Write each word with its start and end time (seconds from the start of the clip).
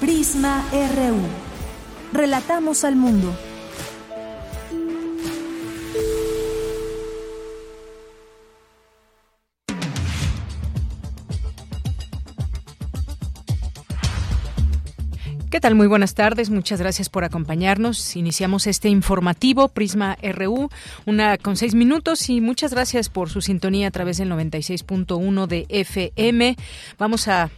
Prisma 0.00 0.62
RU. 0.72 1.16
Relatamos 2.12 2.84
al 2.84 2.96
mundo. 2.96 3.34
¿Qué 15.50 15.60
tal? 15.60 15.74
Muy 15.74 15.86
buenas 15.86 16.14
tardes. 16.14 16.50
Muchas 16.50 16.78
gracias 16.80 17.08
por 17.08 17.24
acompañarnos. 17.24 18.14
Iniciamos 18.16 18.66
este 18.66 18.90
informativo 18.90 19.68
Prisma 19.68 20.18
RU, 20.22 20.68
una 21.06 21.38
con 21.38 21.56
seis 21.56 21.74
minutos 21.74 22.28
y 22.28 22.42
muchas 22.42 22.72
gracias 22.74 23.08
por 23.08 23.30
su 23.30 23.40
sintonía 23.40 23.88
a 23.88 23.90
través 23.90 24.18
del 24.18 24.30
96.1 24.30 25.46
de 25.46 25.64
FM. 25.70 26.56
Vamos 26.98 27.28
a 27.28 27.48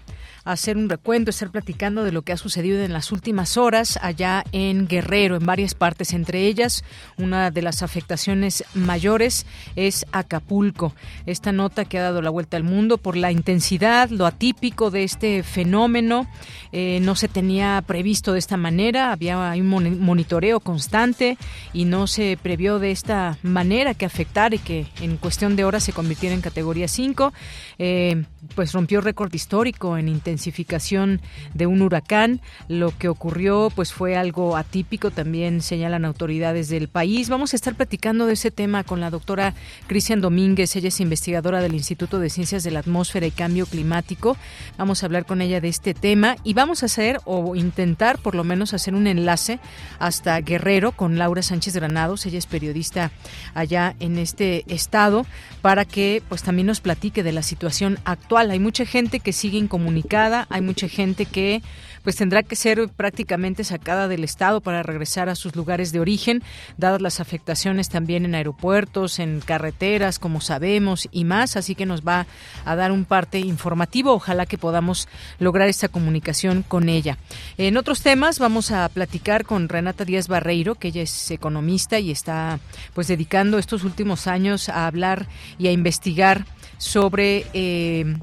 hacer 0.52 0.78
un 0.78 0.88
recuento, 0.88 1.28
estar 1.28 1.50
platicando 1.50 2.04
de 2.04 2.10
lo 2.12 2.22
que 2.22 2.32
ha 2.32 2.38
sucedido 2.38 2.82
en 2.82 2.94
las 2.94 3.12
últimas 3.12 3.58
horas 3.58 3.98
allá 4.00 4.44
en 4.52 4.88
Guerrero, 4.88 5.36
en 5.36 5.44
varias 5.44 5.74
partes, 5.74 6.14
entre 6.14 6.46
ellas 6.46 6.84
una 7.18 7.50
de 7.50 7.60
las 7.60 7.82
afectaciones 7.82 8.64
mayores 8.72 9.44
es 9.76 10.06
Acapulco. 10.10 10.94
Esta 11.26 11.52
nota 11.52 11.84
que 11.84 11.98
ha 11.98 12.02
dado 12.02 12.22
la 12.22 12.30
vuelta 12.30 12.56
al 12.56 12.64
mundo 12.64 12.96
por 12.96 13.14
la 13.14 13.30
intensidad, 13.30 14.08
lo 14.08 14.24
atípico 14.24 14.90
de 14.90 15.04
este 15.04 15.42
fenómeno, 15.42 16.26
eh, 16.72 17.00
no 17.02 17.14
se 17.14 17.28
tenía 17.28 17.82
previsto 17.86 18.32
de 18.32 18.38
esta 18.38 18.56
manera, 18.56 19.12
había 19.12 19.36
un 19.38 20.00
monitoreo 20.00 20.60
constante 20.60 21.36
y 21.74 21.84
no 21.84 22.06
se 22.06 22.38
previó 22.42 22.78
de 22.78 22.90
esta 22.90 23.36
manera 23.42 23.92
que 23.92 24.06
afectara 24.06 24.54
y 24.54 24.58
que 24.58 24.86
en 25.02 25.18
cuestión 25.18 25.56
de 25.56 25.64
horas 25.64 25.84
se 25.84 25.92
convirtiera 25.92 26.34
en 26.34 26.40
categoría 26.40 26.88
5, 26.88 27.34
eh, 27.78 28.24
pues 28.54 28.72
rompió 28.72 29.02
récord 29.02 29.32
histórico 29.34 29.98
en 29.98 30.08
intensidad 30.08 30.37
intensificación 30.38 31.20
de 31.54 31.66
un 31.66 31.82
huracán. 31.82 32.40
Lo 32.68 32.96
que 32.96 33.08
ocurrió 33.08 33.72
pues 33.74 33.92
fue 33.92 34.16
algo 34.16 34.56
atípico, 34.56 35.10
también 35.10 35.60
señalan 35.60 36.04
autoridades 36.04 36.68
del 36.68 36.88
país. 36.88 37.28
Vamos 37.28 37.52
a 37.52 37.56
estar 37.56 37.74
platicando 37.74 38.26
de 38.26 38.34
ese 38.34 38.52
tema 38.52 38.84
con 38.84 39.00
la 39.00 39.10
doctora 39.10 39.54
Cristian 39.88 40.20
Domínguez, 40.20 40.76
ella 40.76 40.88
es 40.88 41.00
investigadora 41.00 41.60
del 41.60 41.74
Instituto 41.74 42.20
de 42.20 42.30
Ciencias 42.30 42.62
de 42.62 42.70
la 42.70 42.80
Atmósfera 42.80 43.26
y 43.26 43.32
Cambio 43.32 43.66
Climático. 43.66 44.36
Vamos 44.76 45.02
a 45.02 45.06
hablar 45.06 45.26
con 45.26 45.42
ella 45.42 45.60
de 45.60 45.68
este 45.68 45.92
tema 45.92 46.36
y 46.44 46.54
vamos 46.54 46.82
a 46.82 46.86
hacer 46.86 47.18
o 47.24 47.56
intentar 47.56 48.18
por 48.18 48.34
lo 48.36 48.44
menos 48.44 48.74
hacer 48.74 48.94
un 48.94 49.08
enlace 49.08 49.58
hasta 49.98 50.40
Guerrero 50.40 50.92
con 50.92 51.18
Laura 51.18 51.42
Sánchez 51.42 51.74
Granados, 51.74 52.26
ella 52.26 52.38
es 52.38 52.46
periodista 52.46 53.10
allá 53.54 53.96
en 53.98 54.18
este 54.18 54.64
estado 54.72 55.26
para 55.62 55.84
que 55.84 56.22
pues 56.28 56.42
también 56.42 56.66
nos 56.66 56.80
platique 56.80 57.24
de 57.24 57.32
la 57.32 57.42
situación 57.42 57.98
actual. 58.04 58.50
Hay 58.52 58.60
mucha 58.60 58.84
gente 58.84 59.18
que 59.20 59.32
sigue 59.32 59.58
incomunicada 59.58 60.27
hay 60.48 60.60
mucha 60.60 60.88
gente 60.88 61.26
que 61.26 61.62
pues 62.02 62.16
tendrá 62.16 62.42
que 62.42 62.56
ser 62.56 62.88
prácticamente 62.88 63.64
sacada 63.64 64.08
del 64.08 64.24
estado 64.24 64.60
para 64.60 64.82
regresar 64.82 65.28
a 65.28 65.34
sus 65.34 65.54
lugares 65.56 65.92
de 65.92 66.00
origen, 66.00 66.42
dadas 66.76 67.02
las 67.02 67.20
afectaciones 67.20 67.88
también 67.88 68.24
en 68.24 68.34
aeropuertos, 68.34 69.18
en 69.18 69.40
carreteras, 69.40 70.18
como 70.18 70.40
sabemos, 70.40 71.08
y 71.12 71.24
más, 71.24 71.56
así 71.56 71.74
que 71.74 71.86
nos 71.86 72.06
va 72.06 72.26
a 72.64 72.76
dar 72.76 72.92
un 72.92 73.04
parte 73.04 73.40
informativo, 73.40 74.12
ojalá 74.12 74.46
que 74.46 74.58
podamos 74.58 75.08
lograr 75.38 75.68
esta 75.68 75.88
comunicación 75.88 76.62
con 76.66 76.88
ella. 76.88 77.18
En 77.58 77.76
otros 77.76 78.00
temas 78.00 78.38
vamos 78.38 78.70
a 78.70 78.88
platicar 78.88 79.44
con 79.44 79.68
Renata 79.68 80.04
Díaz 80.04 80.28
Barreiro, 80.28 80.76
que 80.76 80.88
ella 80.88 81.02
es 81.02 81.30
economista 81.30 81.98
y 81.98 82.10
está 82.10 82.58
pues 82.94 83.08
dedicando 83.08 83.58
estos 83.58 83.84
últimos 83.84 84.26
años 84.26 84.68
a 84.68 84.86
hablar 84.86 85.26
y 85.58 85.66
a 85.66 85.72
investigar 85.72 86.46
sobre 86.78 87.44
eh, 87.52 88.16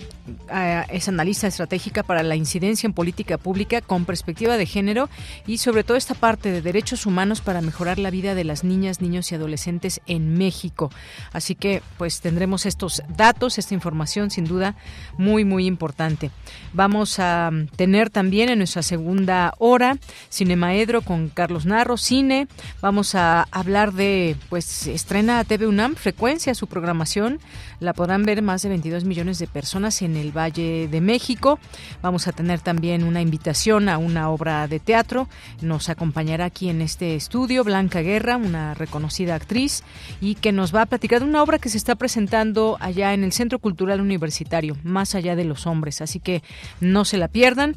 esa 0.90 1.12
analista 1.12 1.48
estratégica 1.48 2.04
para 2.04 2.24
la 2.24 2.36
incidencia 2.36 2.88
en 2.88 2.94
política 2.94 3.38
pública 3.38 3.82
con 3.82 4.06
perspectiva 4.06 4.58
de 4.58 4.66
género 4.66 5.10
y 5.46 5.60
sobre 5.60 5.84
todo 5.84 5.98
esta 5.98 6.16
parte 6.16 6.52
de 6.52 6.62
derechos 6.62 7.06
humanos 7.06 7.42
para 7.42 7.62
mejorar 7.62 8.00
la 8.00 8.10
vida 8.10 8.36
de 8.36 8.44
las 8.44 8.64
niñas, 8.64 9.02
niños 9.02 9.32
y 9.32 9.36
adolescentes 9.36 10.02
en 10.08 10.38
México. 10.38 10.92
Así 11.34 11.56
que 11.56 11.82
pues 11.98 12.22
tendremos 12.22 12.66
estos 12.66 13.04
datos, 13.10 13.58
esta 13.58 13.74
información 13.74 14.32
sin 14.32 14.46
duda 14.46 14.76
muy 15.18 15.46
muy 15.46 15.66
importante. 15.66 16.32
Vamos 16.74 17.20
a 17.20 17.52
tener 17.76 18.10
también 18.10 18.50
en 18.50 18.58
nuestra 18.58 18.82
segunda 18.82 19.54
hora 19.60 19.98
Cinemaedro 20.32 21.02
con 21.02 21.30
Carlos 21.30 21.66
Narro, 21.66 21.98
cine. 21.98 22.48
Vamos 22.82 23.16
a 23.16 23.48
hablar 23.52 23.94
de 23.94 24.36
pues 24.50 24.88
estrena 24.88 25.44
TV 25.44 25.68
UNAM 25.68 25.96
frecuencia 25.96 26.56
su 26.56 26.68
programación, 26.68 27.40
la 27.80 27.94
podrán 27.94 28.24
ver 28.24 28.42
más 28.42 28.62
de 28.62 28.70
22 28.70 29.04
millones 29.06 29.40
de 29.40 29.48
personas 29.48 30.02
en 30.02 30.15
el 30.18 30.32
Valle 30.32 30.88
de 30.88 31.02
México. 31.02 31.60
Vamos 32.02 32.28
a 32.28 32.32
tener 32.32 32.60
también 32.62 33.04
una 33.04 33.22
invitación 33.22 33.90
a 33.90 33.98
una 33.98 34.30
obra 34.30 34.68
de 34.68 34.80
teatro. 34.80 35.28
Nos 35.62 35.90
acompañará 35.90 36.46
aquí 36.46 36.70
en 36.70 36.82
este 36.82 37.16
estudio 37.16 37.64
Blanca 37.64 38.02
Guerra, 38.02 38.38
una 38.38 38.74
reconocida 38.74 39.36
actriz, 39.36 39.84
y 40.22 40.36
que 40.36 40.52
nos 40.52 40.74
va 40.74 40.84
a 40.84 40.86
platicar 40.86 41.20
de 41.20 41.28
una 41.28 41.44
obra 41.44 41.60
que 41.60 41.70
se 41.70 41.78
está 41.78 41.96
presentando 41.96 42.78
allá 42.80 43.14
en 43.14 43.24
el 43.24 43.32
Centro 43.32 43.60
Cultural 43.60 44.02
Universitario, 44.02 44.78
Más 44.84 45.16
allá 45.16 45.36
de 45.36 45.46
los 45.46 45.68
hombres. 45.68 46.02
Así 46.02 46.20
que 46.20 46.44
no 46.80 47.06
se 47.06 47.18
la 47.18 47.28
pierdan. 47.28 47.76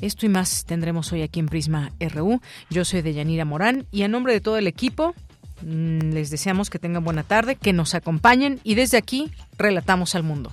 Esto 0.00 0.26
y 0.26 0.28
más 0.28 0.64
tendremos 0.66 1.12
hoy 1.12 1.22
aquí 1.22 1.40
en 1.40 1.46
Prisma 1.46 1.90
RU. 2.00 2.40
Yo 2.68 2.84
soy 2.84 3.02
Deyanira 3.02 3.44
Morán 3.44 3.86
y 3.90 4.02
a 4.02 4.08
nombre 4.08 4.34
de 4.34 4.40
todo 4.40 4.58
el 4.58 4.66
equipo 4.66 5.14
Mm, 5.62 6.12
les 6.12 6.30
deseamos 6.30 6.68
que 6.70 6.78
tengan 6.78 7.04
buena 7.04 7.22
tarde, 7.22 7.56
que 7.56 7.72
nos 7.72 7.94
acompañen 7.94 8.60
y 8.62 8.74
desde 8.74 8.98
aquí 8.98 9.30
relatamos 9.58 10.14
al 10.14 10.22
mundo. 10.22 10.52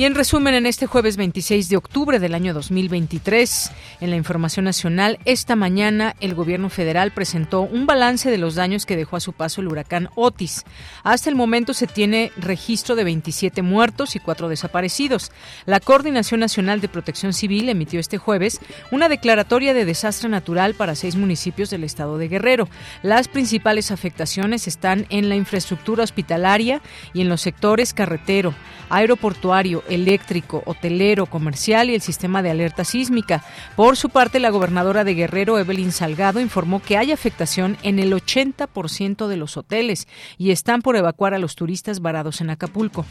Y 0.00 0.06
en 0.06 0.14
resumen, 0.14 0.54
en 0.54 0.64
este 0.64 0.86
jueves 0.86 1.18
26 1.18 1.68
de 1.68 1.76
octubre 1.76 2.18
del 2.18 2.32
año 2.32 2.54
2023, 2.54 3.70
en 4.00 4.08
la 4.08 4.16
información 4.16 4.64
nacional, 4.64 5.18
esta 5.26 5.56
mañana 5.56 6.16
el 6.20 6.34
gobierno 6.34 6.70
federal 6.70 7.12
presentó 7.12 7.60
un 7.60 7.84
balance 7.84 8.30
de 8.30 8.38
los 8.38 8.54
daños 8.54 8.86
que 8.86 8.96
dejó 8.96 9.16
a 9.16 9.20
su 9.20 9.34
paso 9.34 9.60
el 9.60 9.68
huracán 9.68 10.08
Otis. 10.14 10.64
Hasta 11.04 11.28
el 11.28 11.36
momento 11.36 11.74
se 11.74 11.86
tiene 11.86 12.32
registro 12.38 12.96
de 12.96 13.04
27 13.04 13.60
muertos 13.60 14.16
y 14.16 14.20
4 14.20 14.48
desaparecidos. 14.48 15.32
La 15.66 15.80
Coordinación 15.80 16.40
Nacional 16.40 16.80
de 16.80 16.88
Protección 16.88 17.34
Civil 17.34 17.68
emitió 17.68 18.00
este 18.00 18.16
jueves 18.16 18.58
una 18.90 19.10
declaratoria 19.10 19.74
de 19.74 19.84
desastre 19.84 20.30
natural 20.30 20.72
para 20.72 20.94
seis 20.94 21.14
municipios 21.14 21.68
del 21.68 21.84
estado 21.84 22.16
de 22.16 22.28
Guerrero. 22.28 22.70
Las 23.02 23.28
principales 23.28 23.90
afectaciones 23.90 24.66
están 24.66 25.04
en 25.10 25.28
la 25.28 25.36
infraestructura 25.36 26.04
hospitalaria 26.04 26.80
y 27.12 27.20
en 27.20 27.28
los 27.28 27.42
sectores 27.42 27.92
carretero, 27.92 28.54
aeroportuario, 28.88 29.84
eléctrico, 29.90 30.62
hotelero, 30.66 31.26
comercial 31.26 31.90
y 31.90 31.94
el 31.94 32.00
sistema 32.00 32.42
de 32.42 32.50
alerta 32.50 32.84
sísmica. 32.84 33.44
Por 33.76 33.96
su 33.96 34.08
parte, 34.08 34.40
la 34.40 34.50
gobernadora 34.50 35.04
de 35.04 35.14
Guerrero, 35.14 35.58
Evelyn 35.58 35.92
Salgado, 35.92 36.40
informó 36.40 36.80
que 36.80 36.96
hay 36.96 37.12
afectación 37.12 37.76
en 37.82 37.98
el 37.98 38.12
80% 38.12 39.26
de 39.26 39.36
los 39.36 39.56
hoteles 39.56 40.08
y 40.38 40.50
están 40.50 40.82
por 40.82 40.96
evacuar 40.96 41.34
a 41.34 41.38
los 41.38 41.56
turistas 41.56 42.00
varados 42.00 42.40
en 42.40 42.50
Acapulco. 42.50 43.04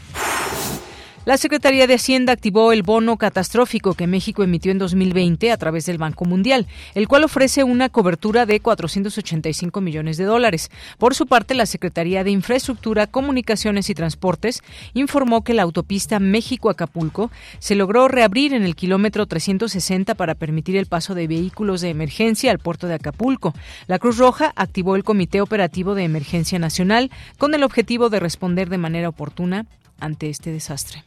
La 1.26 1.36
Secretaría 1.36 1.86
de 1.86 1.92
Hacienda 1.92 2.32
activó 2.32 2.72
el 2.72 2.82
bono 2.82 3.18
catastrófico 3.18 3.92
que 3.92 4.06
México 4.06 4.42
emitió 4.42 4.72
en 4.72 4.78
2020 4.78 5.52
a 5.52 5.58
través 5.58 5.84
del 5.84 5.98
Banco 5.98 6.24
Mundial, 6.24 6.66
el 6.94 7.08
cual 7.08 7.24
ofrece 7.24 7.62
una 7.62 7.90
cobertura 7.90 8.46
de 8.46 8.58
485 8.60 9.82
millones 9.82 10.16
de 10.16 10.24
dólares. 10.24 10.70
Por 10.96 11.14
su 11.14 11.26
parte, 11.26 11.52
la 11.52 11.66
Secretaría 11.66 12.24
de 12.24 12.30
Infraestructura, 12.30 13.06
Comunicaciones 13.06 13.90
y 13.90 13.94
Transportes 13.94 14.62
informó 14.94 15.44
que 15.44 15.52
la 15.52 15.60
autopista 15.60 16.20
México-Acapulco 16.20 17.30
se 17.58 17.74
logró 17.74 18.08
reabrir 18.08 18.54
en 18.54 18.62
el 18.62 18.74
kilómetro 18.74 19.26
360 19.26 20.14
para 20.14 20.34
permitir 20.34 20.78
el 20.78 20.86
paso 20.86 21.14
de 21.14 21.26
vehículos 21.26 21.82
de 21.82 21.90
emergencia 21.90 22.50
al 22.50 22.60
puerto 22.60 22.86
de 22.86 22.94
Acapulco. 22.94 23.52
La 23.88 23.98
Cruz 23.98 24.16
Roja 24.16 24.54
activó 24.56 24.96
el 24.96 25.04
Comité 25.04 25.42
Operativo 25.42 25.94
de 25.94 26.04
Emergencia 26.04 26.58
Nacional 26.58 27.10
con 27.36 27.52
el 27.52 27.62
objetivo 27.62 28.08
de 28.08 28.20
responder 28.20 28.70
de 28.70 28.78
manera 28.78 29.10
oportuna 29.10 29.66
ante 30.00 30.30
este 30.30 30.52
desastre. 30.52 31.04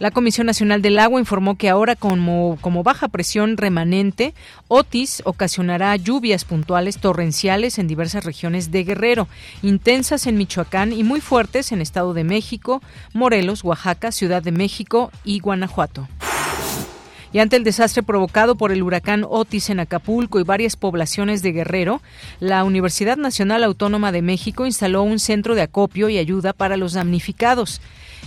La 0.00 0.10
Comisión 0.10 0.46
Nacional 0.46 0.82
del 0.82 0.98
Agua 0.98 1.20
informó 1.20 1.56
que 1.56 1.70
ahora 1.70 1.94
como, 1.94 2.58
como 2.60 2.82
baja 2.82 3.08
presión 3.08 3.56
remanente, 3.56 4.34
Otis 4.66 5.22
ocasionará 5.24 5.94
lluvias 5.94 6.44
puntuales 6.44 6.98
torrenciales 6.98 7.78
en 7.78 7.86
diversas 7.86 8.24
regiones 8.24 8.72
de 8.72 8.82
Guerrero, 8.82 9.28
intensas 9.62 10.26
en 10.26 10.36
Michoacán 10.36 10.92
y 10.92 11.04
muy 11.04 11.20
fuertes 11.20 11.70
en 11.70 11.80
Estado 11.80 12.12
de 12.12 12.24
México, 12.24 12.82
Morelos, 13.12 13.62
Oaxaca, 13.62 14.10
Ciudad 14.10 14.42
de 14.42 14.52
México 14.52 15.12
y 15.24 15.38
Guanajuato. 15.38 16.08
Y 17.34 17.40
ante 17.40 17.56
el 17.56 17.64
desastre 17.64 18.04
provocado 18.04 18.54
por 18.54 18.70
el 18.70 18.84
huracán 18.84 19.26
Otis 19.28 19.68
en 19.68 19.80
Acapulco 19.80 20.38
y 20.38 20.44
varias 20.44 20.76
poblaciones 20.76 21.42
de 21.42 21.50
Guerrero, 21.50 22.00
la 22.38 22.62
Universidad 22.62 23.16
Nacional 23.16 23.64
Autónoma 23.64 24.12
de 24.12 24.22
México 24.22 24.66
instaló 24.66 25.02
un 25.02 25.18
centro 25.18 25.56
de 25.56 25.62
acopio 25.62 26.08
y 26.08 26.18
ayuda 26.18 26.52
para 26.52 26.76
los 26.76 26.92
damnificados. 26.92 27.80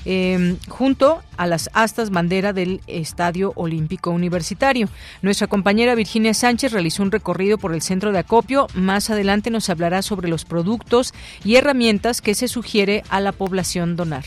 Em, 0.04 0.58
junto 0.68 1.22
a 1.38 1.48
las 1.48 1.70
astas 1.74 2.10
bandera 2.10 2.52
del 2.52 2.82
Estadio 2.88 3.54
Olímpico 3.56 4.12
Universitario. 4.12 4.90
Nuestra 5.22 5.48
compañera 5.48 5.96
Virginia 5.96 6.34
Sánchez 6.34 6.74
realizó 6.74 7.02
un 7.02 7.12
recorrido 7.12 7.58
por 7.58 7.74
el 7.74 7.82
centro 7.82 8.12
de 8.12 8.20
acopio. 8.20 8.68
Más 8.74 9.10
adelante 9.10 9.52
nos 9.52 9.70
hablará 9.70 10.02
sobre 10.02 10.28
los 10.28 10.44
productos 10.44 11.14
y 11.46 11.56
herramientas 11.56 12.20
que 12.22 12.36
se 12.36 12.50
sugiere 12.50 13.04
a 13.10 13.22
la 13.22 13.32
población 13.32 13.96
donar. 13.96 14.26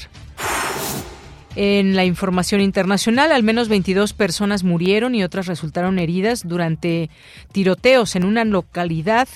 En 1.57 1.97
la 1.97 2.05
información 2.05 2.61
internacional, 2.61 3.33
al 3.33 3.43
menos 3.43 3.69
22 3.69 4.13
personas 4.13 4.63
murieron 4.63 5.15
y 5.15 5.25
otras 5.25 5.47
resultaron 5.47 5.99
heridas 5.99 6.47
durante 6.47 7.11
tiroteos 7.53 8.15
en 8.17 8.25
una 8.25 8.45
localidad 8.45 9.29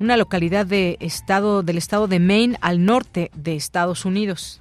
una 0.00 0.16
localidad 0.16 0.64
de 0.64 0.96
estado 1.00 1.62
del 1.62 1.76
estado 1.76 2.08
de 2.08 2.18
Maine 2.18 2.56
al 2.62 2.84
norte 2.84 3.30
de 3.34 3.54
Estados 3.54 4.06
Unidos. 4.06 4.60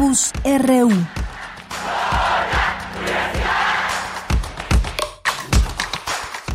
RU. 0.00 0.90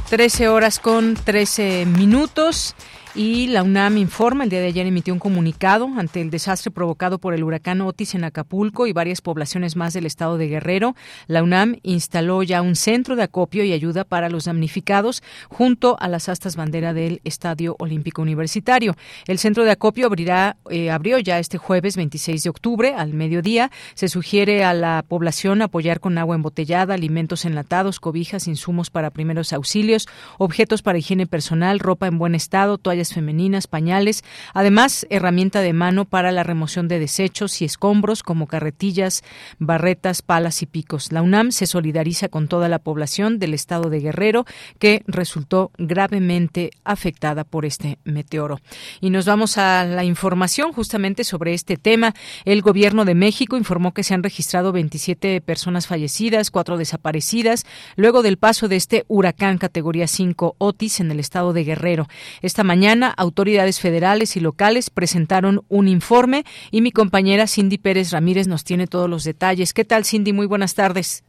Trece 0.10 0.48
horas 0.48 0.80
con 0.80 1.14
trece 1.14 1.86
minutos. 1.86 2.74
Y 3.18 3.48
la 3.48 3.64
UNAM 3.64 3.98
informa, 3.98 4.44
el 4.44 4.50
día 4.50 4.60
de 4.60 4.68
ayer 4.68 4.86
emitió 4.86 5.14
un 5.14 5.22
comunicado 5.22 5.88
ante 5.96 6.20
el 6.20 6.30
desastre 6.30 6.70
provocado 6.70 7.18
por 7.18 7.34
el 7.34 7.46
huracán 7.46 7.80
Otis 7.80 8.14
en 8.14 8.26
Acapulco 8.26 8.88
y 8.88 8.92
varias 8.92 9.22
poblaciones 9.22 9.78
más 9.78 9.94
del 9.94 10.06
estado 10.06 10.38
de 10.38 10.50
Guerrero. 10.50 10.98
La 11.28 11.42
UNAM 11.42 11.78
instaló 11.82 12.44
ya 12.44 12.62
un 12.62 12.76
centro 12.76 13.16
de 13.16 13.24
acopio 13.24 13.64
y 13.64 13.72
ayuda 13.72 14.04
para 14.04 14.28
los 14.28 14.44
damnificados 14.44 15.24
junto 15.48 15.96
a 16.02 16.10
las 16.10 16.28
astas 16.28 16.58
bandera 16.58 16.94
del 16.94 17.22
Estadio 17.24 17.78
Olímpico 17.80 18.22
Universitario. 18.22 18.98
El 19.28 19.40
centro 19.40 19.64
de 19.64 19.72
acopio 19.72 20.08
abrirá, 20.08 20.58
eh, 20.70 20.92
abrió 20.92 21.18
ya 21.18 21.40
este 21.40 21.58
jueves 21.58 21.96
26 21.96 22.44
de 22.44 22.50
octubre 22.50 22.96
al 22.98 23.14
mediodía. 23.14 23.72
Se 23.94 24.10
sugiere 24.10 24.66
a 24.66 24.74
la 24.74 25.06
población 25.08 25.62
apoyar 25.62 26.02
con 26.02 26.18
agua 26.18 26.36
embotellada, 26.36 26.96
alimentos 26.96 27.46
enlatados, 27.46 28.02
cobijas, 28.02 28.50
insumos 28.50 28.90
para 28.90 29.10
primeros 29.10 29.54
auxilios, 29.54 30.10
objetos 30.38 30.82
para 30.82 30.98
higiene 30.98 31.28
personal, 31.28 31.80
ropa 31.80 32.08
en 32.08 32.18
buen 32.18 32.36
estado, 32.36 32.78
toallas 32.78 33.05
femeninas, 33.14 33.68
pañales, 33.68 34.24
además 34.54 35.06
herramienta 35.10 35.62
de 35.62 35.74
mano 35.74 36.06
para 36.06 36.32
la 36.32 36.44
remoción 36.44 36.88
de 36.88 37.00
desechos 37.00 37.62
y 37.62 37.66
escombros 37.66 38.24
como 38.24 38.48
carretillas, 38.48 39.24
barretas, 39.60 40.22
palas 40.22 40.62
y 40.62 40.66
picos. 40.66 41.12
La 41.12 41.22
UNAM 41.22 41.52
se 41.52 41.66
solidariza 41.66 42.30
con 42.30 42.48
toda 42.48 42.70
la 42.70 42.80
población 42.80 43.40
del 43.40 43.54
estado 43.54 43.90
de 43.90 44.00
Guerrero 44.00 44.46
que 44.80 45.04
resultó 45.08 45.72
gravemente 45.78 46.72
afectada 46.84 47.44
por 47.44 47.66
este 47.66 47.98
meteoro. 48.04 48.60
Y 49.02 49.10
nos 49.10 49.26
vamos 49.26 49.58
a 49.58 49.84
la 49.86 50.04
información 50.04 50.74
justamente 50.74 51.24
sobre 51.24 51.54
este 51.54 51.78
tema. 51.78 52.14
El 52.46 52.62
gobierno 52.62 53.06
de 53.06 53.16
México 53.16 53.58
informó 53.58 53.94
que 53.94 54.04
se 54.04 54.14
han 54.14 54.24
registrado 54.24 54.72
27 54.72 55.42
personas 55.42 55.88
fallecidas, 55.88 56.52
cuatro 56.52 56.78
desaparecidas, 56.78 57.66
luego 57.96 58.22
del 58.22 58.38
paso 58.38 58.68
de 58.68 58.76
este 58.76 59.06
huracán 59.08 59.58
categoría 59.58 60.08
5 60.08 60.56
Otis 60.58 61.00
en 61.00 61.12
el 61.12 61.20
estado 61.20 61.54
de 61.54 61.64
Guerrero. 61.64 62.08
Esta 62.42 62.64
mañana 62.64 62.95
autoridades 63.04 63.80
federales 63.80 64.38
y 64.38 64.40
locales 64.40 64.90
presentaron 64.90 65.62
un 65.70 65.88
informe 65.88 66.44
y 66.72 66.82
mi 66.82 66.92
compañera 66.92 67.48
Cindy 67.48 67.78
Pérez 67.78 68.12
Ramírez 68.12 68.48
nos 68.48 68.64
tiene 68.64 68.88
todos 68.88 69.10
los 69.10 69.24
detalles. 69.24 69.74
¿Qué 69.74 69.86
tal, 69.86 70.06
Cindy? 70.06 70.34
Muy 70.34 70.48
buenas 70.48 70.76
tardes. 70.76 71.24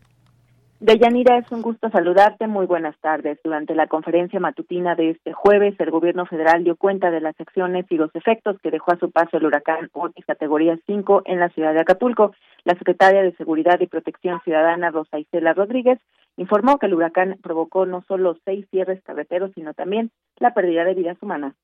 Deyanira, 0.78 1.38
es 1.38 1.50
un 1.50 1.62
gusto 1.62 1.88
saludarte. 1.88 2.46
Muy 2.46 2.66
buenas 2.66 2.94
tardes. 3.00 3.38
Durante 3.42 3.75
la 3.75 3.87
conferencia 3.87 4.40
matutina 4.40 4.94
de 4.94 5.11
este 5.11 5.32
jueves, 5.32 5.75
el 5.78 5.90
gobierno 5.90 6.26
federal 6.26 6.64
dio 6.64 6.76
cuenta 6.76 7.11
de 7.11 7.20
las 7.20 7.35
acciones 7.40 7.87
y 7.88 7.96
los 7.96 8.14
efectos 8.14 8.58
que 8.62 8.70
dejó 8.70 8.92
a 8.92 8.99
su 8.99 9.11
paso 9.11 9.38
el 9.38 9.46
huracán 9.46 9.88
Otis 9.94 10.26
categoría 10.26 10.78
5 10.87 11.23
en 11.25 11.40
la 11.40 11.49
ciudad 11.49 11.73
de 11.73 11.80
Acapulco. 11.80 12.35
La 12.64 12.75
secretaria 12.75 13.23
de 13.23 13.35
Seguridad 13.37 13.80
y 13.80 13.87
Protección 13.87 14.40
Ciudadana, 14.44 14.90
Rosa 14.90 15.18
Isela 15.18 15.54
Rodríguez, 15.54 15.99
informó 16.37 16.78
que 16.78 16.87
el 16.87 16.95
huracán 16.95 17.38
provocó 17.43 17.87
no 17.87 18.05
solo 18.07 18.37
seis 18.45 18.66
cierres 18.71 19.02
carreteros, 19.02 19.52
sino 19.55 19.75
también 19.75 20.11
la 20.38 20.55
pérdida 20.55 20.85
de 20.85 20.95
vidas 20.95 21.19
humanas. 21.21 21.55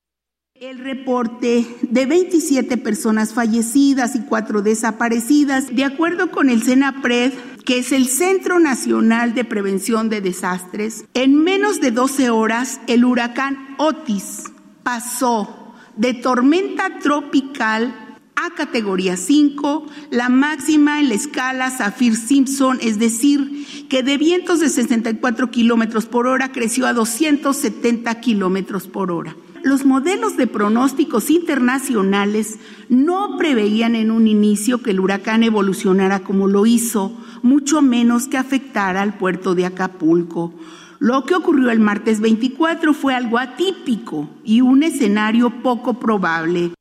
El 0.54 0.78
reporte 0.78 1.64
de 1.82 2.06
27 2.06 2.76
personas 2.76 3.34
fallecidas 3.34 4.14
y 4.14 4.24
cuatro 4.26 4.62
desaparecidas, 4.62 5.74
de 5.74 5.84
acuerdo 5.84 6.30
con 6.30 6.50
el 6.50 6.62
CENAPRED, 6.62 7.32
que 7.64 7.78
es 7.78 7.90
el 7.90 8.06
Centro 8.06 8.58
Nacional 8.60 9.34
de 9.34 9.44
Prevención 9.44 10.08
de 10.08 10.20
Desastres, 10.20 11.08
en 11.14 11.42
menos 11.42 11.80
de 11.80 11.90
12 11.90 12.30
horas 12.30 12.80
el 12.86 13.04
huracán 13.04 13.74
Otis 13.78 14.52
pasó 14.82 15.74
de 15.96 16.14
tormenta 16.14 16.98
tropical 17.00 18.01
a 18.36 18.50
categoría 18.54 19.16
5, 19.16 19.86
la 20.10 20.28
máxima 20.28 21.00
en 21.00 21.08
la 21.08 21.14
escala 21.14 21.70
Saffir-Simpson, 21.70 22.78
es 22.80 22.98
decir, 22.98 23.86
que 23.88 24.02
de 24.02 24.18
vientos 24.18 24.60
de 24.60 24.68
64 24.68 25.50
kilómetros 25.50 26.06
por 26.06 26.26
hora 26.26 26.52
creció 26.52 26.86
a 26.86 26.92
270 26.92 28.20
kilómetros 28.20 28.88
por 28.88 29.10
hora. 29.10 29.36
Los 29.62 29.84
modelos 29.84 30.36
de 30.36 30.48
pronósticos 30.48 31.30
internacionales 31.30 32.58
no 32.88 33.36
preveían 33.36 33.94
en 33.94 34.10
un 34.10 34.26
inicio 34.26 34.82
que 34.82 34.90
el 34.90 34.98
huracán 34.98 35.44
evolucionara 35.44 36.20
como 36.20 36.48
lo 36.48 36.66
hizo, 36.66 37.16
mucho 37.42 37.80
menos 37.80 38.26
que 38.26 38.38
afectara 38.38 39.02
al 39.02 39.16
puerto 39.18 39.54
de 39.54 39.66
Acapulco. 39.66 40.52
Lo 40.98 41.24
que 41.24 41.36
ocurrió 41.36 41.70
el 41.70 41.78
martes 41.78 42.20
24 42.20 42.92
fue 42.92 43.14
algo 43.14 43.38
atípico 43.38 44.28
y 44.44 44.62
un 44.62 44.82
escenario 44.82 45.62
poco 45.62 45.94
probable. 45.94 46.72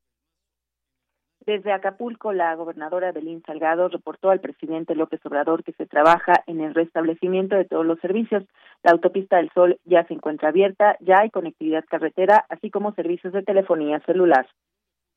Desde 1.52 1.74
Acapulco, 1.74 2.32
la 2.32 2.56
gobernadora 2.56 3.12
Belín 3.12 3.44
Salgado 3.46 3.90
reportó 3.90 4.30
al 4.30 4.40
presidente 4.40 4.96
López 4.96 5.20
Obrador 5.26 5.66
que 5.66 5.74
se 5.74 5.86
trabaja 5.86 6.46
en 6.48 6.62
el 6.62 6.74
restablecimiento 6.74 7.58
de 7.58 7.66
todos 7.66 7.86
los 7.86 8.00
servicios. 8.00 8.46
La 8.84 8.92
autopista 8.92 9.36
del 9.36 9.52
Sol 9.54 9.78
ya 9.84 10.06
se 10.08 10.14
encuentra 10.14 10.48
abierta, 10.48 10.96
ya 11.02 11.20
hay 11.20 11.30
conectividad 11.30 11.84
carretera, 11.90 12.46
así 12.48 12.70
como 12.70 12.94
servicios 12.94 13.34
de 13.34 13.44
telefonía 13.44 14.00
celular. 14.06 14.48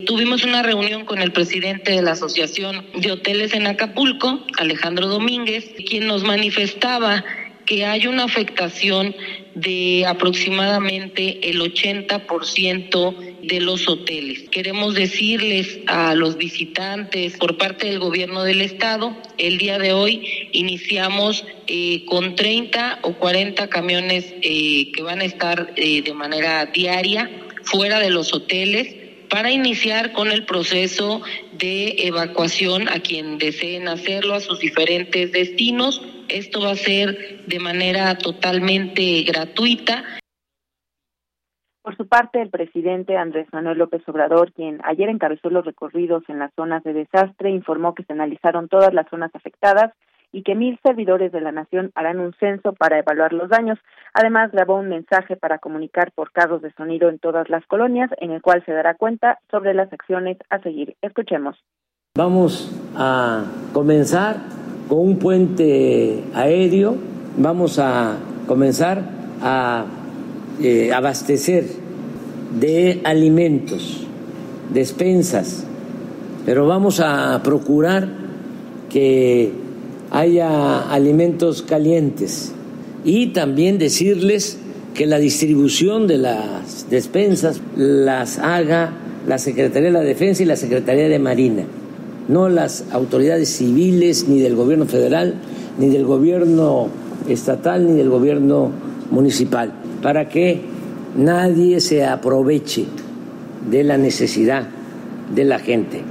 Tuvimos 0.05 0.43
una 0.43 0.61
reunión 0.61 1.05
con 1.05 1.19
el 1.19 1.31
presidente 1.31 1.93
de 1.93 2.01
la 2.01 2.11
Asociación 2.11 2.83
de 3.01 3.13
Hoteles 3.13 3.53
en 3.53 3.67
Acapulco, 3.67 4.39
Alejandro 4.59 5.07
Domínguez, 5.07 5.73
quien 5.87 6.05
nos 6.05 6.25
manifestaba 6.25 7.23
que 7.65 7.85
hay 7.85 8.07
una 8.07 8.23
afectación 8.23 9.15
de 9.55 10.05
aproximadamente 10.05 11.49
el 11.49 11.61
80% 11.61 13.35
de 13.41 13.59
los 13.61 13.87
hoteles. 13.87 14.49
Queremos 14.49 14.95
decirles 14.95 15.79
a 15.87 16.13
los 16.15 16.37
visitantes 16.37 17.37
por 17.37 17.57
parte 17.57 17.87
del 17.87 17.99
gobierno 17.99 18.43
del 18.43 18.61
estado, 18.61 19.15
el 19.37 19.57
día 19.57 19.77
de 19.77 19.93
hoy 19.93 20.49
iniciamos 20.51 21.45
eh, 21.67 22.05
con 22.05 22.35
30 22.35 22.99
o 23.03 23.13
40 23.13 23.69
camiones 23.69 24.33
eh, 24.41 24.91
que 24.91 25.03
van 25.03 25.21
a 25.21 25.25
estar 25.25 25.73
eh, 25.75 26.01
de 26.01 26.13
manera 26.13 26.65
diaria 26.65 27.29
fuera 27.63 27.99
de 27.99 28.09
los 28.09 28.33
hoteles 28.33 28.95
para 29.29 29.51
iniciar 29.51 30.13
con 30.13 30.31
el 30.31 30.45
proceso 30.45 31.21
de 31.51 31.95
evacuación 32.07 32.87
a 32.87 32.99
quien 32.99 33.37
deseen 33.37 33.87
hacerlo 33.87 34.35
a 34.35 34.39
sus 34.39 34.59
diferentes 34.59 35.31
destinos 35.31 36.01
esto 36.29 36.61
va 36.61 36.71
a 36.71 36.75
ser 36.75 37.45
de 37.45 37.59
manera 37.59 38.17
totalmente 38.17 39.23
gratuita. 39.23 40.03
Por 41.81 41.95
su 41.97 42.07
parte, 42.07 42.41
el 42.41 42.49
presidente 42.49 43.15
Andrés 43.15 43.47
Manuel 43.53 43.77
López 43.77 44.01
Obrador, 44.07 44.51
quien 44.53 44.79
ayer 44.83 45.07
encabezó 45.07 45.51
los 45.51 45.65
recorridos 45.65 46.23
en 46.29 46.39
las 46.39 46.51
zonas 46.55 46.83
de 46.83 46.93
desastre, 46.93 47.51
informó 47.51 47.93
que 47.93 48.03
se 48.03 48.13
analizaron 48.13 48.67
todas 48.67 48.93
las 48.93 49.07
zonas 49.09 49.29
afectadas 49.35 49.93
y 50.31 50.41
que 50.41 50.55
mil 50.55 50.79
servidores 50.83 51.31
de 51.31 51.41
la 51.41 51.51
nación 51.51 51.91
harán 51.95 52.19
un 52.19 52.33
censo 52.39 52.73
para 52.73 52.97
evaluar 52.97 53.33
los 53.33 53.49
daños. 53.49 53.77
Además, 54.13 54.51
grabó 54.51 54.77
un 54.77 54.89
mensaje 54.89 55.35
para 55.35 55.59
comunicar 55.59 56.11
por 56.13 56.31
carros 56.31 56.61
de 56.61 56.73
sonido 56.73 57.07
en 57.07 57.19
todas 57.19 57.49
las 57.49 57.65
colonias, 57.67 58.09
en 58.17 58.31
el 58.31 58.41
cual 58.41 58.63
se 58.65 58.73
dará 58.73 58.95
cuenta 58.95 59.39
sobre 59.51 59.73
las 59.73 59.93
acciones 59.93 60.37
a 60.49 60.59
seguir. 60.59 60.95
Escuchemos. 61.01 61.55
Vamos 62.17 62.71
a 62.97 63.45
comenzar 63.73 64.37
con 64.87 64.99
un 64.99 65.17
puente 65.17 66.23
aéreo 66.33 66.95
vamos 67.37 67.79
a 67.79 68.17
comenzar 68.47 69.09
a 69.41 69.85
eh, 70.61 70.93
abastecer 70.93 71.65
de 72.59 73.01
alimentos, 73.03 74.05
despensas, 74.73 75.65
pero 76.45 76.67
vamos 76.67 76.99
a 76.99 77.41
procurar 77.43 78.07
que 78.89 79.51
haya 80.11 80.89
alimentos 80.91 81.61
calientes 81.61 82.53
y 83.03 83.27
también 83.27 83.77
decirles 83.77 84.59
que 84.93 85.05
la 85.05 85.19
distribución 85.19 86.07
de 86.07 86.19
las 86.19 86.89
despensas 86.89 87.59
las 87.75 88.39
haga 88.39 88.93
la 89.27 89.37
Secretaría 89.39 89.89
de 89.89 89.93
la 89.93 90.01
Defensa 90.01 90.43
y 90.43 90.45
la 90.45 90.55
Secretaría 90.55 91.09
de 91.09 91.19
Marina 91.19 91.63
no 92.27 92.49
las 92.49 92.91
autoridades 92.93 93.49
civiles, 93.49 94.27
ni 94.27 94.39
del 94.39 94.55
gobierno 94.55 94.85
federal, 94.85 95.35
ni 95.77 95.89
del 95.89 96.05
gobierno 96.05 96.87
estatal, 97.27 97.85
ni 97.85 97.93
del 97.93 98.09
gobierno 98.09 98.71
municipal, 99.11 99.73
para 100.01 100.27
que 100.27 100.61
nadie 101.15 101.79
se 101.79 102.05
aproveche 102.05 102.85
de 103.69 103.83
la 103.83 103.97
necesidad 103.97 104.67
de 105.33 105.45
la 105.45 105.59
gente. 105.59 106.03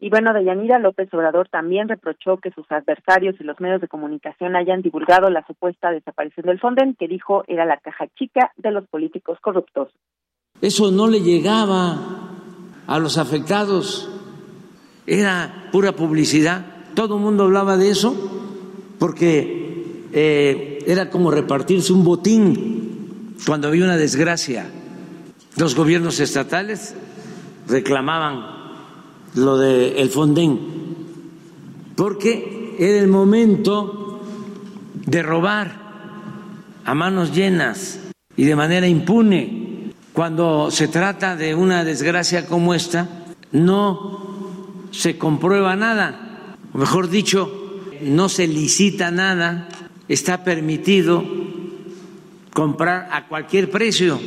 Y 0.00 0.10
bueno, 0.10 0.32
Deyanira 0.32 0.78
López 0.78 1.12
Obrador 1.12 1.48
también 1.48 1.88
reprochó 1.88 2.36
que 2.36 2.52
sus 2.52 2.70
adversarios 2.70 3.34
y 3.40 3.44
los 3.44 3.58
medios 3.58 3.80
de 3.80 3.88
comunicación 3.88 4.54
hayan 4.54 4.80
divulgado 4.80 5.28
la 5.28 5.44
supuesta 5.44 5.90
desaparición 5.90 6.46
del 6.46 6.60
Fonden, 6.60 6.94
que 6.94 7.08
dijo 7.08 7.42
era 7.48 7.64
la 7.64 7.78
caja 7.78 8.06
chica 8.16 8.52
de 8.56 8.70
los 8.70 8.86
políticos 8.86 9.38
corruptos. 9.40 9.88
Eso 10.60 10.92
no 10.92 11.08
le 11.08 11.20
llegaba 11.20 11.96
a 12.86 12.98
los 13.00 13.18
afectados 13.18 14.08
era 15.08 15.70
pura 15.72 15.96
publicidad, 15.96 16.66
todo 16.94 17.16
el 17.16 17.22
mundo 17.22 17.44
hablaba 17.44 17.78
de 17.78 17.90
eso 17.90 18.14
porque 18.98 20.04
eh, 20.12 20.84
era 20.86 21.08
como 21.08 21.30
repartirse 21.30 21.92
un 21.94 22.04
botín 22.04 23.34
cuando 23.46 23.68
había 23.68 23.84
una 23.84 23.96
desgracia. 23.96 24.70
Los 25.56 25.74
gobiernos 25.74 26.20
estatales 26.20 26.94
reclamaban 27.66 28.44
lo 29.34 29.56
del 29.56 29.96
el 29.96 30.10
Fonden 30.10 30.58
porque 31.96 32.76
era 32.78 32.98
el 32.98 33.08
momento 33.08 34.20
de 35.06 35.22
robar 35.22 35.88
a 36.84 36.94
manos 36.94 37.34
llenas 37.34 37.98
y 38.36 38.44
de 38.44 38.56
manera 38.56 38.86
impune. 38.86 39.92
Cuando 40.12 40.70
se 40.70 40.88
trata 40.88 41.34
de 41.36 41.54
una 41.54 41.84
desgracia 41.84 42.46
como 42.46 42.74
esta, 42.74 43.08
no 43.52 44.27
se 44.98 45.16
comprueba 45.16 45.76
nada, 45.76 46.56
o 46.74 46.78
mejor 46.78 47.08
dicho, 47.08 47.48
no 48.02 48.28
se 48.28 48.48
licita 48.48 49.12
nada, 49.12 49.68
está 50.08 50.42
permitido 50.42 51.22
comprar 52.52 53.06
a 53.12 53.28
cualquier 53.28 53.70
precio. 53.70 54.18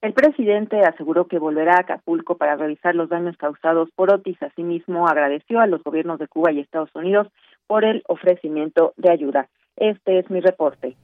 El 0.00 0.12
presidente 0.12 0.80
aseguró 0.82 1.26
que 1.26 1.40
volverá 1.40 1.74
a 1.74 1.80
Acapulco 1.80 2.36
para 2.36 2.54
revisar 2.54 2.94
los 2.94 3.08
daños 3.08 3.36
causados 3.36 3.88
por 3.96 4.14
Otis. 4.14 4.40
Asimismo, 4.40 5.08
agradeció 5.08 5.58
a 5.58 5.66
los 5.66 5.82
gobiernos 5.82 6.20
de 6.20 6.28
Cuba 6.28 6.52
y 6.52 6.60
Estados 6.60 6.94
Unidos 6.94 7.26
por 7.66 7.84
el 7.84 8.04
ofrecimiento 8.06 8.94
de 8.96 9.10
ayuda. 9.10 9.48
Este 9.76 10.20
es 10.20 10.30
mi 10.30 10.38
reporte. 10.40 10.94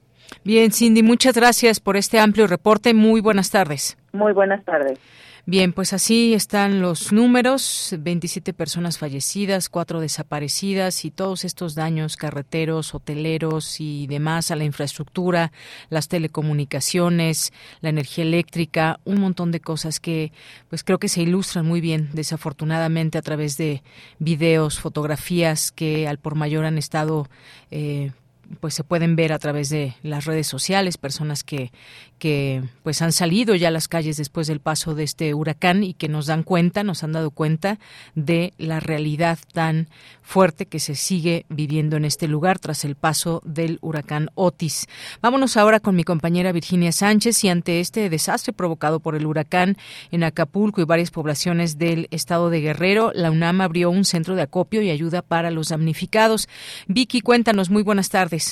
Bien, 0.45 0.71
Cindy, 0.71 1.02
muchas 1.02 1.35
gracias 1.35 1.81
por 1.81 1.97
este 1.97 2.21
amplio 2.21 2.47
reporte. 2.47 2.95
Muy 2.95 3.21
buenas 3.21 3.50
tardes. 3.50 3.99
Muy 4.12 4.33
buenas 4.33 4.64
tardes. 4.64 5.00
Bien, 5.46 5.74
pues 5.74 5.92
así 5.92 6.32
están 6.32 6.80
los 6.80 7.12
números, 7.12 7.94
27 7.98 8.54
personas 8.54 8.96
fallecidas, 8.96 9.68
cuatro 9.68 10.00
desaparecidas 10.00 11.04
y 11.04 11.10
todos 11.10 11.44
estos 11.44 11.74
daños 11.74 12.16
carreteros, 12.16 12.94
hoteleros 12.94 13.78
y 13.78 14.06
demás 14.06 14.50
a 14.50 14.56
la 14.56 14.64
infraestructura, 14.64 15.52
las 15.90 16.08
telecomunicaciones, 16.08 17.52
la 17.82 17.90
energía 17.90 18.24
eléctrica, 18.24 19.00
un 19.04 19.20
montón 19.20 19.52
de 19.52 19.60
cosas 19.60 20.00
que 20.00 20.32
pues 20.70 20.82
creo 20.82 20.98
que 20.98 21.10
se 21.10 21.20
ilustran 21.20 21.66
muy 21.66 21.82
bien 21.82 22.08
desafortunadamente 22.14 23.18
a 23.18 23.22
través 23.22 23.58
de 23.58 23.82
videos, 24.18 24.80
fotografías 24.80 25.72
que 25.72 26.08
al 26.08 26.16
por 26.16 26.36
mayor 26.36 26.64
han 26.64 26.78
estado 26.78 27.28
eh, 27.70 28.12
pues 28.60 28.74
se 28.74 28.84
pueden 28.84 29.16
ver 29.16 29.32
a 29.32 29.38
través 29.38 29.68
de 29.70 29.94
las 30.02 30.24
redes 30.24 30.46
sociales 30.46 30.98
personas 30.98 31.44
que 31.44 31.70
que 32.18 32.62
pues 32.82 33.02
han 33.02 33.12
salido 33.12 33.54
ya 33.54 33.68
a 33.68 33.70
las 33.70 33.88
calles 33.88 34.16
después 34.16 34.46
del 34.46 34.60
paso 34.60 34.94
de 34.94 35.04
este 35.04 35.34
huracán 35.34 35.82
y 35.82 35.94
que 35.94 36.08
nos 36.08 36.26
dan 36.26 36.42
cuenta, 36.42 36.82
nos 36.82 37.02
han 37.04 37.12
dado 37.12 37.30
cuenta 37.30 37.78
de 38.14 38.54
la 38.56 38.80
realidad 38.80 39.38
tan 39.52 39.88
fuerte 40.22 40.66
que 40.66 40.78
se 40.78 40.94
sigue 40.94 41.44
viviendo 41.48 41.96
en 41.96 42.04
este 42.04 42.28
lugar 42.28 42.58
tras 42.58 42.84
el 42.84 42.94
paso 42.94 43.42
del 43.44 43.78
huracán 43.82 44.30
Otis. 44.36 44.86
Vámonos 45.20 45.56
ahora 45.56 45.80
con 45.80 45.96
mi 45.96 46.04
compañera 46.04 46.52
Virginia 46.52 46.92
Sánchez 46.92 47.44
y 47.44 47.48
ante 47.48 47.80
este 47.80 48.08
desastre 48.08 48.52
provocado 48.52 49.00
por 49.00 49.16
el 49.16 49.26
huracán 49.26 49.76
en 50.10 50.24
Acapulco 50.24 50.80
y 50.80 50.84
varias 50.84 51.10
poblaciones 51.10 51.78
del 51.78 52.08
estado 52.10 52.48
de 52.48 52.60
Guerrero, 52.60 53.12
la 53.14 53.30
UNAM 53.30 53.60
abrió 53.60 53.90
un 53.90 54.04
centro 54.04 54.34
de 54.34 54.42
acopio 54.42 54.80
y 54.82 54.90
ayuda 54.90 55.20
para 55.20 55.50
los 55.50 55.68
damnificados. 55.68 56.48
Vicky, 56.86 57.20
cuéntanos, 57.20 57.70
muy 57.70 57.82
buenas 57.82 58.08
tardes 58.08 58.43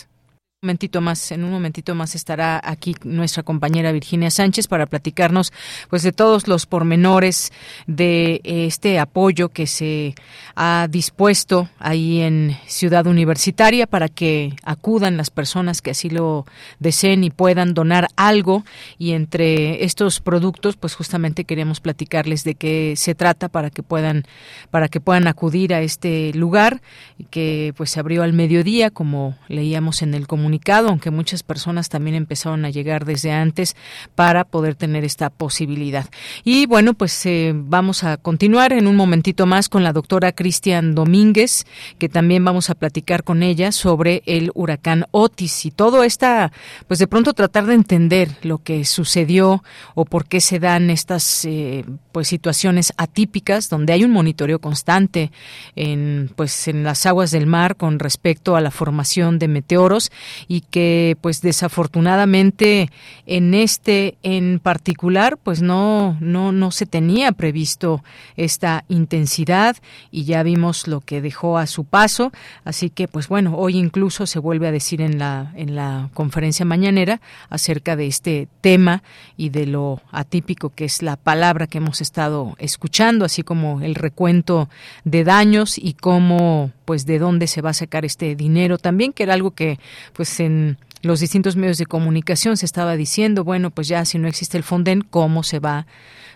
momentito 0.63 1.01
más, 1.01 1.33
en 1.33 1.43
un 1.43 1.51
momentito 1.51 1.97
más 1.97 2.15
estará 2.15 2.61
aquí 2.63 2.95
nuestra 3.03 3.43
compañera 3.43 3.91
Virginia 3.91 4.31
Sánchez 4.31 4.69
para 4.69 4.87
platicarnos 4.87 5.53
pues 5.91 6.05
de 6.05 6.13
todos 6.13 6.47
los 6.47 6.67
pormenores 6.67 7.51
de 7.89 8.41
este 8.45 9.01
apoyo 9.01 9.49
que 9.49 9.67
se 9.67 10.15
ha 10.55 10.87
dispuesto 10.89 11.69
ahí 11.81 12.21
en 12.21 12.57
Ciudad 12.69 13.09
Universitaria 13.09 13.89
para 13.89 14.09
que 14.09 14.55
acudan 14.63 15.17
las 15.17 15.31
personas 15.31 15.83
que 15.83 15.91
así 15.91 16.09
lo 16.09 16.47
deseen 16.79 17.25
y 17.25 17.31
puedan 17.31 17.75
donar 17.75 18.07
algo. 18.15 18.65
Y 18.99 19.15
entre 19.15 19.85
estos 19.85 20.21
productos 20.21 20.77
pues 20.77 20.95
justamente 20.95 21.45
queremos 21.45 21.81
platicarles 21.81 22.45
de 22.45 22.55
qué 22.55 22.95
se 22.97 23.17
trata 23.17 23.49
para 23.49 23.71
que 23.71 23.83
puedan 23.83 24.23
para 24.71 24.87
que 24.87 25.01
puedan 25.01 25.27
acudir 25.27 25.75
a 25.75 25.81
este 25.81 26.33
lugar 26.35 26.83
que 27.31 27.75
pues 27.77 27.91
se 27.91 27.99
abrió 27.99 28.23
al 28.23 28.33
mediodía 28.33 28.91
como 28.91 29.37
leíamos 29.49 30.03
en 30.03 30.15
el 30.15 30.29
comunicado 30.29 30.52
aunque 30.89 31.11
muchas 31.11 31.43
personas 31.43 31.89
también 31.89 32.17
empezaron 32.17 32.65
a 32.65 32.71
llegar 32.71 33.05
desde 33.05 33.33
antes 33.33 33.77
para 34.15 34.45
poder 34.45 34.75
tener 34.75 35.05
esta 35.05 35.31
posibilidad. 35.31 36.07
Y 36.45 36.67
bueno, 36.67 36.95
pues 36.95 37.25
eh, 37.27 37.53
vamos 37.55 38.05
a 38.05 38.17
continuar 38.17 38.73
en 38.73 38.87
un 38.87 38.97
momentito 38.97 39.47
más 39.47 39.69
con 39.69 39.83
la 39.83 39.93
doctora 39.93 40.33
Cristian 40.33 40.95
Domínguez, 40.95 41.65
que 41.99 42.09
también 42.09 42.45
vamos 42.45 42.71
a 42.71 42.75
platicar 42.75 43.25
con 43.25 43.43
ella 43.43 43.73
sobre 43.73 44.23
el 44.27 44.51
huracán 44.55 45.07
Otis 45.11 45.67
y 45.67 45.71
todo 45.71 46.05
esta, 46.05 46.53
pues 46.89 46.99
de 46.99 47.07
pronto 47.07 47.33
tratar 47.33 47.67
de 47.67 47.75
entender 47.75 48.31
lo 48.43 48.59
que 48.59 48.85
sucedió 48.85 49.63
o 49.95 50.05
por 50.05 50.27
qué 50.27 50.41
se 50.41 50.59
dan 50.59 50.91
estas 50.91 51.45
eh, 51.45 51.85
pues 52.13 52.29
situaciones 52.29 52.93
atípicas 52.97 53.69
donde 53.69 53.93
hay 53.93 54.05
un 54.05 54.11
monitoreo 54.11 54.59
constante 54.59 55.31
en 55.77 56.31
pues 56.37 56.69
en 56.69 56.85
las 56.85 57.07
aguas 57.07 57.31
del 57.31 57.47
mar 57.47 57.77
con 57.77 57.99
respecto 57.99 58.57
a 58.57 58.61
la 58.61 58.71
formación 58.71 59.39
de 59.39 59.49
meteoros 59.49 60.11
y 60.49 60.63
que 60.63 61.17
pues 61.21 61.43
desafortunadamente 61.43 62.91
en 63.27 63.55
este 63.55 64.17
en 64.23 64.59
particular 64.59 65.39
pues 65.43 65.63
no 65.63 66.17
no 66.21 66.53
no 66.53 66.71
se 66.71 66.87
tenía 66.87 67.33
previsto 67.33 68.03
esta 68.37 68.85
intensidad 68.89 69.77
y 70.11 70.25
ya 70.25 70.43
vimos 70.43 70.87
lo 70.87 71.01
que 71.01 71.21
dejó 71.21 71.59
a 71.59 71.67
su 71.67 71.85
paso. 71.85 72.33
Así 72.65 72.91
que 72.91 73.09
pues 73.09 73.29
bueno 73.29 73.57
hoy 73.57 73.77
incluso 73.79 74.27
se 74.27 74.39
vuelve 74.39 74.69
a 74.69 74.73
decir 74.73 75.01
en 75.01 75.19
la 75.19 75.53
en 75.57 75.75
la 75.75 76.11
conferencia 76.15 76.65
mañanera 76.65 77.21
acerca 77.49 77.97
de 77.97 78.07
este 78.07 78.49
tema 78.61 79.03
y 79.37 79.51
de 79.51 79.67
lo 79.67 80.01
atípico 80.11 80.71
que 80.71 80.85
es 80.85 81.03
la 81.03 81.17
palabra 81.17 81.67
que 81.67 81.79
hemos 81.79 82.01
estado 82.01 82.55
escuchando 82.59 83.25
así 83.25 83.43
como 83.43 83.81
el 83.81 83.95
recuento 83.95 84.69
de 85.05 85.25
daños 85.25 85.79
y 85.79 85.95
cómo 85.95 86.71
pues 86.85 87.07
de 87.07 87.19
dónde 87.19 87.47
se 87.47 87.63
va 87.63 87.71
a 87.71 87.75
sacar 87.75 88.05
este 88.05 88.35
dinero 88.37 88.79
también 88.79 89.13
que 89.13 89.23
era 89.23 89.35
algo 89.35 89.53
que 89.53 89.79
pues 90.13 90.32
en 90.41 90.79
los 91.03 91.21
distintos 91.21 91.57
medios 91.57 91.79
de 91.79 91.87
comunicación 91.87 92.57
se 92.57 92.67
estaba 92.67 92.97
diciendo, 92.97 93.45
bueno, 93.45 93.71
pues 93.71 93.89
ya 93.89 94.05
si 94.05 94.19
no 94.19 94.29
existe 94.29 94.57
el 94.57 94.63
Fonden, 94.63 95.03
¿cómo 95.03 95.43
se 95.43 95.59
va 95.59 95.87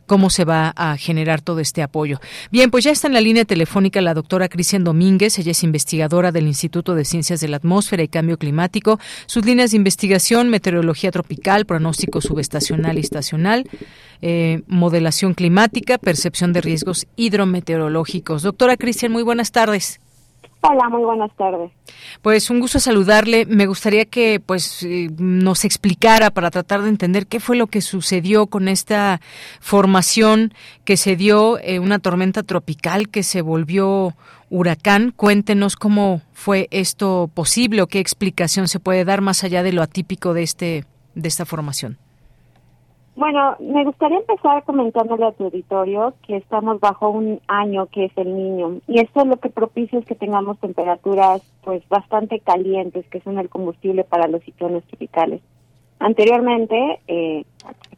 cómo 0.07 0.31
se 0.31 0.45
va 0.45 0.73
a 0.77 0.97
generar 0.97 1.41
todo 1.43 1.61
este 1.61 1.83
apoyo. 1.83 2.21
Bien, 2.51 2.71
pues 2.71 2.85
ya 2.85 2.93
está 2.93 3.09
en 3.09 3.15
la 3.15 3.21
línea 3.21 3.45
telefónica 3.45 4.01
la 4.01 4.15
doctora 4.15 4.49
Cristian 4.49 4.85
Domínguez, 4.85 5.39
ella 5.39 5.51
es 5.51 5.63
investigadora 5.63 6.33
del 6.33 6.47
Instituto 6.47 6.95
de 6.95 7.05
Ciencias 7.05 7.41
de 7.41 7.49
la 7.49 7.59
Atmósfera 7.59 8.03
y 8.03 8.09
Cambio 8.09 8.39
Climático. 8.39 8.99
Sus 9.27 9.45
líneas 9.45 9.73
de 9.73 9.77
investigación, 9.77 10.49
meteorología 10.49 11.11
tropical, 11.11 11.67
pronóstico 11.67 12.21
subestacional 12.21 12.97
y 12.97 13.01
estacional, 13.01 13.69
eh, 14.23 14.63
modelación 14.67 15.35
climática, 15.35 15.99
percepción 15.99 16.53
de 16.53 16.61
riesgos 16.61 17.07
hidrometeorológicos. 17.17 18.43
Doctora 18.43 18.77
Cristian, 18.77 19.13
muy 19.13 19.23
buenas 19.23 19.53
tardes. 19.53 20.01
Hola, 20.63 20.89
muy 20.89 21.05
buenas 21.05 21.31
tardes. 21.37 21.71
Pues 22.23 22.51
un 22.51 22.61
gusto 22.61 22.81
saludarle. 22.81 23.47
Me 23.47 23.67
gustaría 23.67 24.05
que 24.05 24.41
pues 24.41 24.83
eh, 24.83 25.09
nos 25.17 25.65
explicara 25.65 26.31
para 26.31 26.51
tratar 26.51 26.83
de 26.83 26.89
entender 26.89 27.27
qué 27.27 27.39
fue 27.39 27.57
lo 27.57 27.69
que 27.69 27.81
sucedió 27.81 28.47
con 28.47 28.67
esta 28.67 29.21
formación 29.61 30.53
que 30.85 30.97
se 30.97 31.15
dio 31.15 31.59
eh, 31.61 31.79
una 31.79 31.99
tormenta 31.99 32.43
tropical 32.43 33.09
que 33.09 33.23
se 33.23 33.43
volvió 33.43 34.15
huracán. 34.51 35.13
Cuéntenos 35.15 35.77
cómo 35.77 36.23
fue 36.33 36.69
esto 36.71 37.31
posible 37.33 37.83
o 37.83 37.87
qué 37.87 38.01
explicación 38.01 38.67
se 38.67 38.81
puede 38.81 39.05
dar 39.05 39.21
más 39.21 39.45
allá 39.45 39.63
de 39.63 39.73
lo 39.73 39.83
atípico 39.83 40.35
de 40.35 40.43
este 40.43 40.85
de 41.15 41.29
esta 41.29 41.47
formación. 41.47 41.99
Bueno, 43.17 43.57
me 43.61 43.83
gustaría 43.83 44.19
empezar 44.19 44.63
comentándole 44.65 45.25
a 45.25 45.33
tu 45.33 45.45
auditorio 45.45 46.13
que 46.27 46.37
estamos 46.37 46.81
bajo 46.81 47.09
un 47.09 47.41
año 47.49 47.87
que 47.87 48.05
es 48.05 48.13
el 48.17 48.37
niño 48.37 48.81
y 48.87 49.01
esto 49.01 49.25
lo 49.25 49.39
que 49.39 49.49
propicia 49.49 49.99
es 49.99 50.05
que 50.05 50.15
tengamos 50.15 50.59
temperaturas 50.59 51.41
pues 51.65 51.83
bastante 51.89 52.41
calientes 52.41 53.09
que 53.09 53.21
son 53.21 53.39
el 53.39 53.49
combustible 53.49 54.05
para 54.05 54.29
los 54.29 54.43
ciclones 54.43 54.85
tropicales. 54.85 55.41
Anteriormente, 55.99 57.01
eh, 57.09 57.45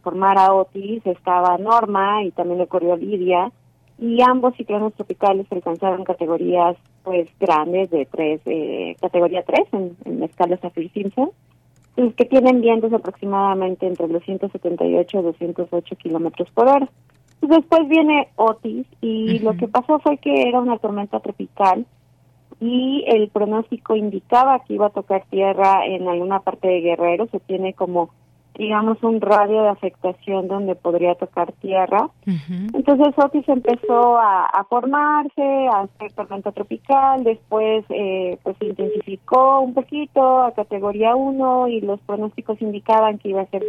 formar 0.04 0.38
a 0.38 0.54
Otis 0.54 1.04
estaba 1.04 1.58
Norma 1.58 2.22
y 2.22 2.30
también 2.30 2.60
ocurrió 2.60 2.96
Lidia 2.96 3.50
y 3.98 4.22
ambos 4.22 4.54
ciclones 4.54 4.94
tropicales 4.94 5.50
alcanzaron 5.50 6.04
categorías 6.04 6.76
pues 7.02 7.28
grandes 7.40 7.90
de 7.90 8.06
tres, 8.06 8.40
eh, 8.46 8.94
categoría 9.00 9.42
3 9.42 9.66
en, 9.72 9.96
en 10.04 10.20
la 10.20 10.26
escala 10.26 10.58
Saffir-Simpson 10.58 11.32
que 12.16 12.24
tienen 12.24 12.60
vientos 12.60 12.92
aproximadamente 12.92 13.86
entre 13.86 14.08
los 14.08 14.22
178 14.24 15.18
y 15.18 15.22
208 15.22 15.96
kilómetros 15.96 16.50
por 16.50 16.68
hora. 16.68 16.88
Después 17.40 17.88
viene 17.88 18.28
Otis 18.36 18.86
y 19.00 19.38
lo 19.40 19.56
que 19.56 19.68
pasó 19.68 19.98
fue 20.00 20.18
que 20.18 20.48
era 20.48 20.60
una 20.60 20.78
tormenta 20.78 21.20
tropical 21.20 21.86
y 22.60 23.04
el 23.06 23.28
pronóstico 23.28 23.94
indicaba 23.94 24.60
que 24.64 24.74
iba 24.74 24.86
a 24.86 24.90
tocar 24.90 25.24
tierra 25.30 25.86
en 25.86 26.08
alguna 26.08 26.40
parte 26.40 26.68
de 26.68 26.80
Guerrero. 26.80 27.26
Se 27.30 27.40
tiene 27.40 27.74
como 27.74 28.10
digamos, 28.58 29.00
un 29.04 29.20
radio 29.20 29.62
de 29.62 29.68
afectación 29.68 30.48
donde 30.48 30.74
podría 30.74 31.14
tocar 31.14 31.52
tierra. 31.52 32.10
Entonces 32.74 33.14
Otis 33.16 33.48
empezó 33.48 34.18
a, 34.18 34.66
formarse, 34.68 35.68
a 35.68 35.86
ser 35.98 36.12
tormenta 36.12 36.50
tropical, 36.50 37.22
después 37.22 37.84
eh, 37.88 38.36
pues 38.42 38.56
se 38.58 38.66
intensificó 38.66 39.60
un 39.60 39.74
poquito 39.74 40.40
a 40.40 40.52
categoría 40.52 41.14
1 41.14 41.68
y 41.68 41.80
los 41.82 42.00
pronósticos 42.00 42.60
indicaban 42.60 43.18
que 43.18 43.28
iba 43.28 43.42
a 43.42 43.46
ser 43.46 43.64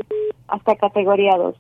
hasta 0.47 0.75
categoría 0.75 1.38
2. 1.38 1.56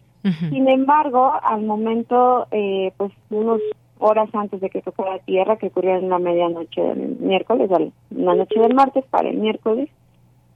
Sin 0.49 0.67
embargo, 0.67 1.31
al 1.41 1.61
momento, 1.61 2.47
eh, 2.51 2.91
pues 2.97 3.13
unos 3.29 3.61
horas 3.99 4.29
antes 4.33 4.59
de 4.59 4.69
que 4.69 4.81
tocara 4.81 5.19
tierra, 5.19 5.57
que 5.57 5.67
ocurrió 5.67 5.95
en 5.95 6.09
la 6.09 6.19
medianoche 6.19 6.81
del 6.81 7.17
miércoles, 7.19 7.69
la 8.09 8.35
noche 8.35 8.59
del 8.59 8.73
martes 8.73 9.05
para 9.09 9.29
el 9.29 9.37
miércoles, 9.37 9.89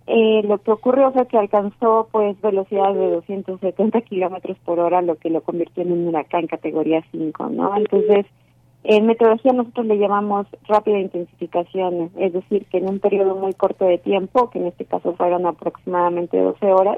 eh, 0.05 0.41
lo 0.43 0.57
que 0.57 0.71
ocurrió 0.71 1.11
fue 1.11 1.27
que 1.27 1.37
alcanzó 1.37 2.09
pues 2.11 2.39
velocidades 2.41 2.97
de 2.97 3.11
270 3.11 4.01
kilómetros 4.01 4.57
por 4.65 4.79
hora, 4.79 5.01
lo 5.01 5.15
que 5.15 5.29
lo 5.29 5.41
convirtió 5.41 5.83
en 5.83 5.93
un 5.93 6.07
huracán 6.07 6.47
categoría 6.47 7.03
5, 7.11 7.49
¿no? 7.49 7.75
Entonces, 7.77 8.25
en 8.83 9.05
meteorología 9.05 9.53
nosotros 9.53 9.85
le 9.85 9.97
llamamos 9.97 10.45
rápida 10.67 10.99
intensificación, 10.99 12.11
es 12.17 12.33
decir, 12.33 12.65
que 12.65 12.79
en 12.79 12.89
un 12.89 12.99
periodo 12.99 13.35
muy 13.35 13.53
corto 13.53 13.85
de 13.85 13.97
tiempo, 13.97 14.49
que 14.49 14.59
en 14.59 14.67
este 14.67 14.83
caso 14.83 15.13
fueron 15.13 15.45
aproximadamente 15.45 16.37
12 16.37 16.65
horas, 16.73 16.97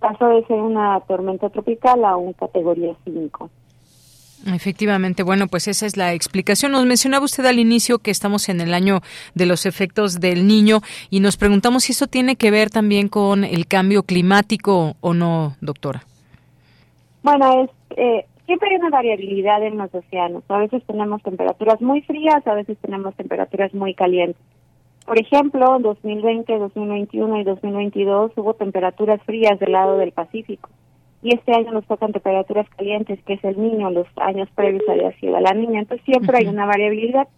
pasó 0.00 0.28
de 0.28 0.44
ser 0.46 0.60
una 0.60 0.98
tormenta 1.00 1.50
tropical 1.50 2.02
a 2.04 2.16
un 2.16 2.32
categoría 2.32 2.94
5. 3.04 3.50
Efectivamente, 4.46 5.22
bueno, 5.22 5.48
pues 5.48 5.68
esa 5.68 5.86
es 5.86 5.96
la 5.96 6.12
explicación. 6.14 6.72
Nos 6.72 6.86
mencionaba 6.86 7.24
usted 7.24 7.44
al 7.44 7.58
inicio 7.58 7.98
que 7.98 8.10
estamos 8.10 8.48
en 8.48 8.60
el 8.60 8.72
año 8.72 9.00
de 9.34 9.46
los 9.46 9.66
efectos 9.66 10.20
del 10.20 10.46
niño 10.46 10.80
y 11.10 11.20
nos 11.20 11.36
preguntamos 11.36 11.84
si 11.84 11.92
eso 11.92 12.06
tiene 12.06 12.36
que 12.36 12.50
ver 12.50 12.70
también 12.70 13.08
con 13.08 13.44
el 13.44 13.66
cambio 13.66 14.04
climático 14.04 14.94
o 15.00 15.14
no, 15.14 15.56
doctora. 15.60 16.02
Bueno, 17.22 17.64
es, 17.64 17.70
eh, 17.96 18.26
siempre 18.46 18.70
hay 18.70 18.76
una 18.76 18.90
variabilidad 18.90 19.62
en 19.64 19.76
los 19.76 19.92
océanos. 19.92 20.44
A 20.48 20.58
veces 20.58 20.82
tenemos 20.86 21.22
temperaturas 21.22 21.80
muy 21.80 22.00
frías, 22.02 22.46
a 22.46 22.54
veces 22.54 22.78
tenemos 22.78 23.14
temperaturas 23.16 23.74
muy 23.74 23.94
calientes. 23.94 24.40
Por 25.04 25.18
ejemplo, 25.18 25.76
en 25.76 25.82
2020, 25.82 26.58
2021 26.58 27.40
y 27.40 27.44
2022 27.44 28.32
hubo 28.36 28.54
temperaturas 28.54 29.20
frías 29.24 29.58
del 29.58 29.72
lado 29.72 29.96
del 29.96 30.12
Pacífico 30.12 30.68
y 31.22 31.34
este 31.34 31.52
año 31.52 31.72
nos 31.72 31.86
tocan 31.86 32.12
temperaturas 32.12 32.68
calientes, 32.76 33.18
que 33.24 33.34
es 33.34 33.44
el 33.44 33.60
niño, 33.60 33.90
los 33.90 34.06
años 34.16 34.48
previos 34.54 34.82
había 34.88 35.12
sido 35.18 35.38
la 35.40 35.52
niña, 35.52 35.80
entonces 35.80 36.04
siempre 36.04 36.38
hay 36.38 36.46
una 36.46 36.66
variabilidad. 36.66 37.28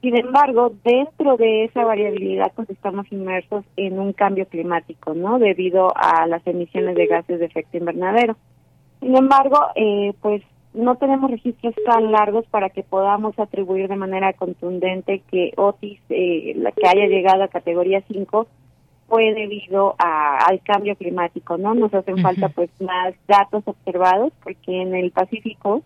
Sin 0.00 0.16
embargo, 0.16 0.72
dentro 0.84 1.36
de 1.36 1.64
esa 1.64 1.84
variabilidad, 1.84 2.52
pues 2.54 2.68
estamos 2.70 3.10
inmersos 3.10 3.64
en 3.76 3.98
un 3.98 4.12
cambio 4.12 4.46
climático, 4.46 5.14
¿no? 5.14 5.38
Debido 5.38 5.92
a 5.96 6.26
las 6.26 6.46
emisiones 6.46 6.94
de 6.94 7.06
gases 7.06 7.40
de 7.40 7.46
efecto 7.46 7.78
invernadero. 7.78 8.36
Sin 9.00 9.16
embargo, 9.16 9.58
eh, 9.74 10.12
pues 10.20 10.42
no 10.74 10.96
tenemos 10.96 11.30
registros 11.30 11.74
tan 11.86 12.12
largos 12.12 12.44
para 12.46 12.68
que 12.68 12.82
podamos 12.82 13.38
atribuir 13.38 13.88
de 13.88 13.96
manera 13.96 14.32
contundente 14.34 15.22
que 15.30 15.52
Otis, 15.56 16.00
eh, 16.10 16.52
la 16.56 16.72
que 16.72 16.86
haya 16.86 17.06
llegado 17.06 17.44
a 17.44 17.48
categoría 17.48 18.02
5, 18.06 18.46
fue 19.14 19.32
debido 19.32 19.94
al 19.98 20.60
cambio 20.64 20.96
climático, 20.96 21.56
¿no? 21.56 21.72
Nos 21.72 21.94
hacen 21.94 22.18
falta 22.18 22.48
pues 22.48 22.68
más 22.80 23.14
datos 23.28 23.62
observados 23.64 24.32
porque 24.42 24.82
en 24.82 24.92
el 24.92 25.12
Pacífico 25.12 25.84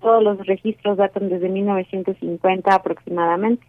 todos 0.00 0.22
los 0.22 0.46
registros 0.46 0.96
datan 0.96 1.28
desde 1.28 1.50
1950 1.50 2.74
aproximadamente. 2.74 3.66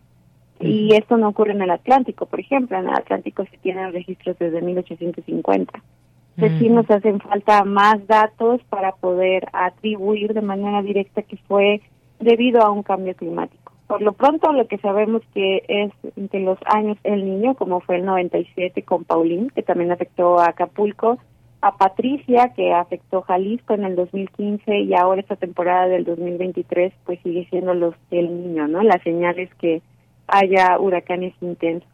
Y 0.62 0.96
esto 0.96 1.18
no 1.18 1.28
ocurre 1.28 1.52
en 1.52 1.62
el 1.62 1.72
Atlántico, 1.72 2.26
por 2.26 2.40
ejemplo, 2.40 2.78
en 2.78 2.88
el 2.88 2.94
Atlántico 2.94 3.44
se 3.52 3.58
tienen 3.58 3.92
registros 3.92 4.40
desde 4.40 4.62
1850. 4.62 5.84
Entonces 6.38 6.60
sí 6.60 6.70
nos 6.70 6.90
hacen 6.90 7.20
falta 7.20 7.66
más 7.66 8.08
datos 8.08 8.62
para 8.70 8.94
poder 8.94 9.46
atribuir 9.52 10.34
de 10.34 10.42
manera 10.42 10.82
directa 10.84 11.22
que 11.24 11.36
fue 11.36 11.82
debido 12.22 12.62
a 12.62 12.72
un 12.72 12.84
cambio 12.84 13.14
climático. 13.14 13.61
Por 13.92 14.02
lo 14.02 14.14
pronto, 14.14 14.54
lo 14.54 14.70
que 14.70 14.78
sabemos 14.78 15.22
que 15.34 15.66
es 15.68 15.92
de 16.16 16.40
los 16.40 16.58
años 16.64 16.98
El 17.04 17.26
Niño, 17.26 17.56
como 17.56 17.82
fue 17.82 17.98
el 17.98 18.06
97 18.06 18.84
con 18.84 19.04
Paulín, 19.04 19.50
que 19.50 19.64
también 19.64 19.92
afectó 19.92 20.40
a 20.40 20.52
Acapulco, 20.52 21.18
a 21.60 21.76
Patricia, 21.76 22.54
que 22.56 22.72
afectó 22.72 23.22
Jalisco 23.24 23.74
en 23.74 23.84
el 23.84 23.98
2015 23.98 24.80
y 24.80 24.94
ahora 24.94 25.20
esta 25.20 25.36
temporada 25.36 25.90
del 25.90 26.06
2023, 26.06 26.94
pues 27.06 27.20
sigue 27.22 27.46
siendo 27.50 27.74
los 27.74 27.94
El 28.12 28.44
Niño, 28.44 28.70
¿no? 28.70 28.82
Las 28.82 29.04
señales 29.04 29.54
que 29.56 29.82
haya 30.26 30.80
huracanes 30.80 31.34
intensos. 31.42 31.90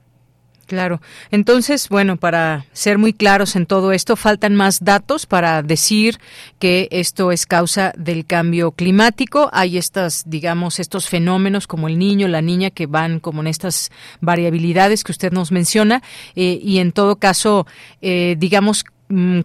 Claro. 0.67 1.01
Entonces, 1.31 1.87
bueno, 1.87 2.17
para 2.17 2.65
ser 2.73 2.97
muy 2.97 3.13
claros 3.13 3.55
en 3.55 3.65
todo 3.65 3.93
esto, 3.93 4.17
faltan 4.17 4.53
más 4.53 4.83
datos 4.83 5.25
para 5.25 5.63
decir 5.63 6.19
que 6.59 6.89
esto 6.91 7.31
es 7.31 7.45
causa 7.45 7.93
del 7.97 8.25
cambio 8.25 8.71
climático. 8.71 9.49
Hay 9.53 9.77
estas, 9.77 10.23
digamos, 10.27 10.81
estos 10.81 11.07
fenómenos 11.07 11.67
como 11.67 11.87
el 11.87 11.97
niño, 11.97 12.27
la 12.27 12.41
niña 12.41 12.69
que 12.69 12.85
van 12.85 13.21
como 13.21 13.39
en 13.39 13.47
estas 13.47 13.91
variabilidades 14.19 15.05
que 15.05 15.13
usted 15.13 15.31
nos 15.31 15.53
menciona 15.53 16.03
eh, 16.35 16.59
y 16.61 16.79
en 16.79 16.91
todo 16.91 17.15
caso, 17.15 17.65
eh, 18.01 18.35
digamos, 18.37 18.83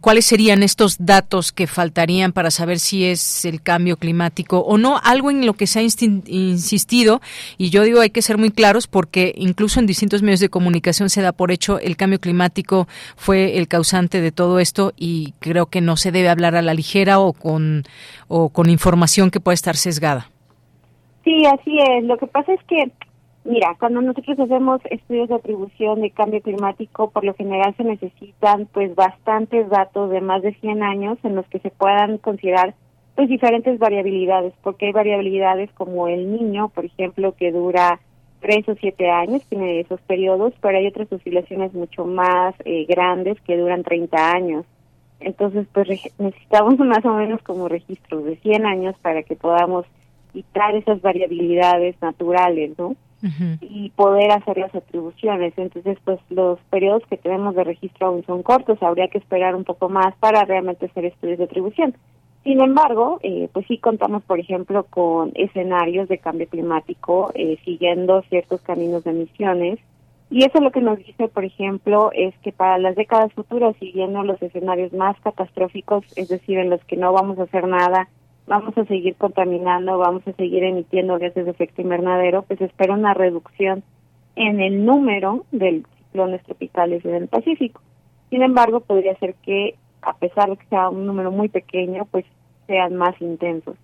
cuáles 0.01 0.27
serían 0.27 0.63
estos 0.63 1.05
datos 1.05 1.53
que 1.53 1.67
faltarían 1.67 2.33
para 2.33 2.51
saber 2.51 2.81
si 2.81 3.05
es 3.05 3.45
el 3.45 3.63
cambio 3.63 3.97
climático 3.97 4.59
o 4.59 4.77
no, 4.77 5.01
algo 5.03 5.31
en 5.31 5.47
lo 5.47 5.55
que 5.55 5.69
se 5.69 5.79
ha 5.79 5.83
insistido, 5.83 7.21
y 7.59 7.71
yo 7.71 7.83
digo 7.83 8.01
hay 8.01 8.11
que 8.11 8.23
ser 8.23 8.39
muy 8.39 8.51
claros 8.51 8.89
porque 8.89 9.33
incluso 9.37 9.79
en 9.79 9.87
distintos 9.87 10.23
medios 10.23 10.41
de 10.41 10.49
comunicación 10.49 11.11
se 11.11 11.23
da 11.23 11.33
por 11.33 11.53
hecho 11.53 11.79
el 11.79 11.97
cambio 11.97 12.19
climático 12.19 12.89
fue 13.17 13.59
el 13.59 13.69
causante 13.69 14.21
de 14.21 14.33
todo 14.33 14.59
esto 14.59 14.93
y 14.97 15.35
creo 15.39 15.67
que 15.67 15.81
no 15.81 15.97
se 15.97 16.11
debe 16.11 16.29
hablar 16.29 16.57
a 16.57 16.63
la 16.63 16.75
ligera 16.75 17.21
o 17.21 17.33
con, 17.33 17.85
o 18.27 18.49
con 18.49 18.69
información 18.69 19.31
que 19.31 19.41
pueda 19.41 19.55
estar 19.55 19.77
sesgada. 19.77 20.29
Sí, 21.25 21.45
así 21.47 21.79
es. 21.79 22.05
Lo 22.05 22.19
que 22.19 22.27
pasa 22.27 22.53
es 22.53 22.61
que 22.65 22.91
Mira, 23.45 23.75
cuando 23.79 24.01
nosotros 24.01 24.39
hacemos 24.39 24.81
estudios 24.89 25.29
de 25.29 25.35
atribución 25.35 26.01
de 26.01 26.11
cambio 26.11 26.41
climático, 26.41 27.11
por 27.11 27.25
lo 27.25 27.35
general 27.35 27.75
se 27.77 27.83
necesitan 27.83 28.67
pues 28.67 28.95
bastantes 28.95 29.69
datos 29.69 30.11
de 30.11 30.21
más 30.21 30.43
de 30.43 30.55
100 30.55 30.83
años 30.83 31.19
en 31.25 31.35
los 31.35 31.47
que 31.47 31.59
se 31.59 31.71
puedan 31.71 32.19
considerar 32.19 32.75
pues 33.17 33.29
diferentes 33.29 33.79
variabilidades, 33.79 34.55
porque 34.63 34.87
hay 34.87 34.93
variabilidades 34.93 35.71
como 35.73 36.07
el 36.07 36.31
niño, 36.31 36.69
por 36.69 36.85
ejemplo, 36.85 37.35
que 37.35 37.51
dura 37.51 38.01
tres 38.41 38.69
o 38.69 38.75
siete 38.75 39.11
años, 39.11 39.43
tiene 39.49 39.81
esos 39.81 40.01
periodos, 40.03 40.55
pero 40.61 40.79
hay 40.79 40.87
otras 40.87 41.13
oscilaciones 41.13 41.75
mucho 41.75 42.05
más 42.05 42.55
eh, 42.65 42.87
grandes 42.89 43.41
que 43.43 43.57
duran 43.57 43.83
30 43.83 44.33
años. 44.33 44.67
Entonces, 45.21 45.67
pues 45.73 45.89
necesitamos 46.19 46.79
más 46.79 47.05
o 47.05 47.15
menos 47.15 47.43
como 47.43 47.69
registros 47.69 48.25
de 48.25 48.37
100 48.37 48.67
años 48.67 48.95
para 49.03 49.23
que 49.23 49.37
podamos 49.37 49.85
quitar 50.33 50.75
esas 50.75 51.03
variabilidades 51.03 52.01
naturales, 52.01 52.79
¿no? 52.79 52.97
Y 53.61 53.91
poder 53.91 54.33
hacer 54.33 54.59
las 54.59 54.75
atribuciones. 54.75 55.55
Entonces, 55.57 55.99
pues 56.05 56.19
los 56.31 56.59
periodos 56.71 57.03
que 57.09 57.17
tenemos 57.17 57.55
de 57.55 57.65
registro 57.65 58.09
aún 58.09 58.25
son 58.25 58.43
cortos, 58.43 58.83
habría 58.83 59.09
que 59.09 59.19
esperar 59.19 59.55
un 59.55 59.65
poco 59.65 59.89
más 59.89 60.15
para 60.17 60.45
realmente 60.45 60.87
hacer 60.87 61.05
estudios 61.05 61.39
de 61.39 61.45
atribución. 61.45 61.95
Sin 62.43 62.61
embargo, 62.61 63.21
eh, 63.23 63.49
pues 63.53 63.67
sí 63.69 63.79
contamos, 63.79 64.25
por 64.25 64.41
ejemplo, 64.41 64.85
con 64.91 65.31
escenarios 65.37 66.09
de 66.09 66.19
cambio 66.19 66.49
climático 66.49 67.31
eh, 67.35 67.59
siguiendo 67.65 68.23
ciertos 68.23 68.61
caminos 68.63 69.05
de 69.05 69.13
emisiones. 69.13 69.79
Y 70.29 70.45
eso 70.45 70.61
lo 70.61 70.73
que 70.73 70.81
nos 70.81 70.99
dice, 70.99 71.29
por 71.29 71.45
ejemplo, 71.45 72.11
es 72.13 72.35
que 72.39 72.51
para 72.53 72.79
las 72.79 72.97
décadas 72.97 73.33
futuras, 73.35 73.77
siguiendo 73.79 74.25
los 74.25 74.43
escenarios 74.43 74.93
más 74.93 75.15
catastróficos, 75.21 76.05
es 76.17 76.29
decir, 76.29 76.59
en 76.59 76.71
los 76.71 76.83
que 76.87 76.97
no 76.97 77.13
vamos 77.13 77.39
a 77.39 77.43
hacer 77.45 77.69
nada 77.69 78.09
vamos 78.53 78.77
a 78.77 78.85
seguir 78.85 79.15
contaminando, 79.17 79.97
vamos 79.97 80.29
a 80.29 80.33
seguir 80.33 80.63
emitiendo 80.63 81.19
gases 81.19 81.47
de 81.47 81.51
efecto 81.53 81.81
invernadero, 81.81 82.43
pues 82.43 82.61
espera 82.61 82.93
una 82.93 83.15
reducción 83.15 83.83
en 84.37 84.61
el 84.61 84.85
número 84.85 85.47
de 85.53 85.83
ciclones 85.97 86.43
tropicales 86.43 87.03
en 87.07 87.15
el 87.15 87.29
Pacífico. 87.29 87.81
Sin 88.29 88.43
embargo, 88.43 88.81
podría 88.81 89.17
ser 89.17 89.37
que, 89.37 89.77
a 90.03 90.13
pesar 90.19 90.51
de 90.51 90.59
que 90.59 90.67
sea 90.67 90.91
un 90.91 91.07
número 91.07 91.31
muy 91.31 91.49
pequeño, 91.49 92.05
pues 92.11 92.27
sean 92.67 92.95
más 92.95 93.19
intensos. 93.23 93.77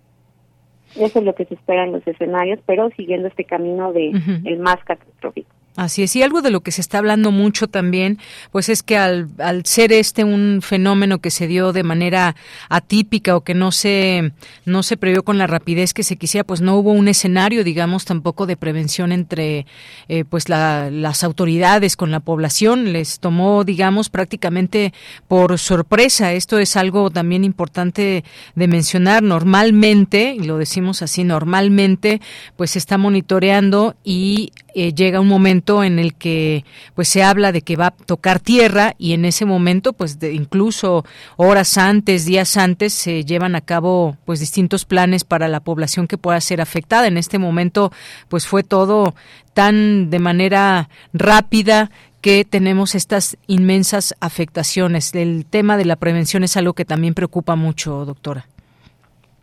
Eso 0.95 1.17
es 1.17 1.25
lo 1.25 1.33
que 1.33 1.45
se 1.45 1.55
espera 1.55 1.85
en 1.85 1.93
los 1.93 2.05
escenarios, 2.05 2.59
pero 2.67 2.91
siguiendo 2.91 3.27
este 3.27 3.45
camino 3.45 3.91
de 3.91 4.11
el 4.45 4.59
más 4.59 4.77
catastrófico. 4.83 5.49
Así 5.75 6.03
es, 6.03 6.13
y 6.15 6.23
algo 6.23 6.41
de 6.41 6.51
lo 6.51 6.59
que 6.59 6.71
se 6.71 6.81
está 6.81 6.97
hablando 6.97 7.31
mucho 7.31 7.67
también, 7.67 8.19
pues 8.51 8.67
es 8.67 8.83
que 8.83 8.97
al, 8.97 9.29
al, 9.37 9.65
ser 9.65 9.93
este 9.93 10.25
un 10.25 10.61
fenómeno 10.61 11.19
que 11.19 11.31
se 11.31 11.47
dio 11.47 11.71
de 11.71 11.83
manera 11.83 12.35
atípica 12.67 13.37
o 13.37 13.41
que 13.41 13.53
no 13.53 13.71
se, 13.71 14.33
no 14.65 14.83
se 14.83 14.97
previó 14.97 15.23
con 15.23 15.37
la 15.37 15.47
rapidez 15.47 15.93
que 15.93 16.03
se 16.03 16.17
quisiera, 16.17 16.43
pues 16.43 16.59
no 16.59 16.75
hubo 16.75 16.91
un 16.91 17.07
escenario, 17.07 17.63
digamos, 17.63 18.03
tampoco 18.03 18.45
de 18.45 18.57
prevención 18.57 19.13
entre 19.13 19.65
eh, 20.09 20.25
pues 20.25 20.49
la, 20.49 20.89
las 20.91 21.23
autoridades 21.23 21.95
con 21.95 22.11
la 22.11 22.19
población. 22.19 22.91
Les 22.91 23.19
tomó, 23.19 23.63
digamos, 23.63 24.09
prácticamente 24.09 24.93
por 25.27 25.57
sorpresa. 25.59 26.33
Esto 26.33 26.59
es 26.59 26.75
algo 26.75 27.09
también 27.09 27.45
importante 27.45 28.25
de 28.55 28.67
mencionar. 28.67 29.23
Normalmente, 29.23 30.35
y 30.37 30.43
lo 30.43 30.57
decimos 30.57 31.01
así, 31.01 31.23
normalmente, 31.23 32.19
pues 32.57 32.71
se 32.71 32.79
está 32.79 32.97
monitoreando 32.97 33.95
y 34.03 34.51
eh, 34.75 34.93
llega 34.93 35.19
un 35.19 35.27
momento 35.27 35.83
en 35.83 35.99
el 35.99 36.13
que 36.13 36.65
pues 36.95 37.07
se 37.07 37.23
habla 37.23 37.51
de 37.51 37.61
que 37.61 37.75
va 37.75 37.87
a 37.87 37.91
tocar 37.91 38.39
tierra 38.39 38.93
y 38.97 39.13
en 39.13 39.25
ese 39.25 39.45
momento 39.45 39.93
pues 39.93 40.19
de, 40.19 40.33
incluso 40.33 41.03
horas 41.37 41.77
antes, 41.77 42.25
días 42.25 42.57
antes 42.57 42.93
se 42.93 43.25
llevan 43.25 43.55
a 43.55 43.61
cabo 43.61 44.17
pues 44.25 44.39
distintos 44.39 44.85
planes 44.85 45.23
para 45.23 45.47
la 45.47 45.59
población 45.59 46.07
que 46.07 46.17
pueda 46.17 46.39
ser 46.41 46.61
afectada. 46.61 47.07
En 47.07 47.17
este 47.17 47.39
momento 47.39 47.91
pues 48.27 48.47
fue 48.47 48.63
todo 48.63 49.13
tan 49.53 50.09
de 50.09 50.19
manera 50.19 50.89
rápida 51.13 51.91
que 52.21 52.45
tenemos 52.45 52.95
estas 52.95 53.37
inmensas 53.47 54.15
afectaciones. 54.19 55.13
El 55.15 55.45
tema 55.45 55.77
de 55.77 55.85
la 55.85 55.95
prevención 55.95 56.43
es 56.43 56.57
algo 56.57 56.73
que 56.73 56.85
también 56.85 57.13
preocupa 57.13 57.55
mucho, 57.55 58.05
doctora. 58.05 58.45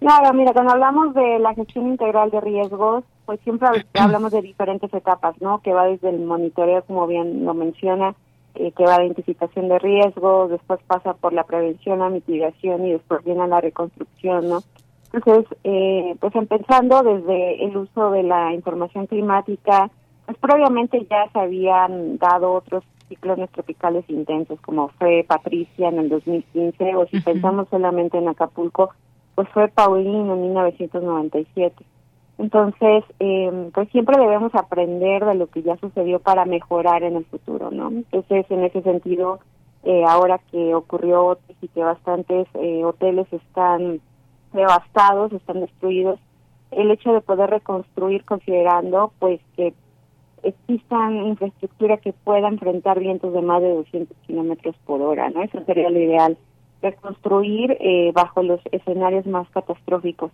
Claro, 0.00 0.34
mira, 0.34 0.52
cuando 0.52 0.72
hablamos 0.72 1.14
de 1.14 1.38
la 1.38 1.54
gestión 1.54 1.86
integral 1.86 2.30
de 2.30 2.40
riesgos, 2.40 3.04
pues 3.26 3.40
siempre 3.40 3.68
hablamos 3.94 4.32
de 4.32 4.40
diferentes 4.40 4.92
etapas, 4.94 5.40
¿no? 5.40 5.60
Que 5.60 5.72
va 5.72 5.86
desde 5.86 6.08
el 6.08 6.20
monitoreo, 6.20 6.82
como 6.84 7.06
bien 7.06 7.44
lo 7.44 7.52
menciona, 7.52 8.14
eh, 8.54 8.72
que 8.72 8.84
va 8.84 8.96
a 8.96 9.04
identificación 9.04 9.68
de 9.68 9.78
riesgos, 9.78 10.50
después 10.50 10.80
pasa 10.86 11.12
por 11.14 11.34
la 11.34 11.44
prevención, 11.44 11.98
la 11.98 12.08
mitigación 12.08 12.86
y 12.86 12.92
después 12.92 13.22
viene 13.24 13.46
la 13.46 13.60
reconstrucción, 13.60 14.48
¿no? 14.48 14.60
Entonces, 15.12 15.46
eh, 15.64 16.16
pues 16.20 16.34
empezando 16.34 17.02
desde 17.02 17.64
el 17.64 17.76
uso 17.76 18.10
de 18.10 18.22
la 18.22 18.52
información 18.54 19.06
climática, 19.06 19.90
pues 20.24 20.38
previamente 20.38 21.06
ya 21.08 21.30
se 21.32 21.38
habían 21.38 22.18
dado 22.18 22.52
otros 22.52 22.84
ciclones 23.08 23.50
tropicales 23.50 24.04
intensos, 24.08 24.60
como 24.60 24.88
fue 24.88 25.24
Patricia 25.26 25.88
en 25.88 25.98
el 25.98 26.08
2015, 26.08 26.96
o 26.96 27.06
si 27.06 27.20
pensamos 27.20 27.68
solamente 27.70 28.18
en 28.18 28.28
Acapulco, 28.28 28.90
pues 29.34 29.48
fue 29.50 29.68
Pauline 29.68 30.32
en 30.32 30.42
1997. 30.42 31.84
Entonces, 32.38 33.04
eh, 33.18 33.70
pues 33.72 33.88
siempre 33.90 34.18
debemos 34.18 34.54
aprender 34.54 35.24
de 35.24 35.34
lo 35.34 35.46
que 35.46 35.62
ya 35.62 35.76
sucedió 35.78 36.18
para 36.20 36.44
mejorar 36.44 37.02
en 37.02 37.16
el 37.16 37.24
futuro, 37.24 37.70
¿no? 37.70 37.88
Entonces, 37.88 38.44
en 38.50 38.64
ese 38.64 38.82
sentido, 38.82 39.40
eh, 39.84 40.04
ahora 40.06 40.40
que 40.50 40.74
ocurrió 40.74 41.38
y 41.62 41.68
que 41.68 41.80
bastantes 41.80 42.46
eh, 42.54 42.84
hoteles 42.84 43.26
están 43.32 44.00
devastados, 44.52 45.32
están 45.32 45.60
destruidos, 45.60 46.20
el 46.72 46.90
hecho 46.90 47.12
de 47.12 47.20
poder 47.20 47.50
reconstruir 47.50 48.24
considerando, 48.24 49.12
pues, 49.18 49.40
que 49.56 49.72
existan 50.42 51.26
infraestructura 51.26 51.96
que 51.96 52.12
pueda 52.12 52.48
enfrentar 52.48 53.00
vientos 53.00 53.32
de 53.32 53.42
más 53.42 53.62
de 53.62 53.74
200 53.74 54.16
kilómetros 54.26 54.76
por 54.84 55.00
hora, 55.00 55.30
¿no? 55.30 55.42
Eso 55.42 55.62
sería 55.64 55.90
lo 55.90 55.98
ideal, 55.98 56.36
reconstruir 56.82 57.76
eh, 57.80 58.12
bajo 58.14 58.42
los 58.42 58.60
escenarios 58.70 59.26
más 59.26 59.48
catastróficos. 59.50 60.30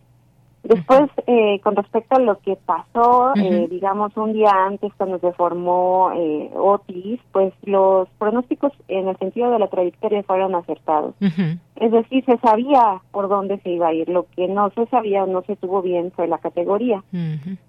Después, 0.62 1.10
eh, 1.26 1.60
con 1.64 1.74
respecto 1.74 2.16
a 2.16 2.20
lo 2.20 2.38
que 2.38 2.56
pasó, 2.56 3.32
eh, 3.34 3.66
digamos, 3.68 4.16
un 4.16 4.32
día 4.32 4.52
antes 4.66 4.92
cuando 4.96 5.18
se 5.18 5.32
formó 5.32 6.12
eh, 6.14 6.50
Otis, 6.54 7.18
pues 7.32 7.52
los 7.64 8.08
pronósticos 8.18 8.72
en 8.86 9.08
el 9.08 9.16
sentido 9.18 9.50
de 9.50 9.58
la 9.58 9.66
trayectoria 9.66 10.22
fueron 10.22 10.54
acertados. 10.54 11.14
Es 11.20 11.90
decir, 11.90 12.24
se 12.24 12.38
sabía 12.38 13.00
por 13.10 13.28
dónde 13.28 13.58
se 13.60 13.70
iba 13.70 13.88
a 13.88 13.92
ir. 13.92 14.08
Lo 14.08 14.26
que 14.36 14.46
no 14.46 14.70
se 14.70 14.86
sabía 14.86 15.24
o 15.24 15.26
no 15.26 15.42
se 15.42 15.56
tuvo 15.56 15.82
bien 15.82 16.12
fue 16.12 16.28
la 16.28 16.38
categoría. 16.38 17.02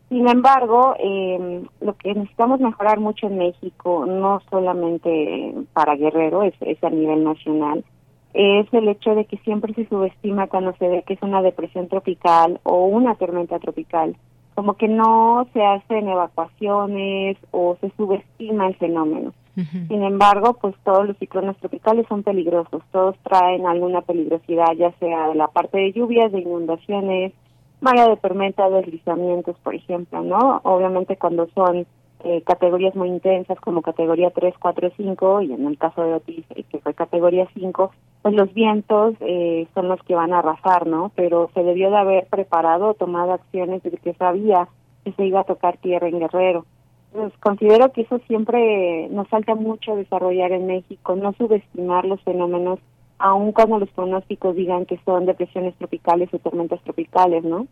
Sin 0.10 0.28
embargo, 0.28 0.94
eh, 1.00 1.64
lo 1.82 1.98
que 1.98 2.14
necesitamos 2.14 2.60
mejorar 2.60 3.00
mucho 3.00 3.26
en 3.26 3.40
México, 3.40 4.06
no 4.06 4.40
solamente 4.52 5.56
para 5.74 5.96
Guerrero, 5.96 6.44
es, 6.44 6.54
es 6.62 6.84
a 6.84 6.92
nivel 6.92 7.24
nacional, 7.24 7.84
es 8.34 8.74
el 8.74 8.88
hecho 8.88 9.16
de 9.16 9.26
que 9.26 9.38
siempre 9.38 9.74
se 9.74 9.88
subestima 9.88 10.48
cuando 10.48 10.74
se 10.78 10.88
ve 10.88 11.04
que 11.06 11.14
es 11.14 11.22
una 11.22 11.42
depresión 11.42 11.88
tropical 11.88 12.60
o 12.64 12.86
una 12.86 13.16
tormenta 13.16 13.60
tropical, 13.60 14.16
como 14.56 14.74
que 14.76 14.88
no 14.88 15.48
se 15.54 15.64
hacen 15.64 16.08
evacuaciones 16.08 17.38
o 17.52 17.78
se 17.82 17.92
subestima 17.92 18.68
el 18.68 18.76
fenómeno. 18.76 19.34
Sin 19.56 20.02
embargo, 20.04 20.56
pues 20.56 20.74
todos 20.84 21.08
los 21.08 21.16
ciclones 21.18 21.56
tropicales 21.58 22.08
son 22.08 22.24
peligrosos, 22.24 22.82
todos 22.92 23.16
traen 23.22 23.68
alguna 23.68 24.02
peligrosidad, 24.02 24.74
ya 24.76 24.92
sea 24.94 25.28
de 25.28 25.36
la 25.36 25.48
parte 25.48 25.78
de 25.78 25.92
lluvias, 25.92 26.32
de 26.32 26.40
inundaciones, 26.40 27.34
malla 27.80 28.08
de 28.08 28.18
tormenta, 28.18 28.68
deslizamientos, 28.70 29.56
por 29.62 29.76
ejemplo, 29.76 30.24
¿no? 30.24 30.60
Obviamente 30.64 31.18
cuando 31.18 31.48
son 31.54 31.86
eh, 32.24 32.42
categorías 32.44 32.96
muy 32.96 33.10
intensas 33.10 33.60
como 33.60 33.82
categoría 33.82 34.30
3, 34.30 34.56
4, 34.58 34.92
5 34.96 35.42
y 35.42 35.52
en 35.52 35.68
el 35.68 35.78
caso 35.78 36.04
de 36.04 36.14
Otis 36.14 36.46
eh, 36.56 36.64
que 36.64 36.80
fue 36.80 36.94
categoría 36.94 37.48
5, 37.54 37.92
pues 38.22 38.34
los 38.34 38.54
vientos 38.54 39.16
eh, 39.20 39.68
son 39.74 39.90
los 39.90 40.02
que 40.04 40.16
van 40.16 40.32
a 40.32 40.40
arrasar, 40.40 40.88
¿no? 40.88 41.12
Pero 41.16 41.50
se 41.54 41.64
debió 41.64 41.90
de 41.90 41.98
haber 41.98 42.28
preparado, 42.28 42.94
tomado 42.94 43.34
acciones 43.34 43.84
de 43.84 43.92
que 43.92 44.14
sabía 44.14 44.70
que 45.04 45.12
se 45.12 45.26
iba 45.26 45.42
a 45.42 45.44
tocar 45.44 45.78
tierra 45.78 46.08
en 46.08 46.20
Guerrero. 46.20 46.66
pues 47.12 47.34
considero 47.42 47.92
que 47.92 48.02
eso 48.02 48.20
siempre 48.28 49.10
nos 49.10 49.28
falta 49.28 49.54
mucho 49.56 49.98
desarrollar 49.98 50.54
en 50.54 50.68
México, 50.68 51.18
no 51.18 51.34
subestimar 51.34 52.06
los 52.06 52.22
fenómenos, 52.22 52.80
aun 53.20 53.52
cuando 53.52 53.80
los 53.80 53.90
pronósticos 53.90 54.56
digan 54.56 54.86
que 54.86 54.98
son 55.04 55.26
depresiones 55.26 55.76
tropicales 55.76 56.34
o 56.34 56.40
tormentas 56.40 56.82
tropicales, 56.84 57.44
¿no? 57.44 57.68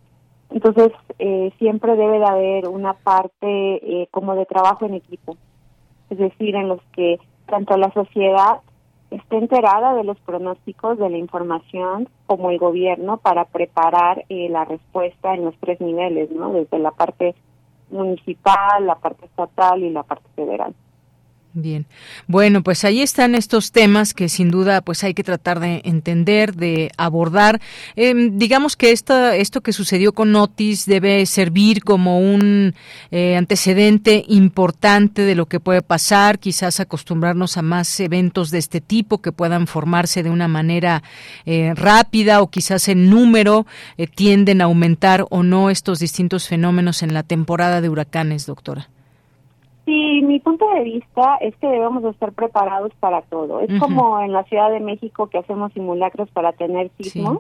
Entonces, 0.52 0.92
eh, 1.20 1.52
siempre 1.58 1.96
debe 1.96 2.20
de 2.20 2.26
haber 2.26 2.68
una 2.68 2.94
parte 2.94 3.46
eh, 3.48 4.08
como 4.12 4.36
de 4.36 4.46
trabajo 4.46 4.86
en 4.86 4.96
equipo, 4.96 5.38
es 6.10 6.18
decir, 6.18 6.56
en 6.56 6.68
los 6.68 6.82
que 6.94 7.20
tanto 7.46 7.78
la 7.78 7.92
sociedad 7.94 8.60
esté 9.12 9.38
enterada 9.38 9.94
de 9.94 10.04
los 10.04 10.20
pronósticos, 10.20 10.98
de 10.98 11.10
la 11.10 11.18
información, 11.18 12.10
como 12.26 12.50
el 12.50 12.58
gobierno 12.58 13.18
para 13.18 13.46
preparar 13.46 14.26
eh, 14.30 14.50
la 14.50 14.66
respuesta 14.66 15.34
en 15.34 15.46
los 15.46 15.56
tres 15.60 15.80
niveles, 15.82 16.32
¿no? 16.32 16.52
Desde 16.52 16.80
la 16.80 16.92
parte 16.92 17.36
municipal, 17.90 18.86
la 18.86 18.96
parte 18.96 19.26
estatal 19.26 19.84
y 19.84 19.90
la 19.90 20.04
parte 20.04 20.28
federal. 20.36 20.74
Bien. 21.54 21.86
Bueno, 22.28 22.64
pues 22.64 22.86
ahí 22.86 23.02
están 23.02 23.36
estos 23.36 23.74
temas 23.74 24.14
que 24.14 24.30
sin 24.30 24.52
duda 24.52 24.80
pues 24.80 25.04
hay 25.04 25.14
que 25.14 25.24
tratar 25.24 25.60
de 25.60 25.82
entender, 25.84 26.56
de 26.56 26.92
abordar. 26.96 27.60
Em, 27.98 28.38
digamos 28.38 28.78
que 28.78 28.92
esto, 28.92 29.32
esto 29.32 29.60
que 29.60 29.74
sucedió 29.74 30.14
con 30.14 30.34
Otis 30.34 30.86
debe 30.86 31.26
servir 31.26 31.84
como 31.84 32.20
un 32.20 32.74
eh, 33.12 33.36
antecedente 33.36 34.24
importante 34.30 35.24
de 35.24 35.36
lo 35.36 35.48
que 35.48 35.60
puede 35.60 35.82
pasar, 35.82 36.40
quizás 36.40 36.80
acostumbrarnos 36.80 37.58
a 37.58 37.62
más 37.62 38.00
eventos 38.00 38.50
de 38.50 38.60
este 38.60 38.80
tipo 38.80 39.22
que 39.22 39.34
puedan 39.34 39.68
formarse 39.68 40.24
de 40.24 40.30
una 40.30 40.48
manera 40.48 41.04
eh, 41.46 41.74
rápida 41.76 42.42
o 42.42 42.50
quizás 42.50 42.88
en 42.88 43.10
número 43.10 43.66
eh, 43.98 44.08
tienden 44.08 44.62
a 44.62 44.66
aumentar 44.66 45.26
o 45.30 45.44
no 45.44 45.70
estos 45.70 46.00
distintos 46.00 46.48
fenómenos 46.48 47.04
en 47.04 47.14
la 47.14 47.24
temporada 47.24 47.82
de 47.82 47.90
huracanes, 47.90 48.46
doctora. 48.46 48.88
Sí, 49.86 50.22
mi 50.22 50.40
punto 50.40 50.70
de 50.76 50.84
vista 50.84 51.38
es 51.42 51.56
que 51.58 51.68
debemos 51.68 52.04
estar 52.04 52.32
preparados 52.34 52.94
para 53.00 53.24
todo. 53.24 53.62
Es 53.62 53.80
como 53.80 54.20
en 54.22 54.32
la 54.32 54.44
Ciudad 54.44 54.70
de 54.70 54.80
México 54.80 55.28
que 55.28 55.40
hacemos 55.40 55.74
simulacros 55.74 56.30
para 56.32 56.52
tener 56.54 56.92
sismos, 56.98 57.40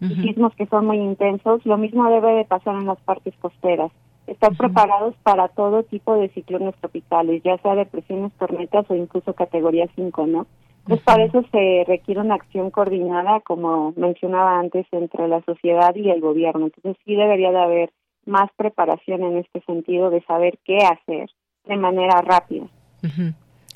sismos 0.00 0.54
que 0.54 0.66
son 0.66 0.86
muy 0.86 0.96
intensos. 0.96 1.64
Lo 1.66 1.76
mismo 1.76 2.08
debe 2.08 2.32
de 2.32 2.44
pasar 2.44 2.76
en 2.76 2.86
las 2.86 3.00
partes 3.02 3.34
costeras. 3.40 3.92
Estar 4.26 4.56
preparados 4.56 5.14
para 5.22 5.48
todo 5.48 5.82
tipo 5.82 6.14
de 6.14 6.28
ciclones 6.30 6.74
tropicales, 6.76 7.42
ya 7.42 7.58
sea 7.58 7.74
depresiones, 7.74 8.32
tormentas 8.34 8.88
o 8.88 8.94
incluso 8.94 9.34
categoría 9.34 9.86
5, 9.94 10.26
¿no? 10.26 10.46
Pues 10.84 11.00
para 11.02 11.24
eso 11.24 11.42
se 11.52 11.84
requiere 11.86 12.20
una 12.20 12.36
acción 12.36 12.70
coordinada, 12.70 13.40
como 13.40 13.92
mencionaba 13.96 14.58
antes, 14.58 14.86
entre 14.92 15.28
la 15.28 15.42
sociedad 15.42 15.94
y 15.94 16.08
el 16.10 16.20
gobierno. 16.20 16.66
Entonces 16.66 16.96
sí 17.04 17.14
debería 17.14 17.50
de 17.50 17.60
haber 17.60 17.92
más 18.24 18.50
preparación 18.56 19.22
en 19.24 19.36
este 19.36 19.60
sentido 19.62 20.10
de 20.10 20.22
saber 20.22 20.58
qué 20.64 20.78
hacer 20.78 21.28
de 21.66 21.76
manera 21.76 22.20
rápida. 22.22 22.66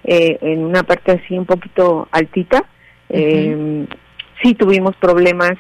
eh, 0.05 0.39
en 0.41 0.61
una 0.61 0.85
parte 0.85 1.21
así 1.21 1.37
un 1.37 1.47
poquito 1.47 2.07
altita. 2.13 2.65
Eh, 3.09 3.89
sí 4.41 4.55
tuvimos 4.55 4.95
problemas 4.99 5.55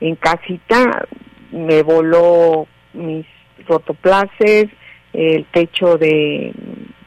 en 0.00 0.16
casita, 0.16 1.06
me 1.52 1.84
voló 1.84 2.66
mis 2.94 3.24
fotoplaces, 3.68 4.66
el 5.12 5.44
techo 5.52 5.96
de, 5.96 6.52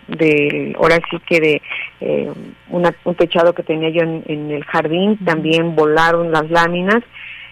de 0.07 0.75
ahora 0.77 0.99
sí 1.09 1.17
que 1.27 1.39
de 1.39 1.61
eh, 1.99 2.31
un 2.69 3.15
techado 3.15 3.53
que 3.53 3.63
tenía 3.63 3.89
yo 3.89 4.01
en, 4.01 4.51
el 4.51 4.63
jardín, 4.65 5.17
también 5.25 5.75
volaron 5.75 6.31
las 6.31 6.49
láminas. 6.49 7.03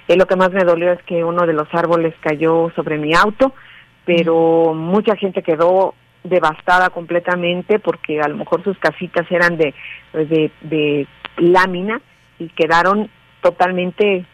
Eh, 0.08 0.16
lo 0.16 0.26
que 0.26 0.36
más 0.36 0.52
me 0.52 0.64
dolió 0.64 0.92
es 0.92 1.02
que 1.04 1.24
uno 1.24 1.46
de 1.46 1.54
los 1.54 1.68
árboles 1.74 2.14
cayó 2.22 2.72
sobre 2.76 2.98
mi 2.98 3.14
auto, 3.14 3.54
pero 4.06 4.74
mucha 4.74 5.16
gente 5.16 5.44
quedó 5.44 5.94
devastada 6.24 6.90
completamente 6.90 7.80
porque 7.80 8.20
a 8.22 8.28
lo 8.28 8.38
mejor 8.38 8.64
sus 8.64 8.78
casitas 8.78 9.26
eran 9.32 9.58
de, 9.58 9.74
de, 10.14 10.52
de 10.62 11.08
lámina 11.38 12.02
y 12.38 12.50
quedaron 12.50 13.10
totalmente 13.42 14.26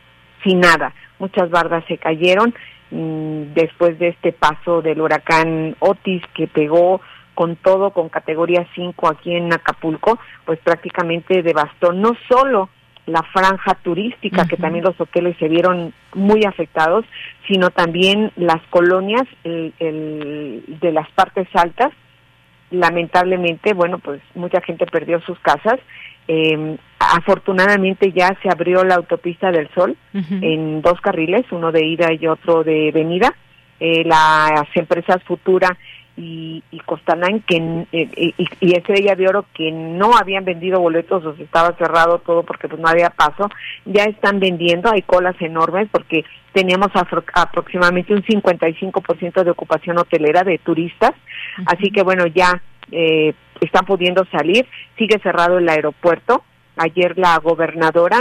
sin 0.43 0.59
nada. 0.59 0.93
Muchas 1.19 1.49
bardas 1.49 1.83
se 1.87 1.97
cayeron 1.97 2.53
después 2.91 3.97
de 3.99 4.09
este 4.09 4.31
paso 4.31 4.81
del 4.81 5.01
huracán 5.01 5.75
Otis 5.79 6.21
que 6.33 6.47
pegó 6.47 7.01
con 7.33 7.55
todo, 7.57 7.91
con 7.91 8.09
categoría 8.09 8.65
5 8.75 9.07
aquí 9.07 9.35
en 9.35 9.51
Acapulco, 9.51 10.17
pues 10.45 10.59
prácticamente 10.59 11.43
devastó 11.43 11.91
no 11.91 12.15
solo 12.29 12.69
la 13.07 13.21
franja 13.21 13.75
turística, 13.83 14.47
que 14.47 14.57
también 14.57 14.83
los 14.83 14.99
hoteles 14.99 15.37
se 15.37 15.47
vieron 15.47 15.93
muy 16.15 16.43
afectados, 16.45 17.05
sino 17.47 17.69
también 17.69 18.31
las 18.35 18.61
colonias 18.69 19.23
de 19.43 20.91
las 20.91 21.09
partes 21.11 21.47
altas. 21.53 21.91
Lamentablemente, 22.71 23.73
bueno, 23.73 23.99
pues 23.99 24.21
mucha 24.33 24.59
gente 24.61 24.87
perdió 24.87 25.21
sus 25.21 25.37
casas 25.39 25.79
eh, 26.27 26.77
afortunadamente 26.99 28.11
ya 28.11 28.35
se 28.41 28.49
abrió 28.49 28.83
la 28.83 28.95
autopista 28.95 29.51
del 29.51 29.69
Sol 29.73 29.95
en 30.13 30.81
dos 30.81 30.99
carriles, 31.01 31.45
uno 31.51 31.71
de 31.71 31.85
ida 31.85 32.11
y 32.13 32.27
otro 32.27 32.63
de 32.63 32.91
venida. 32.91 33.33
Eh, 33.79 34.03
las 34.05 34.65
empresas 34.75 35.21
Futura 35.23 35.77
y, 36.17 36.63
y 36.71 36.79
Costaline 36.79 37.41
que, 37.41 37.57
eh, 37.91 38.33
y, 38.37 38.47
y, 38.61 38.77
Estrella 38.77 39.15
de 39.15 39.27
Oro 39.27 39.45
que 39.53 39.69
no 39.69 40.15
habían 40.15 40.45
vendido 40.45 40.79
boletos 40.79 41.25
o 41.25 41.35
se 41.35 41.43
estaba 41.43 41.75
cerrado 41.75 42.19
todo 42.19 42.43
porque 42.43 42.69
pues 42.69 42.79
no 42.79 42.87
había 42.87 43.09
paso, 43.09 43.49
ya 43.83 44.05
están 44.05 44.39
vendiendo, 44.39 44.89
hay 44.89 45.01
colas 45.01 45.35
enormes 45.41 45.89
porque 45.91 46.23
teníamos 46.53 46.89
aproximadamente 47.33 48.13
un 48.13 48.23
55% 48.23 49.43
de 49.43 49.51
ocupación 49.51 49.97
hotelera 49.97 50.43
de 50.43 50.57
turistas, 50.57 51.11
así 51.65 51.91
que 51.91 52.01
bueno, 52.01 52.27
ya 52.27 52.61
eh, 52.91 53.33
están 53.61 53.85
pudiendo 53.85 54.25
salir, 54.31 54.67
sigue 54.97 55.19
cerrado 55.19 55.57
el 55.57 55.69
aeropuerto, 55.69 56.43
Ayer 56.77 57.17
la 57.17 57.37
gobernadora 57.37 58.17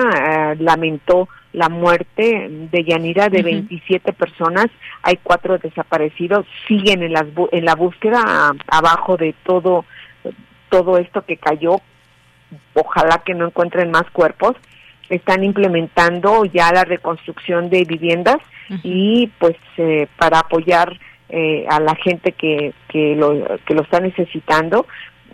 eh, 0.52 0.56
lamentó 0.60 1.28
la 1.52 1.68
muerte 1.68 2.46
de 2.48 2.84
Yanira 2.84 3.28
de 3.28 3.42
27 3.42 4.12
personas, 4.12 4.66
hay 5.02 5.18
cuatro 5.20 5.58
desaparecidos, 5.58 6.46
siguen 6.68 7.02
en, 7.02 7.12
las 7.12 7.24
en 7.50 7.64
la 7.64 7.74
búsqueda 7.74 8.54
abajo 8.68 9.16
de 9.16 9.34
todo 9.44 9.84
todo 10.68 10.98
esto 10.98 11.24
que 11.24 11.36
cayó. 11.36 11.80
Ojalá 12.74 13.22
que 13.24 13.34
no 13.34 13.46
encuentren 13.46 13.90
más 13.90 14.08
cuerpos. 14.10 14.56
Están 15.08 15.44
implementando 15.44 16.44
ya 16.44 16.72
la 16.72 16.84
reconstrucción 16.84 17.70
de 17.70 17.84
viviendas 17.84 18.38
y 18.82 19.30
pues 19.38 19.56
eh, 19.76 20.08
para 20.16 20.40
apoyar 20.40 20.98
eh, 21.28 21.66
a 21.68 21.80
la 21.80 21.94
gente 21.96 22.32
que, 22.32 22.72
que, 22.88 23.16
lo, 23.16 23.58
que 23.66 23.74
lo 23.74 23.82
está 23.82 24.00
necesitando 24.00 24.86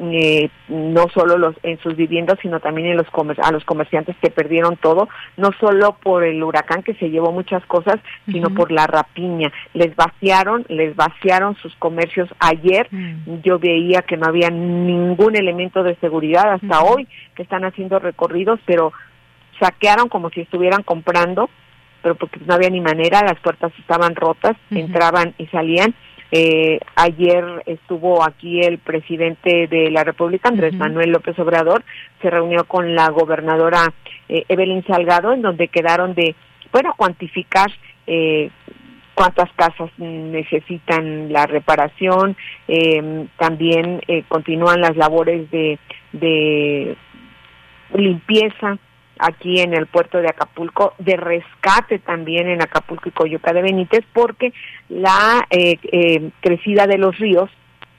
eh, 0.03 0.49
no 0.69 1.09
solo 1.13 1.37
los, 1.37 1.57
en 1.63 1.79
sus 1.81 1.95
viviendas, 1.95 2.39
sino 2.41 2.59
también 2.61 2.89
en 2.89 2.97
los 2.97 3.07
a 3.43 3.53
los 3.53 3.65
comerciantes 3.65 4.17
que 4.23 4.31
perdieron 4.31 4.79
todo, 4.79 5.11
no 5.37 5.51
solo 5.61 5.99
por 6.03 6.25
el 6.25 6.43
huracán 6.43 6.83
que 6.83 6.95
se 6.95 7.11
llevó 7.11 7.33
muchas 7.33 7.65
cosas, 7.67 7.97
sino 8.25 8.49
por 8.49 8.73
la 8.73 8.87
rapiña. 8.87 9.53
Les 9.75 9.95
vaciaron, 9.95 10.65
les 10.69 10.97
vaciaron 10.97 11.55
sus 11.57 11.75
comercios 11.77 12.31
ayer. 12.39 12.89
Mm. 12.91 13.43
Yo 13.43 13.59
veía 13.59 14.01
que 14.01 14.17
no 14.17 14.27
había 14.27 14.49
ningún 14.49 15.37
elemento 15.37 15.83
de 15.83 15.97
seguridad 15.97 16.55
hasta 16.55 16.81
hoy, 16.81 17.07
que 17.35 17.43
están 17.43 17.65
haciendo 17.65 17.99
recorridos, 17.99 18.59
pero 18.65 18.95
saquearon 19.59 20.09
como 20.09 20.31
si 20.31 20.41
estuvieran 20.41 20.83
comprando, 20.83 21.51
pero 22.03 22.15
porque 22.15 22.41
no 22.45 22.55
había 22.55 22.71
ni 22.71 22.81
manera, 22.81 23.23
las 23.23 23.39
puertas 23.41 23.73
estaban 23.79 24.15
rotas, 24.15 24.57
entraban 24.71 25.35
y 25.39 25.47
salían. 25.47 25.95
Eh, 26.33 26.79
ayer 26.95 27.45
estuvo 27.67 28.23
aquí 28.23 28.61
el 28.61 28.79
presidente 28.79 29.67
de 29.67 29.91
la 29.91 30.05
República, 30.05 30.49
Andrés 30.49 30.75
Manuel 30.75 31.11
López 31.11 31.37
Obrador, 31.39 31.83
se 32.23 32.31
reunió 32.31 32.65
con 32.65 32.95
la 32.95 33.09
gobernadora 33.11 33.93
eh, 34.29 34.45
Evelyn 34.49 34.85
Salgado, 34.87 35.33
en 35.33 35.43
donde 35.43 35.69
quedaron 35.69 36.15
de, 36.15 36.37
bueno, 36.73 36.95
cuantificar 36.97 37.71
eh, 38.07 38.51
cuántas 39.15 39.53
casas 39.53 39.91
necesitan 39.99 41.33
la 41.33 41.47
reparación, 41.47 42.37
eh, 42.69 43.27
también 43.37 44.01
eh, 44.09 44.25
continúan 44.29 44.81
las 44.81 44.97
labores 44.97 45.51
de, 45.51 45.79
de 46.13 46.97
limpieza 47.93 48.79
aquí 49.21 49.61
en 49.61 49.75
el 49.75 49.87
puerto 49.87 50.19
de 50.19 50.29
Acapulco, 50.29 50.95
de 50.99 51.17
rescate 51.17 51.99
también 51.99 52.49
en 52.49 52.63
Acapulco 52.63 53.09
y 53.09 53.13
Coyuca 53.13 53.53
de 53.53 53.63
Benítez, 53.63 54.05
porque 54.13 54.53
la 54.89 55.47
eh, 55.51 55.77
eh, 55.93 56.31
crecida 56.41 56.87
de 56.87 56.99
los 56.99 57.19
ríos 57.19 57.51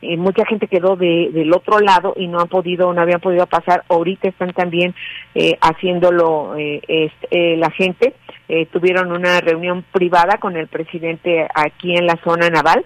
eh, 0.02 0.18
mucha 0.18 0.46
gente 0.46 0.68
quedó 0.68 0.96
de, 0.96 1.30
del 1.32 1.54
otro 1.54 1.80
lado 1.80 2.14
y 2.18 2.28
no 2.28 2.40
han 2.40 2.48
podido, 2.48 2.92
no 2.94 3.02
habían 3.02 3.22
podido 3.22 3.46
pasar. 3.46 3.84
Ahorita 3.88 4.28
están 4.28 4.52
también 4.54 4.96
eh, 5.36 5.58
haciéndolo 5.62 6.56
eh, 6.58 7.12
la 7.58 7.70
gente. 7.72 8.16
tuvieron 8.72 9.12
una 9.12 9.40
reunión 9.40 9.86
privada 9.92 10.38
con 10.38 10.58
el 10.58 10.68
presidente 10.68 11.48
aquí 11.54 11.96
en 11.96 12.06
la 12.06 12.18
zona 12.24 12.50
naval 12.50 12.86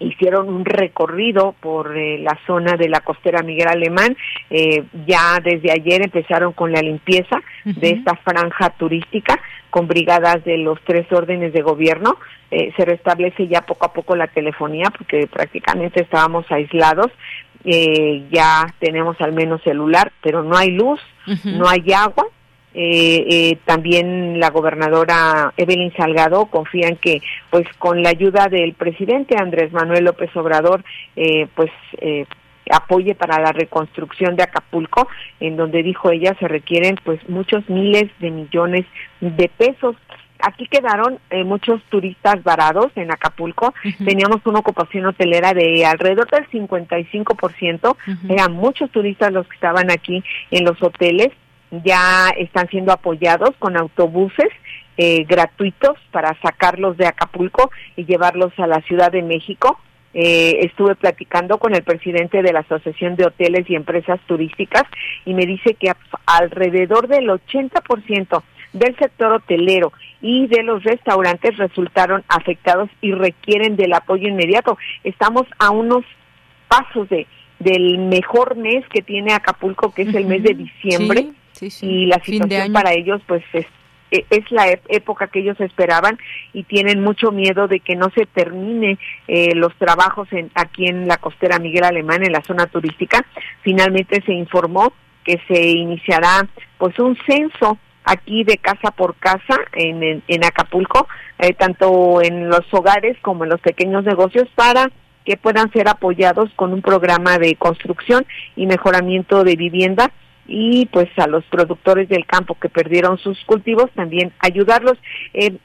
hicieron 0.00 0.48
un 0.48 0.64
recorrido 0.64 1.54
por 1.60 1.96
eh, 1.96 2.18
la 2.18 2.38
zona 2.46 2.76
de 2.76 2.88
la 2.88 3.00
costera 3.00 3.42
Miguel 3.42 3.68
Alemán. 3.68 4.16
Eh, 4.48 4.84
ya 5.06 5.38
desde 5.42 5.70
ayer 5.70 6.02
empezaron 6.02 6.52
con 6.52 6.72
la 6.72 6.80
limpieza 6.80 7.40
de 7.64 7.90
esta 7.90 8.16
franja 8.16 8.70
turística 8.70 9.38
con 9.68 9.86
brigadas 9.86 10.42
de 10.44 10.58
los 10.58 10.80
tres 10.84 11.06
órdenes 11.12 11.52
de 11.52 11.62
gobierno. 11.62 12.16
Eh, 12.50 12.72
se 12.76 12.84
restablece 12.84 13.46
ya 13.46 13.60
poco 13.60 13.86
a 13.86 13.92
poco 13.92 14.16
la 14.16 14.26
telefonía 14.26 14.90
porque 14.90 15.28
prácticamente 15.28 16.02
estábamos 16.02 16.50
aislados. 16.50 17.12
ya 17.62 18.66
tenemos 18.78 19.20
al 19.20 19.32
menos 19.32 19.62
celular, 19.62 20.10
pero 20.22 20.42
no 20.42 20.56
hay 20.56 20.70
luz, 20.70 20.98
no 21.44 21.68
hay 21.68 21.92
agua 21.92 22.26
eh, 22.74 23.26
eh, 23.28 23.58
también 23.64 24.38
la 24.38 24.50
gobernadora 24.50 25.52
Evelyn 25.56 25.92
Salgado 25.96 26.46
confía 26.46 26.88
en 26.88 26.96
que 26.96 27.20
pues 27.50 27.66
con 27.78 28.02
la 28.02 28.10
ayuda 28.10 28.48
del 28.48 28.74
presidente 28.74 29.36
Andrés 29.36 29.72
Manuel 29.72 30.04
López 30.04 30.34
Obrador 30.36 30.84
eh, 31.16 31.48
pues 31.56 31.70
eh, 31.98 32.26
apoye 32.70 33.16
para 33.16 33.40
la 33.40 33.50
reconstrucción 33.50 34.36
de 34.36 34.44
Acapulco 34.44 35.08
en 35.40 35.56
donde 35.56 35.82
dijo 35.82 36.10
ella 36.10 36.36
se 36.38 36.46
requieren 36.46 36.96
pues 37.02 37.18
muchos 37.28 37.68
miles 37.68 38.08
de 38.20 38.30
millones 38.30 38.86
de 39.20 39.48
pesos 39.48 39.96
aquí 40.42 40.66
quedaron 40.66 41.18
eh, 41.30 41.44
muchos 41.44 41.82
turistas 41.90 42.42
varados 42.42 42.86
en 42.96 43.10
Acapulco. 43.12 43.74
Teníamos 44.04 44.40
una 44.46 44.60
ocupación 44.60 45.06
hotelera 45.06 45.52
de 45.52 45.84
alrededor 45.84 46.28
del 46.30 46.48
55%. 46.48 47.96
Eran 48.28 48.52
muchos 48.52 48.90
turistas 48.90 49.32
los 49.32 49.46
que 49.46 49.54
estaban 49.54 49.90
aquí 49.90 50.24
en 50.50 50.64
los 50.64 50.82
hoteles 50.82 51.30
ya 51.70 52.30
están 52.36 52.68
siendo 52.68 52.92
apoyados 52.92 53.50
con 53.58 53.76
autobuses 53.76 54.48
eh, 54.96 55.24
gratuitos 55.24 55.96
para 56.10 56.36
sacarlos 56.42 56.96
de 56.96 57.06
Acapulco 57.06 57.70
y 57.96 58.04
llevarlos 58.04 58.52
a 58.58 58.66
la 58.66 58.80
Ciudad 58.82 59.10
de 59.10 59.22
México. 59.22 59.78
Eh, 60.12 60.58
estuve 60.62 60.96
platicando 60.96 61.58
con 61.58 61.74
el 61.74 61.84
presidente 61.84 62.42
de 62.42 62.52
la 62.52 62.60
Asociación 62.60 63.14
de 63.14 63.26
Hoteles 63.26 63.70
y 63.70 63.76
Empresas 63.76 64.18
Turísticas 64.26 64.82
y 65.24 65.34
me 65.34 65.46
dice 65.46 65.74
que 65.74 65.92
alrededor 66.26 67.06
del 67.06 67.28
80% 67.28 68.42
del 68.72 68.96
sector 68.98 69.32
hotelero 69.32 69.92
y 70.20 70.48
de 70.48 70.64
los 70.64 70.82
restaurantes 70.82 71.56
resultaron 71.56 72.24
afectados 72.28 72.90
y 73.00 73.12
requieren 73.12 73.76
del 73.76 73.92
apoyo 73.92 74.28
inmediato. 74.28 74.76
Estamos 75.04 75.46
a 75.58 75.70
unos 75.70 76.04
pasos 76.68 77.08
de 77.08 77.26
del 77.60 77.98
mejor 77.98 78.56
mes 78.56 78.86
que 78.88 79.02
tiene 79.02 79.34
Acapulco, 79.34 79.92
que 79.92 80.02
es 80.02 80.14
el 80.14 80.24
mes 80.24 80.42
de 80.42 80.54
diciembre 80.54 81.28
y 81.62 82.06
la 82.06 82.22
situación 82.22 82.72
para 82.72 82.92
ellos 82.92 83.20
pues 83.26 83.42
es, 83.52 83.66
e, 84.10 84.24
es 84.30 84.50
la 84.50 84.66
época 84.88 85.28
que 85.28 85.40
ellos 85.40 85.60
esperaban 85.60 86.18
y 86.52 86.64
tienen 86.64 87.00
mucho 87.02 87.30
miedo 87.30 87.68
de 87.68 87.80
que 87.80 87.96
no 87.96 88.10
se 88.14 88.26
termine 88.26 88.98
eh, 89.28 89.54
los 89.54 89.74
trabajos 89.76 90.28
en, 90.32 90.50
aquí 90.54 90.86
en 90.86 91.06
la 91.06 91.18
costera 91.18 91.58
Miguel 91.58 91.84
Alemán, 91.84 92.24
en 92.24 92.32
la 92.32 92.42
zona 92.42 92.66
turística. 92.66 93.24
Finalmente 93.62 94.22
se 94.24 94.32
informó 94.32 94.92
que 95.24 95.40
se 95.48 95.68
iniciará 95.68 96.48
pues 96.78 96.98
un 96.98 97.16
censo 97.26 97.78
aquí 98.04 98.44
de 98.44 98.56
casa 98.58 98.90
por 98.90 99.14
casa 99.16 99.58
en, 99.72 100.22
en, 100.26 100.44
Acapulco, 100.44 101.06
eh, 101.38 101.52
tanto 101.52 102.22
en 102.22 102.48
los 102.48 102.62
hogares 102.72 103.16
como 103.20 103.44
en 103.44 103.50
los 103.50 103.60
pequeños 103.60 104.04
negocios 104.04 104.48
para 104.54 104.90
que 105.24 105.36
puedan 105.36 105.70
ser 105.72 105.88
apoyados 105.88 106.50
con 106.56 106.72
un 106.72 106.80
programa 106.80 107.38
de 107.38 107.54
construcción 107.56 108.26
y 108.56 108.66
mejoramiento 108.66 109.44
de 109.44 109.54
vivienda 109.54 110.10
y 110.52 110.86
pues 110.86 111.08
a 111.16 111.28
los 111.28 111.44
productores 111.44 112.08
del 112.08 112.26
campo 112.26 112.56
que 112.56 112.68
perdieron 112.68 113.18
sus 113.18 113.38
cultivos 113.44 113.88
también 113.94 114.32
ayudarlos. 114.40 114.98
Eh, 115.32 115.56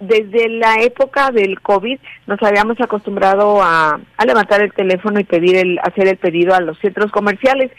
desde 0.00 0.48
la 0.48 0.76
época 0.80 1.30
del 1.30 1.60
COVID 1.60 1.98
nos 2.26 2.42
habíamos 2.42 2.80
acostumbrado 2.80 3.60
a, 3.62 4.00
levantar 4.26 4.62
el 4.62 4.72
teléfono 4.72 5.20
y 5.20 5.24
pedir 5.24 5.56
el, 5.56 5.78
hacer 5.82 6.08
el 6.08 6.16
pedido 6.16 6.54
a 6.54 6.60
los 6.60 6.78
centros 6.78 7.12
comerciales. 7.12 7.70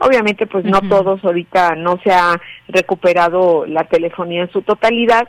Obviamente, 0.00 0.46
pues 0.46 0.64
no 0.64 0.80
todos 0.80 1.24
ahorita 1.24 1.76
no 1.76 1.98
se 2.02 2.12
ha 2.12 2.40
recuperado 2.68 3.64
la 3.66 3.84
telefonía 3.84 4.42
en 4.42 4.52
su 4.52 4.62
totalidad. 4.62 5.28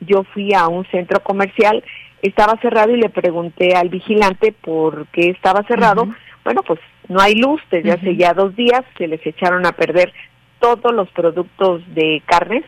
Yo 0.00 0.24
fui 0.32 0.54
a 0.54 0.68
un 0.68 0.84
centro 0.90 1.20
comercial, 1.24 1.82
estaba 2.22 2.60
cerrado 2.60 2.92
y 2.92 3.00
le 3.00 3.08
pregunté 3.08 3.74
al 3.74 3.88
vigilante 3.88 4.52
por 4.52 5.06
qué 5.08 5.30
estaba 5.30 5.62
cerrado. 5.64 6.08
Bueno, 6.44 6.62
pues 6.62 6.80
no 7.08 7.20
hay 7.20 7.34
luz 7.34 7.60
desde 7.70 7.92
hace 7.92 8.16
ya 8.16 8.34
dos 8.34 8.54
días, 8.54 8.84
se 8.96 9.06
les 9.06 9.24
echaron 9.26 9.66
a 9.66 9.72
perder 9.72 10.12
todos 10.60 10.92
los 10.92 11.08
productos 11.10 11.82
de 11.94 12.22
carnes 12.26 12.64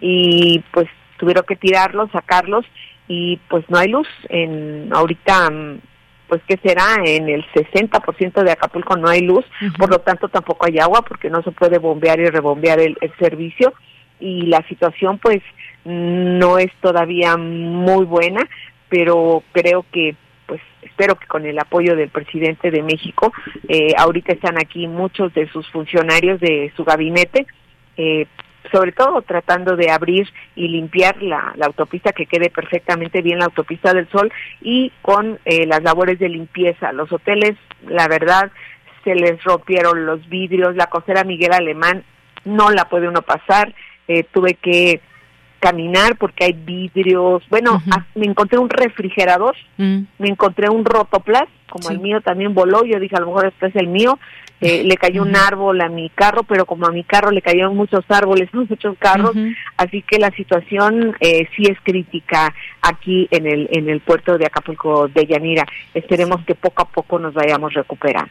y 0.00 0.62
pues 0.72 0.88
tuvieron 1.18 1.44
que 1.46 1.56
tirarlos, 1.56 2.10
sacarlos 2.10 2.64
y 3.06 3.38
pues 3.48 3.64
no 3.68 3.78
hay 3.78 3.88
luz. 3.88 4.08
En 4.28 4.90
ahorita 4.92 5.48
pues 6.28 6.42
que 6.46 6.58
será 6.58 6.96
en 7.04 7.28
el 7.28 7.44
60% 7.52 8.42
de 8.42 8.52
Acapulco 8.52 8.96
no 8.96 9.08
hay 9.08 9.22
luz, 9.22 9.46
por 9.78 9.90
lo 9.90 9.98
tanto 10.00 10.28
tampoco 10.28 10.66
hay 10.66 10.78
agua 10.78 11.02
porque 11.02 11.30
no 11.30 11.42
se 11.42 11.52
puede 11.52 11.78
bombear 11.78 12.20
y 12.20 12.26
rebombear 12.26 12.80
el, 12.80 12.98
el 13.00 13.12
servicio. 13.18 13.72
Y 14.20 14.42
la 14.42 14.66
situación 14.68 15.18
pues 15.18 15.40
no 15.84 16.58
es 16.58 16.70
todavía 16.82 17.36
muy 17.36 18.04
buena, 18.04 18.46
pero 18.88 19.42
creo 19.52 19.86
que 19.90 20.16
espero 20.82 21.16
que 21.16 21.26
con 21.26 21.46
el 21.46 21.58
apoyo 21.58 21.96
del 21.96 22.10
presidente 22.10 22.70
de 22.70 22.82
México, 22.82 23.32
eh, 23.68 23.94
ahorita 23.96 24.32
están 24.32 24.58
aquí 24.58 24.86
muchos 24.86 25.32
de 25.34 25.48
sus 25.48 25.68
funcionarios 25.70 26.40
de 26.40 26.72
su 26.76 26.84
gabinete, 26.84 27.46
eh, 27.96 28.26
sobre 28.72 28.92
todo 28.92 29.22
tratando 29.22 29.76
de 29.76 29.90
abrir 29.90 30.28
y 30.54 30.68
limpiar 30.68 31.22
la, 31.22 31.54
autopista 31.62 32.12
que 32.12 32.26
quede 32.26 32.50
perfectamente 32.50 33.22
bien 33.22 33.38
la 33.38 33.46
autopista 33.46 33.94
del 33.94 34.08
Sol 34.10 34.30
y 34.60 34.92
con 35.00 35.38
eh, 35.44 35.66
las 35.66 35.82
labores 35.82 36.18
de 36.18 36.28
limpieza. 36.28 36.92
Los 36.92 37.10
hoteles, 37.12 37.56
la 37.86 38.08
verdad, 38.08 38.50
se 39.04 39.14
les 39.14 39.42
rompieron 39.44 40.04
los 40.04 40.28
vidrios, 40.28 40.76
la 40.76 40.86
costera 40.86 41.24
Miguel 41.24 41.52
Alemán 41.52 42.04
no 42.44 42.70
la 42.70 42.88
puede 42.88 43.08
uno 43.08 43.22
pasar, 43.22 43.74
tuve 44.32 44.54
que 44.54 45.02
caminar 45.58 46.16
porque 46.16 46.44
hay 46.44 46.52
vidrios. 46.52 47.42
Bueno, 47.50 47.82
me 48.14 48.26
encontré 48.26 48.58
un 48.58 48.70
refrigerador, 48.70 49.56
mm. 49.76 50.00
me 50.18 50.28
encontré 50.28 50.68
un 50.70 50.84
rotoplas, 50.84 51.44
como 51.68 51.90
el 51.90 52.00
mío 52.00 52.20
también 52.20 52.54
voló, 52.54 52.84
yo 52.84 52.98
dije 52.98 53.16
a 53.16 53.20
lo 53.20 53.26
mejor 53.26 53.46
este 53.46 53.66
es 53.66 53.76
el 53.76 53.88
mío, 53.88 54.18
eh, 54.60 54.82
le 54.84 54.96
cayó 54.96 55.22
un 55.22 55.36
árbol 55.36 55.80
a 55.80 55.88
mi 55.88 56.08
carro, 56.10 56.42
pero 56.44 56.66
como 56.66 56.86
a 56.86 56.92
mi 56.92 57.04
carro 57.04 57.30
le 57.30 57.42
cayeron 57.42 57.76
muchos 57.76 58.04
árboles, 58.08 58.48
muchos 58.52 58.96
carros, 58.98 59.34
así 59.76 60.02
que 60.02 60.18
la 60.18 60.30
situación 60.30 61.16
eh, 61.20 61.48
sí 61.56 61.64
es 61.68 61.78
crítica 61.82 62.54
aquí 62.82 63.28
en 63.30 63.46
el 63.46 63.68
en 63.72 63.88
el 63.88 64.00
puerto 64.00 64.38
de 64.38 64.46
Acapulco 64.46 65.08
de 65.08 65.26
Yanira. 65.26 65.66
Esperemos 65.94 66.44
que 66.44 66.54
poco 66.54 66.82
a 66.82 66.88
poco 66.88 67.18
nos 67.18 67.34
vayamos 67.34 67.74
recuperando. 67.74 68.30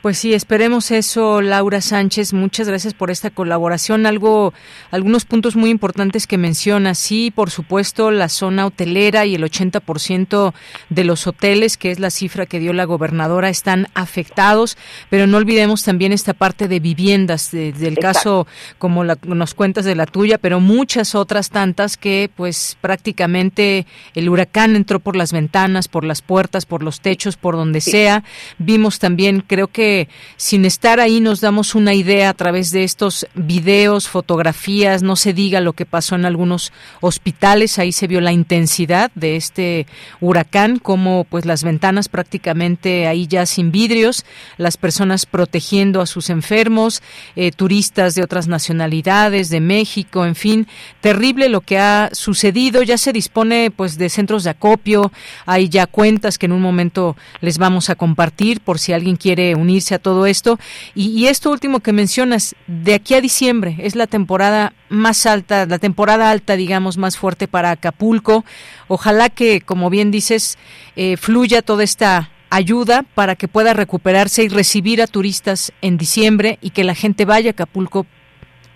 Pues 0.00 0.16
sí, 0.18 0.32
esperemos 0.32 0.92
eso, 0.92 1.42
Laura 1.42 1.80
Sánchez. 1.80 2.32
Muchas 2.32 2.68
gracias 2.68 2.94
por 2.94 3.10
esta 3.10 3.30
colaboración. 3.30 4.06
Algo, 4.06 4.54
algunos 4.92 5.24
puntos 5.24 5.56
muy 5.56 5.70
importantes 5.70 6.28
que 6.28 6.38
menciona. 6.38 6.94
Sí, 6.94 7.32
por 7.34 7.50
supuesto, 7.50 8.12
la 8.12 8.28
zona 8.28 8.66
hotelera 8.66 9.26
y 9.26 9.34
el 9.34 9.42
80% 9.42 10.54
de 10.88 11.04
los 11.04 11.26
hoteles, 11.26 11.76
que 11.76 11.90
es 11.90 11.98
la 11.98 12.10
cifra 12.10 12.46
que 12.46 12.60
dio 12.60 12.72
la 12.72 12.84
gobernadora, 12.84 13.48
están 13.48 13.88
afectados. 13.94 14.78
Pero 15.10 15.26
no 15.26 15.36
olvidemos 15.36 15.82
también 15.82 16.12
esta 16.12 16.32
parte 16.32 16.68
de 16.68 16.78
viviendas, 16.78 17.50
del 17.50 17.98
caso 17.98 18.46
como 18.78 19.02
la, 19.02 19.18
nos 19.24 19.54
cuentas 19.54 19.84
de 19.84 19.96
la 19.96 20.06
tuya, 20.06 20.38
pero 20.38 20.60
muchas 20.60 21.16
otras 21.16 21.50
tantas 21.50 21.96
que, 21.96 22.30
pues, 22.36 22.78
prácticamente 22.80 23.84
el 24.14 24.28
huracán 24.28 24.76
entró 24.76 25.00
por 25.00 25.16
las 25.16 25.32
ventanas, 25.32 25.88
por 25.88 26.04
las 26.04 26.22
puertas, 26.22 26.66
por 26.66 26.84
los 26.84 27.00
techos, 27.00 27.36
por 27.36 27.56
donde 27.56 27.80
sea. 27.80 28.22
Vimos 28.58 29.00
también, 29.00 29.42
creo 29.44 29.66
que 29.66 29.87
sin 30.36 30.64
estar 30.64 31.00
ahí 31.00 31.20
nos 31.20 31.40
damos 31.40 31.74
una 31.74 31.94
idea 31.94 32.30
a 32.30 32.34
través 32.34 32.70
de 32.70 32.84
estos 32.84 33.26
videos, 33.34 34.08
fotografías, 34.08 35.02
no 35.02 35.16
se 35.16 35.32
diga 35.32 35.60
lo 35.60 35.72
que 35.72 35.86
pasó 35.86 36.14
en 36.14 36.24
algunos 36.24 36.72
hospitales, 37.00 37.78
ahí 37.78 37.92
se 37.92 38.06
vio 38.06 38.20
la 38.20 38.32
intensidad 38.32 39.10
de 39.14 39.36
este 39.36 39.86
huracán, 40.20 40.78
como 40.78 41.24
pues 41.24 41.44
las 41.44 41.64
ventanas 41.64 42.08
prácticamente 42.08 43.06
ahí 43.06 43.26
ya 43.26 43.46
sin 43.46 43.70
vidrios, 43.72 44.24
las 44.56 44.76
personas 44.76 45.26
protegiendo 45.26 46.00
a 46.00 46.06
sus 46.06 46.30
enfermos, 46.30 47.02
eh, 47.36 47.50
turistas 47.52 48.14
de 48.14 48.22
otras 48.22 48.48
nacionalidades, 48.48 49.50
de 49.50 49.60
México, 49.60 50.24
en 50.24 50.34
fin, 50.34 50.66
terrible 51.00 51.48
lo 51.48 51.60
que 51.60 51.78
ha 51.78 52.10
sucedido, 52.12 52.82
ya 52.82 52.98
se 52.98 53.12
dispone 53.12 53.70
pues 53.70 53.98
de 53.98 54.08
centros 54.08 54.44
de 54.44 54.50
acopio, 54.50 55.12
hay 55.46 55.68
ya 55.68 55.86
cuentas 55.86 56.38
que 56.38 56.46
en 56.46 56.52
un 56.52 56.62
momento 56.62 57.16
les 57.40 57.58
vamos 57.58 57.90
a 57.90 57.94
compartir 57.94 58.60
por 58.60 58.78
si 58.78 58.92
alguien 58.92 59.16
quiere 59.16 59.54
unir 59.54 59.77
a 59.94 59.98
todo 59.98 60.26
esto. 60.26 60.58
Y, 60.94 61.26
esto 61.26 61.50
último 61.50 61.80
que 61.80 61.92
mencionas, 61.92 62.54
de 62.66 62.94
aquí 62.94 63.14
a 63.14 63.20
diciembre 63.20 63.76
es 63.78 63.94
la 63.96 64.06
temporada 64.06 64.72
más 64.88 65.26
alta, 65.26 65.66
la 65.66 65.78
temporada 65.78 66.30
alta, 66.30 66.56
digamos, 66.56 66.96
más 66.96 67.16
fuerte 67.16 67.48
para 67.48 67.70
Acapulco. 67.70 68.44
Ojalá 68.88 69.30
que, 69.30 69.60
como 69.60 69.90
bien 69.90 70.10
dices, 70.10 70.58
eh, 70.96 71.16
fluya 71.16 71.62
toda 71.62 71.84
esta 71.84 72.30
ayuda 72.50 73.04
para 73.14 73.36
que 73.36 73.48
pueda 73.48 73.74
recuperarse 73.74 74.42
y 74.42 74.48
recibir 74.48 75.02
a 75.02 75.06
turistas 75.06 75.72
en 75.82 75.98
diciembre 75.98 76.58
y 76.62 76.70
que 76.70 76.84
la 76.84 76.94
gente 76.94 77.24
vaya 77.24 77.50
a 77.50 77.52
Acapulco 77.52 78.06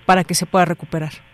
para 0.06 0.24
que 0.24 0.34
se 0.34 0.46
pueda 0.46 0.64
recuperar 0.64 1.31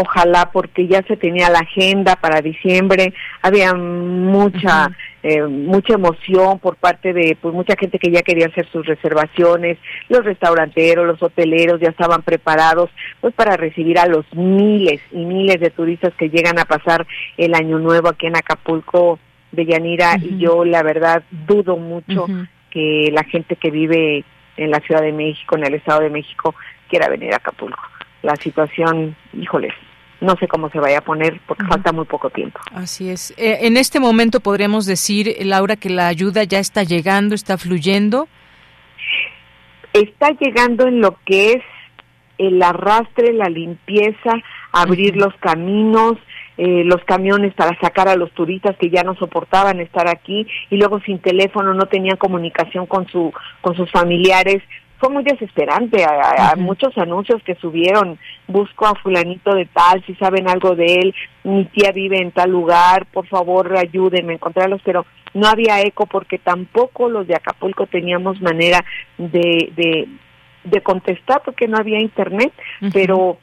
ojalá 0.00 0.50
porque 0.52 0.86
ya 0.86 1.02
se 1.02 1.16
tenía 1.16 1.50
la 1.50 1.60
agenda 1.60 2.16
para 2.16 2.40
diciembre, 2.40 3.12
había 3.42 3.74
mucha 3.74 4.90
eh, 5.22 5.42
mucha 5.42 5.94
emoción 5.94 6.60
por 6.60 6.76
parte 6.76 7.12
de 7.12 7.36
pues 7.40 7.52
mucha 7.52 7.74
gente 7.76 7.98
que 7.98 8.10
ya 8.10 8.22
quería 8.22 8.46
hacer 8.46 8.68
sus 8.70 8.86
reservaciones, 8.86 9.76
los 10.08 10.24
restauranteros, 10.24 11.06
los 11.06 11.22
hoteleros 11.22 11.80
ya 11.80 11.88
estaban 11.88 12.22
preparados 12.22 12.90
pues 13.20 13.34
para 13.34 13.56
recibir 13.56 13.98
a 13.98 14.06
los 14.06 14.24
miles 14.32 15.00
y 15.10 15.24
miles 15.24 15.60
de 15.60 15.70
turistas 15.70 16.14
que 16.14 16.30
llegan 16.30 16.58
a 16.58 16.66
pasar 16.66 17.06
el 17.36 17.54
año 17.54 17.78
nuevo 17.78 18.08
aquí 18.08 18.26
en 18.26 18.36
Acapulco 18.36 19.18
de 19.50 19.66
Yanira 19.66 20.18
y 20.22 20.38
yo 20.38 20.64
la 20.64 20.82
verdad 20.82 21.22
dudo 21.30 21.76
mucho 21.76 22.26
que 22.70 23.10
la 23.12 23.24
gente 23.24 23.56
que 23.56 23.70
vive 23.70 24.24
en 24.56 24.70
la 24.70 24.80
Ciudad 24.80 25.02
de 25.02 25.12
México, 25.12 25.56
en 25.56 25.66
el 25.66 25.74
Estado 25.74 26.00
de 26.00 26.10
México, 26.10 26.54
quiera 26.88 27.08
venir 27.08 27.32
a 27.32 27.36
Acapulco. 27.36 27.82
La 28.22 28.36
situación, 28.36 29.16
híjoles, 29.32 29.72
no 30.20 30.36
sé 30.36 30.48
cómo 30.48 30.68
se 30.70 30.80
vaya 30.80 30.98
a 30.98 31.02
poner 31.02 31.40
porque 31.46 31.64
falta 31.66 31.92
muy 31.92 32.04
poco 32.04 32.30
tiempo. 32.30 32.58
Así 32.72 33.08
es. 33.08 33.32
Eh, 33.36 33.58
en 33.62 33.76
este 33.76 34.00
momento 34.00 34.40
podríamos 34.40 34.86
decir, 34.86 35.36
Laura, 35.42 35.76
que 35.76 35.90
la 35.90 36.08
ayuda 36.08 36.44
ya 36.44 36.58
está 36.58 36.82
llegando, 36.82 37.34
está 37.34 37.56
fluyendo. 37.56 38.28
Está 39.92 40.30
llegando 40.40 40.86
en 40.86 41.00
lo 41.00 41.16
que 41.24 41.52
es 41.52 41.62
el 42.38 42.62
arrastre, 42.62 43.32
la 43.32 43.48
limpieza, 43.48 44.32
abrir 44.72 45.16
los 45.16 45.34
caminos, 45.36 46.16
eh, 46.56 46.82
los 46.84 47.02
camiones 47.04 47.54
para 47.54 47.78
sacar 47.80 48.08
a 48.08 48.16
los 48.16 48.32
turistas 48.32 48.76
que 48.78 48.90
ya 48.90 49.04
no 49.04 49.14
soportaban 49.14 49.80
estar 49.80 50.08
aquí 50.08 50.46
y 50.70 50.76
luego 50.76 51.00
sin 51.00 51.20
teléfono 51.20 51.72
no 51.74 51.86
tenían 51.86 52.16
comunicación 52.16 52.86
con 52.86 53.06
su 53.08 53.32
con 53.60 53.76
sus 53.76 53.90
familiares 53.92 54.62
fue 54.98 55.10
muy 55.10 55.22
desesperante. 55.22 56.04
A, 56.04 56.54
muchos 56.56 56.96
anuncios 56.98 57.42
que 57.42 57.54
subieron, 57.56 58.18
busco 58.46 58.86
a 58.86 58.94
fulanito 58.94 59.54
de 59.54 59.66
tal, 59.66 60.04
si 60.06 60.14
saben 60.16 60.48
algo 60.48 60.74
de 60.74 60.94
él, 60.94 61.14
mi 61.44 61.64
tía 61.66 61.92
vive 61.92 62.20
en 62.20 62.32
tal 62.32 62.50
lugar, 62.50 63.06
por 63.06 63.26
favor 63.26 63.76
ayúdenme 63.76 64.32
a 64.32 64.36
encontrarlos, 64.36 64.80
pero 64.84 65.06
no 65.34 65.48
había 65.48 65.80
eco 65.82 66.06
porque 66.06 66.38
tampoco 66.38 67.08
los 67.08 67.26
de 67.26 67.34
Acapulco 67.34 67.86
teníamos 67.86 68.40
manera 68.40 68.84
de, 69.18 69.72
de, 69.76 70.08
de 70.64 70.80
contestar 70.82 71.42
porque 71.44 71.68
no 71.68 71.78
había 71.78 72.00
internet, 72.00 72.52
pero 72.92 73.38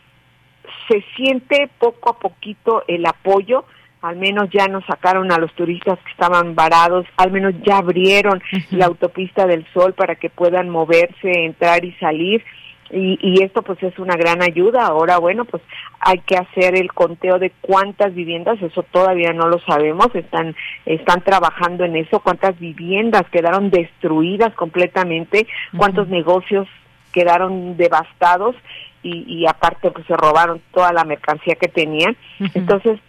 se 0.88 1.04
siente 1.16 1.70
poco 1.80 2.10
a 2.10 2.20
poquito 2.20 2.84
el 2.88 3.06
apoyo 3.06 3.66
al 4.06 4.18
menos 4.18 4.50
ya 4.52 4.68
nos 4.68 4.86
sacaron 4.86 5.32
a 5.32 5.40
los 5.40 5.52
turistas 5.54 5.98
que 6.06 6.12
estaban 6.12 6.54
varados, 6.54 7.08
al 7.18 7.32
menos 7.32 7.56
ya 7.66 7.78
abrieron 7.78 8.42
la 8.70 8.86
autopista 8.86 9.48
del 9.48 9.66
sol 9.74 9.94
para 9.94 10.16
que 10.16 10.30
puedan 10.30 10.70
moverse, 10.70 11.32
entrar 11.46 11.84
y 11.84 11.92
salir. 11.94 12.44
Y, 12.92 13.18
y, 13.20 13.42
esto 13.42 13.64
pues 13.64 13.82
es 13.82 13.98
una 13.98 14.16
gran 14.16 14.44
ayuda. 14.44 14.86
Ahora, 14.86 15.18
bueno, 15.18 15.44
pues 15.46 15.64
hay 16.00 16.20
que 16.20 16.38
hacer 16.38 16.76
el 16.76 16.94
conteo 16.94 17.40
de 17.40 17.52
cuántas 17.62 18.14
viviendas, 18.14 18.62
eso 18.62 18.84
todavía 18.84 19.34
no 19.34 19.48
lo 19.48 19.58
sabemos, 19.62 20.14
están, 20.14 20.56
están 20.86 21.22
trabajando 21.22 21.84
en 21.84 21.96
eso, 21.96 22.20
cuántas 22.20 22.60
viviendas 22.60 23.24
quedaron 23.32 23.72
destruidas 23.72 24.54
completamente, 24.54 25.48
cuántos 25.76 26.10
negocios 26.10 26.68
quedaron 27.12 27.76
devastados. 27.76 28.56
Y, 29.02 29.24
y 29.28 29.48
aparte 29.48 29.92
pues 29.92 30.06
se 30.08 30.18
robaron 30.18 30.62
toda 30.72 30.92
la 30.94 31.04
mercancía 31.04 31.56
que 31.56 31.68
tenían. 31.68 32.16
Entonces, 32.56 33.00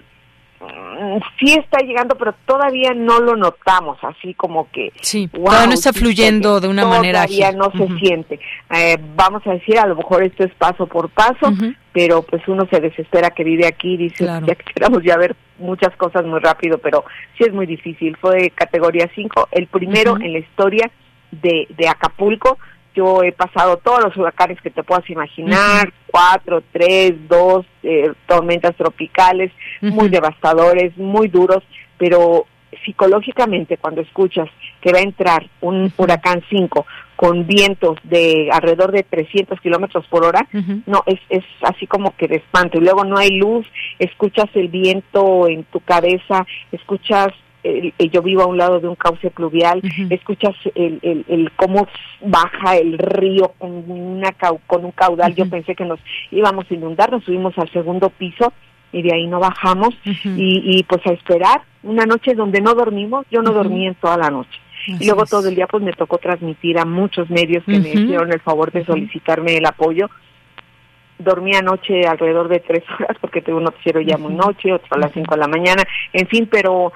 sí 1.39 1.53
está 1.53 1.79
llegando, 1.81 2.17
pero 2.17 2.35
todavía 2.47 2.93
no 2.95 3.21
lo 3.21 3.37
notamos, 3.37 3.99
así 4.03 4.35
como 4.35 4.71
que... 4.71 4.93
Sí, 5.01 5.29
no 5.35 5.73
está 5.73 5.93
fluyendo 5.93 6.61
de 6.61 6.69
una 6.69 6.87
manera 6.87 7.27
Todavía 7.27 7.53
no 7.53 7.71
se 7.73 7.87
siente. 7.99 8.41
Eh, 8.71 8.97
vamos 9.15 9.47
a 9.47 9.53
decir, 9.53 9.79
a 9.79 9.87
lo 9.87 9.97
mejor 9.97 10.23
esto 10.23 10.45
es 10.45 10.55
paso 10.55 10.87
por 10.87 11.11
paso, 11.11 11.53
pero 11.93 12.23
pues 12.23 12.43
uno 12.49 12.67
se 12.71 12.81
desespera 12.81 13.31
que 13.31 13.45
vive 13.45 13.67
aquí 13.67 13.95
y 13.95 14.09
dice, 14.09 14.25
ya 14.25 14.55
quisiéramos 14.55 15.03
ya 15.03 15.17
ver 15.17 15.37
muchas 15.59 15.95
cosas 15.97 16.25
muy 16.25 16.41
rápido, 16.41 16.79
pero 16.79 17.05
sí 17.37 17.45
es 17.45 17.53
muy 17.53 17.67
difícil. 17.67 18.17
Fue 18.17 18.51
categoría 18.51 19.11
5, 19.15 19.49
el 19.53 19.67
primero 19.67 20.17
en 20.17 20.33
la 20.33 20.39
historia 20.39 20.91
de, 21.31 21.67
de 21.77 21.89
Acapulco, 21.89 22.59
yo 22.97 23.23
he 23.23 23.33
pasado 23.33 23.77
todos 23.77 24.03
los 24.03 24.17
huracanes 24.17 24.61
que 24.63 24.71
te 24.71 24.83
puedas 24.83 25.09
imaginar, 25.11 25.93
cuatro, 26.07 26.63
tres, 26.73 27.13
dos, 27.29 27.67
eh, 27.83 28.11
tormentas 28.27 28.75
tropicales, 28.75 29.53
muy 29.83 30.09
devastadores, 30.09 30.97
muy 30.97 31.29
duros, 31.29 31.63
pero 31.99 32.47
psicológicamente 32.85 33.77
cuando 33.77 34.01
escuchas 34.01 34.49
que 34.81 34.93
va 34.93 34.99
a 34.99 35.03
entrar 35.03 35.49
un 35.61 35.93
huracán 35.97 36.43
5 36.49 36.87
con 37.17 37.47
vientos 37.47 37.99
de 38.05 38.49
alrededor 38.53 38.93
de 38.93 39.03
300 39.03 39.61
kilómetros 39.61 40.07
por 40.07 40.25
hora, 40.25 40.47
no, 40.87 41.03
es, 41.07 41.19
es 41.31 41.45
así 41.63 41.87
como 41.87 42.15
que 42.17 42.29
de 42.29 42.37
espanto. 42.37 42.79
Y 42.79 42.83
luego 42.83 43.05
no 43.05 43.17
hay 43.17 43.31
luz, 43.31 43.67
escuchas 43.99 44.47
el 44.55 44.69
viento 44.69 45.49
en 45.49 45.65
tu 45.65 45.81
cabeza, 45.81 46.47
escuchas 46.73 47.29
yo 48.11 48.23
vivo 48.23 48.43
a 48.43 48.47
un 48.47 48.59
lado 48.59 48.81
de 48.81 48.89
un 48.89 48.97
cauce 48.97 49.31
pluvial, 49.31 49.83
escuchas 50.11 50.55
el, 50.75 51.01
el, 51.03 51.51
cómo 51.57 51.87
baja 52.21 52.77
el 52.77 52.99
río 52.99 53.53
con, 53.59 53.91
una, 53.91 54.33
con 54.67 54.85
un 54.85 54.93
caudal, 54.93 55.35
yo 55.35 55.49
pensé 55.49 55.75
que 55.75 55.85
nos 55.85 56.01
íbamos 56.31 56.71
a 56.71 56.75
inundar, 56.75 57.11
nos 57.11 57.25
subimos 57.25 57.57
al 57.59 57.71
segundo 57.73 58.11
piso 58.11 58.53
y 58.93 59.03
de 59.03 59.15
ahí 59.15 59.27
no 59.27 59.41
bajamos. 59.41 59.95
Y, 60.25 60.79
y 60.79 60.83
pues 60.85 61.05
a 61.07 61.13
esperar 61.13 61.63
una 61.83 62.05
noche 62.05 62.35
donde 62.35 62.61
no 62.61 62.75
dormimos, 62.75 63.27
yo 63.31 63.43
no 63.43 63.53
dormí 63.53 63.87
en 63.87 63.95
toda 63.95 64.17
la 64.17 64.31
noche. 64.31 64.59
y 64.87 65.07
luego 65.07 65.25
todo 65.27 65.49
el 65.49 65.55
día 65.55 65.67
pues 65.67 65.83
me 65.83 65.93
tocó 65.93 66.19
transmitir 66.19 66.79
a 66.79 66.85
muchos 66.85 67.29
medios 67.31 67.65
que 67.65 67.79
me 67.79 67.91
hicieron 67.91 68.33
el 68.33 68.41
favor 68.41 68.71
de 68.73 68.85
solicitarme 68.85 69.57
el 69.57 69.67
apoyo. 69.67 70.09
Dormí 71.19 71.55
anoche 71.55 72.07
alrededor 72.07 72.49
de 72.49 72.61
tres 72.61 72.85
horas 72.99 73.17
porque 73.21 73.41
tuve 73.41 73.57
un 73.57 73.65
noticiero 73.65 74.01
ya 74.01 74.19
muy 74.19 74.35
noche, 74.35 74.73
otro 74.73 74.89
a 74.91 74.99
las 74.99 75.13
cinco 75.13 75.35
de 75.35 75.41
la 75.41 75.49
mañana, 75.49 75.83
en 76.13 76.27
fin, 76.29 76.47
pero 76.51 76.93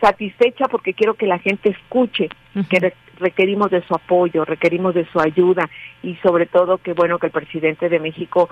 satisfecha 0.00 0.66
porque 0.68 0.94
quiero 0.94 1.14
que 1.14 1.26
la 1.26 1.38
gente 1.38 1.70
escuche 1.70 2.28
que 2.68 2.92
requerimos 3.18 3.70
de 3.70 3.82
su 3.86 3.94
apoyo, 3.94 4.44
requerimos 4.44 4.94
de 4.94 5.06
su 5.10 5.20
ayuda 5.20 5.68
y 6.02 6.16
sobre 6.16 6.46
todo 6.46 6.78
que 6.78 6.92
bueno 6.92 7.18
que 7.18 7.26
el 7.26 7.32
presidente 7.32 7.88
de 7.88 8.00
México 8.00 8.48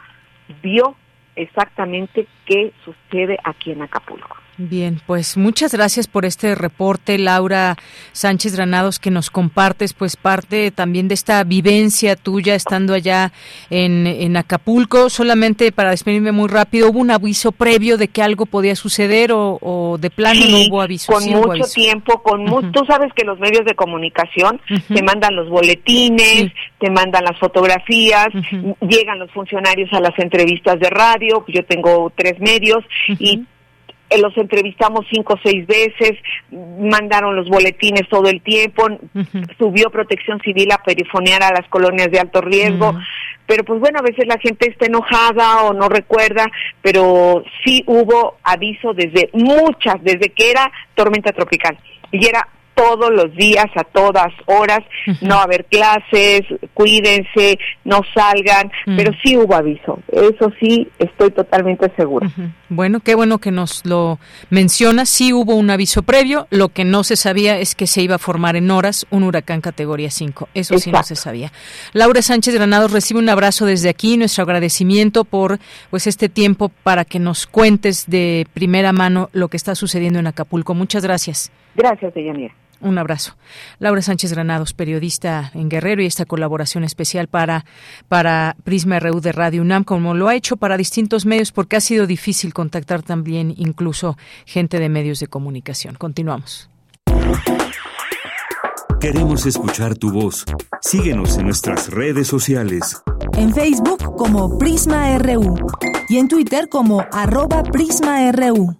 vio 0.62 0.96
exactamente 1.36 2.26
qué 2.46 2.72
sucede 2.84 3.38
aquí 3.44 3.72
en 3.72 3.82
Acapulco. 3.82 4.36
Bien, 4.56 5.00
pues 5.06 5.36
muchas 5.36 5.74
gracias 5.74 6.06
por 6.06 6.24
este 6.24 6.54
reporte, 6.54 7.18
Laura 7.18 7.76
Sánchez 8.12 8.54
Granados, 8.54 9.00
que 9.00 9.10
nos 9.10 9.30
compartes 9.30 9.94
pues 9.94 10.16
parte 10.16 10.70
también 10.70 11.08
de 11.08 11.14
esta 11.14 11.42
vivencia 11.42 12.14
tuya 12.14 12.54
estando 12.54 12.94
allá 12.94 13.32
en, 13.70 14.06
en 14.06 14.36
Acapulco. 14.36 15.10
Solamente 15.10 15.72
para 15.72 15.90
despedirme 15.90 16.30
muy 16.30 16.48
rápido, 16.48 16.90
¿hubo 16.90 17.00
un 17.00 17.10
aviso 17.10 17.50
previo 17.50 17.96
de 17.96 18.06
que 18.06 18.22
algo 18.22 18.46
podía 18.46 18.76
suceder 18.76 19.30
o, 19.32 19.96
de 19.98 20.10
plano 20.10 20.40
no 20.48 20.58
hubo 20.68 20.80
aviso? 20.80 21.12
Con 21.12 21.24
mucho 21.24 21.64
tiempo, 21.74 22.22
con 22.22 22.44
tú 22.70 22.84
sabes 22.86 23.12
que 23.14 23.24
los 23.24 23.40
medios 23.40 23.64
de 23.64 23.74
comunicación 23.74 24.60
te 24.68 25.02
mandan 25.02 25.34
los 25.34 25.48
boletines, 25.48 26.52
te 26.78 26.90
mandan 26.90 27.24
las 27.24 27.38
fotografías, 27.40 28.28
llegan 28.80 29.18
los 29.18 29.32
funcionarios 29.32 29.92
a 29.92 30.00
las 30.00 30.16
entrevistas 30.18 30.78
de 30.78 30.90
radio, 30.90 31.44
yo 31.48 31.64
tengo 31.64 32.12
tres 32.14 32.38
medios 32.38 32.84
y 33.18 33.44
los 34.18 34.36
entrevistamos 34.36 35.06
cinco 35.10 35.34
o 35.34 35.40
seis 35.42 35.66
veces, 35.66 36.12
mandaron 36.50 37.34
los 37.34 37.48
boletines 37.48 38.08
todo 38.08 38.28
el 38.28 38.40
tiempo, 38.42 38.86
subió 39.58 39.90
protección 39.90 40.40
civil 40.40 40.70
a 40.72 40.82
perifonear 40.82 41.42
a 41.42 41.52
las 41.52 41.68
colonias 41.68 42.10
de 42.10 42.20
alto 42.20 42.40
riesgo, 42.40 42.94
pero 43.46 43.64
pues 43.64 43.80
bueno, 43.80 43.98
a 43.98 44.02
veces 44.02 44.26
la 44.26 44.38
gente 44.38 44.70
está 44.70 44.86
enojada 44.86 45.64
o 45.64 45.74
no 45.74 45.88
recuerda, 45.88 46.46
pero 46.80 47.42
sí 47.64 47.82
hubo 47.86 48.36
aviso 48.42 48.94
desde 48.94 49.30
muchas, 49.32 50.02
desde 50.02 50.30
que 50.30 50.50
era 50.50 50.70
tormenta 50.94 51.32
tropical, 51.32 51.76
y 52.12 52.26
era 52.26 52.48
todos 52.74 53.10
los 53.10 53.34
días, 53.36 53.66
a 53.76 53.84
todas 53.84 54.32
horas, 54.46 54.80
no 55.20 55.36
haber 55.36 55.64
clases, 55.66 56.42
cuídense, 56.74 57.58
no 57.84 58.00
salgan, 58.14 58.70
pero 58.96 59.12
sí 59.22 59.36
hubo 59.36 59.54
aviso, 59.54 60.00
eso 60.12 60.52
sí 60.60 60.88
estoy 60.98 61.30
totalmente 61.30 61.90
segura. 61.96 62.28
Bueno, 62.68 63.00
qué 63.00 63.14
bueno 63.14 63.38
que 63.38 63.52
nos 63.52 63.86
lo 63.86 64.18
menciona, 64.50 65.06
sí 65.06 65.32
hubo 65.32 65.54
un 65.54 65.70
aviso 65.70 66.02
previo, 66.02 66.46
lo 66.50 66.70
que 66.70 66.84
no 66.84 67.04
se 67.04 67.16
sabía 67.16 67.58
es 67.58 67.74
que 67.74 67.86
se 67.86 68.02
iba 68.02 68.16
a 68.16 68.18
formar 68.18 68.56
en 68.56 68.70
horas 68.70 69.06
un 69.10 69.22
huracán 69.22 69.60
categoría 69.60 70.10
5, 70.10 70.48
eso 70.54 70.78
sí 70.78 70.90
no 70.90 71.02
se 71.02 71.16
sabía. 71.16 71.52
Laura 71.92 72.22
Sánchez 72.22 72.54
Granados 72.54 72.92
recibe 72.92 73.20
un 73.20 73.28
abrazo 73.28 73.66
desde 73.66 73.88
aquí, 73.88 74.16
nuestro 74.16 74.42
agradecimiento 74.42 75.24
por 75.24 75.58
pues 75.90 76.06
este 76.06 76.28
tiempo 76.28 76.70
para 76.82 77.04
que 77.04 77.18
nos 77.18 77.46
cuentes 77.46 78.06
de 78.08 78.46
primera 78.52 78.92
mano 78.92 79.30
lo 79.32 79.48
que 79.48 79.56
está 79.56 79.74
sucediendo 79.74 80.18
en 80.18 80.26
Acapulco. 80.26 80.74
Muchas 80.74 81.04
gracias. 81.04 81.52
Gracias, 81.76 82.14
Deyanira. 82.14 82.54
Un 82.80 82.98
abrazo. 82.98 83.36
Laura 83.78 84.02
Sánchez 84.02 84.32
Granados, 84.32 84.72
periodista 84.74 85.50
en 85.54 85.68
Guerrero, 85.68 86.02
y 86.02 86.06
esta 86.06 86.24
colaboración 86.24 86.84
especial 86.84 87.28
para, 87.28 87.64
para 88.08 88.56
Prisma 88.64 89.00
RU 89.00 89.20
de 89.20 89.32
Radio 89.32 89.62
UNAM, 89.62 89.84
como 89.84 90.14
lo 90.14 90.28
ha 90.28 90.34
hecho 90.34 90.56
para 90.56 90.76
distintos 90.76 91.26
medios, 91.26 91.52
porque 91.52 91.76
ha 91.76 91.80
sido 91.80 92.06
difícil 92.06 92.52
contactar 92.52 93.02
también 93.02 93.54
incluso 93.56 94.16
gente 94.44 94.78
de 94.78 94.88
medios 94.88 95.20
de 95.20 95.26
comunicación. 95.28 95.94
Continuamos. 95.94 96.68
Queremos 99.00 99.44
escuchar 99.44 99.96
tu 99.96 100.10
voz. 100.10 100.44
Síguenos 100.80 101.36
en 101.36 101.44
nuestras 101.44 101.90
redes 101.90 102.26
sociales. 102.26 103.02
En 103.36 103.52
Facebook 103.52 104.16
como 104.16 104.56
Prisma 104.56 105.18
RU 105.18 105.56
y 106.08 106.18
en 106.18 106.28
Twitter 106.28 106.68
como 106.70 107.04
arroba 107.12 107.62
PrismaRU. 107.62 108.76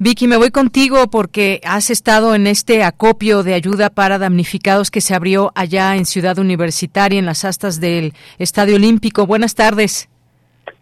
Vicky, 0.00 0.26
me 0.26 0.36
voy 0.36 0.50
contigo 0.50 1.06
porque 1.08 1.60
has 1.64 1.88
estado 1.88 2.34
en 2.34 2.48
este 2.48 2.82
acopio 2.82 3.44
de 3.44 3.54
ayuda 3.54 3.90
para 3.90 4.18
damnificados 4.18 4.90
que 4.90 5.00
se 5.00 5.14
abrió 5.14 5.52
allá 5.54 5.94
en 5.94 6.04
Ciudad 6.04 6.36
Universitaria, 6.38 7.20
en 7.20 7.26
las 7.26 7.44
astas 7.44 7.80
del 7.80 8.12
Estadio 8.38 8.74
Olímpico. 8.74 9.24
Buenas 9.24 9.54
tardes. 9.54 10.10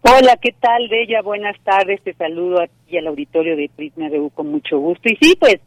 Hola, 0.01 0.37
¿qué 0.41 0.51
tal, 0.59 0.89
Bella? 0.89 1.21
Buenas 1.21 1.55
tardes. 1.63 2.01
Te 2.01 2.13
saludo 2.15 2.61
aquí 2.61 2.97
al 2.97 3.05
auditorio 3.05 3.55
de 3.55 3.69
Prisma 3.75 4.09
de 4.09 4.19
U 4.19 4.31
con 4.31 4.47
mucho 4.47 4.79
gusto. 4.79 5.07
Y 5.07 5.15
sí, 5.21 5.35
pues, 5.39 5.57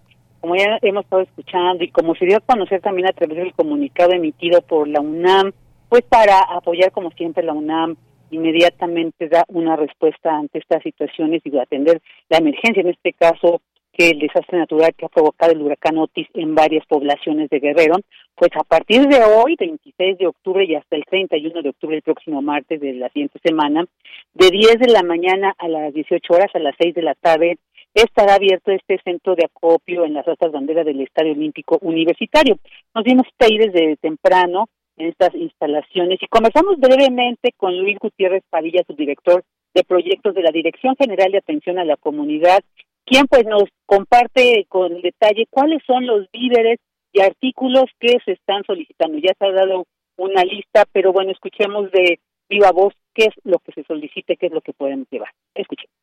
como 0.41 0.57
ya 0.57 0.79
hemos 0.83 1.05
estado 1.05 1.23
escuchando 1.23 1.85
y 1.85 1.91
como 1.91 2.17
se 2.17 2.27
dio 2.27 2.39
a 2.39 2.41
conocer 2.41 2.81
también 2.81 3.09
a 3.09 3.13
través 3.13 3.37
del 3.37 3.55
comunicado 3.55 4.11
emitido 4.13 4.61
por 4.61 4.89
la 4.89 5.01
UNAM, 5.01 5.53
pues 5.89 6.03
para 6.03 6.41
apoyar 6.41 6.91
como 6.91 7.13
siempre 7.13 7.45
la 7.45 7.53
UNAM 7.53 7.97
inmediatamente 8.31 9.29
da 9.29 9.45
una 9.49 9.77
respuesta 9.77 10.37
ante 10.37 10.59
estas 10.59 10.83
situaciones 10.83 11.43
y 11.45 11.59
atender 11.59 12.01
la 12.29 12.39
emergencia, 12.39 12.81
en 12.81 12.89
este 12.89 13.13
caso 13.13 13.61
que 13.97 14.11
el 14.11 14.19
desastre 14.19 14.59
natural 14.59 14.95
que 14.95 15.07
ha 15.07 15.09
provocado 15.09 15.53
el 15.53 15.63
huracán 15.63 15.97
Otis 15.97 16.29
en 16.35 16.55
varias 16.55 16.85
poblaciones 16.87 17.49
de 17.49 17.61
Guerrero, 17.61 17.97
pues 18.35 18.51
a 18.55 18.63
partir 18.63 19.07
de 19.07 19.25
hoy, 19.25 19.57
26 19.59 20.19
de 20.19 20.27
octubre 20.27 20.65
y 20.67 20.75
hasta 20.75 20.97
el 20.97 21.05
31 21.07 21.63
de 21.63 21.71
octubre, 21.71 21.97
el 21.97 22.03
próximo 22.03 22.43
martes 22.43 22.79
de 22.81 22.93
la 22.93 23.09
siguiente 23.09 23.39
semana, 23.43 23.87
de 24.35 24.51
10 24.51 24.81
de 24.81 24.93
la 24.93 25.03
mañana 25.03 25.55
a 25.57 25.69
las 25.69 25.95
18 25.95 26.31
horas, 26.35 26.51
a 26.55 26.59
las 26.59 26.75
6 26.79 26.95
de 26.95 27.03
la 27.03 27.15
tarde, 27.15 27.57
estará 27.95 28.35
abierto 28.35 28.71
este 28.71 29.01
centro 29.03 29.35
de 29.35 29.47
acopio 29.47 30.05
en 30.05 30.13
las 30.13 30.29
otras 30.29 30.53
banderas 30.53 30.85
del 30.85 31.01
Estadio 31.01 31.33
Olímpico 31.33 31.79
Universitario. 31.81 32.59
Nos 32.95 33.05
dimos 33.05 33.27
ahí 33.39 33.57
desde 33.57 33.97
temprano 33.97 34.69
en 34.97 35.09
estas 35.09 35.35
instalaciones. 35.35 36.19
Y 36.23 36.27
comenzamos 36.29 36.79
brevemente 36.79 37.53
con 37.57 37.77
Luis 37.79 37.99
Gutiérrez 37.99 38.43
Padilla, 38.51 38.83
subdirector 38.87 39.45
de 39.75 39.85
proyectos 39.85 40.35
de 40.35 40.43
la 40.43 40.51
Dirección 40.51 40.97
General 40.97 41.31
de 41.31 41.39
Atención 41.39 41.79
a 41.79 41.85
la 41.85 41.97
Comunidad, 41.97 42.61
quien 43.05 43.27
pues 43.27 43.45
nos 43.45 43.65
comparte 43.85 44.67
con 44.69 45.01
detalle 45.03 45.47
cuáles 45.51 45.83
son 45.87 46.07
los 46.07 46.27
víveres 46.33 46.79
y 47.13 47.21
artículos 47.21 47.85
que 48.01 48.19
se 48.25 48.33
están 48.33 48.63
solicitando. 48.65 49.19
Ya 49.19 49.33
se 49.39 49.47
ha 49.47 49.53
dado 49.53 49.87
una 50.17 50.45
lista, 50.45 50.85
pero 50.93 51.13
bueno, 51.13 51.31
escuchemos 51.31 51.91
de 51.93 52.19
viva 52.49 52.73
voz 52.73 52.95
qué 53.15 53.25
es 53.25 53.35
lo 53.45 53.59
que 53.59 53.73
se 53.73 53.85
solicite, 53.85 54.37
qué 54.37 54.47
es 54.47 54.53
lo 54.53 54.61
que 54.61 54.73
podemos 54.73 55.07
llevar. 55.11 55.31
Escuchemos. 55.55 55.95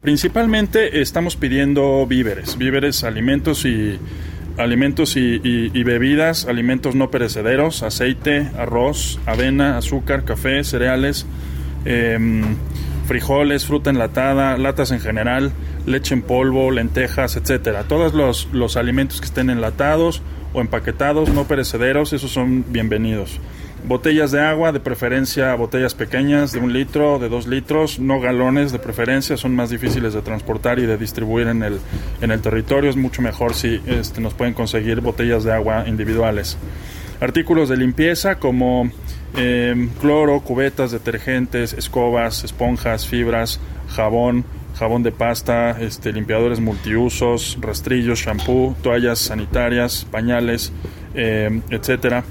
Principalmente 0.00 1.00
estamos 1.00 1.36
pidiendo 1.36 2.06
víveres, 2.06 2.58
víveres, 2.58 3.04
alimentos 3.04 3.64
y 3.64 3.98
alimentos 4.56 5.16
y, 5.16 5.82
bebidas, 5.82 6.46
alimentos 6.46 6.94
no 6.94 7.10
perecederos, 7.10 7.82
aceite, 7.82 8.48
arroz, 8.58 9.18
avena, 9.26 9.78
azúcar, 9.78 10.24
café, 10.24 10.62
cereales, 10.64 11.26
em, 11.84 12.56
frijoles, 13.06 13.66
fruta 13.66 13.90
enlatada, 13.90 14.56
latas 14.56 14.90
en 14.90 15.00
general, 15.00 15.52
leche 15.86 16.14
en 16.14 16.22
polvo, 16.22 16.70
lentejas, 16.70 17.36
etcétera. 17.36 17.84
Todos 17.84 18.14
los, 18.14 18.48
los 18.52 18.76
alimentos 18.76 19.20
que 19.20 19.26
estén 19.26 19.50
enlatados 19.50 20.22
o 20.52 20.60
empaquetados, 20.60 21.28
no 21.30 21.44
perecederos, 21.44 22.12
esos 22.12 22.30
son 22.30 22.64
bienvenidos. 22.68 23.40
Botellas 23.86 24.32
de 24.32 24.40
agua, 24.40 24.72
de 24.72 24.80
preferencia 24.80 25.54
botellas 25.56 25.94
pequeñas 25.94 26.52
de 26.52 26.58
un 26.58 26.72
litro, 26.72 27.18
de 27.18 27.28
dos 27.28 27.46
litros, 27.46 27.98
no 27.98 28.18
galones 28.18 28.72
de 28.72 28.78
preferencia, 28.78 29.36
son 29.36 29.54
más 29.54 29.68
difíciles 29.68 30.14
de 30.14 30.22
transportar 30.22 30.78
y 30.78 30.86
de 30.86 30.96
distribuir 30.96 31.48
en 31.48 31.62
el, 31.62 31.78
en 32.22 32.30
el 32.30 32.40
territorio. 32.40 32.88
Es 32.88 32.96
mucho 32.96 33.20
mejor 33.20 33.52
si 33.52 33.82
este, 33.84 34.22
nos 34.22 34.32
pueden 34.32 34.54
conseguir 34.54 35.02
botellas 35.02 35.44
de 35.44 35.52
agua 35.52 35.84
individuales. 35.86 36.56
Artículos 37.20 37.68
de 37.68 37.76
limpieza 37.76 38.36
como 38.36 38.90
em, 39.36 39.90
cloro, 40.00 40.40
cubetas, 40.40 40.90
detergentes, 40.90 41.74
escobas, 41.74 42.42
esponjas, 42.42 43.06
fibras, 43.06 43.60
jabón, 43.88 44.46
jabón 44.78 45.02
de 45.02 45.12
pasta, 45.12 45.76
este, 45.78 46.10
limpiadores 46.10 46.58
multiusos, 46.58 47.58
rastrillos, 47.60 48.20
shampoo, 48.20 48.74
toallas 48.82 49.18
sanitarias, 49.18 50.06
pañales, 50.10 50.72
eh, 51.14 51.60
etcétera 51.68 52.24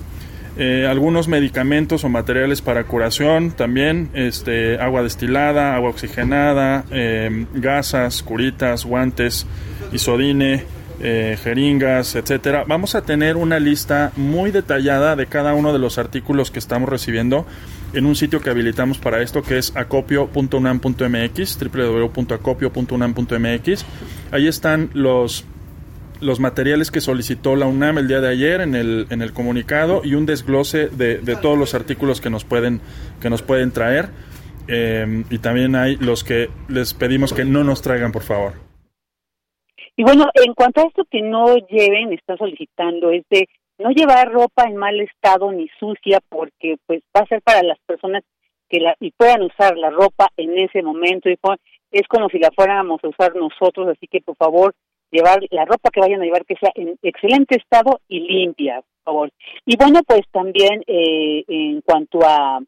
eh, 0.55 0.85
algunos 0.87 1.27
medicamentos 1.27 2.03
o 2.03 2.09
materiales 2.09 2.61
para 2.61 2.83
curación 2.83 3.49
también, 3.51 4.11
este, 4.13 4.79
agua 4.79 5.01
destilada, 5.01 5.75
agua 5.75 5.89
oxigenada, 5.89 6.85
eh, 6.91 7.47
gasas, 7.55 8.21
curitas, 8.21 8.85
guantes, 8.85 9.47
isodine, 9.91 10.63
eh, 10.99 11.39
jeringas, 11.41 12.13
etcétera. 12.15 12.65
Vamos 12.67 12.93
a 12.93 13.01
tener 13.01 13.35
una 13.35 13.59
lista 13.59 14.11
muy 14.15 14.51
detallada 14.51 15.15
de 15.15 15.25
cada 15.25 15.55
uno 15.55 15.73
de 15.73 15.79
los 15.79 15.97
artículos 15.97 16.51
que 16.51 16.59
estamos 16.59 16.87
recibiendo 16.87 17.47
en 17.93 18.05
un 18.05 18.15
sitio 18.15 18.39
que 18.39 18.51
habilitamos 18.51 18.99
para 18.99 19.21
esto 19.21 19.41
que 19.41 19.57
es 19.57 19.75
acopio.unam.mx, 19.75 21.59
www.acopio.unam.mx. 21.59 23.85
Ahí 24.31 24.47
están 24.47 24.91
los 24.93 25.45
los 26.23 26.39
materiales 26.39 26.89
que 26.89 27.01
solicitó 27.01 27.55
la 27.55 27.67
UNAM 27.67 27.97
el 27.97 28.07
día 28.07 28.21
de 28.21 28.29
ayer 28.29 28.61
en 28.61 28.75
el, 28.75 29.07
en 29.09 29.21
el 29.21 29.33
comunicado 29.33 30.01
y 30.03 30.15
un 30.15 30.25
desglose 30.25 30.87
de, 30.87 31.17
de 31.17 31.35
todos 31.35 31.57
los 31.57 31.75
artículos 31.75 32.21
que 32.21 32.29
nos 32.29 32.45
pueden, 32.45 32.81
que 33.21 33.29
nos 33.29 33.41
pueden 33.41 33.71
traer. 33.71 34.09
Eh, 34.67 35.23
y 35.29 35.39
también 35.39 35.75
hay 35.75 35.97
los 35.97 36.23
que 36.23 36.47
les 36.69 36.93
pedimos 36.93 37.33
que 37.33 37.45
no 37.45 37.63
nos 37.63 37.81
traigan, 37.81 38.11
por 38.11 38.23
favor. 38.23 38.53
Y 39.95 40.03
bueno, 40.03 40.29
en 40.33 40.53
cuanto 40.53 40.81
a 40.81 40.85
esto 40.85 41.03
que 41.09 41.21
no 41.21 41.55
lleven, 41.67 42.13
está 42.13 42.35
solicitando 42.37 43.11
es 43.11 43.23
de 43.29 43.47
no 43.77 43.91
llevar 43.91 44.31
ropa 44.31 44.63
en 44.63 44.77
mal 44.77 44.99
estado 44.99 45.51
ni 45.51 45.67
sucia 45.79 46.19
porque 46.29 46.77
pues 46.85 47.01
va 47.15 47.21
a 47.21 47.27
ser 47.27 47.41
para 47.41 47.61
las 47.63 47.77
personas 47.85 48.23
que 48.69 48.79
la 48.79 48.95
y 48.99 49.11
puedan 49.11 49.43
usar 49.43 49.77
la 49.77 49.89
ropa 49.89 50.29
en 50.37 50.57
ese 50.57 50.81
momento 50.81 51.29
y 51.29 51.37
es 51.91 52.07
como 52.07 52.29
si 52.29 52.39
la 52.39 52.49
fuéramos 52.55 53.03
a 53.03 53.09
usar 53.09 53.35
nosotros, 53.35 53.87
así 53.87 54.07
que 54.07 54.21
por 54.21 54.35
favor 54.35 54.73
llevar 55.13 55.39
la 55.51 55.65
ropa 55.65 55.91
que 55.91 56.01
vayan 56.01 56.21
a 56.21 56.25
llevar 56.25 56.45
que 56.45 56.55
sea 56.55 56.71
en 56.75 56.97
excelente 57.03 57.55
estado 57.55 58.01
y 58.07 58.19
limpia, 58.19 58.81
por 58.81 59.03
favor. 59.03 59.31
Y 59.65 59.77
bueno, 59.77 60.01
pues 60.05 60.21
también 60.31 60.83
eh, 60.87 61.43
en 61.47 61.81
cuanto 61.81 62.19
a 62.23 62.59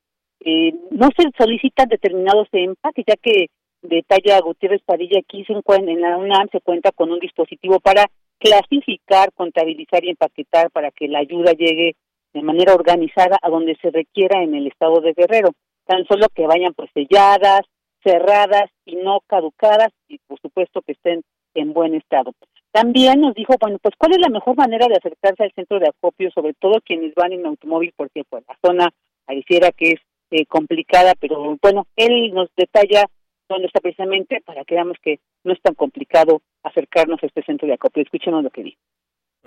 eh, 0.42 0.74
no 0.92 1.10
se 1.18 1.24
solicitan 1.38 1.90
determinados 1.90 2.48
empaques, 2.52 3.04
ya 3.08 3.16
que 3.16 3.48
detalla 3.82 4.40
Gutiérrez 4.42 4.82
Padilla, 4.86 5.20
aquí 5.20 5.44
se 5.46 5.54
encuentra, 5.54 5.92
en 5.92 6.02
la 6.02 6.18
UNAM 6.18 6.48
se 6.52 6.62
cuenta 6.62 6.92
con 6.92 7.12
un 7.12 7.20
dispositivo 7.20 7.80
para 7.80 8.06
clasificar, 8.38 9.32
contabilizar 9.34 10.04
y 10.04 10.12
empaquetar 10.12 10.70
para 10.70 10.92
que 10.92 11.08
la 11.08 11.20
ayuda 11.20 11.54
llegue 11.54 11.96
de 12.34 12.42
manera 12.44 12.76
organizada 12.76 13.40
a 13.42 13.50
donde 13.50 13.76
se 13.82 13.90
requiera 13.90 14.44
en 14.44 14.54
el 14.54 14.68
estado 14.68 15.02
de 15.02 15.14
Guerrero. 15.14 15.50
Tan 15.86 16.06
solo 16.06 16.28
que 16.34 16.46
vayan 16.46 16.74
pues 16.74 16.90
selladas, 16.94 17.62
cerradas 18.04 18.70
y 18.86 18.98
no 18.98 19.22
caducadas 19.26 19.90
y 20.08 20.20
por 20.28 20.40
supuesto 20.42 20.82
que 20.82 20.92
estén 20.92 21.24
en 21.56 21.74
buen 21.74 21.96
estado. 21.96 22.34
También 22.72 23.22
nos 23.22 23.34
dijo, 23.34 23.56
bueno, 23.60 23.80
pues 23.82 23.96
cuál 23.98 24.12
es 24.12 24.20
la 24.20 24.30
mejor 24.30 24.58
manera 24.58 24.88
de 24.88 24.96
acercarse 24.96 25.44
al 25.44 25.54
centro 25.54 25.80
de 25.80 25.88
acopio, 25.88 26.30
sobre 26.32 26.54
todo 26.54 26.82
quienes 26.86 27.16
van 27.16 27.32
en 27.32 27.46
automóvil, 27.46 27.94
porque 27.96 28.24
pues 28.30 28.44
la 28.48 28.58
zona 28.64 28.90
pareciera 29.26 29.72
que 29.72 29.92
es 29.92 30.02
eh, 30.32 30.46
complicada, 30.46 31.14
pero 31.20 31.58
bueno, 31.62 31.88
él 31.96 32.34
nos 32.34 32.50
detalla 32.56 33.06
dónde 33.48 33.68
está 33.68 33.80
precisamente 33.80 34.42
para 34.46 34.66
que 34.66 34.76
veamos 34.76 34.98
que 35.02 35.20
no 35.44 35.54
es 35.54 35.62
tan 35.62 35.76
complicado 35.76 36.42
acercarnos 36.64 37.22
a 37.24 37.28
este 37.28 37.44
centro 37.44 37.68
de 37.68 37.76
acopio. 37.76 38.04
Escuchemos 38.04 38.44
lo 38.44 38.50
que 38.50 38.64
dice. 38.64 38.78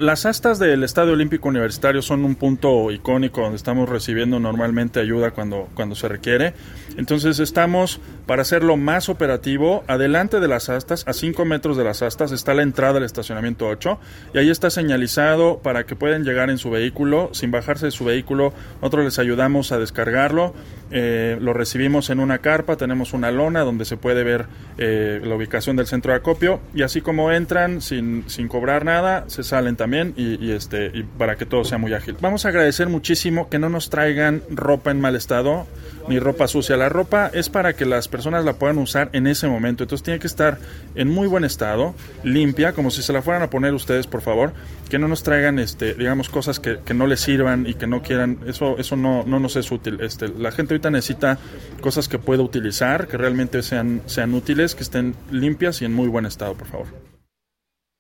Las 0.01 0.27
astas 0.27 0.61
del 0.61 0.85
Estadio 0.85 1.15
Olímpico 1.15 1.49
Universitario 1.49 2.03
son 2.03 2.25
un 2.25 2.37
punto 2.37 2.93
icónico 2.93 3.41
donde 3.41 3.57
estamos 3.57 3.89
recibiendo 3.89 4.39
normalmente 4.39 5.01
ayuda 5.01 5.33
cuando, 5.33 5.69
cuando 5.75 5.97
se 5.97 6.07
requiere. 6.07 6.55
Entonces 6.97 7.41
estamos, 7.41 8.01
para 8.25 8.43
hacerlo 8.43 8.77
más 8.77 9.09
operativo, 9.09 9.83
adelante 9.89 10.39
de 10.39 10.47
las 10.47 10.69
astas, 10.69 11.03
a 11.09 11.13
5 11.13 11.45
metros 11.45 11.77
de 11.77 11.83
las 11.83 12.03
astas, 12.03 12.31
está 12.31 12.55
la 12.55 12.63
entrada 12.63 12.93
del 12.95 13.03
estacionamiento 13.03 13.67
8 13.67 13.99
y 14.35 14.39
ahí 14.39 14.51
está 14.51 14.71
señalizado 14.71 15.59
para 15.65 15.85
que 15.85 15.97
puedan 15.97 16.23
llegar 16.23 16.49
en 16.49 16.59
su 16.59 16.71
vehículo, 16.71 17.31
sin 17.33 17.51
bajarse 17.51 17.87
de 17.87 17.91
su 17.91 18.05
vehículo. 18.05 18.53
Nosotros 18.81 19.05
les 19.05 19.19
ayudamos 19.19 19.73
a 19.73 19.81
descargarlo, 19.81 20.55
eh, 20.93 21.39
lo 21.41 21.55
recibimos 21.55 22.09
en 22.11 22.21
una 22.21 22.39
carpa, 22.39 22.77
tenemos 22.77 23.15
una 23.15 23.33
lona 23.33 23.63
donde 23.63 23.85
se 23.85 23.97
puede 23.97 24.23
ver 24.23 24.47
eh, 24.79 25.21
la 25.25 25.35
ubicación 25.35 25.75
del 25.75 25.89
centro 25.89 26.13
de 26.13 26.19
acopio 26.19 26.61
y 26.73 26.83
así 26.83 27.01
como 27.01 27.33
entran 27.33 27.81
sin, 27.81 28.23
sin 28.29 28.47
cobrar 28.47 28.85
nada, 28.85 29.25
se 29.27 29.43
salen 29.43 29.75
también 29.75 29.88
y, 30.17 30.51
este 30.53 30.91
y 30.95 31.03
para 31.03 31.37
que 31.37 31.47
todo 31.47 31.65
sea 31.65 31.79
muy 31.79 31.95
ágil. 31.95 32.17
Vamos 32.21 32.45
a 32.45 32.49
agradecer 32.49 32.89
muchísimo 32.89 33.49
que 33.49 33.59
no 33.59 33.69
nos 33.69 33.91
traigan 33.91 34.43
ropa 34.51 34.91
en 34.91 35.01
mal 35.01 35.17
estado 35.17 35.67
ni 36.09 36.19
ropa 36.19 36.49
sucia. 36.49 36.77
La 36.77 36.89
ropa 36.89 37.31
es 37.33 37.49
para 37.49 37.75
que 37.75 37.85
las 37.85 38.09
personas 38.09 38.45
la 38.45 38.55
puedan 38.55 38.79
usar 38.79 39.11
en 39.13 39.27
ese 39.27 39.47
momento. 39.47 39.85
Entonces 39.85 40.03
tiene 40.05 40.19
que 40.19 40.27
estar 40.27 40.59
en 40.95 41.09
muy 41.09 41.29
buen 41.29 41.45
estado, 41.45 41.95
limpia, 42.25 42.73
como 42.73 42.91
si 42.91 43.03
se 43.03 43.13
la 43.13 43.23
fueran 43.23 43.43
a 43.43 43.51
poner 43.51 43.75
ustedes, 43.75 44.07
por 44.07 44.23
favor. 44.23 44.53
Que 44.89 44.99
no 44.99 45.07
nos 45.07 45.23
traigan, 45.23 45.59
este, 45.59 45.95
digamos, 45.95 46.29
cosas 46.29 46.61
que, 46.61 46.79
que 46.85 46.95
no 46.95 47.07
les 47.07 47.21
sirvan 47.21 47.67
y 47.67 47.75
que 47.75 47.87
no 47.87 48.03
quieran. 48.03 48.39
Eso, 48.47 48.79
eso 48.79 48.97
no, 48.97 49.25
no 49.27 49.39
nos 49.39 49.57
es 49.57 49.71
útil. 49.71 50.01
Este, 50.01 50.29
la 50.29 50.51
gente 50.51 50.75
ahorita 50.75 50.91
necesita 50.91 51.39
cosas 51.81 52.09
que 52.09 52.19
pueda 52.19 52.43
utilizar, 52.43 53.07
que 53.07 53.17
realmente 53.17 53.63
sean, 53.63 54.03
sean 54.07 54.35
útiles, 54.35 54.75
que 54.75 54.83
estén 54.83 55.15
limpias 55.31 55.83
y 55.83 55.85
en 55.85 55.93
muy 55.93 56.09
buen 56.09 56.27
estado, 56.27 56.55
por 56.55 56.69
favor. 56.69 57.08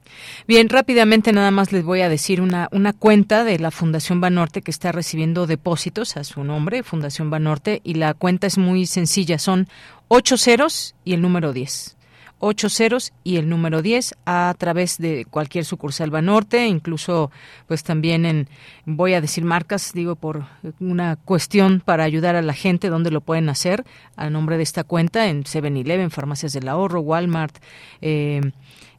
Bien, 0.49 0.69
rápidamente 0.69 1.33
nada 1.33 1.53
más 1.53 1.71
les 1.71 1.85
voy 1.85 2.01
a 2.01 2.09
decir 2.09 2.41
una, 2.41 2.69
una 2.73 2.93
cuenta 2.93 3.45
de 3.45 3.61
la 3.61 3.71
Fundación 3.71 4.21
Banorte 4.21 4.61
que 4.61 4.73
está 4.73 4.91
recibiendo 4.91 5.47
depósitos 5.47 6.17
a 6.17 6.25
su 6.25 6.43
nombre, 6.43 6.83
Fundación 6.83 7.31
Banorte, 7.31 7.81
y 7.85 7.95
la 7.95 8.15
cuenta 8.15 8.49
es 8.49 8.59
muy 8.59 8.87
sencilla, 8.87 9.39
son 9.39 9.69
ocho 10.09 10.37
ceros 10.37 10.97
y 11.05 11.15
el 11.15 11.23
número 11.23 11.53
10 11.53 11.97
ocho 12.45 12.69
ceros 12.69 13.13
y 13.23 13.37
el 13.37 13.49
número 13.49 13.83
10 13.83 14.17
a 14.27 14.53
través 14.59 14.99
de 14.99 15.25
cualquier 15.31 15.65
sucursal 15.65 16.11
Banorte, 16.11 16.67
incluso 16.67 17.31
pues 17.69 17.85
también 17.85 18.27
en, 18.27 18.49
voy 18.85 19.15
a 19.15 19.21
decir 19.21 19.45
marcas, 19.45 19.93
digo 19.95 20.17
por 20.17 20.47
una 20.81 21.15
cuestión 21.15 21.81
para 21.85 22.03
ayudar 22.03 22.35
a 22.35 22.43
la 22.43 22.53
gente 22.53 22.89
donde 22.89 23.13
lo 23.13 23.21
pueden 23.21 23.49
hacer 23.49 23.85
a 24.17 24.29
nombre 24.29 24.57
de 24.57 24.65
esta 24.65 24.83
cuenta 24.83 25.29
en 25.29 25.45
7-Eleven, 25.45 26.11
Farmacias 26.11 26.53
del 26.53 26.69
Ahorro, 26.69 27.01
Walmart, 27.01 27.59
eh, 28.01 28.41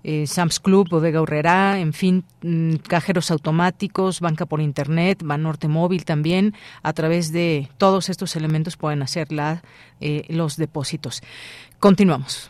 eh, 0.05 0.25
Sam's 0.25 0.61
Club, 0.61 0.87
Bodega 0.89 1.21
Urrera, 1.21 1.79
en 1.79 1.91
fin, 1.91 2.23
mm, 2.43 2.75
cajeros 2.87 3.29
automáticos, 3.29 4.21
banca 4.21 4.45
por 4.45 4.61
internet, 4.61 5.21
Banorte 5.21 5.67
móvil 5.67 6.05
también. 6.05 6.53
A 6.81 6.93
través 6.93 7.33
de 7.33 7.69
todos 7.77 8.09
estos 8.09 8.37
elementos 8.37 8.77
pueden 8.77 9.01
hacer 9.01 9.31
la, 9.33 9.63
eh, 9.99 10.25
los 10.29 10.55
depósitos. 10.55 11.21
Continuamos. 11.79 12.49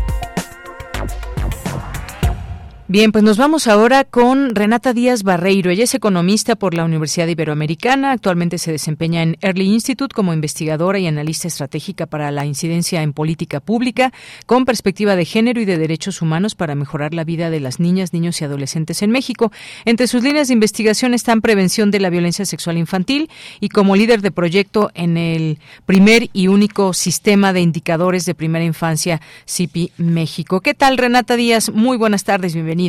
Bien, 2.91 3.13
pues 3.13 3.23
nos 3.23 3.37
vamos 3.37 3.67
ahora 3.67 4.03
con 4.03 4.53
Renata 4.53 4.91
Díaz 4.91 5.23
Barreiro. 5.23 5.71
Ella 5.71 5.85
es 5.85 5.95
economista 5.95 6.57
por 6.57 6.73
la 6.73 6.83
Universidad 6.83 7.25
Iberoamericana. 7.25 8.11
Actualmente 8.11 8.57
se 8.57 8.73
desempeña 8.73 9.23
en 9.23 9.37
Early 9.39 9.63
Institute 9.63 10.13
como 10.13 10.33
investigadora 10.33 10.99
y 10.99 11.07
analista 11.07 11.47
estratégica 11.47 12.05
para 12.05 12.31
la 12.31 12.45
incidencia 12.45 13.01
en 13.01 13.13
política 13.13 13.61
pública 13.61 14.11
con 14.45 14.65
perspectiva 14.65 15.15
de 15.15 15.23
género 15.23 15.61
y 15.61 15.65
de 15.65 15.77
derechos 15.77 16.21
humanos 16.21 16.53
para 16.53 16.75
mejorar 16.75 17.13
la 17.13 17.23
vida 17.23 17.49
de 17.49 17.61
las 17.61 17.79
niñas, 17.79 18.11
niños 18.11 18.41
y 18.41 18.43
adolescentes 18.43 19.01
en 19.01 19.11
México. 19.11 19.53
Entre 19.85 20.07
sus 20.07 20.21
líneas 20.21 20.49
de 20.49 20.55
investigación 20.55 21.13
están 21.13 21.39
prevención 21.39 21.91
de 21.91 22.01
la 22.01 22.09
violencia 22.09 22.43
sexual 22.43 22.77
infantil 22.77 23.29
y 23.61 23.69
como 23.69 23.95
líder 23.95 24.19
de 24.21 24.31
proyecto 24.31 24.91
en 24.95 25.15
el 25.15 25.59
primer 25.85 26.29
y 26.33 26.49
único 26.49 26.91
sistema 26.91 27.53
de 27.53 27.61
indicadores 27.61 28.25
de 28.25 28.35
primera 28.35 28.65
infancia 28.65 29.21
CIPI 29.47 29.93
México. 29.95 30.59
¿Qué 30.59 30.73
tal, 30.73 30.97
Renata 30.97 31.37
Díaz? 31.37 31.69
Muy 31.69 31.95
buenas 31.95 32.25
tardes, 32.25 32.53
bienvenida. 32.53 32.80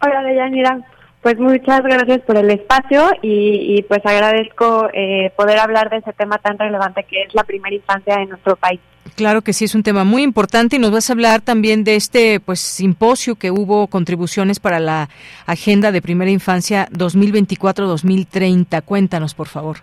Hola, 0.00 0.22
Deyanira. 0.22 0.78
Pues 1.22 1.38
muchas 1.38 1.82
gracias 1.82 2.20
por 2.20 2.36
el 2.36 2.50
espacio 2.50 3.10
y, 3.22 3.82
pues 3.88 4.00
agradezco 4.04 4.88
eh, 4.92 5.32
poder 5.36 5.58
hablar 5.58 5.90
de 5.90 5.96
ese 5.96 6.12
tema 6.12 6.38
tan 6.38 6.56
relevante 6.58 7.04
que 7.04 7.22
es 7.22 7.34
la 7.34 7.42
primera 7.42 7.74
infancia 7.74 8.14
en 8.14 8.28
nuestro 8.28 8.54
país. 8.54 8.80
Claro 9.16 9.42
que 9.42 9.52
sí, 9.52 9.64
es 9.64 9.74
un 9.74 9.82
tema 9.82 10.04
muy 10.04 10.22
importante 10.22 10.76
y 10.76 10.78
nos 10.78 10.92
vas 10.92 11.10
a 11.10 11.12
hablar 11.12 11.40
también 11.40 11.82
de 11.82 11.96
este 11.96 12.38
pues 12.38 12.60
simposio 12.60 13.34
que 13.34 13.50
hubo 13.50 13.88
contribuciones 13.88 14.60
para 14.60 14.78
la 14.78 15.08
agenda 15.44 15.90
de 15.90 16.00
primera 16.00 16.30
infancia 16.30 16.88
2024-2030. 16.92 18.82
Cuéntanos, 18.84 19.34
por 19.34 19.48
favor. 19.48 19.78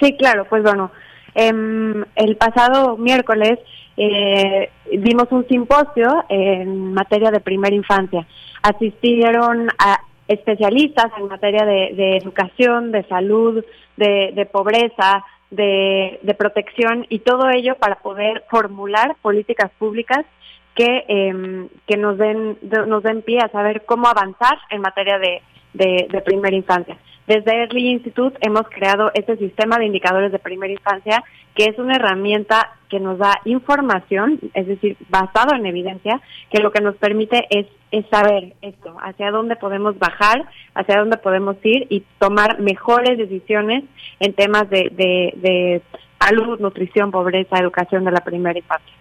Sí, 0.00 0.16
claro, 0.16 0.46
pues 0.48 0.62
bueno, 0.62 0.90
em, 1.34 2.04
el 2.14 2.36
pasado 2.36 2.96
miércoles 2.96 3.58
eh, 3.96 4.70
dimos 4.92 5.26
un 5.30 5.46
simposio 5.48 6.24
en 6.28 6.92
materia 6.92 7.30
de 7.30 7.40
primera 7.40 7.74
infancia. 7.74 8.26
Asistieron 8.62 9.68
a 9.78 10.00
especialistas 10.28 11.06
en 11.18 11.28
materia 11.28 11.64
de, 11.64 12.16
educación, 12.16 12.92
de 12.92 13.04
salud, 13.04 13.64
de, 13.96 14.48
pobreza, 14.52 15.24
de, 15.50 16.36
protección 16.38 17.06
y 17.08 17.20
todo 17.20 17.48
ello 17.48 17.76
para 17.76 17.96
poder 17.96 18.44
formular 18.50 19.16
políticas 19.22 19.70
públicas 19.78 20.26
que, 20.74 21.04
em, 21.08 21.68
que 21.86 21.96
nos 21.96 22.18
den 22.18 22.58
nos 22.86 23.02
den 23.02 23.22
pie 23.22 23.38
a 23.38 23.48
saber 23.48 23.86
cómo 23.86 24.08
avanzar 24.08 24.58
en 24.68 24.82
materia 24.82 25.18
de, 25.18 25.40
de 25.72 26.20
primera 26.20 26.54
infancia. 26.54 26.98
Desde 27.26 27.62
Early 27.62 27.88
Institute 27.88 28.38
hemos 28.40 28.68
creado 28.68 29.10
este 29.14 29.36
sistema 29.36 29.78
de 29.78 29.86
indicadores 29.86 30.30
de 30.30 30.38
primera 30.38 30.72
infancia, 30.72 31.24
que 31.56 31.64
es 31.64 31.78
una 31.78 31.96
herramienta 31.96 32.76
que 32.88 33.00
nos 33.00 33.18
da 33.18 33.40
información, 33.44 34.38
es 34.54 34.66
decir, 34.68 34.96
basado 35.08 35.56
en 35.56 35.66
evidencia, 35.66 36.20
que 36.50 36.60
lo 36.60 36.70
que 36.70 36.80
nos 36.80 36.96
permite 36.96 37.46
es, 37.50 37.66
saber 38.10 38.52
esto, 38.60 38.94
hacia 39.00 39.30
dónde 39.30 39.56
podemos 39.56 39.98
bajar, 39.98 40.44
hacia 40.74 40.98
dónde 40.98 41.16
podemos 41.16 41.56
ir 41.62 41.86
y 41.88 42.04
tomar 42.18 42.60
mejores 42.60 43.16
decisiones 43.16 43.84
en 44.20 44.34
temas 44.34 44.68
de, 44.68 44.90
de, 44.92 45.32
de 45.36 45.82
salud, 46.20 46.60
nutrición, 46.60 47.10
pobreza, 47.10 47.58
educación 47.58 48.04
de 48.04 48.10
la 48.10 48.20
primera 48.20 48.58
infancia. 48.58 48.92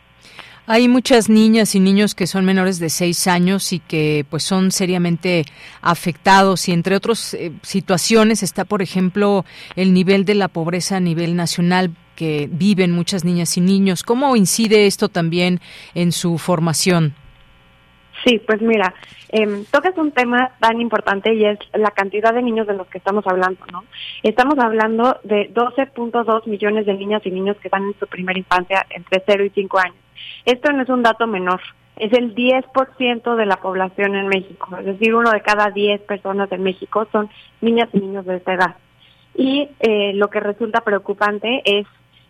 Hay 0.68 0.88
muchas 0.88 1.30
niñas 1.30 1.76
y 1.76 1.80
niños 1.80 2.16
que 2.16 2.26
son 2.26 2.44
menores 2.44 2.80
de 2.80 2.90
seis 2.90 3.28
años 3.28 3.72
y 3.72 3.80
que 3.80 4.26
pues 4.30 4.42
son 4.42 4.72
seriamente 4.72 5.46
afectados 5.82 6.68
y 6.68 6.72
entre 6.72 6.96
otras 6.96 7.36
eh, 7.36 7.52
situaciones 7.62 8.42
está, 8.42 8.66
por 8.66 8.82
ejemplo, 8.82 9.46
el 9.76 9.94
nivel 9.94 10.26
de 10.26 10.34
la 10.34 10.48
pobreza 10.48 10.98
a 10.98 11.00
nivel 11.00 11.36
nacional 11.36 11.92
que 12.16 12.50
viven 12.52 12.92
muchas 12.92 13.24
niñas 13.24 13.58
y 13.58 13.62
niños. 13.62 14.02
¿Cómo 14.02 14.36
incide 14.36 14.88
esto 14.88 15.08
también 15.08 15.60
en 15.94 16.12
su 16.12 16.40
formación? 16.40 17.14
Sí, 18.26 18.40
pues 18.40 18.60
mira, 18.60 18.92
eh, 19.30 19.66
tocas 19.70 19.96
un 19.98 20.12
tema 20.12 20.52
tan 20.60 20.82
importante 20.82 21.32
y 21.32 21.46
es 21.46 21.60
la 21.74 21.92
cantidad 21.92 22.34
de 22.34 22.42
niños 22.42 22.66
de 22.66 22.74
los 22.74 22.88
que 22.88 22.98
estamos 22.98 23.28
hablando, 23.28 23.64
¿no? 23.72 23.84
Estamos 24.24 24.58
hablando 24.58 25.20
de 25.24 25.54
12.2 25.54 26.48
millones 26.48 26.88
de 26.88 26.96
niñas 26.96 27.22
y 27.24 27.30
niños 27.30 27.58
que 27.58 27.68
están 27.68 27.84
en 27.84 27.94
su 28.00 28.08
primera 28.08 28.40
infancia 28.40 28.84
entre 28.90 29.22
0 29.28 29.46
y 29.46 29.50
5 29.52 29.78
años. 29.78 30.05
Esto 30.46 30.72
no 30.72 30.84
es 30.84 30.90
un 30.90 31.04
dato 31.04 31.28
menor, 31.28 31.62
es 31.96 32.14
el 32.14 32.36
10% 32.36 33.36
de 33.36 33.46
la 33.46 33.58
población 33.58 34.16
en 34.16 34.28
México, 34.28 34.78
es 34.78 34.86
decir, 34.86 35.16
uno 35.16 35.32
de 35.32 35.42
cada 35.42 35.72
10 35.72 36.02
personas 36.02 36.52
en 36.52 36.64
México 36.64 37.08
son 37.12 37.30
niñas 37.62 37.90
y 37.94 38.00
niños 38.00 38.26
de 38.26 38.38
esta 38.38 38.54
edad. 38.54 38.76
Y 39.34 39.70
eh, 39.80 40.14
lo 40.14 40.30
que 40.30 40.40
resulta 40.40 40.82
preocupante 40.82 41.62
es 41.66 41.86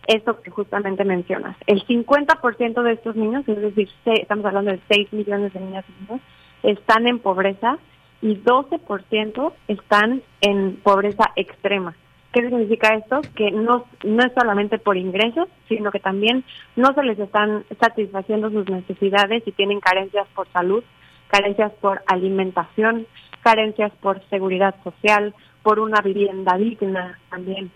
esto 0.06 0.40
que 0.40 0.50
justamente 0.50 1.04
mencionas. 1.04 1.56
El 1.66 1.84
50% 1.86 2.82
de 2.82 2.92
estos 2.92 3.16
niños, 3.16 3.46
es 3.48 3.60
decir, 3.60 3.88
estamos 4.04 4.44
hablando 4.44 4.70
de 4.70 4.80
6 4.88 5.12
millones 5.12 5.52
de 5.52 5.60
niñas 5.60 5.84
y 5.88 6.02
niños, 6.02 6.20
están 6.62 7.06
en 7.06 7.18
pobreza 7.18 7.78
y 8.22 8.36
12% 8.36 9.52
están 9.68 10.22
en 10.40 10.76
pobreza 10.76 11.32
extrema. 11.36 11.94
¿Qué 12.32 12.42
significa 12.42 12.94
esto? 12.94 13.22
Que 13.34 13.50
no, 13.50 13.86
no 14.04 14.22
es 14.22 14.32
solamente 14.38 14.78
por 14.78 14.96
ingresos, 14.96 15.48
sino 15.68 15.90
que 15.90 16.00
también 16.00 16.44
no 16.74 16.92
se 16.92 17.02
les 17.02 17.18
están 17.18 17.64
satisfaciendo 17.80 18.50
sus 18.50 18.68
necesidades 18.68 19.42
y 19.46 19.52
tienen 19.52 19.80
carencias 19.80 20.26
por 20.34 20.46
salud, 20.52 20.84
carencias 21.28 21.72
por 21.80 22.02
alimentación, 22.06 23.06
carencias 23.42 23.92
por 24.00 24.22
seguridad 24.28 24.74
social, 24.84 25.34
por 25.62 25.80
una 25.80 26.00
vivienda 26.00 26.56
digna 26.58 27.18
también 27.30 27.70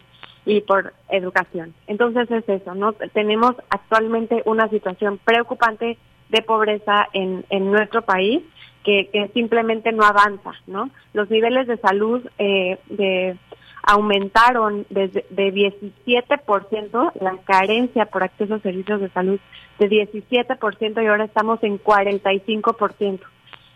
y 0.45 0.61
por 0.61 0.93
educación. 1.09 1.75
Entonces 1.87 2.31
es 2.31 2.49
eso, 2.49 2.75
¿no? 2.75 2.93
Tenemos 2.93 3.53
actualmente 3.69 4.43
una 4.45 4.69
situación 4.69 5.19
preocupante 5.25 5.97
de 6.29 6.43
pobreza 6.43 7.09
en, 7.13 7.45
en 7.51 7.71
nuestro 7.71 8.03
país 8.03 8.43
que, 8.85 9.09
que 9.13 9.29
simplemente 9.29 9.93
no 9.93 10.05
avanza, 10.05 10.53
¿no? 10.67 10.91
Los 11.13 11.31
niveles 11.31 11.67
de 11.67 11.77
salud 11.79 12.27
eh, 12.39 12.79
de, 12.89 13.37
aumentaron 13.83 14.87
desde 14.91 15.25
de 15.31 15.53
17%, 15.53 17.13
la 17.21 17.37
carencia 17.45 18.07
por 18.07 18.23
acceso 18.23 18.55
a 18.55 18.61
servicios 18.61 19.01
de 19.01 19.11
salud 19.11 19.41
de 19.79 19.89
17% 19.89 21.03
y 21.03 21.07
ahora 21.07 21.25
estamos 21.25 21.63
en 21.63 21.83
45%. 21.83 23.21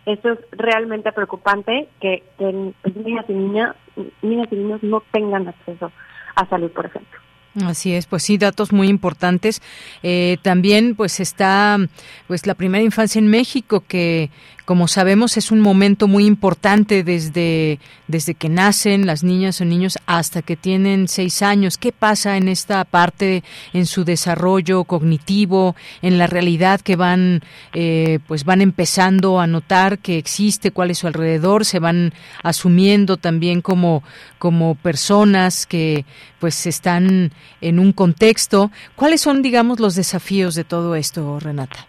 Esto 0.06 0.32
es 0.32 0.38
realmente 0.52 1.12
preocupante 1.12 1.88
que, 2.00 2.22
que 2.38 2.72
pues, 2.82 2.96
niñas 2.96 3.24
y 3.28 3.32
niñas, 3.32 3.76
niñas 4.20 4.48
y 4.50 4.56
niños 4.56 4.82
no 4.82 5.02
tengan 5.12 5.48
acceso 5.48 5.90
a 6.36 6.46
salud, 6.46 6.70
por 6.72 6.86
ejemplo. 6.86 7.20
Así 7.62 7.94
es, 7.94 8.06
pues 8.06 8.24
sí, 8.24 8.36
datos 8.36 8.72
muy 8.72 8.88
importantes. 8.88 9.62
Eh, 10.02 10.38
también, 10.42 10.96
pues 10.96 11.20
está, 11.20 11.78
pues 12.26 12.46
la 12.46 12.54
primera 12.54 12.82
infancia 12.82 13.20
en 13.20 13.28
México 13.28 13.84
que 13.86 14.30
como 14.64 14.88
sabemos, 14.88 15.36
es 15.36 15.50
un 15.50 15.60
momento 15.60 16.08
muy 16.08 16.24
importante 16.24 17.04
desde, 17.04 17.78
desde 18.08 18.34
que 18.34 18.48
nacen 18.48 19.04
las 19.04 19.22
niñas 19.22 19.60
o 19.60 19.64
niños 19.66 19.98
hasta 20.06 20.40
que 20.40 20.56
tienen 20.56 21.06
seis 21.06 21.42
años. 21.42 21.76
¿Qué 21.76 21.92
pasa 21.92 22.38
en 22.38 22.48
esta 22.48 22.84
parte, 22.84 23.42
en 23.74 23.84
su 23.84 24.04
desarrollo 24.04 24.84
cognitivo, 24.84 25.76
en 26.00 26.16
la 26.16 26.26
realidad 26.26 26.80
que 26.80 26.96
van, 26.96 27.42
eh, 27.74 28.20
pues 28.26 28.44
van 28.44 28.62
empezando 28.62 29.38
a 29.38 29.46
notar 29.46 29.98
que 29.98 30.16
existe, 30.16 30.70
cuál 30.70 30.90
es 30.90 30.98
su 30.98 31.08
alrededor, 31.08 31.66
se 31.66 31.78
van 31.78 32.14
asumiendo 32.42 33.18
también 33.18 33.60
como, 33.60 34.02
como 34.38 34.76
personas 34.76 35.66
que 35.66 36.06
pues 36.38 36.66
están 36.66 37.32
en 37.60 37.78
un 37.78 37.92
contexto. 37.92 38.70
¿Cuáles 38.96 39.20
son, 39.20 39.42
digamos, 39.42 39.78
los 39.78 39.94
desafíos 39.94 40.54
de 40.54 40.64
todo 40.64 40.94
esto, 40.94 41.38
Renata? 41.38 41.86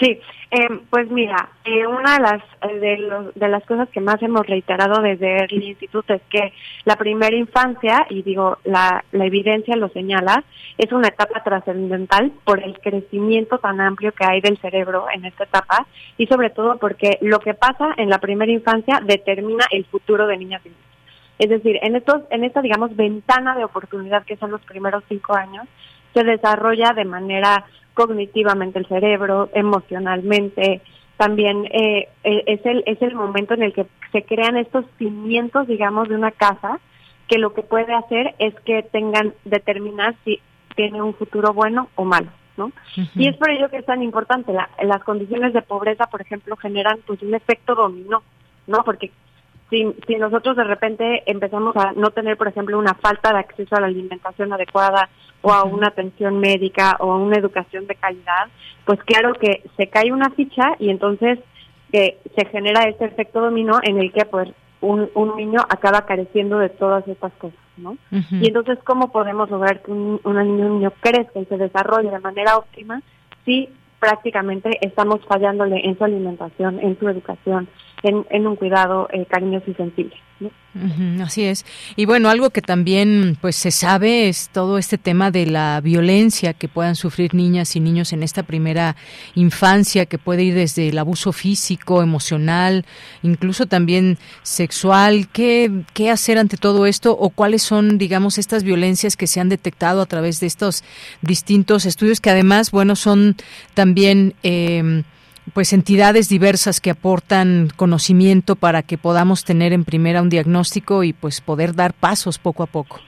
Sí, 0.00 0.18
eh, 0.52 0.80
pues 0.90 1.08
mira, 1.10 1.48
eh, 1.64 1.86
una 1.86 2.14
de 2.14 2.22
las 2.22 2.42
eh, 2.62 2.78
de, 2.80 2.96
los, 2.98 3.34
de 3.36 3.48
las 3.48 3.64
cosas 3.66 3.88
que 3.90 4.00
más 4.00 4.20
hemos 4.20 4.44
reiterado 4.44 5.00
desde 5.00 5.44
el 5.44 5.62
instituto 5.62 6.12
es 6.12 6.22
que 6.28 6.52
la 6.84 6.96
primera 6.96 7.36
infancia, 7.36 8.04
y 8.10 8.22
digo, 8.22 8.58
la, 8.64 9.04
la 9.12 9.26
evidencia 9.26 9.76
lo 9.76 9.90
señala, 9.90 10.42
es 10.76 10.90
una 10.90 11.06
etapa 11.06 11.44
trascendental 11.44 12.32
por 12.44 12.64
el 12.64 12.80
crecimiento 12.80 13.58
tan 13.58 13.80
amplio 13.80 14.10
que 14.10 14.24
hay 14.24 14.40
del 14.40 14.58
cerebro 14.58 15.06
en 15.14 15.24
esta 15.24 15.44
etapa 15.44 15.86
y 16.16 16.26
sobre 16.26 16.50
todo 16.50 16.78
porque 16.78 17.18
lo 17.20 17.38
que 17.38 17.54
pasa 17.54 17.94
en 17.96 18.10
la 18.10 18.18
primera 18.18 18.50
infancia 18.50 19.00
determina 19.04 19.66
el 19.70 19.84
futuro 19.84 20.26
de 20.26 20.36
niñas 20.36 20.62
y 20.64 20.70
niños. 20.70 20.84
Es 21.38 21.48
decir, 21.48 21.78
en 21.80 21.94
estos, 21.94 22.22
en 22.30 22.42
esta 22.42 22.60
digamos 22.60 22.96
ventana 22.96 23.54
de 23.54 23.64
oportunidad 23.64 24.24
que 24.24 24.36
son 24.36 24.50
los 24.50 24.62
primeros 24.62 25.04
cinco 25.08 25.34
años, 25.34 25.68
se 26.12 26.24
desarrolla 26.24 26.92
de 26.92 27.04
manera 27.04 27.64
cognitivamente 28.00 28.78
el 28.78 28.86
cerebro, 28.86 29.50
emocionalmente, 29.52 30.80
también 31.18 31.66
eh, 31.66 32.08
eh, 32.24 32.44
es, 32.46 32.64
el, 32.64 32.82
es 32.86 33.02
el 33.02 33.14
momento 33.14 33.52
en 33.52 33.62
el 33.62 33.74
que 33.74 33.84
se 34.10 34.22
crean 34.22 34.56
estos 34.56 34.86
cimientos, 34.96 35.66
digamos, 35.66 36.08
de 36.08 36.14
una 36.14 36.30
casa, 36.30 36.80
que 37.28 37.36
lo 37.36 37.52
que 37.52 37.60
puede 37.60 37.92
hacer 37.92 38.34
es 38.38 38.54
que 38.64 38.82
tengan, 38.84 39.34
determinar 39.44 40.14
si 40.24 40.40
tiene 40.76 41.02
un 41.02 41.12
futuro 41.12 41.52
bueno 41.52 41.88
o 41.94 42.06
malo. 42.06 42.28
¿no? 42.56 42.72
Y 43.14 43.28
es 43.28 43.36
por 43.36 43.50
ello 43.50 43.68
que 43.68 43.76
es 43.76 43.84
tan 43.84 44.02
importante. 44.02 44.52
las 44.52 45.04
condiciones 45.04 45.52
de 45.52 45.60
pobreza, 45.60 46.06
por 46.06 46.22
ejemplo, 46.22 46.56
generan 46.56 47.00
pues 47.06 47.20
un 47.22 47.34
efecto 47.34 47.74
dominó, 47.74 48.22
¿no? 48.66 48.82
Porque 48.82 49.10
si, 49.68 49.94
si 50.06 50.16
nosotros 50.16 50.56
de 50.56 50.64
repente 50.64 51.22
empezamos 51.26 51.76
a 51.76 51.92
no 51.92 52.10
tener, 52.10 52.38
por 52.38 52.48
ejemplo, 52.48 52.78
una 52.78 52.94
falta 52.94 53.32
de 53.32 53.40
acceso 53.40 53.76
a 53.76 53.80
la 53.80 53.86
alimentación 53.88 54.52
adecuada 54.52 55.10
o 55.42 55.52
a 55.52 55.64
una 55.64 55.88
atención 55.88 56.38
médica 56.38 56.96
o 57.00 57.12
a 57.12 57.18
una 57.18 57.36
educación 57.36 57.86
de 57.86 57.94
calidad, 57.94 58.48
pues 58.84 59.02
claro 59.04 59.34
que 59.34 59.62
se 59.76 59.88
cae 59.88 60.12
una 60.12 60.30
ficha 60.30 60.76
y 60.78 60.90
entonces 60.90 61.38
eh, 61.92 62.18
se 62.36 62.46
genera 62.46 62.88
este 62.88 63.06
efecto 63.06 63.40
dominó 63.40 63.78
en 63.82 63.98
el 63.98 64.12
que 64.12 64.24
pues 64.24 64.48
un, 64.80 65.10
un 65.14 65.36
niño 65.36 65.60
acaba 65.68 66.06
careciendo 66.06 66.58
de 66.58 66.68
todas 66.68 67.06
estas 67.06 67.32
cosas, 67.34 67.58
¿no? 67.76 67.96
Y 68.10 68.48
entonces, 68.48 68.78
¿cómo 68.84 69.12
podemos 69.12 69.50
lograr 69.50 69.82
que 69.82 69.90
un, 69.90 70.20
un 70.24 70.56
niño 70.56 70.92
crezca 71.00 71.38
y 71.38 71.44
se 71.44 71.58
desarrolle 71.58 72.10
de 72.10 72.18
manera 72.18 72.56
óptima 72.56 73.02
si 73.44 73.68
prácticamente 74.00 74.70
estamos 74.80 75.20
fallándole 75.26 75.86
en 75.86 75.96
su 75.96 76.04
alimentación, 76.04 76.80
en 76.80 76.98
su 76.98 77.08
educación, 77.08 77.68
en, 78.02 78.46
un 78.46 78.56
cuidado 78.56 79.08
eh, 79.12 79.26
cariñoso 79.26 79.70
y 79.70 79.74
sensible. 79.74 80.16
Así 81.20 81.44
es. 81.44 81.64
Y 81.96 82.04
bueno, 82.04 82.30
algo 82.30 82.50
que 82.50 82.62
también 82.62 83.36
pues 83.40 83.56
se 83.56 83.70
sabe 83.70 84.28
es 84.28 84.48
todo 84.50 84.78
este 84.78 84.98
tema 84.98 85.30
de 85.30 85.46
la 85.46 85.80
violencia 85.80 86.54
que 86.54 86.68
puedan 86.68 86.96
sufrir 86.96 87.34
niñas 87.34 87.74
y 87.76 87.80
niños 87.80 88.12
en 88.12 88.22
esta 88.22 88.42
primera 88.42 88.96
infancia, 89.34 90.06
que 90.06 90.18
puede 90.18 90.44
ir 90.44 90.54
desde 90.54 90.88
el 90.88 90.98
abuso 90.98 91.32
físico, 91.32 92.02
emocional, 92.02 92.84
incluso 93.22 93.66
también 93.66 94.18
sexual. 94.42 95.28
¿Qué, 95.32 95.84
qué 95.92 96.10
hacer 96.10 96.38
ante 96.38 96.56
todo 96.56 96.86
esto 96.86 97.16
o 97.18 97.30
cuáles 97.30 97.62
son, 97.62 97.98
digamos, 97.98 98.38
estas 98.38 98.62
violencias 98.62 99.16
que 99.16 99.26
se 99.26 99.40
han 99.40 99.48
detectado 99.48 100.00
a 100.02 100.06
través 100.06 100.40
de 100.40 100.46
estos 100.46 100.84
distintos 101.22 101.86
estudios 101.86 102.20
que 102.20 102.30
además, 102.30 102.70
bueno, 102.70 102.96
son 102.96 103.36
también... 103.74 104.34
Eh, 104.42 105.02
pues 105.52 105.72
entidades 105.72 106.28
diversas 106.28 106.80
que 106.80 106.90
aportan 106.90 107.68
conocimiento 107.76 108.56
para 108.56 108.82
que 108.82 108.98
podamos 108.98 109.44
tener 109.44 109.72
en 109.72 109.84
primera 109.84 110.22
un 110.22 110.28
diagnóstico 110.28 111.04
y 111.04 111.12
pues 111.12 111.40
poder 111.40 111.74
dar 111.74 111.92
pasos 111.92 112.38
poco 112.38 112.62
a 112.62 112.66
poco. 112.66 113.00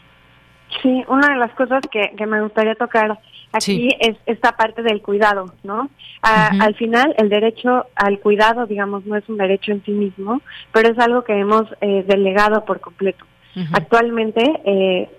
Sí, 0.83 1.05
una 1.09 1.29
de 1.29 1.37
las 1.37 1.53
cosas 1.55 1.83
que, 1.91 2.13
que 2.17 2.27
me 2.27 2.41
gustaría 2.41 2.75
tocar 2.75 3.19
aquí 3.53 3.89
es 4.01 4.17
esta 4.27 4.53
parte 4.53 4.83
del 4.83 5.03
cuidado, 5.03 5.53
¿no? 5.63 5.91
Al 6.23 6.75
final, 6.77 7.15
el 7.19 7.29
derecho 7.29 7.87
al 7.95 8.19
cuidado, 8.21 8.67
digamos, 8.67 9.05
no 9.05 9.17
es 9.17 9.29
un 9.29 9.37
derecho 9.37 9.73
en 9.73 9.85
sí 9.85 9.91
mismo, 9.91 10.41
pero 10.73 10.91
es 10.91 10.99
algo 10.99 11.25
que 11.25 11.39
hemos 11.39 11.65
eh, 11.81 12.05
delegado 12.07 12.65
por 12.65 12.81
completo. 12.81 13.25
Actualmente, 13.73 14.43
eh, 14.65 15.11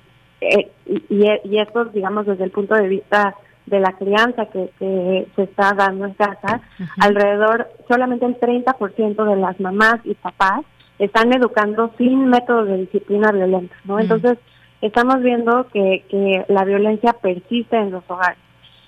eh, 0.42 0.72
y, 0.88 1.26
y 1.44 1.60
esto, 1.60 1.86
digamos, 1.86 2.26
desde 2.26 2.46
el 2.46 2.52
punto 2.52 2.74
de 2.74 2.88
vista 2.88 3.36
de 3.66 3.80
la 3.80 3.94
crianza 3.94 4.46
que, 4.48 4.70
que 4.80 5.28
se 5.36 5.44
está 5.44 5.74
dando 5.74 6.06
en 6.06 6.14
casa, 6.14 6.62
alrededor, 7.00 7.70
solamente 7.88 8.26
el 8.26 8.40
30% 8.40 9.26
de 9.26 9.36
las 9.36 9.60
mamás 9.60 10.00
y 10.04 10.14
papás 10.16 10.62
están 11.00 11.34
educando 11.34 11.92
sin 11.98 12.28
métodos 12.28 12.68
de 12.68 12.78
disciplina 12.78 13.32
violenta, 13.32 13.76
¿no? 13.86 14.00
Entonces, 14.00 14.38
estamos 14.82 15.22
viendo 15.22 15.68
que, 15.68 16.04
que 16.10 16.46
la 16.48 16.66
violencia 16.66 17.14
persiste 17.14 17.78
en 17.78 17.92
los 17.92 18.04
hogares. 18.08 18.38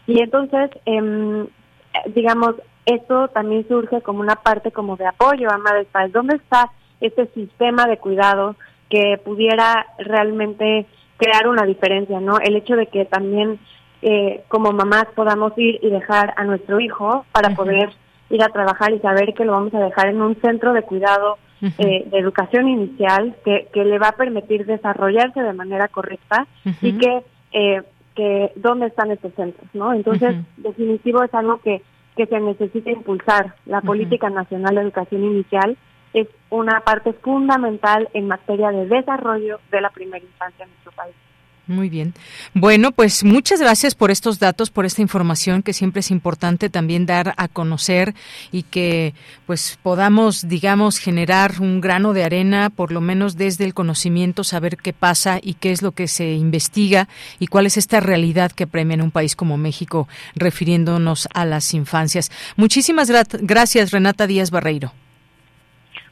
Y 0.07 0.21
entonces, 0.21 0.69
eh, 0.86 1.45
digamos, 2.13 2.55
esto 2.86 3.28
también 3.30 3.67
surge 3.67 4.01
como 4.01 4.19
una 4.19 4.36
parte 4.36 4.71
como 4.71 4.95
de 4.97 5.07
apoyo 5.07 5.49
a 5.49 5.57
madres 5.57 5.88
padres. 5.91 6.13
¿Dónde 6.13 6.36
está 6.36 6.71
este 7.01 7.28
sistema 7.28 7.86
de 7.88 7.97
cuidado 7.97 8.55
que 8.89 9.19
pudiera 9.23 9.88
realmente 9.97 10.86
crear 11.17 11.47
una 11.47 11.65
diferencia, 11.65 12.19
¿no? 12.19 12.39
El 12.39 12.55
hecho 12.55 12.76
de 12.76 12.88
que 12.88 13.05
también 13.05 13.59
eh, 14.01 14.43
como 14.47 14.71
mamás 14.71 15.05
podamos 15.15 15.53
ir 15.57 15.79
y 15.81 15.89
dejar 15.89 16.33
a 16.37 16.43
nuestro 16.43 16.79
hijo 16.79 17.25
para 17.31 17.55
poder 17.55 17.89
ir 18.29 18.43
a 18.43 18.49
trabajar 18.49 18.91
y 18.93 18.99
saber 18.99 19.33
que 19.33 19.45
lo 19.45 19.53
vamos 19.53 19.73
a 19.73 19.79
dejar 19.79 20.07
en 20.07 20.21
un 20.21 20.35
centro 20.41 20.73
de 20.73 20.81
cuidado 20.81 21.37
eh, 21.61 22.05
de 22.05 22.17
educación 22.17 22.67
inicial 22.67 23.35
que, 23.43 23.67
que 23.73 23.85
le 23.85 23.97
va 23.97 24.09
a 24.09 24.17
permitir 24.17 24.65
desarrollarse 24.65 25.41
de 25.41 25.53
manera 25.53 25.87
correcta 25.87 26.47
y 26.81 26.97
que, 26.97 27.23
eh, 27.53 27.81
que 28.15 28.51
dónde 28.55 28.87
están 28.87 29.11
estos 29.11 29.33
centros, 29.35 29.67
¿no? 29.73 29.93
Entonces, 29.93 30.35
definitivo 30.57 31.23
es 31.23 31.33
algo 31.33 31.59
que 31.59 31.81
que 32.15 32.25
se 32.25 32.39
necesita 32.39 32.91
impulsar. 32.91 33.55
La 33.65 33.81
Política 33.81 34.29
Nacional 34.29 34.75
de 34.75 34.81
Educación 34.81 35.23
Inicial 35.23 35.77
es 36.13 36.27
una 36.49 36.79
parte 36.81 37.13
fundamental 37.13 38.09
en 38.13 38.27
materia 38.27 38.71
de 38.71 38.87
desarrollo 38.87 39.59
de 39.69 39.81
la 39.81 39.89
primera 39.89 40.23
infancia 40.23 40.63
en 40.63 40.69
nuestro 40.71 40.91
país. 40.93 41.15
Muy 41.68 41.89
bien. 41.89 42.13
Bueno, 42.53 42.91
pues 42.91 43.24
muchas 43.24 43.59
gracias 43.59 43.95
por 43.95 44.11
estos 44.11 44.38
datos, 44.38 44.70
por 44.70 44.86
esta 44.86 45.01
información 45.01 45.63
que 45.63 45.74
siempre 45.74 46.01
es 46.01 46.11
importante 46.11 46.70
también 46.70 47.07
dar 47.07 47.34
a 47.38 47.47
conocer 47.47 48.13
y 48.51 48.63
que 48.63 49.16
pues 49.47 49.80
podamos, 49.82 50.47
digamos, 50.47 50.99
generar 50.99 51.55
un 51.59 51.82
grano 51.82 52.13
de 52.13 52.24
arena, 52.24 52.70
por 52.70 52.91
lo 52.91 53.01
menos 53.01 53.36
desde 53.36 53.66
el 53.66 53.74
conocimiento, 53.74 54.43
saber 54.43 54.78
qué 54.78 54.93
pasa 54.93 55.39
y 55.41 55.55
qué 55.55 55.72
es 55.72 55.82
lo 55.82 55.91
que 55.91 56.07
se 56.07 56.34
investiga 56.34 57.07
y 57.39 57.47
cuál 57.47 57.66
es 57.66 57.78
esta 57.78 57.99
realidad 57.99 58.51
que 58.51 58.68
premia 58.68 58.93
en 58.93 59.01
un 59.01 59.11
país 59.11 59.36
como 59.36 59.57
México, 59.57 60.07
refiriéndonos 60.36 61.28
a 61.34 61.45
las 61.45 61.74
infancias. 61.74 62.32
Muchísimas 62.57 63.09
gracias, 63.41 63.89
Renata 63.89 64.28
Díaz 64.28 64.51
Barreiro. 64.51 64.93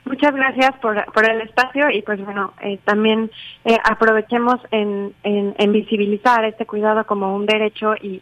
Muchas 0.06 0.36
gracias 0.36 0.72
por, 0.82 1.06
por 1.14 1.30
el 1.30 1.42
espacio 1.42 1.90
y 1.90 2.02
pues 2.02 2.24
bueno, 2.24 2.54
eh, 2.62 2.78
también 2.84 3.32
eh, 3.64 3.78
aprovechemos 3.84 4.60
en, 4.72 5.14
en, 5.24 5.72
visibilizar 5.72 6.44
este 6.44 6.66
cuidado 6.66 7.06
como 7.06 7.34
un 7.36 7.46
derecho 7.46 7.96
y, 7.96 8.22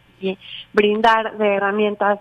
brindar 0.71 1.35
de 1.39 1.55
herramientas 1.55 2.19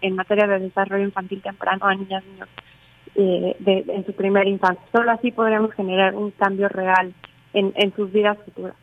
en 0.00 0.14
materia 0.14 0.46
de 0.46 0.60
desarrollo 0.60 1.02
infantil 1.02 1.42
temprano 1.42 1.86
a 1.86 1.94
niñas 1.96 2.22
y 2.24 2.30
niños 2.30 2.48
eh, 3.16 3.56
de, 3.58 3.84
en 3.88 4.06
su 4.06 4.12
primera 4.12 4.48
infancia. 4.48 4.84
Solo 4.92 5.10
así 5.10 5.32
podremos 5.32 5.74
generar 5.74 6.14
un 6.14 6.30
cambio 6.30 6.68
real 6.68 7.12
en, 7.54 7.72
en 7.74 7.92
sus 7.96 8.12
vidas 8.12 8.38
futuras. 8.44 8.76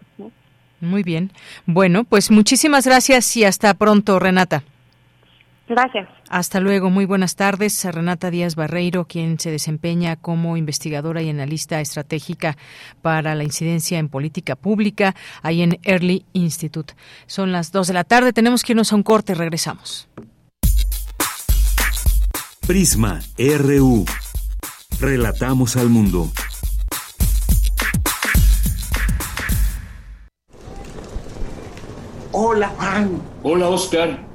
Muy 0.82 1.04
bien. 1.04 1.32
Bueno, 1.66 2.04
pues 2.04 2.30
muchísimas 2.30 2.86
gracias 2.86 3.38
y 3.38 3.46
hasta 3.46 3.74
pronto, 3.76 4.20
Renata. 4.20 4.64
Gracias. 5.68 6.07
Hasta 6.30 6.59
luego, 6.59 6.91
muy 6.91 7.05
buenas 7.05 7.36
tardes. 7.36 7.86
A 7.86 7.91
Renata 7.91 8.30
Díaz 8.30 8.55
Barreiro, 8.55 9.05
quien 9.05 9.39
se 9.39 9.49
desempeña 9.49 10.16
como 10.16 10.57
investigadora 10.57 11.24
y 11.24 11.30
analista 11.30 11.82
estratégica 11.82 12.55
para 13.01 13.34
la 13.34 13.43
incidencia 13.43 13.97
en 13.97 14.09
política 14.09 14.55
pública, 14.55 15.16
ahí 15.41 15.63
en 15.63 15.80
Early 15.84 16.26
Institute. 16.34 16.93
Son 17.26 17.51
las 17.51 17.72
dos 17.72 17.88
de 17.88 17.93
la 17.93 18.03
tarde, 18.03 18.32
tenemos 18.32 18.63
que 18.63 18.74
irnos 18.74 18.93
a 18.93 18.95
un 18.95 19.03
corte, 19.03 19.34
regresamos. 19.34 20.07
Prisma 22.68 23.22
RU. 23.38 24.05
Relatamos 24.99 25.76
al 25.78 25.89
mundo. 25.89 26.32
Hola, 32.32 32.68
Juan. 32.70 33.22
Hola, 33.43 33.68
Oscar. 33.70 34.35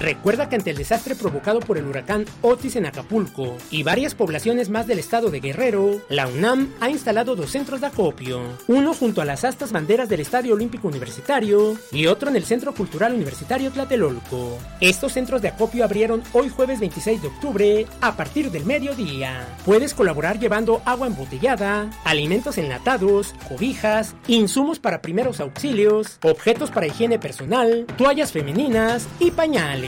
Recuerda 0.00 0.48
que 0.48 0.54
ante 0.54 0.70
el 0.70 0.76
desastre 0.76 1.16
provocado 1.16 1.58
por 1.58 1.76
el 1.76 1.86
huracán 1.86 2.24
Otis 2.42 2.76
en 2.76 2.86
Acapulco 2.86 3.56
y 3.70 3.82
varias 3.82 4.14
poblaciones 4.14 4.70
más 4.70 4.86
del 4.86 5.00
estado 5.00 5.30
de 5.30 5.40
Guerrero, 5.40 6.00
la 6.08 6.28
UNAM 6.28 6.72
ha 6.80 6.88
instalado 6.88 7.34
dos 7.34 7.50
centros 7.50 7.80
de 7.80 7.88
acopio, 7.88 8.40
uno 8.68 8.94
junto 8.94 9.20
a 9.20 9.24
las 9.24 9.44
astas 9.44 9.72
banderas 9.72 10.08
del 10.08 10.20
Estadio 10.20 10.54
Olímpico 10.54 10.86
Universitario 10.86 11.76
y 11.90 12.06
otro 12.06 12.30
en 12.30 12.36
el 12.36 12.44
Centro 12.44 12.72
Cultural 12.74 13.12
Universitario 13.12 13.72
Tlatelolco. 13.72 14.58
Estos 14.80 15.12
centros 15.12 15.42
de 15.42 15.48
acopio 15.48 15.84
abrieron 15.84 16.22
hoy 16.32 16.48
jueves 16.48 16.78
26 16.78 17.22
de 17.22 17.28
octubre 17.28 17.86
a 18.00 18.16
partir 18.16 18.52
del 18.52 18.64
mediodía. 18.64 19.48
Puedes 19.64 19.94
colaborar 19.94 20.38
llevando 20.38 20.80
agua 20.84 21.08
embotellada, 21.08 21.90
alimentos 22.04 22.56
enlatados, 22.56 23.34
cobijas, 23.48 24.14
insumos 24.28 24.78
para 24.78 25.02
primeros 25.02 25.40
auxilios, 25.40 26.18
objetos 26.22 26.70
para 26.70 26.86
higiene 26.86 27.18
personal, 27.18 27.84
toallas 27.96 28.30
femeninas 28.30 29.08
y 29.18 29.32
pañales. 29.32 29.87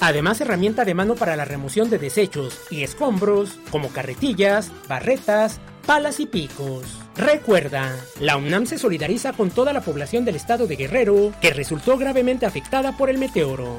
Además, 0.00 0.40
herramienta 0.40 0.84
de 0.84 0.94
mano 0.94 1.14
para 1.14 1.36
la 1.36 1.44
remoción 1.44 1.90
de 1.90 1.98
desechos 1.98 2.60
y 2.70 2.82
escombros, 2.82 3.58
como 3.70 3.88
carretillas, 3.90 4.72
barretas, 4.88 5.60
palas 5.86 6.20
y 6.20 6.26
picos. 6.26 6.84
Recuerda, 7.16 7.94
la 8.20 8.36
UNAM 8.36 8.66
se 8.66 8.78
solidariza 8.78 9.32
con 9.32 9.50
toda 9.50 9.72
la 9.72 9.80
población 9.80 10.24
del 10.24 10.36
estado 10.36 10.66
de 10.66 10.76
Guerrero 10.76 11.32
que 11.40 11.52
resultó 11.52 11.98
gravemente 11.98 12.46
afectada 12.46 12.96
por 12.96 13.10
el 13.10 13.18
meteoro. 13.18 13.76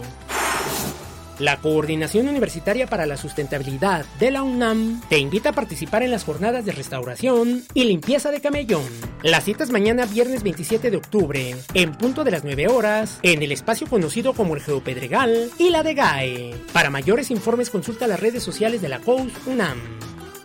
La 1.41 1.57
Coordinación 1.57 2.29
Universitaria 2.29 2.85
para 2.85 3.07
la 3.07 3.17
Sustentabilidad 3.17 4.05
de 4.19 4.29
la 4.29 4.43
UNAM 4.43 5.01
te 5.09 5.17
invita 5.17 5.49
a 5.49 5.53
participar 5.53 6.03
en 6.03 6.11
las 6.11 6.23
jornadas 6.23 6.65
de 6.65 6.71
restauración 6.71 7.63
y 7.73 7.85
limpieza 7.85 8.29
de 8.29 8.41
camellón. 8.41 8.83
Las 9.23 9.45
citas 9.45 9.71
mañana 9.71 10.05
viernes 10.05 10.43
27 10.43 10.91
de 10.91 10.97
octubre, 10.97 11.55
en 11.73 11.93
punto 11.93 12.23
de 12.23 12.29
las 12.29 12.43
9 12.43 12.67
horas, 12.67 13.17
en 13.23 13.41
el 13.41 13.51
espacio 13.51 13.87
conocido 13.87 14.33
como 14.33 14.53
el 14.53 14.61
Geopedregal 14.61 15.49
y 15.57 15.71
la 15.71 15.81
de 15.81 15.95
GAE. 15.95 16.55
Para 16.73 16.91
mayores 16.91 17.31
informes 17.31 17.71
consulta 17.71 18.05
las 18.05 18.19
redes 18.19 18.43
sociales 18.43 18.83
de 18.83 18.89
la 18.89 18.99
COUS 18.99 19.33
UNAM. 19.47 19.79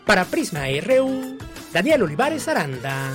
Para 0.06 0.24
Prisma 0.24 0.62
RU, 0.80 1.36
Daniel 1.74 2.04
Olivares 2.04 2.48
Aranda. 2.48 3.12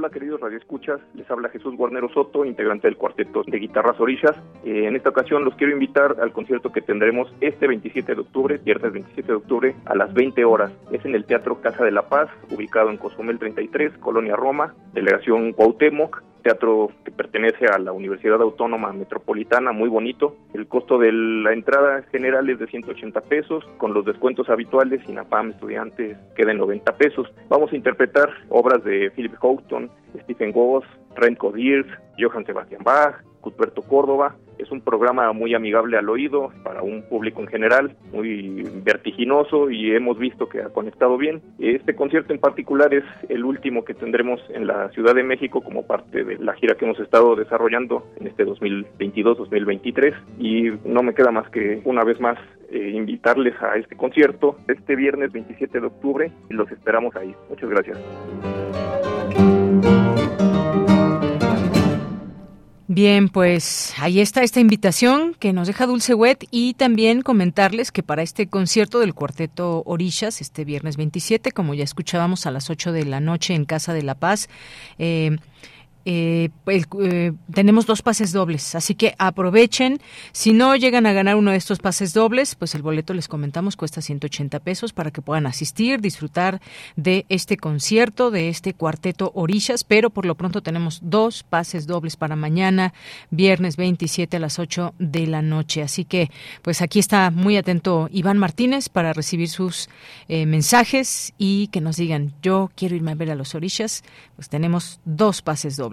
Hola 0.00 0.08
queridos 0.08 0.40
radioescuchas, 0.40 0.98
les 1.12 1.30
habla 1.30 1.50
Jesús 1.50 1.76
Guarnero 1.76 2.08
Soto, 2.08 2.46
integrante 2.46 2.88
del 2.88 2.96
cuarteto 2.96 3.42
de 3.46 3.58
guitarras 3.58 4.00
orillas. 4.00 4.34
Eh, 4.64 4.86
en 4.86 4.96
esta 4.96 5.10
ocasión 5.10 5.44
los 5.44 5.54
quiero 5.56 5.74
invitar 5.74 6.16
al 6.22 6.32
concierto 6.32 6.72
que 6.72 6.80
tendremos 6.80 7.30
este 7.42 7.66
27 7.66 8.14
de 8.14 8.20
octubre, 8.22 8.56
viernes 8.64 8.94
27 8.94 9.28
de 9.30 9.36
octubre, 9.36 9.76
a 9.84 9.94
las 9.94 10.14
20 10.14 10.42
horas. 10.46 10.72
Es 10.90 11.04
en 11.04 11.14
el 11.14 11.26
Teatro 11.26 11.60
Casa 11.60 11.84
de 11.84 11.90
la 11.90 12.08
Paz, 12.08 12.30
ubicado 12.50 12.88
en 12.88 12.96
Cozumel 12.96 13.38
33, 13.38 13.98
Colonia 13.98 14.36
Roma, 14.36 14.74
Delegación 14.94 15.52
Cuauhtémoc 15.52 16.22
teatro 16.40 16.90
que 17.04 17.10
pertenece 17.10 17.66
a 17.66 17.78
la 17.78 17.92
Universidad 17.92 18.40
Autónoma 18.40 18.92
Metropolitana, 18.92 19.72
muy 19.72 19.88
bonito. 19.88 20.36
El 20.54 20.66
costo 20.66 20.98
de 20.98 21.12
la 21.12 21.52
entrada 21.52 22.02
general 22.10 22.48
es 22.50 22.58
de 22.58 22.66
180 22.66 23.20
pesos, 23.22 23.64
con 23.78 23.94
los 23.94 24.04
descuentos 24.04 24.48
habituales, 24.48 25.00
INAPAM 25.08 25.50
estudiantes 25.50 26.16
queda 26.36 26.52
en 26.52 26.58
90 26.58 26.96
pesos. 26.96 27.28
Vamos 27.48 27.72
a 27.72 27.76
interpretar 27.76 28.30
obras 28.48 28.82
de 28.84 29.10
Philip 29.10 29.34
Houghton, 29.40 29.90
Stephen 30.22 30.52
Goss, 30.52 30.84
Renko 31.16 31.52
Diers, 31.52 31.86
Johann 32.18 32.44
Sebastian 32.46 32.82
Bach, 32.84 33.22
Cuthberto 33.40 33.82
Córdoba. 33.82 34.36
Es 34.58 34.70
un 34.70 34.82
programa 34.82 35.32
muy 35.32 35.54
amigable 35.54 35.96
al 35.96 36.08
oído 36.08 36.50
para 36.62 36.82
un 36.82 37.02
público 37.02 37.40
en 37.40 37.46
general, 37.46 37.96
muy 38.12 38.62
vertiginoso 38.84 39.70
y 39.70 39.94
hemos 39.94 40.18
visto 40.18 40.48
que 40.48 40.60
ha 40.60 40.68
conectado 40.68 41.16
bien. 41.16 41.40
Este 41.58 41.94
concierto 41.94 42.32
en 42.32 42.40
particular 42.40 42.92
es 42.92 43.04
el 43.28 43.44
último 43.44 43.84
que 43.84 43.94
tendremos 43.94 44.40
en 44.50 44.66
la 44.66 44.90
Ciudad 44.90 45.14
de 45.14 45.22
México 45.22 45.62
como 45.62 45.86
parte 45.86 46.24
de 46.24 46.38
la 46.38 46.54
gira 46.54 46.74
que 46.74 46.84
hemos 46.84 47.00
estado 47.00 47.36
desarrollando 47.36 48.06
en 48.20 48.26
este 48.26 48.46
2022-2023 48.46 50.14
y 50.38 50.70
no 50.84 51.02
me 51.02 51.14
queda 51.14 51.30
más 51.30 51.48
que 51.50 51.80
una 51.84 52.04
vez 52.04 52.20
más 52.20 52.38
eh, 52.70 52.90
invitarles 52.94 53.54
a 53.62 53.76
este 53.76 53.96
concierto 53.96 54.56
este 54.68 54.94
viernes 54.94 55.32
27 55.32 55.80
de 55.80 55.86
octubre 55.86 56.32
y 56.48 56.54
los 56.54 56.70
esperamos 56.70 57.16
ahí. 57.16 57.34
Muchas 57.48 57.68
gracias. 57.68 57.98
Bien, 62.92 63.28
pues 63.28 63.94
ahí 63.98 64.18
está 64.18 64.42
esta 64.42 64.58
invitación 64.58 65.36
que 65.38 65.52
nos 65.52 65.68
deja 65.68 65.86
Dulce 65.86 66.12
Wet 66.12 66.48
y 66.50 66.74
también 66.74 67.22
comentarles 67.22 67.92
que 67.92 68.02
para 68.02 68.22
este 68.22 68.48
concierto 68.48 68.98
del 68.98 69.14
cuarteto 69.14 69.84
Orillas, 69.86 70.40
este 70.40 70.64
viernes 70.64 70.96
27, 70.96 71.52
como 71.52 71.74
ya 71.74 71.84
escuchábamos 71.84 72.46
a 72.46 72.50
las 72.50 72.68
8 72.68 72.90
de 72.90 73.04
la 73.04 73.20
noche 73.20 73.54
en 73.54 73.64
Casa 73.64 73.94
de 73.94 74.02
la 74.02 74.16
Paz, 74.16 74.48
eh, 74.98 75.36
eh, 76.04 76.48
eh, 76.66 77.32
tenemos 77.52 77.86
dos 77.86 78.02
pases 78.02 78.32
dobles, 78.32 78.74
así 78.74 78.94
que 78.94 79.14
aprovechen. 79.18 80.00
Si 80.32 80.52
no 80.52 80.74
llegan 80.76 81.06
a 81.06 81.12
ganar 81.12 81.36
uno 81.36 81.50
de 81.50 81.56
estos 81.56 81.78
pases 81.78 82.14
dobles, 82.14 82.54
pues 82.54 82.74
el 82.74 82.82
boleto 82.82 83.12
les 83.12 83.28
comentamos 83.28 83.76
cuesta 83.76 84.00
180 84.00 84.60
pesos 84.60 84.92
para 84.92 85.10
que 85.10 85.22
puedan 85.22 85.46
asistir, 85.46 86.00
disfrutar 86.00 86.60
de 86.96 87.26
este 87.28 87.56
concierto, 87.56 88.30
de 88.30 88.48
este 88.48 88.72
cuarteto 88.74 89.32
Orillas, 89.34 89.84
pero 89.84 90.10
por 90.10 90.24
lo 90.24 90.34
pronto 90.36 90.62
tenemos 90.62 91.00
dos 91.02 91.42
pases 91.42 91.86
dobles 91.86 92.16
para 92.16 92.36
mañana, 92.36 92.94
viernes 93.30 93.76
27 93.76 94.36
a 94.36 94.40
las 94.40 94.58
8 94.58 94.94
de 94.98 95.26
la 95.26 95.42
noche. 95.42 95.82
Así 95.82 96.04
que, 96.04 96.30
pues 96.62 96.82
aquí 96.82 96.98
está 96.98 97.30
muy 97.30 97.56
atento 97.56 98.08
Iván 98.10 98.38
Martínez 98.38 98.88
para 98.88 99.12
recibir 99.12 99.48
sus 99.48 99.88
eh, 100.28 100.46
mensajes 100.46 101.34
y 101.36 101.68
que 101.68 101.80
nos 101.80 101.96
digan, 101.96 102.32
yo 102.42 102.70
quiero 102.74 102.96
irme 102.96 103.12
a 103.12 103.16
ver 103.16 103.30
a 103.30 103.34
los 103.34 103.54
Orillas, 103.54 104.02
pues 104.36 104.48
tenemos 104.48 105.00
dos 105.04 105.42
pases 105.42 105.76
dobles. 105.76 105.89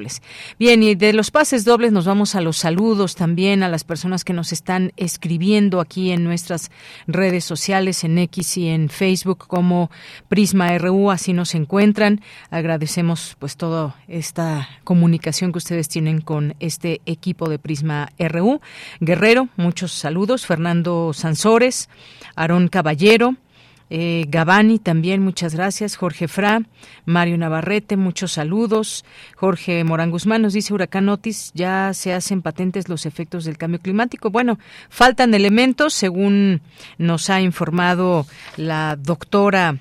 Bien, 0.60 0.84
y 0.84 0.96
de 0.96 1.14
los 1.14 1.32
pases 1.32 1.66
dobles 1.66 1.92
nos 1.92 2.06
vamos 2.06 2.36
a 2.36 2.42
los 2.42 2.58
saludos 2.58 3.16
también 3.16 3.64
a 3.64 3.70
las 3.70 3.84
personas 3.84 4.24
que 4.24 4.34
nos 4.34 4.52
están 4.52 4.94
escribiendo 4.98 5.80
aquí 5.80 6.12
en 6.12 6.24
nuestras 6.24 6.72
redes 7.08 7.46
sociales, 7.46 8.04
en 8.04 8.18
X 8.18 8.58
y 8.58 8.68
en 8.68 8.90
Facebook 8.90 9.46
como 9.48 9.90
Prisma 10.30 10.78
RU, 10.78 11.12
así 11.12 11.34
nos 11.34 11.56
encuentran. 11.56 12.22
Agradecemos 12.50 13.36
pues 13.40 13.58
toda 13.58 13.96
esta 14.08 14.70
comunicación 14.84 15.52
que 15.52 15.58
ustedes 15.58 15.90
tienen 15.90 16.22
con 16.22 16.56
este 16.60 17.02
equipo 17.06 17.50
de 17.50 17.60
Prisma 17.60 18.10
RU. 18.20 18.62
Guerrero, 19.00 19.50
muchos 19.58 19.92
saludos. 19.92 20.46
Fernando 20.46 21.12
Sansores, 21.14 21.90
Aarón 22.36 22.68
Caballero, 22.68 23.36
eh, 23.90 24.26
Gabani 24.28 24.80
también, 24.80 25.22
muchas 25.22 25.56
gracias. 25.56 25.96
Jorge 25.96 26.28
Fra, 26.28 26.62
Mario 27.06 27.38
Navarrete, 27.38 27.98
muchos 27.98 28.34
saludos. 28.34 29.06
Jorge 29.36 29.84
Morán 29.84 30.12
Guzmán 30.12 30.42
nos 30.42 30.54
dice, 30.54 30.74
Huracán 30.74 31.10
Otis, 31.10 31.52
ya 31.54 31.94
se 31.94 32.14
hacen 32.14 32.42
patentes 32.42 32.90
los 32.90 33.06
efectos 33.06 33.46
del 33.46 33.58
cambio 33.58 33.80
climático. 33.80 34.30
Bueno, 34.30 34.60
faltan 34.90 35.34
elementos, 35.34 35.94
según 35.94 36.62
nos 36.98 37.30
ha 37.30 37.42
informado 37.42 38.26
la 38.58 38.96
doctora 38.98 39.78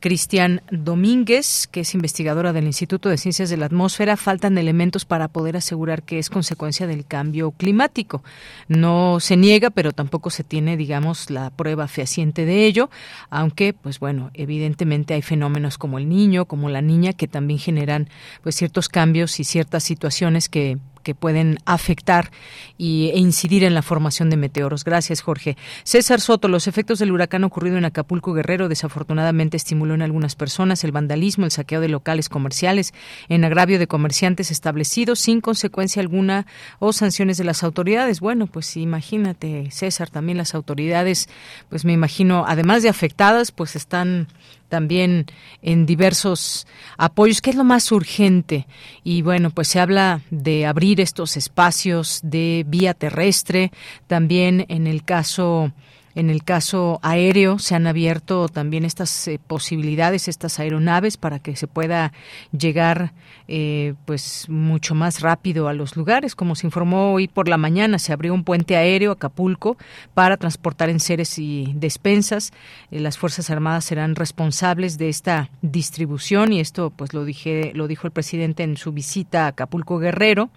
Cristian 0.00 0.62
Domínguez, 0.70 1.68
que 1.70 1.80
es 1.80 1.94
investigadora 1.94 2.52
del 2.52 2.66
Instituto 2.66 3.08
de 3.08 3.18
Ciencias 3.18 3.50
de 3.50 3.56
la 3.56 3.66
Atmósfera, 3.66 4.16
faltan 4.16 4.56
elementos 4.58 5.04
para 5.04 5.28
poder 5.28 5.56
asegurar 5.56 6.02
que 6.02 6.18
es 6.18 6.30
consecuencia 6.30 6.86
del 6.86 7.04
cambio 7.04 7.50
climático. 7.50 8.22
No 8.68 9.20
se 9.20 9.36
niega, 9.36 9.70
pero 9.70 9.92
tampoco 9.92 10.30
se 10.30 10.44
tiene, 10.44 10.76
digamos, 10.76 11.30
la 11.30 11.50
prueba 11.50 11.88
fehaciente 11.88 12.44
de 12.44 12.66
ello, 12.66 12.90
aunque, 13.30 13.72
pues 13.72 13.98
bueno, 13.98 14.30
evidentemente 14.34 15.14
hay 15.14 15.22
fenómenos 15.22 15.78
como 15.78 15.98
el 15.98 16.08
niño, 16.08 16.44
como 16.44 16.68
la 16.68 16.82
niña, 16.82 17.12
que 17.12 17.28
también 17.28 17.58
generan 17.58 18.08
pues 18.42 18.54
ciertos 18.54 18.88
cambios 18.88 19.40
y 19.40 19.44
ciertas 19.44 19.84
situaciones 19.84 20.48
que 20.48 20.78
que 21.08 21.14
pueden 21.14 21.56
afectar 21.64 22.30
y, 22.76 23.08
e 23.14 23.18
incidir 23.18 23.64
en 23.64 23.72
la 23.72 23.80
formación 23.80 24.28
de 24.28 24.36
meteoros. 24.36 24.84
Gracias, 24.84 25.22
Jorge. 25.22 25.56
César 25.82 26.20
Soto, 26.20 26.48
los 26.48 26.66
efectos 26.66 26.98
del 26.98 27.12
huracán 27.12 27.44
ocurrido 27.44 27.78
en 27.78 27.86
Acapulco 27.86 28.34
Guerrero 28.34 28.68
desafortunadamente 28.68 29.56
estimuló 29.56 29.94
en 29.94 30.02
algunas 30.02 30.36
personas 30.36 30.84
el 30.84 30.92
vandalismo, 30.92 31.46
el 31.46 31.50
saqueo 31.50 31.80
de 31.80 31.88
locales 31.88 32.28
comerciales, 32.28 32.92
en 33.30 33.46
agravio 33.46 33.78
de 33.78 33.86
comerciantes 33.86 34.50
establecidos 34.50 35.18
sin 35.18 35.40
consecuencia 35.40 36.02
alguna 36.02 36.44
o 36.78 36.92
sanciones 36.92 37.38
de 37.38 37.44
las 37.44 37.62
autoridades. 37.62 38.20
Bueno, 38.20 38.46
pues 38.46 38.76
imagínate, 38.76 39.70
César, 39.70 40.10
también 40.10 40.36
las 40.36 40.54
autoridades, 40.54 41.30
pues 41.70 41.86
me 41.86 41.94
imagino, 41.94 42.44
además 42.46 42.82
de 42.82 42.90
afectadas, 42.90 43.50
pues 43.50 43.76
están 43.76 44.28
también 44.68 45.26
en 45.62 45.86
diversos 45.86 46.66
apoyos. 46.96 47.40
¿Qué 47.40 47.50
es 47.50 47.56
lo 47.56 47.64
más 47.64 47.90
urgente? 47.92 48.66
Y 49.04 49.22
bueno, 49.22 49.50
pues 49.50 49.68
se 49.68 49.80
habla 49.80 50.20
de 50.30 50.66
abrir 50.66 51.00
estos 51.00 51.36
espacios 51.36 52.20
de 52.22 52.64
vía 52.66 52.94
terrestre, 52.94 53.72
también 54.06 54.66
en 54.68 54.86
el 54.86 55.04
caso 55.04 55.72
en 56.18 56.30
el 56.30 56.42
caso 56.42 56.98
aéreo 57.02 57.60
se 57.60 57.76
han 57.76 57.86
abierto 57.86 58.48
también 58.48 58.84
estas 58.84 59.28
eh, 59.28 59.38
posibilidades, 59.38 60.26
estas 60.26 60.58
aeronaves 60.58 61.16
para 61.16 61.38
que 61.38 61.54
se 61.54 61.68
pueda 61.68 62.12
llegar 62.50 63.12
eh, 63.46 63.94
pues 64.04 64.48
mucho 64.48 64.96
más 64.96 65.20
rápido 65.20 65.68
a 65.68 65.74
los 65.74 65.94
lugares. 65.94 66.34
Como 66.34 66.56
se 66.56 66.66
informó 66.66 67.12
hoy 67.12 67.28
por 67.28 67.48
la 67.48 67.56
mañana, 67.56 68.00
se 68.00 68.12
abrió 68.12 68.34
un 68.34 68.42
puente 68.42 68.76
aéreo 68.76 69.12
Acapulco 69.12 69.76
para 70.12 70.36
transportar 70.36 70.90
enseres 70.90 71.38
y 71.38 71.72
despensas. 71.76 72.52
Eh, 72.90 72.98
las 72.98 73.16
Fuerzas 73.16 73.48
Armadas 73.50 73.84
serán 73.84 74.16
responsables 74.16 74.98
de 74.98 75.10
esta 75.10 75.50
distribución 75.62 76.52
y 76.52 76.58
esto 76.58 76.90
pues 76.90 77.14
lo 77.14 77.24
dije 77.24 77.70
lo 77.74 77.86
dijo 77.86 78.08
el 78.08 78.12
presidente 78.12 78.64
en 78.64 78.76
su 78.76 78.90
visita 78.90 79.44
a 79.44 79.48
Acapulco 79.48 80.00
Guerrero 80.00 80.50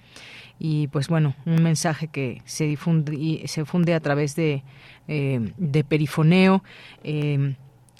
y 0.64 0.88
pues 0.90 1.08
bueno 1.08 1.36
un 1.48 1.64
mensaje 1.64 2.08
que 2.08 2.44
se 2.46 2.66
difunde 2.66 3.16
y 3.16 3.48
se 3.48 3.66
funde 3.66 3.96
a 3.96 4.00
través 4.00 4.36
de 4.36 4.64
eh, 5.08 5.40
de 5.58 5.84
perifoneo. 5.84 6.64
Eh, 7.04 7.56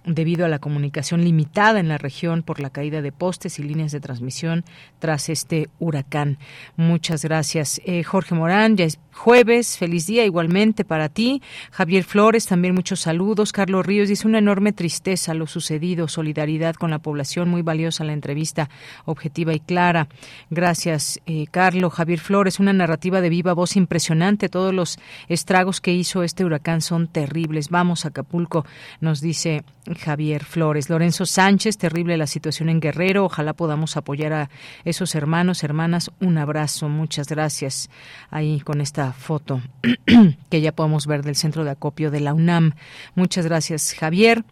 debido 0.06 0.46
a 0.46 0.50
la 0.50 0.60
comunicación 0.60 1.24
limitada 1.24 1.80
en 1.80 1.88
la 1.88 1.98
región 1.98 2.44
por 2.44 2.60
la 2.60 2.70
caída 2.70 3.02
de 3.02 3.12
postes 3.12 3.60
y 3.60 3.64
líneas 3.64 3.92
de 3.92 4.00
transmisión 4.00 4.64
tras 5.00 5.30
este 5.30 5.70
huracán. 5.80 6.38
Muchas 6.76 7.24
gracias. 7.24 7.82
Eh, 7.86 8.04
Jorge 8.04 8.36
Morán, 8.36 8.78
ya 8.78 8.86
es 8.86 9.00
jueves, 9.14 9.78
feliz 9.78 10.08
día 10.08 10.26
igualmente 10.26 10.86
para 10.86 11.10
ti. 11.10 11.42
Javier 11.72 12.04
Flores, 12.04 12.46
también 12.48 12.74
muchos 12.74 13.02
saludos. 13.02 13.52
Carlos 13.52 13.86
Ríos 13.86 14.10
dice 14.10 14.28
una 14.28 14.40
enorme 14.40 14.74
tristeza 14.74 15.34
lo 15.34 15.48
sucedido, 15.48 16.08
solidaridad 16.08 16.76
con 16.76 16.92
la 16.92 17.00
población, 17.00 17.50
muy 17.50 17.62
valiosa 17.62 18.04
la 18.04 18.14
entrevista, 18.14 18.70
objetiva 19.06 19.54
y 19.54 19.60
clara. 19.60 20.08
Gracias, 20.50 21.20
eh, 21.26 21.46
Carlos. 21.52 21.94
Javier 21.94 22.20
Flores, 22.20 22.60
una 22.60 22.74
narrativa 22.74 23.22
de 23.22 23.30
viva 23.30 23.54
voz 23.54 23.76
impresionante. 23.76 24.50
Todos 24.50 24.74
los 24.74 24.98
estragos 25.28 25.82
que 25.82 25.94
hizo 25.94 26.24
este 26.24 26.46
huracán 26.46 26.82
son 26.82 27.08
terribles. 27.08 27.70
Vamos 27.70 28.06
Acapulco, 28.06 28.66
nos 29.00 29.22
dice 29.22 29.64
Javier 30.00 30.44
Flores. 30.44 30.90
Lorenzo 30.90 31.26
Sánchez, 31.26 31.78
terrible 31.78 32.18
la 32.18 32.28
situación 32.28 32.70
en 32.70 32.80
Guerrero. 32.80 33.26
Ojalá 33.26 33.54
podamos 33.54 33.98
apoyar 33.98 34.34
a 34.34 34.50
esos 34.86 35.16
hermanos, 35.16 35.64
hermanas. 35.64 36.12
Un 36.20 36.38
abrazo, 36.38 36.90
muchas 36.90 37.28
gracias. 37.28 37.90
Ahí 38.30 38.60
con 38.62 38.82
esta 38.82 39.14
foto 39.14 39.62
que 40.50 40.62
ya 40.62 40.72
podemos 40.72 41.08
ver 41.08 41.24
del 41.24 41.36
centro 41.36 41.64
de 41.64 41.72
acopio 41.72 42.12
de 42.12 42.20
la 42.20 42.34
UNAM. 42.34 42.74
Muchas 43.16 43.46
gracias, 43.46 43.94
Javier. 43.94 44.44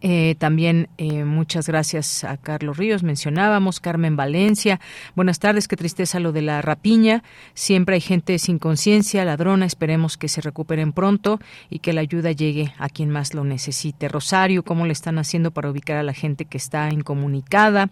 Eh, 0.00 0.34
también 0.38 0.88
eh, 0.98 1.24
muchas 1.24 1.66
gracias 1.66 2.24
a 2.24 2.36
Carlos 2.36 2.76
Ríos, 2.76 3.02
mencionábamos, 3.02 3.80
Carmen 3.80 4.16
Valencia. 4.16 4.80
Buenas 5.14 5.38
tardes, 5.38 5.68
qué 5.68 5.76
tristeza 5.76 6.20
lo 6.20 6.32
de 6.32 6.42
la 6.42 6.62
rapiña. 6.62 7.22
Siempre 7.54 7.96
hay 7.96 8.00
gente 8.00 8.38
sin 8.38 8.58
conciencia, 8.58 9.24
ladrona, 9.24 9.66
esperemos 9.66 10.16
que 10.16 10.28
se 10.28 10.40
recuperen 10.40 10.92
pronto 10.92 11.40
y 11.70 11.80
que 11.80 11.92
la 11.92 12.00
ayuda 12.00 12.32
llegue 12.32 12.72
a 12.78 12.88
quien 12.88 13.10
más 13.10 13.34
lo 13.34 13.44
necesite. 13.44 14.08
Rosario, 14.08 14.62
¿cómo 14.62 14.86
le 14.86 14.92
están 14.92 15.18
haciendo 15.18 15.50
para 15.50 15.70
ubicar 15.70 15.96
a 15.96 16.02
la 16.02 16.14
gente 16.14 16.44
que 16.44 16.58
está 16.58 16.90
incomunicada? 16.90 17.90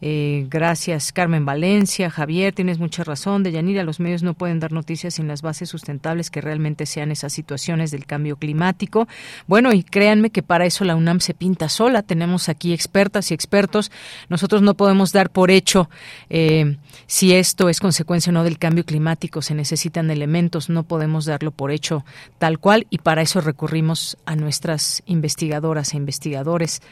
Eh, 0.00 0.46
gracias, 0.48 1.12
Carmen 1.12 1.44
Valencia. 1.44 2.10
Javier, 2.10 2.54
tienes 2.54 2.78
mucha 2.78 3.04
razón. 3.04 3.42
De 3.42 3.52
Yanira, 3.52 3.84
los 3.84 4.00
medios 4.00 4.22
no 4.22 4.34
pueden 4.34 4.60
dar 4.60 4.72
noticias 4.72 5.14
sin 5.14 5.28
las 5.28 5.42
bases 5.42 5.68
sustentables 5.68 6.30
que 6.30 6.40
realmente 6.40 6.86
sean 6.86 7.10
esas 7.10 7.32
situaciones 7.32 7.90
del 7.90 8.06
cambio 8.06 8.36
climático. 8.36 9.08
Bueno, 9.46 9.72
y 9.72 9.82
créanme 9.82 10.30
que 10.30 10.42
para 10.42 10.66
eso 10.66 10.84
la 10.84 10.96
UNAM 10.96 11.20
se 11.20 11.29
pinta 11.34 11.68
sola. 11.68 12.02
Tenemos 12.02 12.48
aquí 12.48 12.72
expertas 12.72 13.30
y 13.30 13.34
expertos. 13.34 13.90
Nosotros 14.28 14.62
no 14.62 14.74
podemos 14.74 15.12
dar 15.12 15.30
por 15.30 15.50
hecho 15.50 15.88
eh, 16.28 16.76
si 17.06 17.34
esto 17.34 17.68
es 17.68 17.80
consecuencia 17.80 18.30
o 18.30 18.34
no 18.34 18.44
del 18.44 18.58
cambio 18.58 18.84
climático. 18.84 19.42
Se 19.42 19.54
necesitan 19.54 20.10
elementos, 20.10 20.68
no 20.68 20.82
podemos 20.84 21.24
darlo 21.24 21.50
por 21.50 21.70
hecho 21.70 22.04
tal 22.38 22.58
cual 22.58 22.86
y 22.90 22.98
para 22.98 23.22
eso 23.22 23.40
recurrimos 23.40 24.16
a 24.26 24.36
nuestras 24.36 25.02
investigadoras 25.06 25.94
e 25.94 25.96
investigadores 25.96 26.82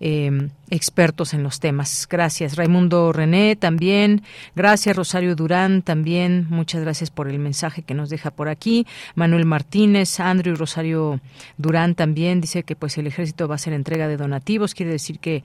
eh, 0.00 0.48
expertos 0.70 1.34
en 1.34 1.42
los 1.42 1.60
temas. 1.60 2.08
Gracias. 2.10 2.56
Raimundo 2.56 3.12
René 3.12 3.56
también. 3.56 4.22
Gracias. 4.56 4.96
Rosario 4.96 5.36
Durán 5.36 5.82
también. 5.82 6.46
Muchas 6.50 6.80
gracias 6.80 7.10
por 7.10 7.28
el 7.28 7.38
mensaje 7.38 7.82
que 7.82 7.94
nos 7.94 8.10
deja 8.10 8.30
por 8.30 8.48
aquí. 8.48 8.86
Manuel 9.14 9.44
Martínez, 9.44 10.18
Andrew 10.20 10.54
y 10.54 10.56
Rosario 10.56 11.20
Durán 11.56 11.94
también 11.94 12.40
dice 12.40 12.62
que 12.62 12.76
pues 12.76 12.98
el 12.98 13.06
ejército 13.06 13.48
va 13.48 13.54
a 13.54 13.56
hacer 13.56 13.72
entrega 13.82 14.08
de 14.08 14.16
donativos. 14.16 14.74
Quiere 14.74 14.92
decir 14.92 15.18
que 15.18 15.42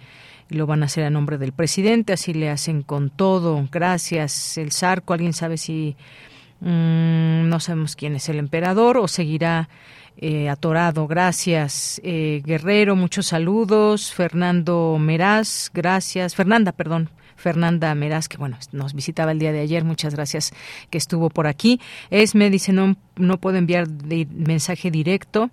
lo 0.49 0.65
van 0.65 0.83
a 0.83 0.85
hacer 0.85 1.03
a 1.03 1.09
nombre 1.09 1.37
del 1.37 1.51
presidente. 1.51 2.13
Así 2.13 2.33
le 2.33 2.49
hacen 2.49 2.83
con 2.83 3.09
todo. 3.09 3.67
Gracias. 3.71 4.57
El 4.57 4.71
Zarco, 4.71 5.13
alguien 5.13 5.33
sabe 5.33 5.57
si 5.57 5.95
mm, 6.61 7.49
no 7.49 7.59
sabemos 7.59 7.95
quién 7.95 8.15
es 8.15 8.29
el 8.29 8.39
emperador 8.39 8.97
o 8.97 9.07
seguirá 9.07 9.69
eh, 10.19 10.49
atorado. 10.49 11.07
Gracias, 11.07 12.01
eh, 12.03 12.41
Guerrero. 12.45 12.95
Muchos 12.95 13.27
saludos. 13.27 14.13
Fernando 14.13 14.97
Meraz, 14.99 15.69
gracias. 15.73 16.35
Fernanda, 16.35 16.71
perdón. 16.71 17.09
Fernanda 17.35 17.93
Meraz, 17.93 18.27
que 18.27 18.37
bueno, 18.37 18.57
nos 18.71 18.93
visitaba 18.95 19.31
el 19.31 19.37
día 19.37 19.51
de 19.51 19.59
ayer, 19.59 19.83
muchas 19.83 20.15
gracias 20.15 20.53
que 20.89 20.97
estuvo 20.97 21.29
por 21.29 21.45
aquí. 21.45 21.79
Esme 22.09 22.49
dice, 22.49 22.73
no, 22.73 22.95
no 23.15 23.37
puedo 23.37 23.57
enviar 23.57 23.87
mensaje 23.87 24.89
directo. 24.89 25.51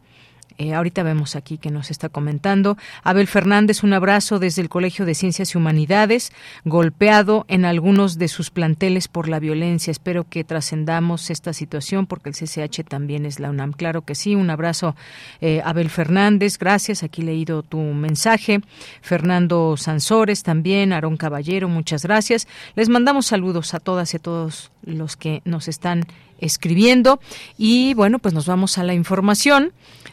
Eh, 0.58 0.74
ahorita 0.74 1.02
vemos 1.02 1.36
aquí 1.36 1.58
que 1.58 1.70
nos 1.70 1.90
está 1.90 2.08
comentando. 2.08 2.76
Abel 3.02 3.26
Fernández, 3.26 3.82
un 3.82 3.92
abrazo 3.92 4.38
desde 4.38 4.62
el 4.62 4.68
Colegio 4.68 5.04
de 5.04 5.14
Ciencias 5.14 5.54
y 5.54 5.58
Humanidades, 5.58 6.32
golpeado 6.64 7.44
en 7.48 7.64
algunos 7.64 8.18
de 8.18 8.28
sus 8.28 8.50
planteles 8.50 9.08
por 9.08 9.28
la 9.28 9.40
violencia. 9.40 9.90
Espero 9.90 10.24
que 10.28 10.44
trascendamos 10.44 11.30
esta 11.30 11.52
situación 11.52 12.06
porque 12.06 12.28
el 12.28 12.34
CCH 12.34 12.84
también 12.88 13.26
es 13.26 13.40
la 13.40 13.50
UNAM. 13.50 13.72
Claro 13.72 14.02
que 14.02 14.14
sí. 14.14 14.34
Un 14.34 14.50
abrazo, 14.50 14.94
eh, 15.40 15.60
Abel 15.64 15.90
Fernández. 15.90 16.58
Gracias. 16.58 17.02
Aquí 17.02 17.22
he 17.22 17.24
leído 17.24 17.62
tu 17.62 17.78
mensaje. 17.78 18.60
Fernando 19.02 19.76
Sansores 19.76 20.42
también. 20.42 20.92
Aarón 20.92 21.16
Caballero, 21.16 21.68
muchas 21.68 22.04
gracias. 22.04 22.46
Les 22.76 22.88
mandamos 22.88 23.26
saludos 23.26 23.74
a 23.74 23.80
todas 23.80 24.14
y 24.14 24.18
a 24.18 24.20
todos 24.20 24.70
los 24.84 25.16
que 25.16 25.42
nos 25.44 25.68
están 25.68 26.06
escribiendo. 26.38 27.20
Y 27.58 27.94
bueno, 27.94 28.18
pues 28.18 28.34
nos 28.34 28.46
vamos 28.46 28.78
a 28.78 28.84
la 28.84 28.94
información 28.94 29.72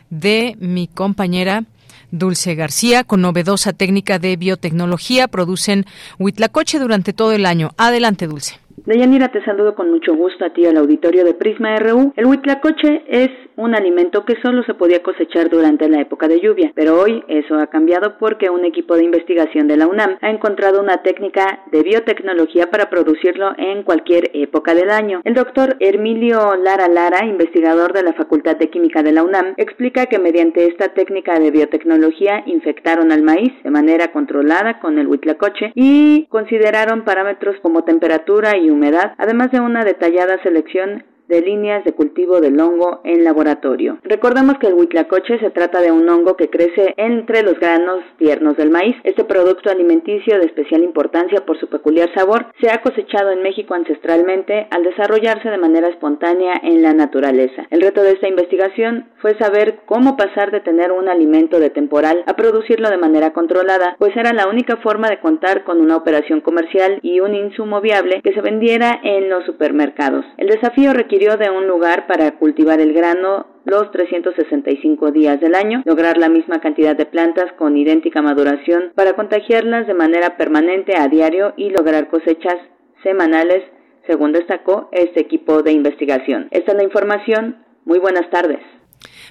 de 0.10 0.56
mi 0.60 0.88
compañera 0.88 1.64
Dulce 2.12 2.56
García, 2.56 3.04
con 3.04 3.22
novedosa 3.22 3.74
técnica 3.74 4.20
de 4.20 4.36
biotecnología, 4.36 5.28
producen 5.28 5.86
Huitlacoche 6.20 6.78
durante 6.80 7.14
todo 7.14 7.32
el 7.32 7.46
año. 7.46 7.70
Adelante, 7.78 8.28
Dulce. 8.28 8.60
Deyanira, 8.86 9.30
te 9.30 9.44
saludo 9.44 9.76
con 9.76 9.92
mucho 9.92 10.16
gusto 10.16 10.44
a 10.46 10.54
ti 10.54 10.66
al 10.66 10.78
auditorio 10.78 11.24
de 11.24 11.34
Prisma 11.34 11.78
RU. 11.78 12.14
El 12.16 12.26
huitlacoche 12.26 13.04
es 13.08 13.30
un 13.56 13.76
alimento 13.76 14.26
que 14.26 14.40
solo 14.42 14.64
se 14.64 14.74
podía 14.74 15.04
cosechar 15.04 15.50
durante 15.50 15.90
la 15.90 16.02
época 16.02 16.28
de 16.28 16.40
lluvia, 16.40 16.72
pero 16.76 17.00
hoy 17.00 17.24
eso 17.28 17.56
ha 17.56 17.68
cambiado 17.68 18.18
porque 18.18 18.50
un 18.50 18.66
equipo 18.66 18.96
de 18.96 19.04
investigación 19.04 19.68
de 19.68 19.78
la 19.78 19.88
UNAM 19.88 20.18
ha 20.22 20.30
encontrado 20.30 20.82
una 20.82 21.04
técnica 21.04 21.60
de 21.72 21.84
biotecnología 21.84 22.70
para 22.72 22.90
producirlo 22.90 23.54
en 23.58 23.84
cualquier 23.84 24.32
época 24.34 24.74
del 24.74 24.90
año. 24.90 25.22
El 25.24 25.34
doctor 25.34 25.76
Hermilio 25.80 26.56
Lara 26.56 26.88
Lara, 26.88 27.26
investigador 27.26 27.94
de 27.94 28.04
la 28.04 28.14
Facultad 28.14 28.58
de 28.58 28.70
Química 28.70 29.04
de 29.04 29.12
la 29.12 29.24
UNAM, 29.24 29.54
explica 29.58 30.06
que 30.06 30.20
mediante 30.20 30.68
esta 30.68 30.90
técnica 30.90 31.40
de 31.40 31.52
biotecnología 31.52 32.44
infectaron 32.46 33.12
al 33.12 33.24
maíz 33.24 33.52
de 33.64 33.70
manera 33.70 34.12
controlada 34.12 34.80
con 34.80 34.98
el 35.00 35.08
huitlacoche 35.08 35.72
y 35.76 36.28
consideraron 36.30 37.04
parámetros 37.04 37.56
como 37.62 37.84
temperatura 37.84 38.58
y 38.58 38.70
humedad, 38.70 39.14
además 39.18 39.52
de 39.52 39.60
una 39.60 39.84
detallada 39.84 40.42
selección 40.44 41.04
de 41.32 41.42
líneas 41.42 41.86
de 41.86 41.94
cultivo 41.94 42.42
del 42.42 42.60
hongo 42.60 43.00
en 43.06 43.24
laboratorio. 43.24 43.98
Recordemos 44.04 44.58
que 44.60 44.68
el 44.68 44.74
huitlacoche 44.74 45.40
se 45.40 45.50
trata 45.50 45.80
de 45.80 45.92
un 45.92 46.08
hongo 46.10 46.36
que 46.36 46.50
crece 46.50 46.94
entre 46.98 47.42
los 47.42 47.58
granos 47.58 48.04
tiernos 48.18 48.58
del 48.58 48.70
maíz. 48.70 48.98
Este 49.06 49.24
producto 49.24 49.70
alimenticio 49.70 50.38
de 50.38 50.46
especial 50.46 50.84
importancia 50.84 51.46
por 51.46 51.58
su 51.58 51.68
peculiar 51.68 52.14
sabor 52.14 52.48
se 52.60 52.70
ha 52.70 52.82
cosechado 52.82 53.32
en 53.32 53.42
México 53.42 53.74
ancestralmente 53.74 54.68
al 54.72 54.84
desarrollarse 54.84 55.50
de 55.50 55.58
manera 55.58 55.88
espontánea 55.88 56.60
en 56.62 56.84
la 56.84 56.94
naturaleza. 56.94 57.66
El 57.70 57.82
reto 57.82 58.04
de 58.04 58.12
esta 58.12 58.28
investigación 58.28 59.06
fue 59.22 59.38
saber 59.38 59.80
cómo 59.86 60.18
pasar 60.18 60.52
de 60.52 60.60
tener 60.60 60.92
un 60.92 61.08
alimento 61.08 61.60
de 61.60 61.70
temporal 61.70 62.24
a 62.28 62.36
producirlo 62.36 62.90
de 62.90 62.98
manera 62.98 63.32
controlada, 63.32 63.96
pues 64.00 64.16
era 64.18 64.34
la 64.34 64.48
única 64.48 64.76
forma 64.78 65.08
de 65.08 65.22
contar 65.22 65.64
con 65.64 65.80
una 65.80 65.96
operación 65.96 66.42
comercial 66.42 67.00
y 67.02 67.22
un 67.22 67.36
insumo 67.36 67.80
viable 67.80 68.22
que 68.22 68.34
se 68.34 68.42
vendiera 68.42 69.00
en 69.02 69.30
los 69.30 69.46
supermercados. 69.46 70.26
El 70.38 70.48
desafío 70.48 70.92
requiere 70.92 71.21
de 71.22 71.52
un 71.52 71.68
lugar 71.68 72.08
para 72.08 72.32
cultivar 72.32 72.80
el 72.82 72.94
grano 72.94 73.46
los 73.64 73.92
365 73.92 75.12
días 75.12 75.40
del 75.40 75.54
año, 75.54 75.84
lograr 75.86 76.18
la 76.18 76.30
misma 76.30 76.60
cantidad 76.62 76.96
de 76.96 77.06
plantas 77.06 77.46
con 77.60 77.78
idéntica 77.78 78.24
maduración 78.24 78.92
para 78.96 79.14
contagiarlas 79.14 79.86
de 79.86 79.94
manera 79.94 80.36
permanente 80.36 80.98
a 80.98 81.08
diario 81.08 81.54
y 81.58 81.70
lograr 81.70 82.10
cosechas 82.10 82.56
semanales, 83.04 83.64
según 84.08 84.32
destacó 84.32 84.90
este 84.92 85.22
equipo 85.22 85.62
de 85.62 85.74
investigación. 85.74 86.48
Esta 86.50 86.72
es 86.72 86.78
la 86.78 86.84
información. 86.84 87.64
Muy 87.86 88.00
buenas 88.00 88.28
tardes. 88.32 88.60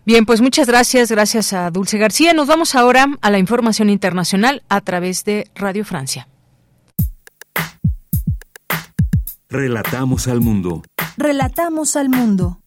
Bien, 0.07 0.25
pues 0.25 0.41
muchas 0.41 0.69
gracias, 0.69 1.11
gracias 1.11 1.53
a 1.53 1.71
Dulce 1.71 1.99
García. 1.99 2.33
Nos 2.35 2.47
vamos 2.47 2.77
ahora 2.77 3.07
a 3.21 3.31
la 3.31 3.39
información 3.39 3.91
internacional 3.91 4.63
a 4.69 4.81
través 4.81 5.25
de 5.25 5.45
Radio 5.57 5.85
Francia. 5.85 6.29
Relatamos 9.53 10.29
al 10.29 10.41
mundo. 10.41 10.85
Relatamos 11.17 11.97
al 11.97 12.09
mundo. 12.09 12.61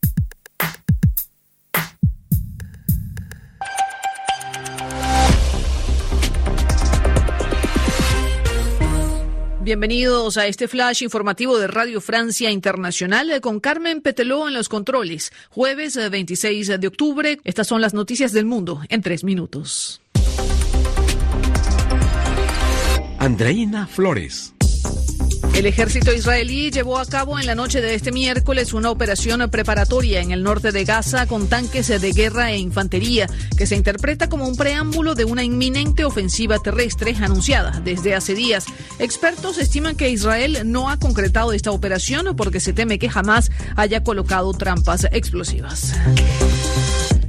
Bienvenidos 9.62 10.36
a 10.36 10.46
este 10.48 10.68
flash 10.68 11.04
informativo 11.04 11.58
de 11.58 11.68
Radio 11.68 12.02
Francia 12.02 12.52
Internacional 12.52 13.40
con 13.40 13.62
Carmen 13.62 14.02
Peteló 14.02 14.50
en 14.50 14.54
los 14.54 14.68
controles. 14.68 15.32
Jueves 15.52 15.98
26 16.12 16.68
eh, 16.68 16.78
de 16.78 16.88
octubre. 16.88 17.40
Estas 17.46 17.66
son 17.66 17.80
las 17.80 17.94
noticias 17.94 18.34
del 18.34 18.44
mundo 18.44 18.82
en 18.90 19.02
tres 19.02 19.24
minutos. 19.24 20.02
Andreina 23.20 23.88
Flores. 23.88 24.53
El 25.54 25.66
ejército 25.68 26.12
israelí 26.12 26.72
llevó 26.72 26.98
a 26.98 27.06
cabo 27.06 27.40
en 27.40 27.46
la 27.46 27.56
noche 27.56 27.80
de 27.80 27.94
este 27.94 28.12
miércoles 28.12 28.74
una 28.74 28.90
operación 28.90 29.48
preparatoria 29.50 30.20
en 30.20 30.32
el 30.32 30.44
norte 30.44 30.72
de 30.72 30.84
Gaza 30.84 31.28
con 31.28 31.48
tanques 31.48 31.88
de 31.88 32.12
guerra 32.12 32.52
e 32.52 32.58
infantería 32.58 33.28
que 33.58 33.68
se 33.68 33.76
interpreta 33.76 34.30
como 34.30 34.48
un 34.48 34.56
preámbulo 34.56 35.16
de 35.16 35.26
una 35.26 35.44
inminente 35.44 36.06
ofensiva 36.06 36.60
terrestre 36.60 37.16
anunciada 37.22 37.82
desde 37.84 38.16
hace 38.16 38.34
días. 38.34 38.66
Expertos 39.00 39.58
estiman 39.58 39.96
que 39.96 40.10
Israel 40.10 40.60
no 40.66 40.90
ha 40.90 40.98
concretado 40.98 41.54
esta 41.54 41.72
operación 41.72 42.36
porque 42.36 42.60
se 42.60 42.74
teme 42.74 42.98
que 42.98 43.10
jamás 43.10 43.52
haya 43.76 44.04
colocado 44.04 44.54
trampas 44.54 45.08
explosivas. 45.12 45.94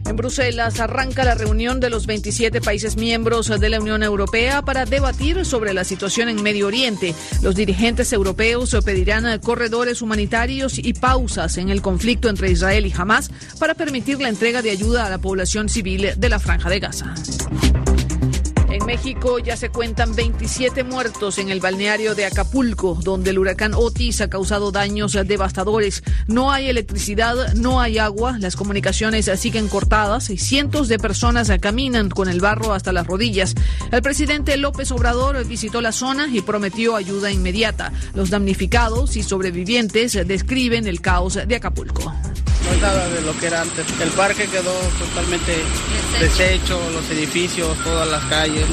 En 0.07 0.17
Bruselas 0.17 0.81
arranca 0.81 1.25
la 1.25 1.35
reunión 1.35 1.81
de 1.81 1.91
los 1.91 2.07
27 2.07 2.61
países 2.61 2.97
miembros 2.97 3.49
de 3.49 3.69
la 3.69 3.81
Unión 3.81 4.03
Europea 4.03 4.63
para 4.63 4.85
debatir 4.85 5.45
sobre 5.45 5.73
la 5.73 5.85
situación 5.85 6.29
en 6.29 6.43
Medio 6.43 6.67
Oriente. 6.67 7.15
Los 7.43 7.55
dirigentes 7.55 8.13
europeos 8.13 8.77
pedirán 8.85 9.39
corredores 9.41 10.03
humanitarios 10.03 10.79
y 10.79 10.93
pausas 10.93 11.57
en 11.57 11.71
el 11.71 11.83
conflicto 11.83 12.29
entre 12.29 12.51
Israel 12.51 12.87
y 12.87 12.93
Hamas 12.97 13.31
para 13.59 13.75
permitir 13.75 14.21
la 14.21 14.29
entrega 14.29 14.63
de 14.63 14.71
ayuda 14.71 15.07
a 15.07 15.11
la 15.11 15.19
población 15.19 15.69
civil 15.69 16.11
de 16.17 16.29
la 16.29 16.39
Franja 16.39 16.69
de 16.69 16.81
Gaza. 16.81 17.15
En 18.75 18.85
México 18.87 19.39
ya 19.39 19.57
se 19.57 19.71
cuentan 19.71 20.17
27 20.17 20.83
muertos 20.83 21.39
en 21.39 21.49
el 21.49 21.61
balneario 21.61 22.17
de 22.17 22.27
Acapulco, 22.27 22.99
donde 23.05 23.31
el 23.31 23.39
huracán 23.39 23.73
Otis 23.73 24.21
ha 24.21 24.29
causado 24.29 24.73
daños 24.73 25.13
devastadores. 25.13 26.03
No 26.27 26.51
hay 26.51 26.69
electricidad, 26.69 27.55
no 27.55 27.81
hay 27.81 27.99
agua, 27.99 28.37
las 28.41 28.57
comunicaciones 28.57 29.31
siguen 29.37 29.69
cortadas 29.69 30.29
y 30.29 30.39
cientos 30.39 30.89
de 30.89 30.99
personas 30.99 31.53
caminan 31.61 32.09
con 32.09 32.29
el 32.29 32.41
barro 32.41 32.73
hasta 32.73 32.93
las 32.93 33.07
rodillas. 33.07 33.55
El 33.93 34.03
presidente 34.03 34.57
López 34.57 34.91
Obrador 34.91 35.45
visitó 35.45 35.81
la 35.81 35.93
zona 35.93 36.27
y 36.27 36.41
prometió 36.41 36.97
ayuda 36.97 37.31
inmediata. 37.31 37.93
Los 38.13 38.31
damnificados 38.31 39.17
y 39.17 39.23
sobrevivientes 39.23 40.15
describen 40.27 40.89
el 40.89 41.01
caos 41.01 41.39
de 41.47 41.55
Acapulco. 41.55 42.13
No 42.65 42.73
es 42.73 42.81
nada 42.81 43.09
de 43.11 43.21
lo 43.21 43.39
que 43.39 43.47
era 43.47 43.61
antes. 43.61 43.85
El 44.01 44.09
parque 44.11 44.47
quedó 44.47 44.73
totalmente 44.99 45.53
deshecho, 46.19 46.81
los 46.93 47.09
edificios, 47.11 47.77
todas 47.85 48.09
las 48.09 48.25
calles. 48.25 48.64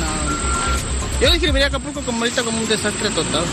Yo 1.21 1.29
describiría 1.29 1.67
Acapulco 1.67 2.01
como 2.01 2.19
ahorita 2.19 2.43
como 2.43 2.57
un 2.57 2.67
desastre 2.67 3.09
total. 3.11 3.43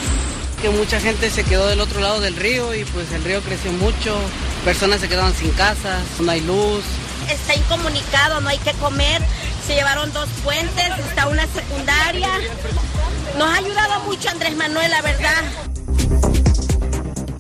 Que 0.62 0.70
mucha 0.70 0.98
gente 0.98 1.30
se 1.30 1.44
quedó 1.44 1.66
del 1.68 1.80
otro 1.80 2.00
lado 2.00 2.20
del 2.20 2.34
río 2.34 2.74
y 2.74 2.84
pues 2.86 3.12
el 3.12 3.22
río 3.22 3.40
creció 3.42 3.70
mucho, 3.72 4.18
personas 4.64 5.00
se 5.00 5.08
quedaron 5.08 5.32
sin 5.34 5.50
casas, 5.52 6.02
no 6.18 6.32
hay 6.32 6.40
luz. 6.40 6.82
Está 7.30 7.54
incomunicado, 7.54 8.40
no 8.40 8.48
hay 8.48 8.58
que 8.58 8.72
comer, 8.72 9.22
se 9.66 9.74
llevaron 9.74 10.12
dos 10.12 10.28
puentes, 10.42 10.98
está 11.10 11.28
una 11.28 11.46
secundaria. 11.46 12.30
Nos 13.38 13.48
ha 13.48 13.56
ayudado 13.56 14.00
mucho 14.00 14.30
Andrés 14.30 14.56
Manuel, 14.56 14.90
la 14.90 15.02
verdad. 15.02 15.44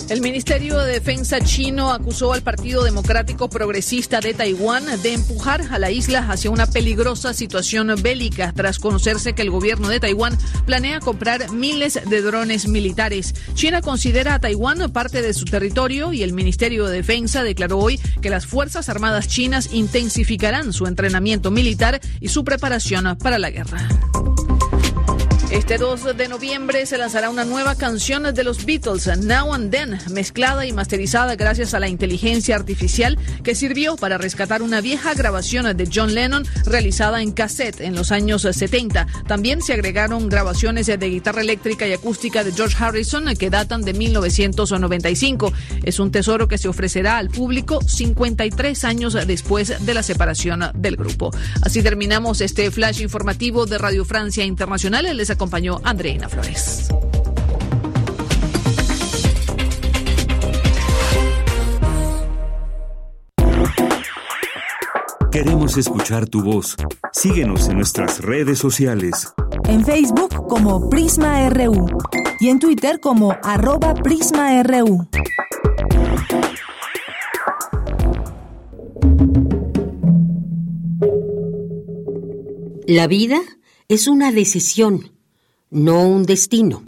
El 0.08 0.22
Ministerio 0.22 0.78
de 0.78 0.94
Defensa 0.94 1.38
chino 1.40 1.92
acusó 1.92 2.32
al 2.32 2.40
Partido 2.40 2.82
Democrático 2.82 3.50
Progresista 3.50 4.20
de 4.20 4.32
Taiwán 4.32 4.84
de 5.02 5.12
empujar 5.12 5.60
a 5.70 5.78
la 5.78 5.90
isla 5.90 6.20
hacia 6.30 6.50
una 6.50 6.66
peligrosa 6.66 7.34
situación 7.34 7.94
bélica 8.00 8.54
tras 8.56 8.78
conocerse 8.78 9.34
que 9.34 9.42
el 9.42 9.50
gobierno 9.50 9.88
de 9.88 10.00
Taiwán 10.00 10.38
planea 10.64 11.00
comprar 11.00 11.52
miles 11.52 12.00
de 12.08 12.22
drones 12.22 12.68
militares. 12.68 13.34
China 13.52 13.82
considera 13.82 14.34
a 14.34 14.38
Taiwán 14.38 14.90
parte 14.92 15.20
de 15.20 15.34
su 15.34 15.44
territorio 15.44 16.14
y 16.14 16.22
el 16.22 16.32
Ministerio 16.32 16.86
de 16.86 16.96
Defensa 16.96 17.42
declaró 17.42 17.78
hoy 17.78 18.00
que 18.22 18.30
las 18.30 18.46
Fuerzas 18.46 18.88
Armadas 18.88 19.28
chinas 19.28 19.74
intensificarán 19.74 20.72
su 20.72 20.86
entrenamiento 20.86 21.50
militar 21.50 22.00
y 22.18 22.28
su 22.28 22.44
preparación 22.44 23.18
para 23.18 23.38
la 23.38 23.50
guerra. 23.50 23.86
Este 25.50 25.78
2 25.78 26.14
de 26.14 26.28
noviembre 26.28 26.84
se 26.84 26.98
lanzará 26.98 27.30
una 27.30 27.46
nueva 27.46 27.74
canción 27.74 28.22
de 28.34 28.44
los 28.44 28.66
Beatles, 28.66 29.06
Now 29.16 29.54
and 29.54 29.70
Then, 29.70 29.98
mezclada 30.10 30.66
y 30.66 30.72
masterizada 30.74 31.36
gracias 31.36 31.72
a 31.72 31.80
la 31.80 31.88
inteligencia 31.88 32.54
artificial 32.54 33.18
que 33.42 33.54
sirvió 33.54 33.96
para 33.96 34.18
rescatar 34.18 34.60
una 34.60 34.82
vieja 34.82 35.14
grabación 35.14 35.74
de 35.74 35.88
John 35.90 36.14
Lennon 36.14 36.44
realizada 36.66 37.22
en 37.22 37.32
cassette 37.32 37.80
en 37.80 37.94
los 37.94 38.12
años 38.12 38.42
70. 38.42 39.06
También 39.26 39.62
se 39.62 39.72
agregaron 39.72 40.28
grabaciones 40.28 40.86
de 40.86 41.08
guitarra 41.08 41.40
eléctrica 41.40 41.88
y 41.88 41.94
acústica 41.94 42.44
de 42.44 42.52
George 42.52 42.76
Harrison 42.78 43.24
que 43.34 43.48
datan 43.48 43.82
de 43.82 43.94
1995. 43.94 45.54
Es 45.82 45.98
un 45.98 46.12
tesoro 46.12 46.46
que 46.46 46.58
se 46.58 46.68
ofrecerá 46.68 47.16
al 47.16 47.30
público 47.30 47.80
53 47.80 48.84
años 48.84 49.14
después 49.26 49.84
de 49.84 49.94
la 49.94 50.02
separación 50.02 50.72
del 50.74 50.96
grupo. 50.96 51.30
Así 51.62 51.82
terminamos 51.82 52.42
este 52.42 52.70
flash 52.70 53.00
informativo 53.00 53.64
de 53.64 53.78
Radio 53.78 54.04
Francia 54.04 54.44
Internacional. 54.44 55.16
Les 55.16 55.37
acompañó 55.38 55.80
Andreina 55.84 56.28
Flores. 56.28 56.88
Queremos 65.30 65.76
escuchar 65.76 66.26
tu 66.26 66.42
voz. 66.42 66.74
Síguenos 67.12 67.68
en 67.68 67.76
nuestras 67.76 68.20
redes 68.20 68.58
sociales. 68.58 69.32
En 69.68 69.84
Facebook 69.84 70.48
como 70.48 70.90
Prisma 70.90 71.48
RU 71.50 71.86
y 72.40 72.48
en 72.48 72.58
Twitter 72.58 72.98
como 72.98 73.36
arroba 73.44 73.94
PrismaRU. 73.94 75.08
La 82.88 83.06
vida 83.06 83.38
es 83.86 84.08
una 84.08 84.32
decisión 84.32 85.17
no 85.70 86.08
un 86.08 86.24
destino. 86.24 86.82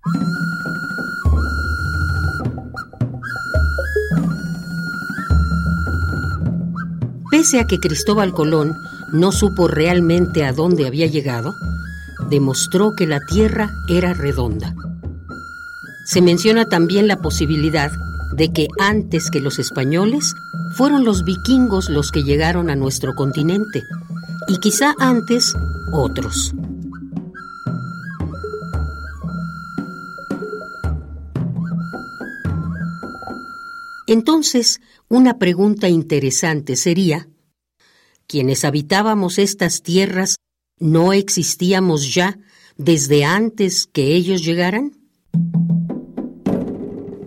Pese 7.31 7.61
a 7.61 7.66
que 7.66 7.78
Cristóbal 7.78 8.32
Colón 8.32 8.74
no 9.12 9.32
supo 9.32 9.69
realmente 9.69 10.44
a 10.44 10.52
dónde 10.52 10.86
había 10.86 11.07
llegado, 11.07 11.55
demostró 12.28 12.94
que 12.97 13.07
la 13.07 13.20
Tierra 13.20 13.70
era 13.89 14.15
redonda. 14.15 14.74
Se 16.07 16.23
menciona 16.23 16.65
también 16.65 17.07
la 17.07 17.20
posibilidad 17.20 17.90
de 18.36 18.52
que 18.52 18.69
antes 18.78 19.31
que 19.31 19.40
los 19.40 19.59
españoles 19.59 20.35
fueron 20.77 21.05
los 21.05 21.24
vikingos 21.24 21.89
los 21.90 22.11
que 22.11 22.23
llegaron 22.23 22.70
a 22.70 22.77
nuestro 22.77 23.15
continente 23.15 23.82
y 24.48 24.59
quizá 24.59 24.94
antes 24.98 25.55
otros. 25.93 26.55
Entonces, 34.11 34.81
una 35.09 35.39
pregunta 35.39 35.89
interesante 35.89 36.74
sería, 36.74 37.28
¿quienes 38.27 38.65
habitábamos 38.65 39.39
estas 39.39 39.82
tierras 39.82 40.35
no 40.81 41.12
existíamos 41.12 42.12
ya 42.12 42.37
desde 42.77 43.24
antes 43.24 43.87
que 43.87 44.16
ellos 44.16 44.45
llegaran? 44.45 44.97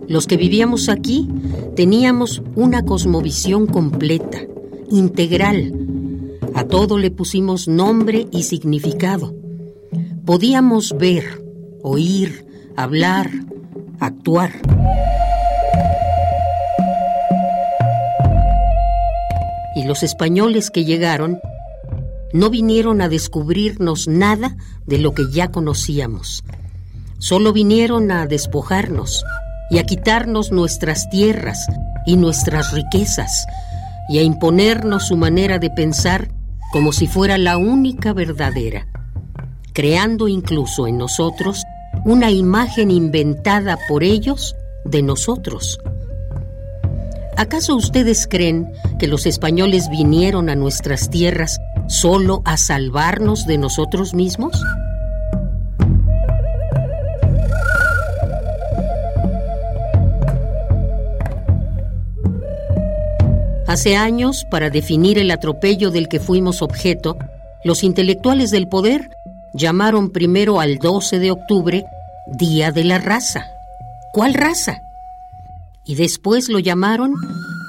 Los 0.08 0.26
que 0.26 0.36
vivíamos 0.36 0.90
aquí 0.90 1.26
teníamos 1.74 2.42
una 2.54 2.84
cosmovisión 2.84 3.66
completa, 3.66 4.42
integral. 4.90 6.36
A 6.52 6.64
todo 6.64 6.98
le 6.98 7.10
pusimos 7.10 7.66
nombre 7.66 8.28
y 8.30 8.42
significado. 8.42 9.34
Podíamos 10.26 10.94
ver, 10.98 11.42
oír, 11.80 12.44
hablar, 12.76 13.30
actuar. 14.00 14.60
Y 19.74 19.84
los 19.84 20.02
españoles 20.02 20.70
que 20.70 20.84
llegaron 20.84 21.40
no 22.32 22.50
vinieron 22.50 23.00
a 23.00 23.08
descubrirnos 23.08 24.08
nada 24.08 24.56
de 24.86 24.98
lo 24.98 25.14
que 25.14 25.30
ya 25.30 25.50
conocíamos. 25.50 26.44
Solo 27.18 27.52
vinieron 27.52 28.10
a 28.10 28.26
despojarnos 28.26 29.24
y 29.70 29.78
a 29.78 29.84
quitarnos 29.84 30.50
nuestras 30.50 31.08
tierras 31.10 31.66
y 32.06 32.16
nuestras 32.16 32.72
riquezas 32.72 33.46
y 34.08 34.18
a 34.18 34.22
imponernos 34.22 35.08
su 35.08 35.16
manera 35.16 35.58
de 35.58 35.70
pensar 35.70 36.28
como 36.72 36.92
si 36.92 37.06
fuera 37.06 37.38
la 37.38 37.56
única 37.56 38.12
verdadera, 38.12 38.88
creando 39.72 40.28
incluso 40.28 40.86
en 40.86 40.98
nosotros 40.98 41.62
una 42.04 42.30
imagen 42.30 42.90
inventada 42.90 43.78
por 43.88 44.02
ellos 44.02 44.56
de 44.84 45.02
nosotros 45.02 45.78
¿Acaso 47.36 47.74
ustedes 47.74 48.28
creen 48.28 48.72
que 48.98 49.08
los 49.08 49.26
españoles 49.26 49.88
vinieron 49.90 50.48
a 50.48 50.54
nuestras 50.54 51.10
tierras 51.10 51.58
solo 51.88 52.42
a 52.44 52.56
salvarnos 52.56 53.46
de 53.46 53.58
nosotros 53.58 54.14
mismos? 54.14 54.60
Hace 63.66 63.96
años, 63.96 64.46
para 64.48 64.70
definir 64.70 65.18
el 65.18 65.32
atropello 65.32 65.90
del 65.90 66.08
que 66.08 66.20
fuimos 66.20 66.62
objeto, 66.62 67.18
los 67.64 67.82
intelectuales 67.82 68.52
del 68.52 68.68
poder 68.68 69.10
llamaron 69.54 70.10
primero 70.10 70.60
al 70.60 70.78
12 70.78 71.18
de 71.18 71.32
octubre 71.32 71.84
Día 72.38 72.70
de 72.70 72.84
la 72.84 72.98
Raza. 72.98 73.46
¿Cuál 74.12 74.34
raza? 74.34 74.83
Y 75.86 75.94
después 75.94 76.48
lo 76.48 76.58
llamaron 76.58 77.14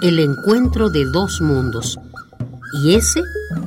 el 0.01 0.19
encuentro 0.19 0.89
de 0.89 1.05
dos 1.05 1.41
mundos. 1.41 1.99
Y 2.83 2.95
ese 2.95 3.21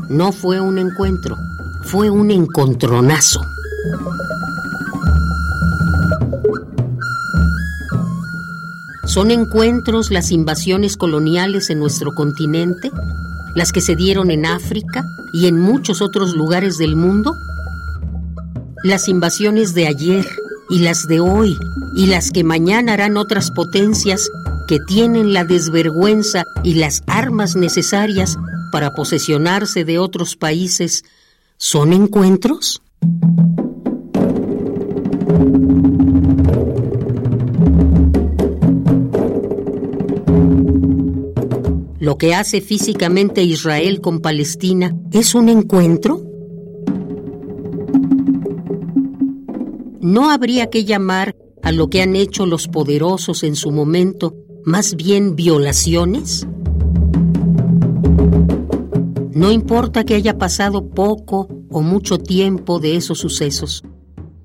no 0.09 0.33
fue 0.33 0.61
un 0.61 0.79
encuentro, 0.79 1.37
fue 1.85 2.11
un 2.11 2.31
encontronazo. 2.31 3.41
¿Son 9.05 9.31
encuentros 9.31 10.11
las 10.11 10.31
invasiones 10.31 10.97
coloniales 10.97 11.71
en 11.71 11.81
nuestro 11.81 12.13
continente? 12.15 12.91
¿Las 13.55 13.73
que 13.73 13.81
se 13.81 13.97
dieron 13.97 14.31
en 14.31 14.47
África 14.47 15.03
y 15.33 15.47
en 15.47 15.59
muchos 15.59 16.03
otros 16.03 16.35
lugares 16.35 16.77
del 16.79 16.95
mundo? 16.95 17.35
Las 18.85 19.09
invasiones 19.09 19.75
de 19.75 19.87
ayer 19.87 20.27
y 20.71 20.81
las 20.81 21.09
de 21.09 21.21
hoy 21.21 21.59
y 21.99 22.07
las 22.07 22.31
que 22.31 22.45
mañana 22.45 22.93
harán 22.93 23.17
otras 23.17 23.51
potencias 23.51 24.31
que 24.69 24.79
tienen 24.87 25.33
la 25.33 25.43
desvergüenza 25.43 26.45
y 26.63 26.75
las 26.75 27.03
armas 27.09 27.57
necesarias 27.57 28.39
para 28.71 28.95
posesionarse 28.95 29.85
de 29.85 29.99
otros 29.99 30.37
países, 30.37 31.05
¿son 31.57 31.93
encuentros? 31.93 32.81
Lo 41.99 42.17
que 42.17 42.37
hace 42.37 42.61
físicamente 42.61 43.43
Israel 43.43 44.01
con 44.01 44.21
Palestina 44.21 44.95
es 45.11 45.35
un 45.35 45.49
encuentro. 45.49 46.23
¿No 50.01 50.31
habría 50.31 50.71
que 50.71 50.85
llamar 50.85 51.35
a 51.63 51.73
lo 51.73 51.89
que 51.91 52.03
han 52.03 52.17
hecho 52.17 52.47
los 52.47 52.69
poderosos 52.69 53.43
en 53.43 53.57
su 53.57 53.71
momento 53.71 54.35
más 54.65 54.97
bien 54.97 55.37
violaciones? 55.37 56.47
No 59.33 59.53
importa 59.53 60.05
que 60.05 60.15
haya 60.15 60.37
pasado 60.37 60.89
poco 60.91 61.49
o 61.71 61.81
mucho 61.81 62.19
tiempo 62.19 62.81
de 62.81 62.97
esos 62.97 63.19
sucesos. 63.19 63.85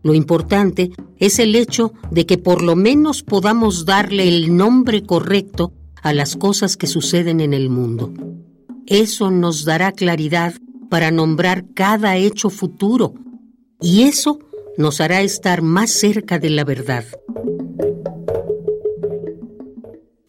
Lo 0.03 0.14
importante 0.14 0.91
es 1.18 1.40
el 1.40 1.56
hecho 1.56 1.94
de 2.11 2.26
que 2.26 2.38
por 2.38 2.61
lo 2.61 2.76
menos 2.76 3.23
podamos 3.23 3.85
darle 3.85 4.27
el 4.27 4.56
nombre 4.56 5.02
correcto 5.03 5.73
a 6.02 6.14
las 6.14 6.35
cosas 6.35 6.77
que 6.77 6.88
suceden 6.88 7.40
en 7.40 7.53
el 7.53 7.69
mundo. 7.69 8.14
Eso 8.85 9.31
nos 9.31 9.64
dará 9.64 9.94
claridad 9.94 10.53
para 10.90 11.10
nombrar 11.10 11.65
cada 11.73 12.18
hecho 12.18 12.49
futuro 12.49 13.14
y 13.81 14.03
eso 14.03 14.40
nos 14.78 15.02
hará 15.02 15.22
estar 15.22 15.62
más 15.62 15.91
cerca 15.91 16.40
de 16.40 16.50
la 16.50 16.64
verdad. 16.64 17.06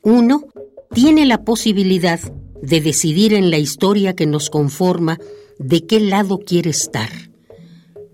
Uno 0.03 0.47
tiene 0.93 1.25
la 1.27 1.45
posibilidad 1.45 2.21
de 2.63 2.81
decidir 2.81 3.35
en 3.35 3.51
la 3.51 3.59
historia 3.59 4.15
que 4.15 4.27
nos 4.27 4.51
conforma 4.51 5.19
de 5.59 5.87
qué 5.87 6.01
lado 6.01 6.39
quiere 6.39 6.71
estar, 6.71 7.11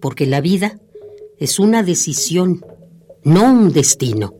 porque 0.00 0.26
la 0.26 0.40
vida 0.40 0.78
es 1.38 1.58
una 1.58 1.82
decisión, 1.82 2.64
no 3.22 3.44
un 3.52 3.72
destino. 3.72 4.39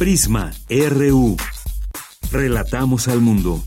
Prisma 0.00 0.50
RU. 0.70 1.36
Relatamos 2.32 3.06
al 3.06 3.20
mundo. 3.20 3.62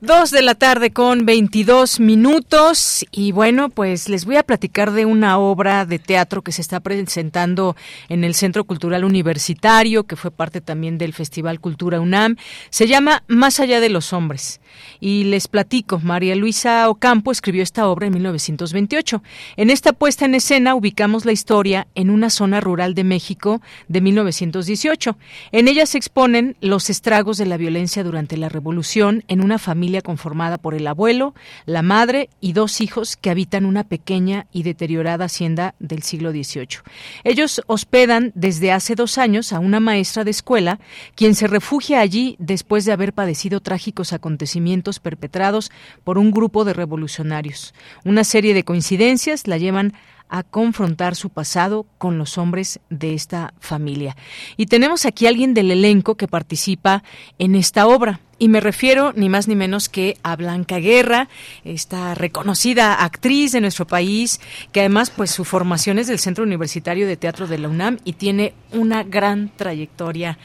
Dos 0.00 0.30
de 0.30 0.40
la 0.40 0.54
tarde 0.54 0.92
con 0.92 1.26
22 1.26 2.00
minutos 2.00 3.04
y 3.10 3.32
bueno, 3.32 3.68
pues 3.68 4.08
les 4.08 4.24
voy 4.24 4.36
a 4.36 4.44
platicar 4.44 4.92
de 4.92 5.04
una 5.04 5.38
obra 5.38 5.84
de 5.84 5.98
teatro 5.98 6.40
que 6.40 6.52
se 6.52 6.62
está 6.62 6.80
presentando 6.80 7.76
en 8.08 8.24
el 8.24 8.34
Centro 8.34 8.64
Cultural 8.64 9.04
Universitario, 9.04 10.04
que 10.04 10.16
fue 10.16 10.30
parte 10.30 10.62
también 10.62 10.96
del 10.96 11.12
Festival 11.12 11.60
Cultura 11.60 12.00
UNAM. 12.00 12.36
Se 12.70 12.86
llama 12.86 13.24
Más 13.26 13.60
allá 13.60 13.80
de 13.80 13.90
los 13.90 14.14
hombres. 14.14 14.60
Y 15.00 15.24
les 15.24 15.46
platico, 15.46 16.00
María 16.00 16.34
Luisa 16.34 16.88
Ocampo 16.90 17.30
escribió 17.30 17.62
esta 17.62 17.86
obra 17.88 18.06
en 18.06 18.14
1928. 18.14 19.22
En 19.56 19.70
esta 19.70 19.92
puesta 19.92 20.24
en 20.24 20.34
escena 20.34 20.74
ubicamos 20.74 21.24
la 21.24 21.32
historia 21.32 21.86
en 21.94 22.10
una 22.10 22.30
zona 22.30 22.60
rural 22.60 22.94
de 22.94 23.04
México 23.04 23.62
de 23.86 24.00
1918. 24.00 25.16
En 25.52 25.68
ella 25.68 25.86
se 25.86 25.98
exponen 25.98 26.56
los 26.60 26.90
estragos 26.90 27.38
de 27.38 27.46
la 27.46 27.56
violencia 27.56 28.02
durante 28.02 28.36
la 28.36 28.48
Revolución 28.48 29.24
en 29.28 29.40
una 29.40 29.58
familia 29.58 30.02
conformada 30.02 30.58
por 30.58 30.74
el 30.74 30.86
abuelo, 30.86 31.34
la 31.64 31.82
madre 31.82 32.28
y 32.40 32.52
dos 32.52 32.80
hijos 32.80 33.16
que 33.16 33.30
habitan 33.30 33.64
una 33.64 33.84
pequeña 33.84 34.46
y 34.52 34.64
deteriorada 34.64 35.26
hacienda 35.26 35.74
del 35.78 36.02
siglo 36.02 36.32
XVIII. 36.32 36.80
Ellos 37.24 37.62
hospedan 37.66 38.32
desde 38.34 38.72
hace 38.72 38.96
dos 38.96 39.18
años 39.18 39.52
a 39.52 39.60
una 39.60 39.78
maestra 39.78 40.24
de 40.24 40.30
escuela, 40.32 40.80
quien 41.14 41.34
se 41.34 41.46
refugia 41.46 42.00
allí 42.00 42.36
después 42.38 42.84
de 42.84 42.92
haber 42.92 43.12
padecido 43.12 43.60
trágicos 43.60 44.12
acontecimientos 44.12 44.57
perpetrados 45.00 45.70
por 46.04 46.18
un 46.18 46.30
grupo 46.30 46.64
de 46.64 46.72
revolucionarios. 46.72 47.74
Una 48.04 48.24
serie 48.24 48.54
de 48.54 48.64
coincidencias 48.64 49.46
la 49.46 49.58
llevan 49.58 49.94
a 50.28 50.42
confrontar 50.42 51.16
su 51.16 51.30
pasado 51.30 51.86
con 51.98 52.18
los 52.18 52.38
hombres 52.38 52.80
de 52.90 53.14
esta 53.14 53.54
familia. 53.60 54.16
Y 54.56 54.66
tenemos 54.66 55.06
aquí 55.06 55.26
a 55.26 55.30
alguien 55.30 55.54
del 55.54 55.70
elenco 55.70 56.16
que 56.16 56.28
participa 56.28 57.02
en 57.38 57.54
esta 57.54 57.86
obra. 57.86 58.20
Y 58.40 58.48
me 58.48 58.60
refiero 58.60 59.12
ni 59.16 59.28
más 59.28 59.48
ni 59.48 59.56
menos 59.56 59.88
que 59.88 60.16
a 60.22 60.36
Blanca 60.36 60.78
Guerra, 60.78 61.28
esta 61.64 62.14
reconocida 62.14 63.02
actriz 63.02 63.50
de 63.50 63.60
nuestro 63.60 63.84
país, 63.86 64.40
que 64.70 64.78
además 64.80 65.10
pues 65.10 65.32
su 65.32 65.44
formación 65.44 65.98
es 65.98 66.06
del 66.06 66.20
Centro 66.20 66.44
Universitario 66.44 67.08
de 67.08 67.16
Teatro 67.16 67.48
de 67.48 67.58
la 67.58 67.68
UNAM 67.68 67.98
y 68.04 68.12
tiene 68.12 68.54
una 68.72 69.02
gran 69.02 69.50
trayectoria 69.56 70.38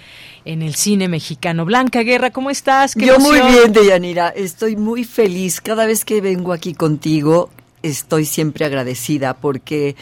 en 0.43 0.63
el 0.63 0.73
cine 0.73 1.07
mexicano. 1.07 1.65
Blanca 1.65 2.01
Guerra, 2.01 2.31
¿cómo 2.31 2.49
estás? 2.49 2.95
Yo 2.95 3.19
muy 3.19 3.39
bien, 3.39 3.71
Deyanira. 3.71 4.29
Estoy 4.29 4.75
muy 4.75 5.03
feliz. 5.03 5.61
Cada 5.61 5.85
vez 5.85 6.03
que 6.03 6.19
vengo 6.19 6.51
aquí 6.51 6.73
contigo, 6.73 7.51
estoy 7.83 8.25
siempre 8.25 8.65
agradecida 8.65 9.35
porque 9.35 9.95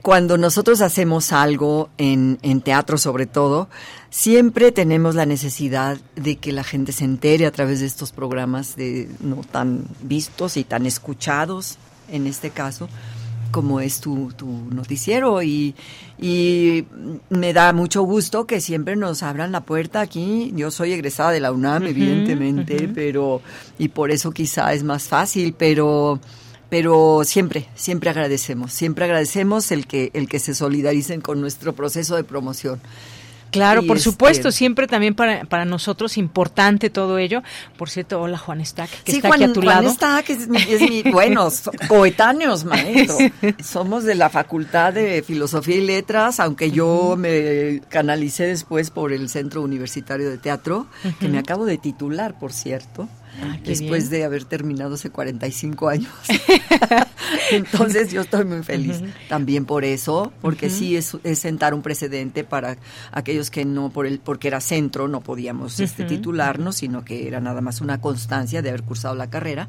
cuando 0.00 0.36
nosotros 0.36 0.80
hacemos 0.80 1.32
algo 1.32 1.88
en, 1.98 2.38
en, 2.42 2.60
teatro 2.60 2.98
sobre 2.98 3.26
todo, 3.26 3.68
siempre 4.10 4.70
tenemos 4.70 5.14
la 5.14 5.24
necesidad 5.26 5.98
de 6.14 6.36
que 6.36 6.52
la 6.52 6.62
gente 6.62 6.92
se 6.92 7.04
entere 7.04 7.46
a 7.46 7.50
través 7.52 7.80
de 7.80 7.86
estos 7.86 8.12
programas 8.12 8.76
de 8.76 9.08
no 9.20 9.36
tan 9.36 9.86
vistos 10.02 10.56
y 10.56 10.64
tan 10.64 10.86
escuchados 10.86 11.78
en 12.10 12.26
este 12.26 12.50
caso 12.50 12.88
como 13.54 13.78
es 13.80 14.00
tu, 14.00 14.32
tu 14.36 14.48
noticiero 14.48 15.40
y, 15.40 15.76
y, 16.18 16.86
me 17.30 17.52
da 17.52 17.72
mucho 17.72 18.02
gusto 18.02 18.48
que 18.48 18.60
siempre 18.60 18.96
nos 18.96 19.22
abran 19.22 19.52
la 19.52 19.60
puerta 19.60 20.00
aquí. 20.00 20.52
Yo 20.56 20.72
soy 20.72 20.92
egresada 20.92 21.30
de 21.30 21.38
la 21.38 21.52
UNAM, 21.52 21.84
evidentemente, 21.84 22.88
pero 22.92 23.42
y 23.78 23.88
por 23.88 24.10
eso 24.10 24.32
quizá 24.32 24.72
es 24.72 24.82
más 24.82 25.04
fácil, 25.04 25.54
pero 25.56 26.18
pero 26.70 27.22
siempre, 27.24 27.68
siempre 27.74 28.10
agradecemos, 28.10 28.72
siempre 28.72 29.04
agradecemos 29.04 29.70
el 29.70 29.86
que, 29.86 30.10
el 30.14 30.28
que 30.28 30.38
se 30.38 30.54
solidaricen 30.54 31.20
con 31.20 31.40
nuestro 31.40 31.74
proceso 31.74 32.16
de 32.16 32.24
promoción. 32.24 32.80
Claro, 33.54 33.86
por 33.86 34.00
supuesto, 34.00 34.50
siempre 34.50 34.88
también 34.88 35.14
para, 35.14 35.44
para 35.44 35.64
nosotros 35.64 36.18
importante 36.18 36.90
todo 36.90 37.18
ello. 37.18 37.42
Por 37.76 37.88
cierto, 37.88 38.20
hola 38.20 38.36
Juan 38.36 38.64
Stack, 38.64 38.90
que 39.04 39.12
está 39.12 39.28
aquí 39.28 39.44
a 39.44 39.52
tu 39.52 39.62
lado. 39.62 39.82
Juan 39.84 39.94
Stack 39.94 40.30
es 40.30 40.48
mi, 40.48 40.58
es 40.58 40.80
mi 40.80 41.02
bueno, 41.04 41.48
coetáneos, 41.88 42.64
maestro. 42.64 43.16
Somos 43.62 44.02
de 44.02 44.16
la 44.16 44.28
Facultad 44.28 44.92
de 44.92 45.22
Filosofía 45.22 45.76
y 45.76 45.86
Letras, 45.86 46.40
aunque 46.40 46.72
yo 46.72 47.14
me 47.16 47.80
canalicé 47.88 48.46
después 48.46 48.90
por 48.90 49.12
el 49.12 49.28
Centro 49.28 49.62
Universitario 49.62 50.28
de 50.28 50.38
Teatro, 50.38 50.88
que 51.20 51.28
me 51.28 51.38
acabo 51.38 51.64
de 51.64 51.78
titular, 51.78 52.36
por 52.38 52.52
cierto. 52.52 53.08
Ah, 53.42 53.58
después 53.64 54.10
de 54.10 54.24
haber 54.24 54.44
terminado 54.44 54.94
hace 54.94 55.10
45 55.10 55.88
años. 55.88 56.12
Entonces 57.72 58.12
yo 58.12 58.22
estoy 58.22 58.44
muy 58.44 58.62
feliz 58.62 59.00
también 59.28 59.64
por 59.64 59.84
eso, 59.84 60.32
porque 60.40 60.70
sí 60.70 60.96
es, 60.96 61.16
es, 61.24 61.38
sentar 61.38 61.74
un 61.74 61.82
precedente 61.82 62.44
para 62.44 62.76
aquellos 63.12 63.50
que 63.50 63.64
no, 63.64 63.90
por 63.90 64.06
el, 64.06 64.18
porque 64.18 64.48
era 64.48 64.60
centro, 64.60 65.08
no 65.08 65.20
podíamos 65.20 65.80
este, 65.80 66.04
titularnos, 66.04 66.76
sino 66.76 67.04
que 67.04 67.26
era 67.26 67.40
nada 67.40 67.60
más 67.60 67.80
una 67.80 68.00
constancia 68.00 68.62
de 68.62 68.70
haber 68.70 68.82
cursado 68.82 69.14
la 69.14 69.30
carrera, 69.30 69.68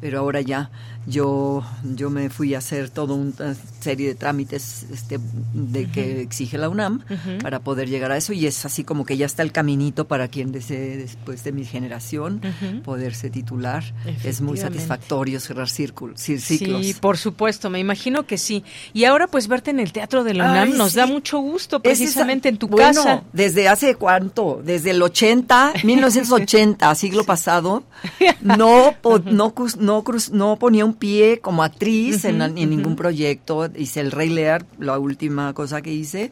pero 0.00 0.18
ahora 0.18 0.40
ya 0.40 0.70
yo, 1.06 1.64
yo 1.82 2.10
me 2.10 2.30
fui 2.30 2.54
a 2.54 2.58
hacer 2.58 2.88
toda 2.90 3.14
una 3.14 3.54
serie 3.80 4.08
de 4.08 4.14
trámites 4.14 4.86
este, 4.90 5.18
de 5.52 5.90
que 5.90 6.22
exige 6.22 6.56
la 6.56 6.68
UNAM 6.68 7.02
para 7.42 7.60
poder 7.60 7.88
llegar 7.88 8.10
a 8.12 8.16
eso 8.16 8.32
y 8.32 8.46
es 8.46 8.64
así 8.64 8.84
como 8.84 9.04
que 9.04 9.16
ya 9.16 9.26
está 9.26 9.42
el 9.42 9.52
caminito 9.52 10.06
para 10.08 10.28
quien 10.28 10.52
desee 10.52 10.96
después 10.96 11.44
de 11.44 11.52
mi 11.52 11.64
generación 11.64 12.40
poderse 12.84 13.30
titular. 13.30 13.84
Es 14.24 14.40
muy 14.40 14.56
satisfactorio 14.56 15.40
cerrar 15.40 15.68
círculos, 15.68 16.20
ciclos. 16.20 16.86
Sí, 16.86 16.94
por 16.94 17.13
supuesto, 17.16 17.70
me 17.70 17.78
imagino 17.78 18.26
que 18.26 18.38
sí. 18.38 18.64
Y 18.92 19.04
ahora 19.04 19.26
pues 19.26 19.48
verte 19.48 19.70
en 19.70 19.80
el 19.80 19.92
Teatro 19.92 20.24
de 20.24 20.34
la 20.34 20.50
UNAM 20.50 20.76
nos 20.76 20.94
da 20.94 21.06
mucho 21.06 21.38
gusto 21.38 21.80
precisamente 21.80 22.48
en 22.48 22.58
tu 22.58 22.68
bueno, 22.68 23.02
casa. 23.02 23.22
Desde 23.32 23.68
hace 23.68 23.94
cuánto, 23.94 24.60
desde 24.64 24.90
el 24.90 25.02
80, 25.02 25.74
1980, 25.82 26.94
siglo 26.94 27.24
pasado, 27.24 27.84
no, 28.40 28.94
no, 29.24 29.54
no, 29.78 30.04
no 30.32 30.56
ponía 30.56 30.84
un 30.84 30.94
pie 30.94 31.40
como 31.40 31.62
actriz 31.62 32.24
en, 32.24 32.42
en 32.42 32.70
ningún 32.70 32.96
proyecto. 32.96 33.70
Hice 33.76 34.00
el 34.00 34.10
Rey 34.10 34.30
Lear, 34.30 34.66
la 34.78 34.98
última 34.98 35.52
cosa 35.54 35.82
que 35.82 35.92
hice, 35.92 36.30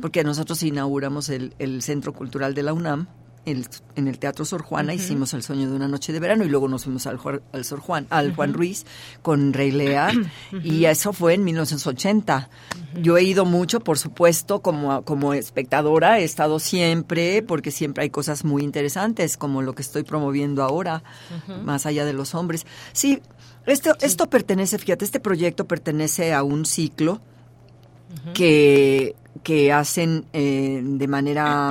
porque 0.00 0.24
nosotros 0.24 0.62
inauguramos 0.62 1.28
el, 1.28 1.54
el 1.58 1.82
Centro 1.82 2.12
Cultural 2.12 2.54
de 2.54 2.62
la 2.62 2.72
UNAM 2.72 3.06
en 3.44 4.08
el 4.08 4.18
Teatro 4.18 4.44
Sor 4.44 4.62
Juana 4.62 4.94
hicimos 4.94 5.34
El 5.34 5.42
sueño 5.42 5.68
de 5.68 5.74
una 5.74 5.88
noche 5.88 6.12
de 6.12 6.20
verano 6.20 6.44
y 6.44 6.48
luego 6.48 6.68
nos 6.68 6.84
fuimos 6.84 7.06
al, 7.06 7.18
al 7.52 7.64
Sor 7.64 7.80
Juan, 7.80 8.06
al 8.10 8.34
Juan 8.34 8.54
Ruiz 8.54 8.86
con 9.22 9.52
Rey 9.52 9.72
Lear. 9.72 10.14
Y 10.62 10.84
eso 10.84 11.12
fue 11.12 11.34
en 11.34 11.44
1980. 11.44 12.48
Yo 13.00 13.16
he 13.16 13.24
ido 13.24 13.44
mucho, 13.44 13.80
por 13.80 13.98
supuesto, 13.98 14.60
como, 14.60 15.02
como 15.02 15.34
espectadora, 15.34 16.20
he 16.20 16.24
estado 16.24 16.60
siempre 16.60 17.42
porque 17.42 17.70
siempre 17.70 18.04
hay 18.04 18.10
cosas 18.10 18.44
muy 18.44 18.62
interesantes 18.62 19.36
como 19.36 19.62
lo 19.62 19.74
que 19.74 19.82
estoy 19.82 20.04
promoviendo 20.04 20.62
ahora, 20.62 21.02
más 21.64 21.86
allá 21.86 22.04
de 22.04 22.12
los 22.12 22.34
hombres. 22.34 22.64
Sí, 22.92 23.20
esto, 23.66 23.96
esto 24.00 24.30
pertenece, 24.30 24.78
fíjate, 24.78 25.04
este 25.04 25.20
proyecto 25.20 25.66
pertenece 25.66 26.32
a 26.32 26.42
un 26.42 26.64
ciclo 26.64 27.20
que, 28.34 29.16
que 29.42 29.72
hacen 29.72 30.26
eh, 30.32 30.80
de 30.84 31.08
manera 31.08 31.70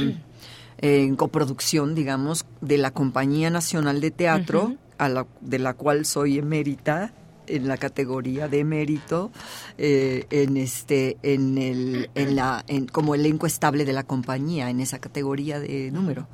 en 0.81 1.15
coproducción, 1.15 1.95
digamos, 1.95 2.45
de 2.61 2.77
la 2.77 2.91
Compañía 2.91 3.49
Nacional 3.49 4.01
de 4.01 4.11
Teatro, 4.11 4.75
a 4.97 5.09
la, 5.09 5.27
de 5.41 5.59
la 5.59 5.73
cual 5.73 6.05
soy 6.05 6.39
emérita 6.39 7.13
en 7.47 7.67
la 7.67 7.77
categoría 7.77 8.47
de 8.47 8.63
mérito 8.63 9.31
eh, 9.77 10.25
en 10.29 10.57
este 10.57 11.17
en 11.23 11.57
el 11.57 12.09
en 12.15 12.35
la 12.35 12.63
en, 12.67 12.85
como 12.85 13.15
elenco 13.15 13.45
estable 13.45 13.83
de 13.83 13.93
la 13.93 14.03
compañía 14.03 14.69
en 14.69 14.79
esa 14.79 14.99
categoría 14.99 15.59
de 15.59 15.91
número. 15.91 16.27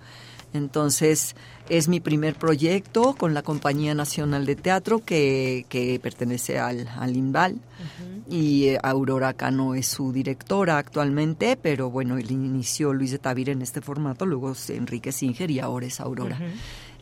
Entonces 0.53 1.35
es 1.69 1.87
mi 1.87 1.99
primer 1.99 2.35
proyecto 2.35 3.15
con 3.15 3.33
la 3.33 3.41
compañía 3.41 3.93
nacional 3.93 4.45
de 4.45 4.55
teatro 4.55 4.99
que, 4.99 5.65
que 5.69 5.99
pertenece 5.99 6.59
al, 6.59 6.87
al 6.87 7.15
INVAL 7.15 7.59
y 8.29 8.65
eh, 8.65 8.79
Aurora 8.83 9.33
Cano 9.33 9.75
es 9.75 9.87
su 9.87 10.11
directora 10.11 10.77
actualmente, 10.77 11.57
pero 11.61 11.89
bueno, 11.89 12.17
él 12.17 12.29
inició 12.31 12.93
Luis 12.93 13.11
de 13.11 13.19
Tavira 13.19 13.51
en 13.51 13.61
este 13.61 13.81
formato, 13.81 14.25
luego 14.25 14.53
Enrique 14.69 15.11
Singer 15.11 15.49
y 15.51 15.59
ahora 15.59 15.85
es 15.85 15.99
Aurora. 15.99 16.39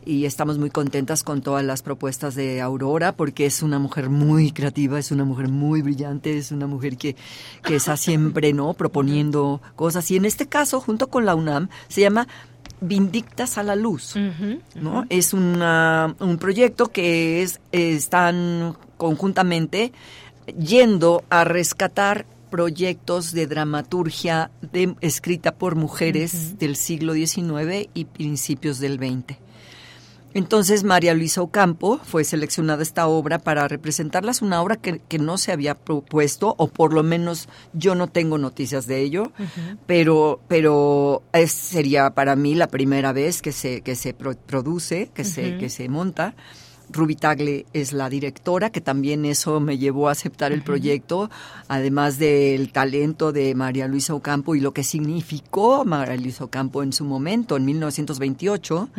Y 0.04 0.24
estamos 0.24 0.56
muy 0.56 0.70
contentas 0.70 1.24
con 1.24 1.42
todas 1.42 1.64
las 1.64 1.82
propuestas 1.82 2.36
de 2.36 2.60
Aurora 2.60 3.16
porque 3.16 3.44
es 3.44 3.60
una 3.64 3.80
mujer 3.80 4.08
muy 4.08 4.52
creativa, 4.52 5.00
es 5.00 5.10
una 5.10 5.24
mujer 5.24 5.48
muy 5.48 5.82
brillante, 5.82 6.38
es 6.38 6.52
una 6.52 6.68
mujer 6.68 6.96
que, 6.96 7.16
que 7.64 7.74
está 7.74 7.96
siempre, 7.96 8.52
¿no? 8.52 8.74
Proponiendo 8.74 9.60
cosas. 9.74 10.08
Y 10.12 10.16
en 10.16 10.24
este 10.24 10.46
caso, 10.46 10.80
junto 10.80 11.08
con 11.08 11.26
la 11.26 11.34
UNAM, 11.34 11.70
se 11.88 12.02
llama 12.02 12.28
Vindictas 12.80 13.58
a 13.58 13.62
la 13.62 13.76
Luz, 13.76 14.14
¿no? 14.74 15.06
Es 15.08 15.32
una, 15.32 16.14
un 16.20 16.38
proyecto 16.38 16.88
que 16.88 17.42
es, 17.42 17.60
están 17.72 18.76
conjuntamente 18.96 19.92
yendo 20.58 21.24
a 21.30 21.44
rescatar 21.44 22.26
proyectos 22.50 23.32
de 23.32 23.46
dramaturgia 23.46 24.50
de, 24.60 24.94
escrita 25.00 25.54
por 25.54 25.74
mujeres 25.74 26.58
del 26.58 26.76
siglo 26.76 27.14
XIX 27.14 27.88
y 27.94 28.04
principios 28.04 28.78
del 28.78 28.98
XX. 28.98 29.45
Entonces 30.36 30.84
María 30.84 31.14
Luisa 31.14 31.40
Ocampo 31.40 31.98
fue 32.04 32.22
seleccionada 32.22 32.82
esta 32.82 33.06
obra 33.06 33.38
para 33.38 33.66
representarlas, 33.68 34.42
una 34.42 34.60
obra 34.60 34.76
que, 34.76 35.18
no 35.18 35.38
se 35.38 35.50
había 35.50 35.74
propuesto, 35.74 36.54
o 36.58 36.68
por 36.68 36.92
lo 36.92 37.02
menos 37.02 37.48
yo 37.72 37.94
no 37.94 38.06
tengo 38.06 38.36
noticias 38.36 38.86
de 38.86 39.00
ello, 39.00 39.32
pero, 39.86 40.40
pero 40.46 41.22
es, 41.32 41.52
sería 41.52 42.10
para 42.10 42.36
mí 42.36 42.54
la 42.54 42.68
primera 42.68 43.14
vez 43.14 43.40
que 43.40 43.50
se, 43.50 43.80
que 43.80 43.94
se 43.94 44.12
produce, 44.12 45.10
que, 45.14 45.24
se, 45.24 45.56
que 45.56 45.70
se 45.70 45.88
monta. 45.88 46.34
Ruby 46.90 47.16
Tagle 47.16 47.66
es 47.72 47.94
la 47.94 48.10
directora, 48.10 48.70
que 48.70 48.82
también 48.82 49.24
eso 49.24 49.58
me 49.58 49.78
llevó 49.78 50.08
a 50.08 50.12
aceptar 50.12 50.52
el 50.52 50.62
proyecto, 50.62 51.30
además 51.66 52.18
del 52.18 52.70
talento 52.72 53.32
de 53.32 53.54
María 53.54 53.88
Luisa 53.88 54.14
Ocampo 54.14 54.54
y 54.54 54.60
lo 54.60 54.72
que 54.72 54.84
significó 54.84 55.84
María 55.86 56.16
Luisa 56.16 56.44
Ocampo 56.44 56.82
en 56.82 56.92
su 56.92 57.04
momento, 57.04 57.56
en 57.56 57.64
1928. 57.64 58.90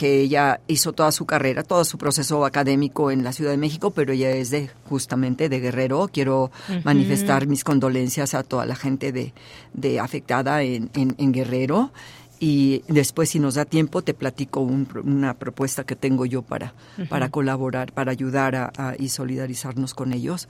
Que 0.00 0.22
ella 0.22 0.60
hizo 0.66 0.94
toda 0.94 1.12
su 1.12 1.26
carrera, 1.26 1.62
todo 1.62 1.84
su 1.84 1.98
proceso 1.98 2.46
académico 2.46 3.10
en 3.10 3.22
la 3.22 3.34
Ciudad 3.34 3.50
de 3.50 3.58
México, 3.58 3.90
pero 3.90 4.14
ella 4.14 4.30
es 4.30 4.48
de 4.48 4.70
justamente 4.88 5.50
de 5.50 5.60
Guerrero. 5.60 6.08
Quiero 6.10 6.50
manifestar 6.84 7.46
mis 7.46 7.64
condolencias 7.64 8.32
a 8.32 8.42
toda 8.42 8.64
la 8.64 8.76
gente 8.76 9.12
de, 9.12 9.34
de 9.74 10.00
afectada 10.00 10.62
en, 10.62 10.88
en 10.94 11.32
Guerrero 11.32 11.92
y 12.38 12.82
después 12.88 13.28
si 13.28 13.38
nos 13.38 13.56
da 13.56 13.66
tiempo 13.66 14.00
te 14.00 14.14
platico 14.14 14.60
una 14.60 15.34
propuesta 15.34 15.84
que 15.84 15.94
tengo 15.94 16.24
yo 16.24 16.40
para, 16.40 16.72
para 17.10 17.28
colaborar, 17.28 17.92
para 17.92 18.10
ayudar 18.10 18.56
a, 18.56 18.94
y 18.98 19.10
solidarizarnos 19.10 19.92
con 19.92 20.14
ellos. 20.14 20.48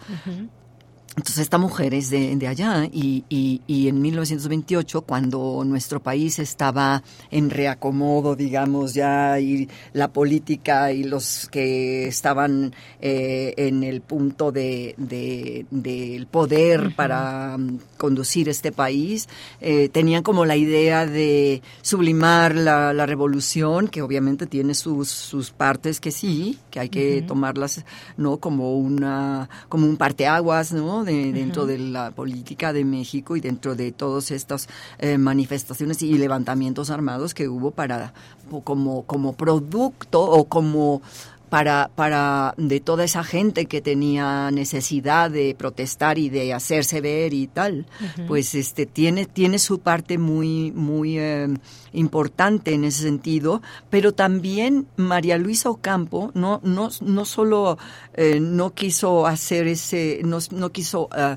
Entonces 1.20 1.42
esta 1.42 1.58
mujer 1.58 1.92
es 1.92 2.08
de, 2.08 2.34
de 2.34 2.48
allá 2.48 2.86
y, 2.90 3.24
y, 3.28 3.60
y, 3.66 3.88
en 3.88 4.00
1928, 4.00 5.02
cuando 5.02 5.62
nuestro 5.66 6.00
país 6.00 6.38
estaba 6.38 7.02
en 7.30 7.50
reacomodo, 7.50 8.36
digamos, 8.36 8.94
ya, 8.94 9.38
y 9.38 9.68
la 9.92 10.08
política 10.08 10.92
y 10.92 11.04
los 11.04 11.46
que 11.52 12.08
estaban 12.08 12.72
eh, 13.02 13.52
en 13.58 13.84
el 13.84 14.00
punto 14.00 14.50
de, 14.50 14.94
del 14.96 16.26
poder 16.26 16.94
para 16.96 17.56
um, 17.56 17.78
conducir 17.98 18.48
este 18.48 18.72
país, 18.72 19.28
eh, 19.60 19.90
tenían 19.90 20.22
como 20.22 20.46
la 20.46 20.56
idea 20.56 21.04
de 21.04 21.60
sublimar 21.82 22.54
la, 22.54 22.94
la, 22.94 23.04
revolución, 23.04 23.88
que 23.88 24.00
obviamente 24.00 24.46
tiene 24.46 24.72
sus, 24.72 25.10
sus 25.10 25.50
partes 25.50 26.00
que 26.00 26.12
sí, 26.12 26.58
que 26.70 26.80
hay 26.80 26.88
que 26.88 27.20
tomarlas 27.20 27.84
no 28.16 28.38
como 28.38 28.78
una 28.78 29.50
como 29.68 29.86
un 29.86 29.98
parteaguas, 29.98 30.72
¿no? 30.72 31.04
De, 31.10 31.32
dentro 31.32 31.66
de 31.66 31.78
la 31.78 32.12
política 32.12 32.72
de 32.72 32.84
México 32.84 33.34
y 33.34 33.40
dentro 33.40 33.74
de 33.74 33.90
todas 33.90 34.30
estas 34.30 34.68
eh, 34.98 35.18
manifestaciones 35.18 36.02
y 36.02 36.16
levantamientos 36.16 36.88
armados 36.90 37.34
que 37.34 37.48
hubo 37.48 37.72
para 37.72 38.14
como 38.62 39.02
como 39.02 39.32
producto 39.32 40.22
o 40.22 40.44
como 40.44 41.02
para, 41.50 41.90
para 41.96 42.54
de 42.56 42.78
toda 42.78 43.04
esa 43.04 43.24
gente 43.24 43.66
que 43.66 43.82
tenía 43.82 44.50
necesidad 44.52 45.30
de 45.30 45.56
protestar 45.58 46.16
y 46.16 46.30
de 46.30 46.54
hacerse 46.54 47.00
ver 47.00 47.34
y 47.34 47.48
tal, 47.48 47.86
pues 48.28 48.54
este 48.54 48.86
tiene, 48.86 49.26
tiene 49.26 49.58
su 49.58 49.80
parte 49.80 50.16
muy, 50.16 50.70
muy 50.70 51.18
eh, 51.18 51.48
importante 51.92 52.72
en 52.72 52.84
ese 52.84 53.02
sentido, 53.02 53.62
pero 53.90 54.14
también 54.14 54.86
María 54.96 55.38
Luisa 55.38 55.70
Ocampo 55.70 56.30
no, 56.34 56.60
no, 56.62 56.88
no 57.00 57.24
solo 57.24 57.78
eh, 58.14 58.38
no 58.40 58.70
quiso 58.70 59.26
hacer 59.26 59.66
ese, 59.66 60.20
no, 60.24 60.38
no 60.52 60.70
quiso 60.70 61.08
uh, 61.08 61.36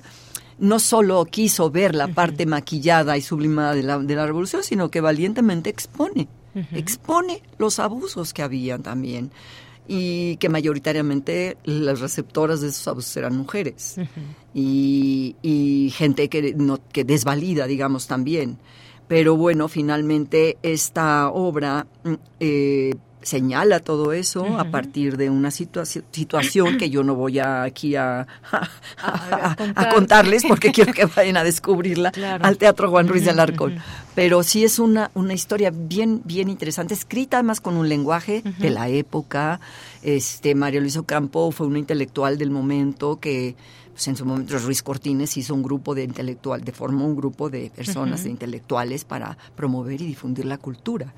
no 0.60 0.78
solo 0.78 1.26
quiso 1.26 1.72
ver 1.72 1.96
la 1.96 2.08
parte 2.08 2.46
maquillada 2.46 3.18
y 3.18 3.22
sublimada 3.22 3.74
de 3.74 3.82
la, 3.82 3.98
de 3.98 4.16
la 4.16 4.28
revolución, 4.28 4.64
sino 4.64 4.90
que 4.90 5.02
valientemente 5.02 5.72
expone, 5.72 6.28
expone 6.72 7.42
los 7.58 7.80
abusos 7.80 8.32
que 8.32 8.44
habían 8.44 8.84
también 8.84 9.32
y 9.88 10.38
que 10.38 10.50
mayoritariamente 10.50 11.58
las 11.64 12.00
receptoras 12.00 12.62
de 12.62 12.70
esos 12.70 12.88
abusos 12.88 13.16
eran 13.18 13.36
mujeres 13.36 13.98
y, 14.54 15.36
y, 15.42 15.90
gente 15.92 16.30
que, 16.30 16.54
no, 16.54 16.80
que 16.92 17.04
desvalida, 17.04 17.68
digamos, 17.68 18.08
también. 18.08 18.58
Pero 19.08 19.36
bueno, 19.36 19.68
finalmente 19.68 20.58
esta 20.64 21.30
obra 21.30 21.86
mm, 22.04 22.14
eh, 22.40 22.94
señala 23.24 23.80
todo 23.80 24.14
eso 24.14 24.60
a 24.60 24.66
partir 24.66 25.18
de 25.18 25.30
una 25.30 25.50
situación 25.52 26.78
que 26.78 26.90
yo 26.90 27.04
no 27.04 27.16
voy 27.16 27.40
a, 27.40 27.64
aquí 27.64 27.96
a, 27.96 28.28
a, 29.02 29.90
contarles 29.94 30.44
porque 30.48 30.72
quiero 30.72 30.94
que 30.94 31.06
vayan 31.16 31.38
a 31.38 31.44
descubrirla 31.44 32.12
al 32.42 32.58
Teatro 32.58 32.90
Juan 32.90 33.08
Ruiz 33.08 33.26
de 33.26 33.32
Alarcón. 33.32 33.78
Pero 34.16 34.44
sí 34.44 34.64
es 34.64 34.78
una, 34.78 35.10
una 35.16 35.34
historia 35.34 35.72
bien, 35.74 36.22
bien 36.24 36.50
interesante, 36.50 36.94
escrita 36.94 37.38
además 37.38 37.62
con 37.62 37.78
un 37.78 37.90
lenguaje 37.90 38.44
de 38.60 38.70
la 38.70 38.88
época. 38.90 39.60
Este, 40.04 40.54
María 40.54 40.82
Luisa 40.82 41.00
Ocampo 41.00 41.52
fue 41.52 41.66
una 41.66 41.80
intelectual 41.80 42.38
del 42.38 42.52
momento 42.52 43.20
que 43.20 43.56
pues 43.94 44.08
en 44.08 44.16
su 44.16 44.26
momento 44.26 44.58
Ruiz 44.58 44.82
Cortines 44.82 45.38
hizo 45.38 45.54
un 45.54 45.62
grupo 45.62 45.94
de 45.94 46.04
intelectual, 46.04 46.64
de 46.64 46.72
formó 46.72 47.06
un 47.06 47.16
grupo 47.16 47.50
de 47.50 47.72
personas, 47.76 48.24
de 48.24 48.32
intelectuales 48.32 49.06
para 49.06 49.38
promover 49.56 50.02
y 50.02 50.08
difundir 50.08 50.46
la 50.46 50.58
cultura. 50.58 51.14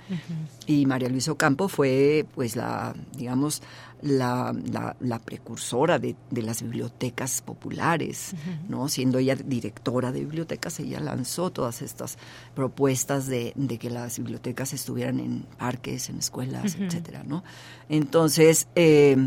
Y 0.68 0.86
María 0.86 1.10
Luisa 1.10 1.32
Ocampo 1.32 1.70
fue, 1.70 2.26
pues, 2.36 2.56
la, 2.56 2.94
digamos, 3.16 3.62
la, 4.02 4.54
la, 5.00 5.20
precursora 5.20 6.00
de, 6.00 6.16
de, 6.30 6.42
las 6.42 6.62
bibliotecas 6.62 7.42
populares, 7.42 8.36
¿no? 8.68 8.88
Siendo 8.90 9.18
ella 9.20 9.36
directora 9.36 10.12
de 10.12 10.20
bibliotecas, 10.20 10.80
ella 10.80 11.00
lanzó 11.00 11.50
todas 11.50 11.82
estas 11.82 12.18
propuestas 12.54 13.28
de, 13.28 13.54
de 13.56 13.78
que 13.78 13.90
las 13.90 14.20
bibliotecas 14.20 14.74
estuvieran 14.74 15.20
en 15.20 15.46
parques, 15.58 16.10
en 16.10 16.20
escuelas, 16.20 16.76
etcétera, 16.76 17.24
¿no? 17.26 17.44
Entonces, 17.90 18.68
eh, 18.76 19.18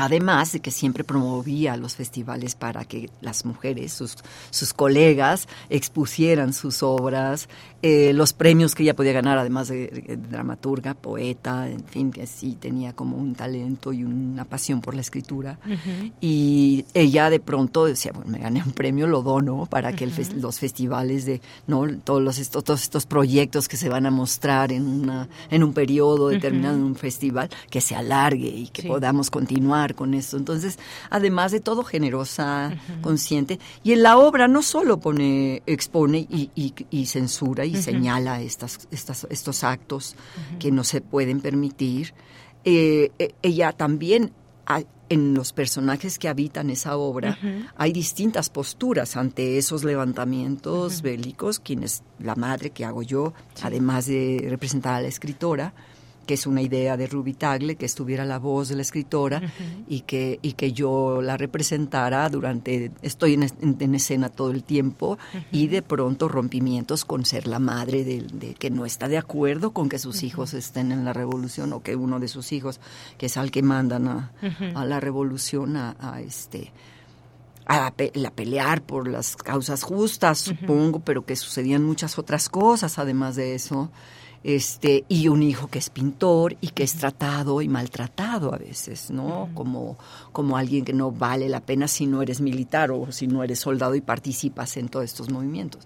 Además 0.00 0.52
de 0.52 0.60
que 0.60 0.70
siempre 0.70 1.02
promovía 1.02 1.76
los 1.76 1.96
festivales 1.96 2.54
para 2.54 2.84
que 2.84 3.10
las 3.20 3.44
mujeres, 3.44 3.92
sus, 3.92 4.16
sus 4.50 4.72
colegas, 4.72 5.48
expusieran 5.70 6.52
sus 6.52 6.84
obras, 6.84 7.48
eh, 7.82 8.12
los 8.12 8.32
premios 8.32 8.76
que 8.76 8.84
ella 8.84 8.94
podía 8.94 9.12
ganar, 9.12 9.38
además 9.38 9.66
de, 9.66 10.18
dramaturga, 10.30 10.94
poeta, 10.94 11.68
en 11.68 11.82
fin, 11.82 12.12
que 12.12 12.28
sí 12.28 12.56
tenía 12.60 12.92
como 12.92 13.16
un 13.16 13.34
talento 13.34 13.92
y 13.92 14.04
una 14.04 14.44
pasión 14.44 14.80
por 14.80 14.94
la 14.94 15.00
escritura. 15.00 15.58
Y 16.20 16.84
ella 16.94 17.28
de 17.28 17.40
pronto 17.40 17.86
decía, 17.86 18.12
bueno, 18.12 18.30
me 18.30 18.38
gané 18.38 18.62
un 18.62 18.72
premio, 18.72 19.08
lo 19.08 19.22
dono 19.22 19.66
para 19.66 19.92
que 19.92 20.08
los 20.36 20.60
festivales 20.60 21.24
de, 21.24 21.40
¿no? 21.66 21.88
Todos, 22.04 22.22
los, 22.22 22.38
estos, 22.38 22.62
todos 22.62 22.82
estos 22.82 23.06
proyectos 23.06 23.66
que 23.66 23.76
se 23.76 23.88
van 23.88 24.06
a 24.06 24.12
mostrar 24.12 24.70
en, 24.70 24.86
una, 24.86 25.28
en 25.50 25.64
un 25.64 25.72
periodo 25.72 26.28
determinado, 26.28 26.76
en 26.76 26.84
un 26.84 26.94
festival, 26.94 27.50
que 27.68 27.80
se 27.80 27.96
alargue 27.96 28.48
y 28.48 28.68
que 28.68 28.84
podamos 28.84 29.30
continuar 29.30 29.87
con 29.94 30.14
eso. 30.14 30.36
Entonces, 30.36 30.78
además 31.10 31.52
de 31.52 31.60
todo, 31.60 31.84
generosa, 31.84 32.76
consciente. 33.02 33.58
Y 33.82 33.92
en 33.92 34.02
la 34.02 34.18
obra 34.18 34.48
no 34.48 34.62
solo 34.62 34.98
pone, 34.98 35.62
expone 35.66 36.26
y, 36.28 37.06
censura 37.06 37.64
y 37.64 37.76
señala 37.76 38.40
estas, 38.40 38.88
estas, 38.90 39.26
estos 39.30 39.64
actos 39.64 40.16
que 40.58 40.70
no 40.70 40.84
se 40.84 41.00
pueden 41.00 41.40
permitir, 41.40 42.14
eh, 42.64 43.12
eh, 43.18 43.34
ella 43.42 43.72
también 43.72 44.32
en 45.08 45.34
los 45.34 45.52
personajes 45.52 46.18
que 46.18 46.28
habitan 46.28 46.70
esa 46.70 46.96
obra 46.96 47.38
hay 47.76 47.92
distintas 47.92 48.50
posturas 48.50 49.16
ante 49.16 49.58
esos 49.58 49.84
levantamientos 49.84 51.02
bélicos, 51.02 51.60
quien 51.60 51.82
es 51.82 52.02
la 52.18 52.34
madre 52.34 52.70
que 52.70 52.84
hago 52.84 53.02
yo, 53.02 53.32
además 53.62 54.06
de 54.06 54.46
representar 54.48 54.94
a 54.94 55.00
la 55.00 55.08
escritora, 55.08 55.72
que 56.28 56.34
es 56.34 56.46
una 56.46 56.60
idea 56.60 56.98
de 56.98 57.06
Ruby 57.06 57.32
Tagle, 57.32 57.76
que 57.76 57.86
estuviera 57.86 58.26
la 58.26 58.38
voz 58.38 58.68
de 58.68 58.76
la 58.76 58.82
escritora 58.82 59.40
y, 59.88 60.02
que, 60.02 60.38
y 60.42 60.52
que 60.52 60.74
yo 60.74 61.22
la 61.22 61.38
representara 61.38 62.28
durante, 62.28 62.92
estoy 63.00 63.32
en, 63.32 63.94
escena 63.94 64.28
todo 64.28 64.50
el 64.50 64.62
tiempo 64.62 65.16
y 65.50 65.68
de 65.68 65.80
pronto 65.80 66.28
rompimientos 66.28 67.06
con 67.06 67.24
ser 67.24 67.46
la 67.46 67.58
madre 67.58 68.04
de, 68.04 68.54
que 68.58 68.68
no 68.68 68.84
está 68.84 69.08
de 69.08 69.16
acuerdo 69.16 69.70
con 69.70 69.88
que 69.88 69.98
sus 69.98 70.22
hijos 70.22 70.52
estén 70.52 70.92
en 70.92 71.06
la 71.06 71.14
revolución 71.14 71.72
o 71.72 71.82
que 71.82 71.96
uno 71.96 72.20
de 72.20 72.28
sus 72.28 72.52
hijos, 72.52 72.78
que 73.16 73.26
es 73.26 73.38
al 73.38 73.50
que 73.50 73.62
mandan 73.62 74.06
a, 74.06 74.84
la 74.84 75.00
revolución, 75.00 75.78
a, 75.78 76.20
este 76.20 76.74
a 77.64 77.90
la 78.12 78.30
pelear 78.32 78.82
por 78.82 79.08
las 79.08 79.34
causas 79.34 79.82
justas, 79.82 80.40
supongo, 80.40 81.00
pero 81.00 81.24
que 81.24 81.36
sucedían 81.36 81.84
muchas 81.84 82.18
otras 82.18 82.50
cosas 82.50 82.98
además 82.98 83.34
de 83.34 83.54
eso 83.54 83.90
este 84.48 85.04
y 85.08 85.28
un 85.28 85.42
hijo 85.42 85.68
que 85.68 85.78
es 85.78 85.90
pintor 85.90 86.56
y 86.62 86.68
que 86.68 86.82
es 86.82 86.94
tratado 86.94 87.60
y 87.60 87.68
maltratado 87.68 88.54
a 88.54 88.56
veces, 88.56 89.10
¿no? 89.10 89.50
Como 89.54 89.98
como 90.32 90.56
alguien 90.56 90.86
que 90.86 90.94
no 90.94 91.10
vale 91.10 91.48
la 91.48 91.60
pena 91.60 91.86
si 91.86 92.06
no 92.06 92.22
eres 92.22 92.40
militar 92.40 92.90
o 92.90 93.12
si 93.12 93.26
no 93.26 93.44
eres 93.44 93.58
soldado 93.58 93.94
y 93.94 94.00
participas 94.00 94.78
en 94.78 94.88
todos 94.88 95.04
estos 95.04 95.30
movimientos. 95.30 95.82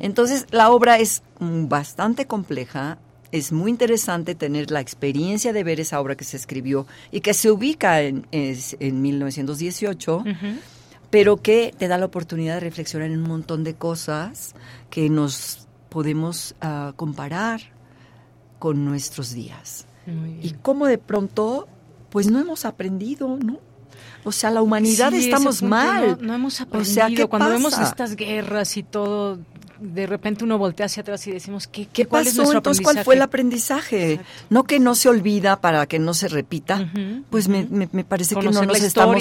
Entonces, 0.00 0.46
la 0.50 0.70
obra 0.70 0.98
es 0.98 1.22
bastante 1.40 2.26
compleja, 2.26 2.98
es 3.32 3.52
muy 3.52 3.70
interesante 3.70 4.34
tener 4.34 4.70
la 4.70 4.80
experiencia 4.80 5.52
de 5.52 5.64
ver 5.64 5.80
esa 5.80 5.98
obra 6.00 6.14
que 6.14 6.24
se 6.24 6.36
escribió 6.36 6.86
y 7.10 7.20
que 7.20 7.32
se 7.32 7.50
ubica 7.50 8.02
en, 8.02 8.26
en 8.32 9.02
1918, 9.02 10.24
pero 11.08 11.38
que 11.38 11.74
te 11.78 11.88
da 11.88 11.96
la 11.96 12.06
oportunidad 12.06 12.54
de 12.54 12.60
reflexionar 12.60 13.10
en 13.10 13.22
un 13.22 13.28
montón 13.28 13.64
de 13.64 13.74
cosas 13.74 14.54
que 14.90 15.08
nos 15.08 15.66
podemos 15.88 16.54
ah, 16.60 16.92
comparar 16.96 17.73
con 18.58 18.84
nuestros 18.84 19.32
días. 19.32 19.86
Y 20.42 20.52
cómo 20.62 20.86
de 20.86 20.98
pronto, 20.98 21.66
pues 22.10 22.30
no 22.30 22.38
hemos 22.38 22.64
aprendido, 22.64 23.38
¿no? 23.42 23.58
O 24.24 24.32
sea, 24.32 24.50
la 24.50 24.62
humanidad 24.62 25.12
estamos 25.14 25.62
mal. 25.62 26.18
No, 26.20 26.34
hemos 26.34 26.60
aprendido. 26.60 27.04
O 27.04 27.08
sea, 27.08 27.26
Cuando 27.28 27.50
vemos 27.50 27.78
estas 27.78 28.16
guerras 28.16 28.76
y 28.76 28.82
todo, 28.82 29.38
de 29.80 30.06
repente 30.06 30.44
uno 30.44 30.56
voltea 30.56 30.86
hacia 30.86 31.02
atrás 31.02 31.26
y 31.26 31.32
decimos, 31.32 31.66
¿qué, 31.66 31.86
¿Qué 31.86 32.06
cuál 32.06 32.24
pasó? 32.24 32.50
Entonces, 32.52 32.82
¿cuál 32.82 33.04
fue 33.04 33.16
el 33.16 33.22
aprendizaje? 33.22 34.20
No 34.48 34.64
que 34.64 34.80
no 34.80 34.94
se 34.94 35.08
olvida 35.08 35.60
para 35.60 35.86
que 35.86 35.98
no 35.98 36.14
se 36.14 36.28
repita. 36.28 36.90
pues 37.30 37.48
me, 37.48 37.66
me, 37.70 38.04
parece 38.04 38.34
que 38.36 38.50
no 38.50 38.62
nos 38.64 38.82
estamos 38.82 39.16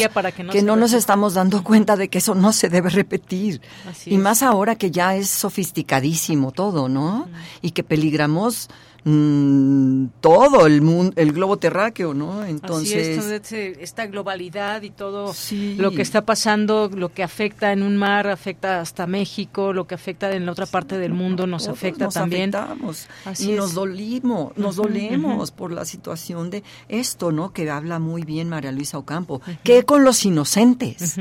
que 0.51 0.61
no, 0.61 0.76
nos 0.76 0.93
estamos 0.93 1.34
dando 1.34 1.64
cuenta 1.64 1.97
de 1.97 2.07
que 2.07 2.19
eso 2.19 2.35
no 2.35 2.53
se 2.53 2.69
debe 2.69 2.89
repetir. 2.89 3.61
y 4.05 4.18
más 4.18 4.41
ahora 4.41 4.76
que 4.76 4.91
ya 4.91 5.15
es 5.15 5.30
sofisticadísimo 5.30 6.51
todo, 6.51 6.88
¿no? 6.88 7.27
Y 7.61 7.72
que 7.72 7.84
peligramos 7.84 8.69
Mm, 9.05 10.05
todo 10.21 10.65
el 10.65 10.81
mundo, 10.81 11.13
el 11.17 11.34
globo 11.34 11.57
terráqueo, 11.57 12.13
¿no? 12.13 12.45
Entonces 12.45 13.51
esta 13.80 14.07
globalidad 14.07 14.81
y 14.81 14.91
todo 14.91 15.34
lo 15.77 15.91
que 15.91 16.01
está 16.01 16.25
pasando, 16.25 16.89
lo 16.93 17.11
que 17.11 17.23
afecta 17.23 17.73
en 17.73 17.84
un 17.84 17.97
mar 17.97 18.27
afecta 18.27 18.80
hasta 18.80 19.05
México, 19.05 19.73
lo 19.73 19.88
que 19.88 19.95
afecta 19.95 20.34
en 20.34 20.45
la 20.45 20.53
otra 20.53 20.65
parte 20.65 20.97
del 20.97 21.13
mundo 21.13 21.47
nos 21.47 21.67
afecta 21.67 22.05
nos 22.05 22.13
también. 22.13 22.55
Afectamos. 22.55 23.07
y 23.39 23.51
nos 23.51 23.73
dolimos, 23.73 24.57
nos 24.57 24.77
dolemos 24.77 25.51
por 25.51 25.71
la 25.73 25.84
situación 25.84 26.49
de 26.49 26.63
esto, 26.88 27.31
¿no? 27.31 27.51
Que 27.51 27.69
habla 27.69 27.99
muy 27.99 28.23
bien 28.23 28.47
María 28.47 28.71
Luisa 28.71 28.97
Ocampo. 28.97 29.41
¿Qué 29.63 29.84
con 29.84 30.05
los 30.05 30.23
inocentes? 30.25 31.17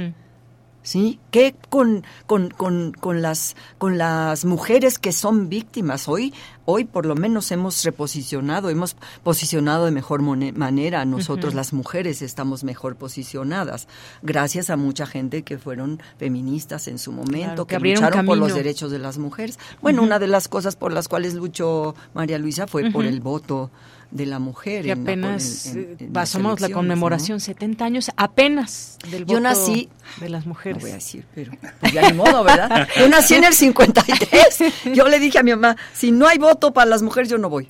¿Sí? 0.83 1.19
¿Qué 1.31 1.55
con, 1.69 2.05
con, 2.27 2.51
con, 2.51 2.93
con, 2.93 3.23
las, 3.23 3.57
con 3.79 3.99
las 3.99 4.45
mujeres 4.45 4.99
que 4.99 5.13
son 5.13 5.49
víctimas? 5.49 6.09
Hoy, 6.09 6.35
hoy 6.65 6.85
por 6.85 7.07
lo 7.07 7.15
menos 7.15 7.51
hemos 7.53 7.83
reposicionado, 7.85 8.71
hemos 8.71 8.97
posicionado 9.23 9.85
de 9.85 9.91
mejor 9.91 10.23
manera. 10.23 11.05
Nosotros 11.05 11.55
las 11.55 11.73
mujeres 11.73 12.23
estamos 12.23 12.65
mejor 12.65 12.97
posicionadas, 12.97 13.89
gracias 14.23 14.71
a 14.71 14.77
mucha 14.77 15.07
gente 15.07 15.43
que 15.43 15.59
fueron 15.59 16.01
feministas 16.19 16.89
en 16.89 16.99
su 16.99 17.13
momento, 17.13 17.67
que, 17.67 17.79
lucharon 17.79 18.27
por 18.27 18.39
los 18.39 18.55
derechos 18.55 18.91
de 18.91 18.99
las 18.99 19.19
mujeres. 19.19 19.59
Bueno, 19.81 20.03
una 20.03 20.19
de 20.19 20.27
las 20.27 20.49
cosas 20.49 20.77
por 20.77 20.93
las 20.93 21.09
cuales 21.09 21.35
luchó 21.35 21.95
María 22.15 22.39
Luisa 22.39 22.67
fue 22.67 22.91
por 22.91 23.05
el 23.05 23.21
voto 23.21 23.71
de 24.13 24.27
la 24.27 24.39
mujer. 24.39 24.85
Que 24.85 24.93
apenas 24.93 25.75
en 25.75 26.13
pasamos 26.13 26.61
la 26.61 26.69
conmemoración, 26.69 27.41
70 27.41 27.85
años 27.85 28.11
apenas 28.17 28.99
del 29.11 29.25
voto 29.25 29.35
Yo 29.35 29.41
nací, 29.41 29.89
de 30.21 30.29
las 30.29 30.47
mujeres. 30.47 30.77
No 30.77 30.83
voy 30.83 30.91
a 30.93 30.95
decir, 30.95 31.25
pero 31.35 31.53
pues 31.81 31.93
ya 31.93 32.11
ni 32.11 32.17
modo, 32.17 32.45
¿verdad? 32.45 32.89
Yo 32.99 33.09
nací 33.09 33.35
en 33.35 33.45
el 33.45 33.55
53. 33.55 34.59
Yo 34.95 35.09
le 35.09 35.19
dije 35.19 35.39
a 35.39 35.43
mi 35.43 35.51
mamá, 35.51 35.77
si 35.93 36.13
no 36.13 36.29
hay 36.29 36.39
voto 36.39 36.73
para 36.73 36.89
las 36.89 37.03
mujeres, 37.03 37.29
yo 37.29 37.39
no 37.39 37.49
voy. 37.49 37.69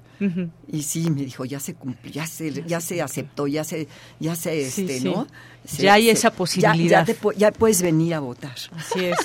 Y 0.69 0.83
sí, 0.83 1.11
me 1.11 1.25
dijo, 1.25 1.45
ya 1.45 1.59
se 1.59 1.75
cumplió, 1.75 2.13
ya 2.13 2.27
se, 2.27 2.63
ya 2.65 2.81
se 2.81 3.03
aceptó, 3.03 3.49
ya 3.49 3.65
se, 3.65 3.89
ya 4.21 4.37
se, 4.37 4.63
este, 4.63 5.01
¿no? 5.01 5.27
ya 5.79 5.95
hay 5.95 6.11
esa 6.11 6.31
posibilidad. 6.31 7.05
Ya, 7.05 7.15
ya, 7.15 7.33
ya 7.37 7.53
puedes 7.53 7.83
venir 7.83 8.15
a 8.15 8.21
votar. 8.21 8.55
Así 8.77 9.05
es. 9.05 9.17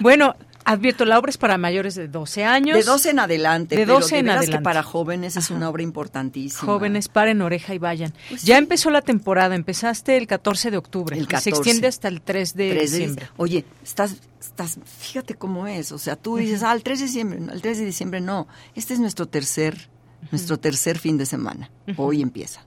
Bueno, 0.00 0.34
Advierto, 0.64 1.04
la 1.04 1.18
obra 1.18 1.30
es 1.30 1.38
para 1.38 1.58
mayores 1.58 1.94
de 1.94 2.08
12 2.08 2.44
años. 2.44 2.76
De 2.76 2.84
12 2.84 3.10
en 3.10 3.18
adelante. 3.18 3.76
De 3.76 3.86
12 3.86 4.18
en 4.18 4.30
adelante. 4.30 4.58
que 4.58 4.62
para 4.62 4.82
jóvenes 4.82 5.36
es 5.36 5.50
una 5.50 5.68
obra 5.68 5.82
importantísima. 5.82 6.62
Jóvenes, 6.64 7.08
paren 7.08 7.42
oreja 7.42 7.74
y 7.74 7.78
vayan. 7.78 8.12
Pues 8.28 8.42
ya 8.42 8.58
empezó 8.58 8.90
la 8.90 9.02
temporada, 9.02 9.54
empezaste 9.54 10.16
el 10.16 10.26
14 10.26 10.70
de 10.70 10.76
octubre. 10.76 11.16
El 11.16 11.26
14. 11.26 11.42
Se 11.42 11.50
extiende 11.50 11.86
hasta 11.88 12.08
el 12.08 12.20
3 12.20 12.54
de 12.54 12.74
diciembre. 12.74 13.28
oye, 13.36 13.64
estás, 13.82 14.16
estás, 14.40 14.78
fíjate 14.84 15.34
cómo 15.34 15.66
es. 15.66 15.92
O 15.92 15.98
sea, 15.98 16.16
tú 16.16 16.36
dices, 16.36 16.62
ah, 16.62 16.72
el 16.72 16.82
3 16.82 16.98
de 16.98 17.04
diciembre, 17.06 17.40
el 17.52 17.62
3 17.62 17.78
de 17.78 17.84
diciembre 17.84 18.20
no. 18.20 18.46
Este 18.74 18.94
es 18.94 19.00
nuestro 19.00 19.26
tercer, 19.26 19.88
nuestro 20.30 20.58
tercer 20.58 20.98
fin 20.98 21.16
de 21.16 21.26
semana. 21.26 21.70
Hoy 21.96 22.22
empieza. 22.22 22.64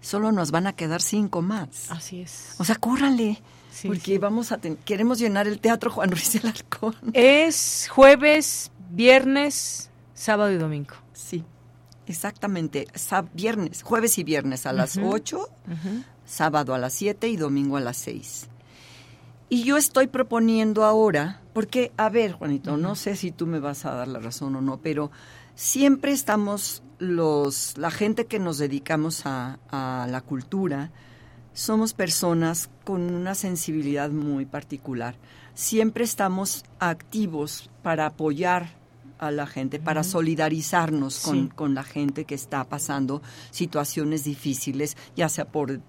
Solo 0.00 0.30
nos 0.30 0.50
van 0.50 0.66
a 0.66 0.72
quedar 0.72 1.02
cinco 1.02 1.42
más. 1.42 1.90
Así 1.90 2.20
es. 2.20 2.54
O 2.58 2.64
sea, 2.64 2.76
córrale 2.76 3.42
porque 3.84 4.18
vamos 4.18 4.52
a 4.52 4.58
queremos 4.84 5.18
llenar 5.18 5.46
el 5.46 5.58
Teatro 5.60 5.90
Juan 5.90 6.10
Ruiz 6.10 6.32
del 6.32 6.42
Alarcón. 6.42 6.94
Es 7.12 7.88
jueves, 7.90 8.70
viernes, 8.90 9.90
sábado 10.14 10.50
y 10.52 10.56
domingo. 10.56 10.94
Sí, 11.12 11.44
exactamente. 12.06 12.86
viernes, 13.34 13.82
jueves 13.82 14.18
y 14.18 14.24
viernes 14.24 14.66
a 14.66 14.72
las 14.72 14.98
8, 15.02 15.48
sábado 16.24 16.74
a 16.74 16.78
las 16.78 16.92
7 16.94 17.28
y 17.28 17.36
domingo 17.36 17.76
a 17.76 17.80
las 17.80 17.96
6. 17.98 18.48
Y 19.48 19.62
yo 19.62 19.76
estoy 19.76 20.08
proponiendo 20.08 20.84
ahora, 20.84 21.40
porque, 21.52 21.92
a 21.96 22.08
ver, 22.08 22.32
Juanito, 22.32 22.76
no 22.76 22.96
sé 22.96 23.14
si 23.14 23.30
tú 23.30 23.46
me 23.46 23.60
vas 23.60 23.84
a 23.84 23.94
dar 23.94 24.08
la 24.08 24.18
razón 24.18 24.56
o 24.56 24.60
no, 24.60 24.78
pero 24.78 25.12
siempre 25.54 26.10
estamos 26.10 26.82
los, 26.98 27.78
la 27.78 27.92
gente 27.92 28.26
que 28.26 28.40
nos 28.40 28.58
dedicamos 28.58 29.24
a, 29.24 29.60
a 29.70 30.08
la 30.10 30.20
cultura, 30.20 30.90
somos 31.56 31.94
personas 31.94 32.68
con 32.84 33.14
una 33.14 33.34
sensibilidad 33.34 34.10
muy 34.10 34.44
particular. 34.44 35.16
Siempre 35.54 36.04
estamos 36.04 36.64
activos 36.78 37.70
para 37.82 38.04
apoyar 38.04 38.76
a 39.18 39.30
la 39.30 39.46
gente, 39.46 39.78
para 39.78 40.04
solidarizarnos 40.04 41.26
con, 41.54 41.74
la 41.74 41.82
gente 41.82 42.26
que 42.26 42.34
está 42.34 42.62
pasando 42.64 43.22
situaciones 43.50 44.24
difíciles, 44.24 44.96
ya 45.16 45.28
sea 45.28 45.46
por 45.46 45.80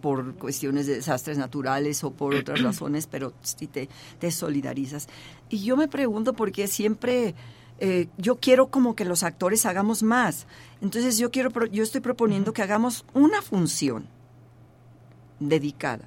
por 0.00 0.36
cuestiones 0.36 0.86
de 0.86 0.94
desastres 0.96 1.38
naturales 1.38 2.04
o 2.04 2.12
por 2.12 2.34
otras 2.36 2.62
razones, 2.62 3.08
pero 3.08 3.32
sí 3.42 3.66
te, 3.66 3.88
te 4.20 4.30
solidarizas. 4.30 5.08
Y 5.48 5.64
yo 5.64 5.76
me 5.76 5.88
pregunto 5.88 6.34
por 6.34 6.52
qué 6.52 6.68
siempre 6.68 7.34
eh, 7.80 8.06
yo 8.16 8.36
quiero 8.36 8.68
como 8.68 8.94
que 8.94 9.04
los 9.04 9.24
actores 9.24 9.66
hagamos 9.66 10.04
más. 10.04 10.46
Entonces 10.80 11.18
yo 11.18 11.32
quiero, 11.32 11.50
yo 11.66 11.82
estoy 11.82 12.00
proponiendo 12.00 12.52
que 12.52 12.62
hagamos 12.62 13.04
una 13.14 13.42
función 13.42 14.06
dedicada 15.40 16.04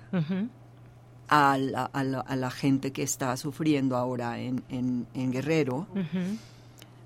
a, 1.27 1.57
la, 1.57 1.85
a, 1.85 2.03
la, 2.03 2.19
a, 2.22 2.35
la, 2.35 2.51
gente 2.51 2.91
que 2.91 3.03
está 3.03 3.35
sufriendo 3.38 3.95
ahora 3.95 4.39
en, 4.39 4.64
en, 4.69 5.07
en 5.14 5.31
Guerrero, 5.31 5.88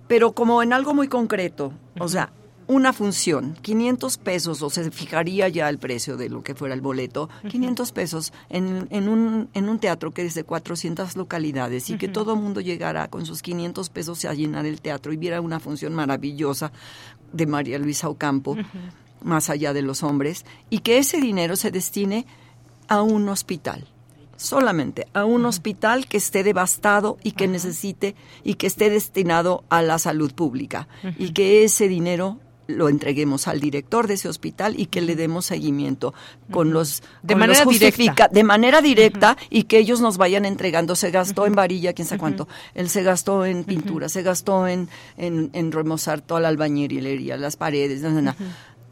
pero 0.08 0.32
como 0.32 0.64
en 0.64 0.74
algo 0.74 0.94
muy 0.94 1.08
concreto, 1.08 1.74
o 2.00 2.08
sea, 2.08 2.32
una 2.68 2.94
función, 2.94 3.56
500 3.62 4.18
pesos, 4.18 4.62
o 4.62 4.70
se 4.70 4.90
fijaría 4.92 5.50
ya 5.50 5.70
el 5.70 5.78
precio 5.78 6.18
de 6.18 6.30
lo 6.30 6.44
que 6.44 6.56
fuera 6.56 6.74
el 6.74 6.82
boleto, 6.82 7.30
500 7.50 7.92
pesos 7.92 8.34
en, 8.50 8.88
en, 8.90 9.10
un, 9.10 9.50
en 9.54 9.70
un 9.70 9.80
teatro 9.80 10.12
que 10.12 10.26
es 10.26 10.34
de 10.34 10.44
400 10.44 11.16
localidades 11.18 11.90
y 11.90 11.98
que 11.98 12.08
todo 12.08 12.34
el 12.34 12.40
mundo 12.40 12.62
llegara 12.62 13.10
con 13.10 13.26
sus 13.26 13.42
500 13.42 13.90
pesos 13.90 14.24
a 14.26 14.34
llenar 14.34 14.66
el 14.66 14.82
teatro 14.82 15.12
y 15.12 15.18
viera 15.18 15.42
una 15.42 15.60
función 15.60 15.94
maravillosa 15.94 16.72
de 17.32 17.46
María 17.48 17.80
Luisa 17.80 18.10
Ocampo, 18.10 18.56
más 19.24 19.50
allá 19.50 19.74
de 19.74 19.82
los 19.82 20.04
hombres, 20.04 20.46
y 20.70 20.80
que 20.80 20.98
ese 20.98 21.20
dinero 21.20 21.56
se 21.56 21.72
destine 21.72 22.26
a 22.88 23.02
un 23.02 23.30
hospital 23.30 23.88
solamente 24.36 25.08
a 25.14 25.26
un 25.26 25.46
hospital 25.46 26.06
que 26.06 26.18
esté 26.18 26.44
devastado 26.44 27.18
y 27.24 27.32
que 27.32 27.48
necesite 27.48 28.16
y 28.44 28.56
que 28.56 28.68
esté 28.68 28.90
destinado 28.90 29.64
a 29.70 29.82
la 29.82 30.00
salud 30.00 30.34
pública 30.34 30.88
y 31.18 31.32
que 31.32 31.64
ese 31.64 31.88
dinero 31.88 32.40
lo 32.68 32.90
entreguemos 32.90 33.48
al 33.48 33.60
director 33.60 34.08
de 34.08 34.14
ese 34.14 34.30
hospital 34.30 34.80
y 34.80 34.86
que 34.86 35.02
le 35.02 35.16
demos 35.16 35.46
seguimiento 35.46 36.14
con 36.50 36.72
los 36.72 37.04
de 37.22 37.36
manera 37.36 37.66
directa. 37.66 38.30
de 38.30 38.44
manera 38.44 38.82
directa 38.82 39.38
y 39.50 39.64
que 39.64 39.78
ellos 39.78 40.00
nos 40.00 40.18
vayan 40.18 40.46
entregando. 40.46 40.96
Se 40.96 41.12
gastó 41.12 41.46
en 41.46 41.56
varilla 41.56 41.94
quién 41.94 42.08
sabe 42.08 42.20
cuánto. 42.20 42.48
Él 42.74 42.90
se 42.90 43.04
gastó 43.04 43.46
en 43.46 43.66
pintura 43.66 44.08
se 44.10 44.24
gastó 44.24 44.68
en, 44.68 44.90
en, 45.18 45.50
en 45.54 45.72
remozar 45.72 46.22
toda 46.22 46.40
la 46.40 46.48
albañilería 46.48 47.38
las 47.38 47.58
paredes 47.58 48.02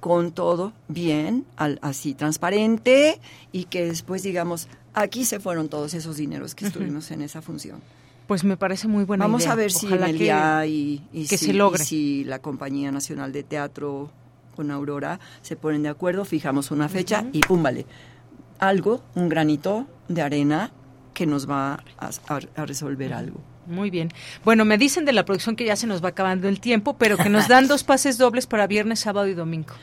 con 0.02 0.34
todo 0.34 0.73
bien 0.90 1.45
al, 1.56 1.80
así 1.82 2.14
transparente 2.14 3.22
y 3.53 3.64
que 3.65 3.86
después 3.86 4.23
digamos 4.23 4.68
aquí 4.94 5.23
se 5.23 5.40
fueron 5.40 5.69
todos 5.69 5.94
esos 5.94 6.18
dineros 6.18 6.53
que 6.56 6.65
estuvimos 6.65 7.10
en 7.11 7.22
esa 7.22 7.41
función 7.41 7.80
pues 8.28 8.44
me 8.45 8.56
parece 8.57 8.88
muy 8.88 9.03
buena 9.03 9.26
Vamos 9.26 9.44
idea. 9.44 9.52
a 9.52 9.56
ver 9.56 9.72
si 9.73 9.88
Melia 9.88 10.65
y, 10.65 11.03
y, 11.11 11.28
que 11.28 11.38
si, 11.38 11.48
se 11.48 11.53
logre. 11.53 11.84
y 11.84 11.86
si 11.86 12.23
la 12.23 12.40
Compañía 12.40 12.90
Nacional 12.90 13.34
de 13.34 13.44
Teatro 13.44 14.10
con 14.56 14.72
Aurora 14.72 15.19
se 15.41 15.57
ponen 15.57 15.84
de 15.84 15.90
acuerdo, 15.90 16.23
fijamos 16.23 16.72
una 16.72 16.88
fecha 16.88 17.26
y 17.34 17.41
pum, 17.41 17.61
vale. 17.61 17.86
Algo, 18.60 19.03
un 19.15 19.28
granito 19.28 19.86
de 20.07 20.22
arena 20.22 20.72
que 21.14 21.26
nos 21.26 21.49
va 21.49 21.84
a, 21.98 22.10
a, 22.30 22.40
a 22.56 22.65
resolver 22.65 23.14
algo. 23.14 23.41
Muy 23.68 23.90
bien. 23.90 24.10
Bueno, 24.45 24.64
me 24.65 24.78
dicen 24.78 25.03
de 25.06 25.11
la 25.14 25.26
producción 25.26 25.56
que 25.56 25.65
ya 25.65 25.76
se 25.76 25.88
nos 25.88 26.03
va 26.03 26.10
acabando 26.10 26.48
el 26.48 26.60
tiempo, 26.60 26.95
pero 26.98 27.18
que 27.18 27.30
nos 27.30 27.48
dan 27.48 27.68
dos 27.69 27.84
pases 27.84 28.18
dobles 28.18 28.48
para 28.48 28.65
viernes, 28.65 28.99
sábado 28.99 29.28
y 29.28 29.34
domingo. 29.34 29.73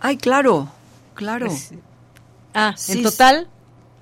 Ay, 0.00 0.16
claro, 0.16 0.70
claro. 1.14 1.46
Pues, 1.46 1.72
ah, 2.54 2.74
sí, 2.76 2.92
en 2.92 3.02
total, 3.02 3.48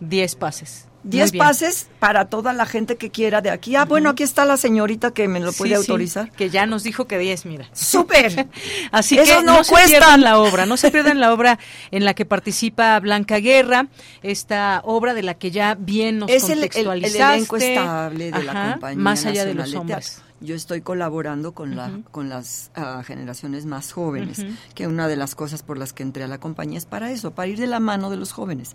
diez 0.00 0.34
pases. 0.34 0.86
Diez 1.04 1.32
pases 1.32 1.88
para 1.98 2.30
toda 2.30 2.54
la 2.54 2.64
gente 2.64 2.96
que 2.96 3.10
quiera 3.10 3.42
de 3.42 3.50
aquí. 3.50 3.76
Ah, 3.76 3.82
uh 3.82 3.84
-huh. 3.84 3.88
bueno, 3.88 4.08
aquí 4.08 4.22
está 4.22 4.46
la 4.46 4.56
señorita 4.56 5.10
que 5.10 5.28
me 5.28 5.38
lo 5.38 5.52
puede 5.52 5.72
sí, 5.72 5.76
autorizar. 5.76 6.24
Sí, 6.26 6.30
que 6.34 6.48
ya 6.48 6.64
nos 6.64 6.82
dijo 6.82 7.06
que 7.06 7.18
diez, 7.18 7.44
mira. 7.44 7.68
¡Súper! 7.74 8.48
Así 8.90 9.18
Eso 9.18 9.40
que 9.40 9.42
no, 9.44 9.58
no 9.58 9.64
se 9.64 9.74
pierdan 9.74 10.22
la 10.22 10.38
obra, 10.38 10.64
no 10.64 10.78
se 10.78 10.90
pierdan 10.90 11.20
la 11.20 11.34
obra 11.34 11.58
en 11.90 12.06
la 12.06 12.14
que 12.14 12.24
participa 12.24 12.98
Blanca 13.00 13.38
Guerra, 13.38 13.88
esta 14.22 14.80
obra 14.82 15.12
de 15.12 15.22
la 15.22 15.34
que 15.34 15.50
ya 15.50 15.76
bien 15.78 16.20
nos 16.20 16.30
es 16.30 16.44
el, 16.44 16.52
el, 16.52 16.70
contextualizaste. 16.70 17.22
el, 17.22 17.30
elenco 17.34 17.56
estable 17.58 18.30
de 18.30 18.38
Ajá, 18.38 18.44
la 18.44 18.72
compañía 18.72 19.02
Más 19.02 19.26
allá 19.26 19.44
de 19.44 19.54
los 19.54 19.74
hombres. 19.74 20.22
Yo 20.40 20.54
estoy 20.54 20.80
colaborando 20.82 21.52
con, 21.52 21.70
uh 21.70 21.72
-huh. 21.72 21.76
la, 21.76 22.10
con 22.10 22.28
las 22.28 22.70
uh, 22.76 23.02
generaciones 23.02 23.66
más 23.66 23.92
jóvenes, 23.92 24.40
uh 24.40 24.42
-huh. 24.42 24.56
que 24.74 24.86
una 24.86 25.08
de 25.08 25.16
las 25.16 25.34
cosas 25.34 25.62
por 25.62 25.78
las 25.78 25.92
que 25.92 26.02
entré 26.02 26.24
a 26.24 26.28
la 26.28 26.38
compañía 26.38 26.78
es 26.78 26.86
para 26.86 27.10
eso, 27.10 27.30
para 27.30 27.48
ir 27.48 27.58
de 27.58 27.66
la 27.66 27.80
mano 27.80 28.10
de 28.10 28.16
los 28.16 28.32
jóvenes 28.32 28.74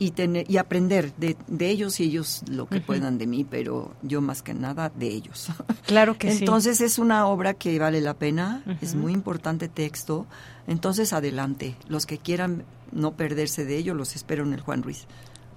y 0.00 0.10
tener 0.10 0.50
y 0.50 0.56
aprender 0.56 1.12
de, 1.16 1.36
de 1.46 1.68
ellos 1.70 2.00
y 2.00 2.04
ellos 2.04 2.42
lo 2.50 2.66
que 2.66 2.78
-huh. 2.78 2.84
puedan 2.86 3.16
de 3.18 3.26
mí, 3.28 3.44
pero 3.44 3.94
yo 4.02 4.20
más 4.20 4.42
que 4.42 4.52
nada 4.54 4.90
de 4.90 5.08
ellos. 5.08 5.50
Claro 5.86 6.16
que 6.18 6.32
Entonces 6.32 6.78
sí. 6.78 6.84
es 6.84 6.98
una 6.98 7.26
obra 7.26 7.54
que 7.54 7.78
vale 7.78 8.00
la 8.00 8.14
pena, 8.14 8.62
es 8.80 8.94
muy 8.94 9.12
importante 9.12 9.68
texto. 9.68 10.26
Entonces 10.66 11.12
adelante, 11.12 11.76
los 11.88 12.06
que 12.06 12.18
quieran 12.18 12.64
no 12.90 13.12
perderse 13.12 13.64
de 13.64 13.76
ello, 13.76 13.94
los 13.94 14.16
espero 14.16 14.42
en 14.44 14.54
el 14.54 14.60
Juan 14.62 14.82
Ruiz. 14.82 15.06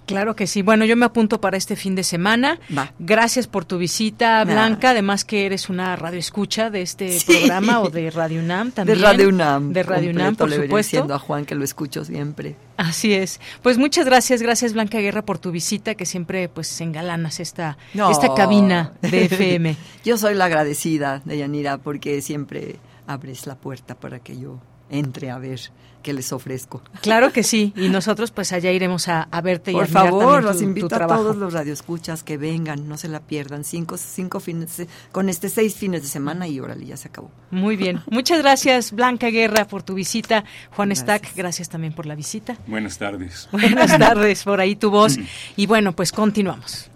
Claro 0.08 0.34
que 0.34 0.46
sí. 0.46 0.62
Bueno, 0.62 0.86
yo 0.86 0.96
me 0.96 1.04
apunto 1.04 1.38
para 1.38 1.58
este 1.58 1.76
fin 1.76 1.94
de 1.94 2.02
semana. 2.02 2.58
Va. 2.76 2.94
Gracias 2.98 3.46
por 3.46 3.66
tu 3.66 3.76
visita, 3.76 4.42
Blanca. 4.46 4.90
Además 4.90 5.26
que 5.26 5.44
eres 5.44 5.68
una 5.68 5.96
radio 5.96 6.18
escucha 6.18 6.70
de 6.70 6.80
este 6.80 7.18
sí. 7.18 7.30
programa 7.30 7.82
o 7.82 7.90
de 7.90 8.10
Radio 8.10 8.40
UNAM 8.40 8.70
también. 8.72 8.96
De 8.96 9.04
Radio 9.04 9.28
UNAM. 9.28 9.74
De 9.74 9.82
Radio 9.82 10.10
UNAM, 10.10 10.34
por 10.34 10.48
le 10.48 10.56
supuesto. 10.56 10.76
diciendo 10.96 11.14
a 11.14 11.18
Juan 11.18 11.44
que 11.44 11.54
lo 11.54 11.62
escucho 11.62 12.06
siempre. 12.06 12.56
Así 12.78 13.12
es. 13.12 13.38
Pues 13.60 13.76
muchas 13.76 14.06
gracias, 14.06 14.40
gracias 14.40 14.72
Blanca 14.72 14.98
Guerra 14.98 15.20
por 15.20 15.38
tu 15.38 15.50
visita, 15.50 15.94
que 15.94 16.06
siempre 16.06 16.48
pues 16.48 16.80
engalanas 16.80 17.38
esta, 17.38 17.76
no. 17.92 18.10
esta 18.10 18.34
cabina 18.34 18.94
de 19.02 19.24
FM. 19.26 19.76
yo 20.06 20.16
soy 20.16 20.34
la 20.34 20.46
agradecida 20.46 21.20
de 21.26 21.36
Yanira 21.36 21.76
porque 21.76 22.22
siempre 22.22 22.76
abres 23.06 23.46
la 23.46 23.56
puerta 23.56 23.94
para 23.94 24.20
que 24.20 24.38
yo 24.38 24.58
entre 24.90 25.30
a 25.30 25.38
ver 25.38 25.60
qué 26.02 26.12
les 26.12 26.32
ofrezco. 26.32 26.82
Claro 27.02 27.32
que 27.32 27.42
sí, 27.42 27.72
y 27.76 27.88
nosotros 27.88 28.30
pues 28.30 28.52
allá 28.52 28.70
iremos 28.72 29.08
a, 29.08 29.22
a 29.22 29.40
verte 29.40 29.72
Por 29.72 29.82
y 29.82 29.84
a 29.84 29.86
favor, 29.86 30.42
los 30.44 30.62
invito 30.62 30.94
a 30.94 31.06
todos 31.06 31.36
los 31.36 31.52
radioescuchas 31.52 32.22
que 32.22 32.36
vengan, 32.36 32.88
no 32.88 32.96
se 32.96 33.08
la 33.08 33.20
pierdan, 33.20 33.64
cinco, 33.64 33.96
cinco 33.96 34.40
fines, 34.40 34.86
con 35.12 35.28
este 35.28 35.48
seis 35.48 35.74
fines 35.74 36.02
de 36.02 36.08
semana 36.08 36.46
y 36.46 36.60
órale, 36.60 36.86
ya 36.86 36.96
se 36.96 37.08
acabó. 37.08 37.30
Muy 37.50 37.76
bien, 37.76 38.02
muchas 38.10 38.38
gracias 38.38 38.92
Blanca 38.92 39.28
Guerra 39.28 39.66
por 39.66 39.82
tu 39.82 39.94
visita, 39.94 40.44
Juan 40.70 40.90
gracias. 40.90 41.04
Stack, 41.04 41.36
gracias 41.36 41.68
también 41.68 41.92
por 41.92 42.06
la 42.06 42.14
visita. 42.14 42.56
Buenas 42.66 42.98
tardes. 42.98 43.48
Buenas 43.52 43.98
tardes, 43.98 44.44
por 44.44 44.60
ahí 44.60 44.76
tu 44.76 44.90
voz, 44.90 45.18
y 45.56 45.66
bueno, 45.66 45.92
pues 45.92 46.12
continuamos. 46.12 46.90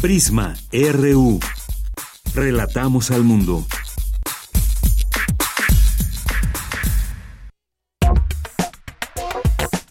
Prisma 0.00 0.56
RU. 0.72 1.38
Relatamos 2.34 3.10
al 3.12 3.22
mundo. 3.22 3.64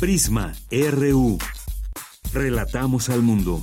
Prisma 0.00 0.54
RU. 0.70 1.36
Relatamos 2.32 3.10
al 3.10 3.20
mundo. 3.20 3.62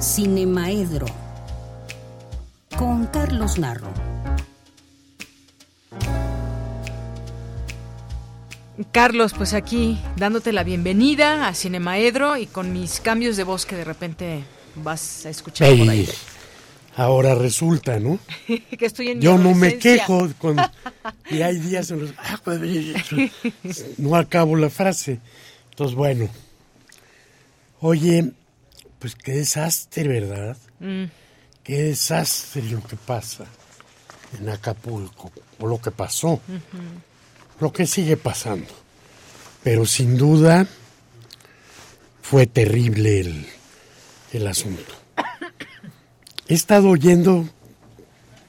Cinemaedro 0.00 1.06
con 2.76 3.06
Carlos 3.08 3.58
Narro. 3.58 3.92
Carlos, 8.92 9.34
pues 9.36 9.52
aquí 9.52 9.98
dándote 10.16 10.52
la 10.52 10.62
bienvenida 10.62 11.48
a 11.48 11.54
Cinemaedro 11.54 12.36
y 12.36 12.46
con 12.46 12.72
mis 12.72 13.00
cambios 13.00 13.36
de 13.36 13.42
voz 13.42 13.66
que 13.66 13.74
de 13.74 13.84
repente 13.84 14.44
vas 14.76 15.26
a 15.26 15.30
escuchar 15.30 15.76
por 15.76 15.90
ahí. 15.90 16.08
Ahora 16.98 17.36
resulta, 17.36 18.00
¿no? 18.00 18.18
que 18.46 18.86
estoy 18.86 19.10
en 19.10 19.20
Yo 19.20 19.38
mi 19.38 19.44
no 19.44 19.54
me 19.54 19.78
quejo 19.78 20.28
con, 20.36 20.56
y 21.30 21.42
hay 21.42 21.60
días 21.60 21.92
en 21.92 22.00
los 22.00 22.10
ah, 22.18 22.40
pues, 22.42 22.60
no 23.98 24.16
acabo 24.16 24.56
la 24.56 24.68
frase. 24.68 25.20
Entonces, 25.70 25.96
bueno. 25.96 26.28
Oye, 27.80 28.32
pues 28.98 29.14
qué 29.14 29.30
desastre, 29.30 30.08
¿verdad? 30.08 30.56
Mm, 30.80 31.04
Qué 31.62 31.82
desastre 31.82 32.62
lo 32.62 32.82
que 32.82 32.96
pasa 32.96 33.44
en 34.36 34.48
Acapulco, 34.48 35.30
o 35.60 35.66
lo 35.68 35.80
que 35.80 35.92
pasó, 35.92 36.40
lo 37.60 37.72
que 37.72 37.86
sigue 37.86 38.16
pasando. 38.16 38.74
Pero 39.62 39.86
sin 39.86 40.16
duda 40.16 40.66
fue 42.22 42.46
terrible 42.48 43.20
el, 43.20 43.46
el 44.32 44.46
asunto. 44.48 44.97
He 46.48 46.54
estado 46.54 46.88
oyendo 46.88 47.48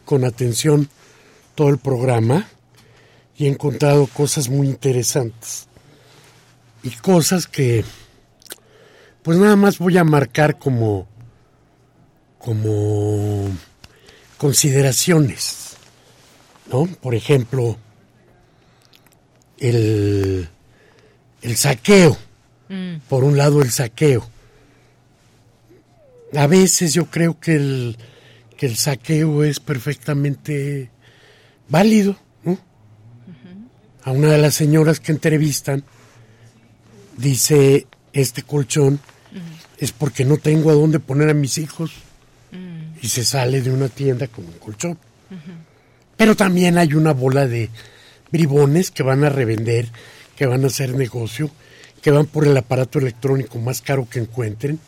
con 0.06 0.24
atención 0.24 0.90
todo 1.56 1.70
el 1.70 1.78
programa 1.78 2.48
y 3.38 3.46
he 3.46 3.50
encontrado 3.50 4.08
cosas 4.08 4.50
muy 4.50 4.68
interesantes. 4.68 5.68
Y 6.82 6.92
cosas 6.92 7.46
que, 7.46 7.84
pues 9.22 9.38
nada 9.38 9.58
más 9.58 9.80
voy 9.80 9.98
a 9.98 10.06
marcar 10.06 10.58
como, 10.58 11.08
como 12.38 13.50
consideraciones, 14.38 15.76
¿no? 16.72 16.86
Por 16.86 17.16
ejemplo, 17.16 17.78
el, 19.58 20.48
el 21.42 21.58
saqueo, 21.58 22.18
Mm. 22.70 23.00
por 23.10 23.24
un 23.24 23.36
lado 23.36 23.64
el 23.64 23.72
saqueo. 23.72 24.30
A 26.36 26.48
veces 26.48 26.94
yo 26.94 27.06
creo 27.06 27.40
que 27.40 27.56
el, 27.56 27.98
que 28.58 28.66
el 28.66 28.76
saqueo 28.76 29.44
es 29.44 29.60
perfectamente 29.60 30.92
válido, 31.70 32.18
¿no? 32.44 32.58
A 34.04 34.12
una 34.12 34.32
de 34.32 34.38
las 34.38 34.56
señoras 34.56 35.00
que 35.00 35.12
entrevistan 35.12 35.84
dice, 37.18 37.88
este 38.14 38.44
colchón 38.44 39.00
es 39.78 39.92
porque 39.92 40.26
no 40.26 40.38
tengo 40.38 40.70
a 40.72 40.74
dónde 40.74 41.00
poner 41.00 41.30
a 41.30 41.34
mis 41.34 41.58
hijos 41.58 41.92
y 43.02 43.08
se 43.08 43.24
sale 43.24 43.62
de 43.62 43.72
una 43.72 43.90
tienda 43.90 44.28
con 44.28 44.46
un 44.46 44.54
colchón. 44.54 44.98
Pero 46.18 46.36
también 46.36 46.78
hay 46.78 46.94
una 46.94 47.14
bola 47.14 47.48
de 47.48 47.70
bribones 48.32 48.92
que 48.92 49.04
van 49.04 49.24
a 49.24 49.30
revender, 49.30 49.88
que 50.36 50.46
van 50.46 50.64
a 50.64 50.68
hacer 50.68 50.94
negocio, 50.96 51.50
que 52.02 52.12
van 52.12 52.26
por 52.26 52.46
el 52.46 52.56
aparato 52.58 53.00
electrónico 53.00 53.58
más 53.60 53.82
caro 53.82 54.08
que 54.10 54.20
encuentren, 54.20 54.80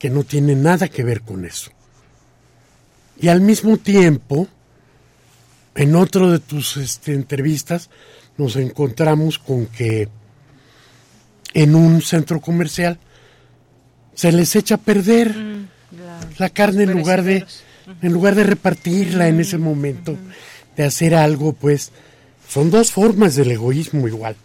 que 0.00 0.10
no 0.10 0.24
tiene 0.24 0.56
nada 0.56 0.88
que 0.88 1.04
ver 1.04 1.20
con 1.20 1.44
eso. 1.44 1.70
Y 3.20 3.28
al 3.28 3.42
mismo 3.42 3.76
tiempo, 3.76 4.48
en 5.76 5.94
otro 5.94 6.32
de 6.32 6.40
tus 6.40 6.78
este, 6.78 7.12
entrevistas, 7.12 7.90
nos 8.38 8.56
encontramos 8.56 9.38
con 9.38 9.66
que 9.66 10.08
en 11.52 11.74
un 11.74 12.00
centro 12.00 12.40
comercial 12.40 12.98
se 14.14 14.32
les 14.32 14.56
echa 14.56 14.76
a 14.76 14.78
perder 14.78 15.36
la 16.38 16.48
carne 16.48 16.84
en 16.84 16.92
lugar 16.92 17.22
de 17.22 17.44
en 18.02 18.12
lugar 18.12 18.34
de 18.36 18.44
repartirla 18.44 19.28
en 19.28 19.40
ese 19.40 19.58
momento, 19.58 20.16
de 20.76 20.84
hacer 20.84 21.14
algo, 21.14 21.52
pues 21.52 21.90
son 22.48 22.70
dos 22.70 22.92
formas 22.92 23.34
del 23.34 23.50
egoísmo 23.50 24.06
igual, 24.06 24.36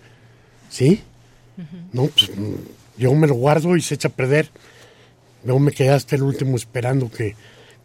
¿sí? 0.70 1.02
No, 1.94 2.08
pues 2.08 2.32
mm, 2.36 2.54
yo 2.98 3.14
me 3.14 3.28
lo 3.28 3.36
guardo 3.36 3.78
y 3.78 3.82
se 3.82 3.96
echa 3.96 4.10
a 4.10 4.12
perder. 4.12 4.50
Luego 5.46 5.60
me 5.60 5.72
quedé 5.72 5.92
hasta 5.92 6.16
el 6.16 6.24
último 6.24 6.58
esperando 6.58 7.10
que 7.10 7.36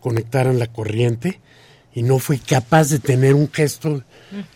conectaran 0.01 0.59
la 0.59 0.67
corriente 0.67 1.41
y 1.95 2.03
no 2.03 2.19
fui 2.19 2.39
capaz 2.39 2.89
de 2.89 2.99
tener 2.99 3.35
un 3.35 3.51
gesto 3.53 4.03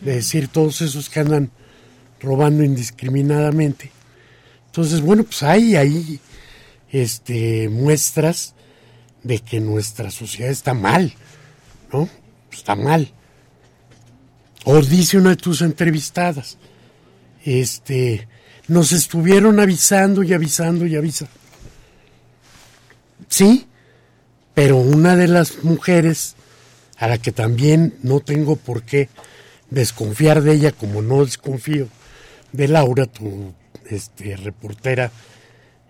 de 0.01 0.15
decir 0.15 0.47
todos 0.47 0.81
esos 0.81 1.09
que 1.09 1.19
andan 1.19 1.51
robando 2.19 2.63
indiscriminadamente. 2.63 3.91
Entonces, 4.67 5.01
bueno, 5.01 5.23
pues 5.23 5.43
hay 5.43 5.75
ahí 5.75 6.19
este, 6.91 7.69
muestras 7.69 8.55
de 9.21 9.39
que 9.39 9.59
nuestra 9.59 10.09
sociedad 10.11 10.51
está 10.51 10.73
mal, 10.73 11.13
¿no? 11.93 12.09
Está 12.51 12.75
mal. 12.75 13.11
O 14.63 14.81
dice 14.81 15.17
una 15.17 15.31
de 15.31 15.35
tus 15.35 15.61
entrevistadas, 15.61 16.57
este, 17.43 18.27
nos 18.67 18.91
estuvieron 18.91 19.59
avisando 19.59 20.23
y 20.23 20.33
avisando 20.33 20.87
y 20.87 20.95
avisando. 20.95 21.44
Sí, 23.27 23.67
pero 24.53 24.77
una 24.77 25.15
de 25.15 25.27
las 25.27 25.63
mujeres 25.63 26.35
a 26.97 27.07
la 27.07 27.17
que 27.17 27.31
también 27.31 27.95
no 28.01 28.19
tengo 28.21 28.55
por 28.55 28.83
qué 28.83 29.09
desconfiar 29.69 30.41
de 30.41 30.53
ella 30.53 30.71
como 30.71 31.01
no 31.01 31.25
desconfío 31.25 31.87
de 32.51 32.67
Laura, 32.67 33.05
tu 33.05 33.53
este, 33.89 34.37
reportera 34.37 35.11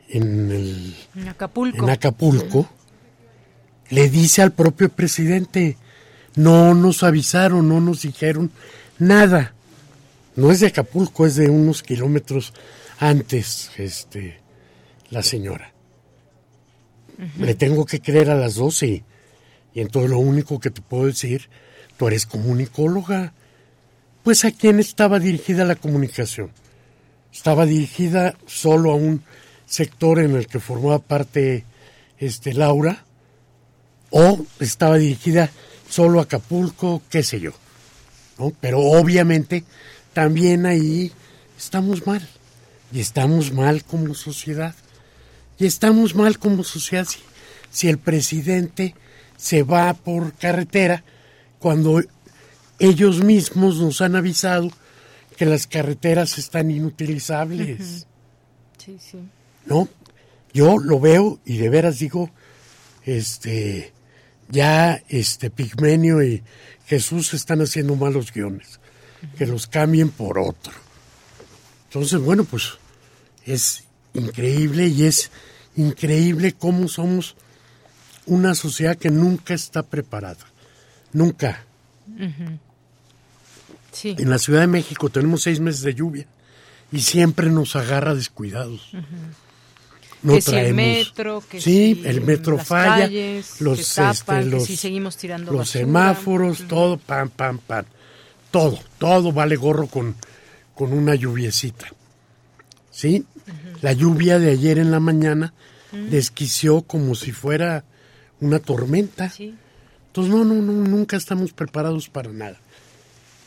en, 0.09 0.51
el, 0.51 0.95
En 1.15 1.27
Acapulco. 1.27 1.83
en 1.83 1.89
Acapulco, 1.89 2.69
le 3.89 4.09
dice 4.09 4.41
al 4.41 4.51
propio 4.51 4.89
presidente, 4.89 5.77
no 6.35 6.73
nos 6.73 7.03
avisaron, 7.03 7.69
no 7.69 7.79
nos 7.79 8.01
dijeron 8.01 8.51
nada. 8.97 9.53
No 10.35 10.51
es 10.51 10.59
de 10.59 10.67
Acapulco, 10.67 11.25
es 11.25 11.35
de 11.35 11.49
unos 11.49 11.81
kilómetros 11.81 12.53
antes, 12.99 13.71
este, 13.77 14.39
la 15.09 15.23
señora. 15.23 15.74
Le 17.37 17.55
tengo 17.55 17.85
que 17.85 18.01
creer 18.01 18.29
a 18.29 18.35
las 18.35 18.55
dos 18.55 18.83
y, 18.83 19.03
y 19.73 19.81
entonces 19.81 20.11
lo 20.11 20.19
único 20.19 20.59
que 20.59 20.69
te 20.69 20.81
puedo 20.81 21.05
decir, 21.05 21.49
tú 21.97 22.07
eres 22.07 22.25
comunicóloga. 22.25 23.33
Pues 24.23 24.43
a 24.43 24.51
quién 24.51 24.79
estaba 24.79 25.19
dirigida 25.19 25.65
la 25.65 25.75
comunicación. 25.75 26.51
Estaba 27.31 27.65
dirigida 27.65 28.35
solo 28.47 28.91
a 28.91 28.95
un 28.95 29.23
sector 29.65 30.19
en 30.19 30.35
el 30.35 30.47
que 30.47 30.59
formaba 30.59 30.99
parte 30.99 31.65
este 32.17 32.53
Laura 32.53 33.03
o 34.09 34.45
estaba 34.59 34.97
dirigida 34.97 35.49
solo 35.89 36.19
a 36.19 36.23
Acapulco, 36.23 37.01
qué 37.09 37.23
sé 37.23 37.39
yo. 37.39 37.51
¿no? 38.39 38.53
Pero 38.61 38.79
obviamente 38.79 39.63
también 40.13 40.65
ahí 40.65 41.11
estamos 41.57 42.05
mal. 42.07 42.27
Y 42.91 43.01
estamos 43.01 43.51
mal 43.51 43.83
como 43.83 44.13
sociedad. 44.13 44.75
Y 45.57 45.65
estamos 45.65 46.15
mal 46.15 46.37
como 46.39 46.63
sociedad 46.63 47.05
si, 47.05 47.19
si 47.71 47.89
el 47.89 47.97
presidente 47.97 48.95
se 49.37 49.63
va 49.63 49.93
por 49.93 50.33
carretera 50.33 51.03
cuando 51.59 52.01
ellos 52.79 53.23
mismos 53.23 53.77
nos 53.77 54.01
han 54.01 54.15
avisado 54.15 54.69
que 55.37 55.45
las 55.45 55.67
carreteras 55.67 56.37
están 56.37 56.71
inutilizables. 56.71 58.05
Sí, 58.77 58.97
sí. 58.99 59.17
¿no? 59.65 59.89
Yo 60.53 60.77
lo 60.77 60.99
veo 60.99 61.39
y 61.45 61.57
de 61.57 61.69
veras 61.69 61.99
digo, 61.99 62.29
este, 63.03 63.91
ya 64.49 65.01
este 65.09 65.49
Pigmenio 65.49 66.23
y 66.23 66.43
Jesús 66.85 67.33
están 67.33 67.61
haciendo 67.61 67.95
malos 67.95 68.31
guiones, 68.31 68.79
que 69.37 69.45
los 69.45 69.67
cambien 69.67 70.09
por 70.09 70.39
otro. 70.39 70.73
Entonces, 71.87 72.19
bueno, 72.21 72.45
pues 72.45 72.73
es 73.45 73.83
increíble 74.15 74.87
y 74.87 75.03
es 75.03 75.31
increíble 75.75 76.53
cómo 76.53 76.87
somos 76.87 77.35
una 78.25 78.55
sociedad 78.55 78.97
que 78.97 79.11
nunca 79.11 79.53
está 79.53 79.83
preparada, 79.83 80.45
nunca. 81.13 81.63
Sí. 83.91 84.15
En 84.17 84.29
la 84.29 84.39
Ciudad 84.39 84.61
de 84.61 84.67
México 84.67 85.09
tenemos 85.09 85.43
seis 85.43 85.59
meses 85.59 85.81
de 85.81 85.93
lluvia 85.93 86.27
y 86.91 87.01
siempre 87.01 87.49
nos 87.49 87.75
agarra 87.75 88.13
descuidados. 88.13 88.91
No 90.21 90.33
que 90.33 90.41
si 90.41 90.51
el 90.51 90.55
traemos. 90.55 90.75
metro, 90.75 91.43
que 91.47 91.61
sí, 91.61 91.95
si 92.01 92.07
el 92.07 92.21
metro 92.21 92.57
las 92.57 92.67
falla, 92.67 93.05
calles, 93.05 93.61
los, 93.61 93.77
que 93.77 93.85
tapan, 93.95 94.39
este, 94.39 94.57
que 94.57 94.65
si 94.65 94.75
seguimos 94.77 95.17
tirando 95.17 95.51
los 95.51 95.59
basura. 95.59 95.85
semáforos, 95.85 96.67
todo, 96.67 96.97
pam, 96.97 97.29
pam, 97.29 97.59
pam. 97.59 97.85
Todo, 98.49 98.79
todo 98.97 99.31
vale 99.31 99.55
gorro 99.55 99.87
con, 99.87 100.15
con 100.73 100.93
una 100.93 101.13
lluviecita. 101.13 101.87
¿Sí? 102.89 103.25
La 103.85 103.93
lluvia 103.93 104.39
de 104.39 104.49
ayer 104.49 104.79
en 104.79 104.89
la 104.89 104.99
mañana 104.99 105.53
desquició 106.09 106.81
como 106.81 107.13
si 107.13 107.31
fuera 107.31 107.85
una 108.39 108.57
tormenta. 108.57 109.31
Entonces, 109.37 110.33
no, 110.33 110.43
no, 110.43 110.55
no, 110.55 110.73
nunca 110.73 111.17
estamos 111.17 111.53
preparados 111.53 112.09
para 112.09 112.31
nada. 112.31 112.57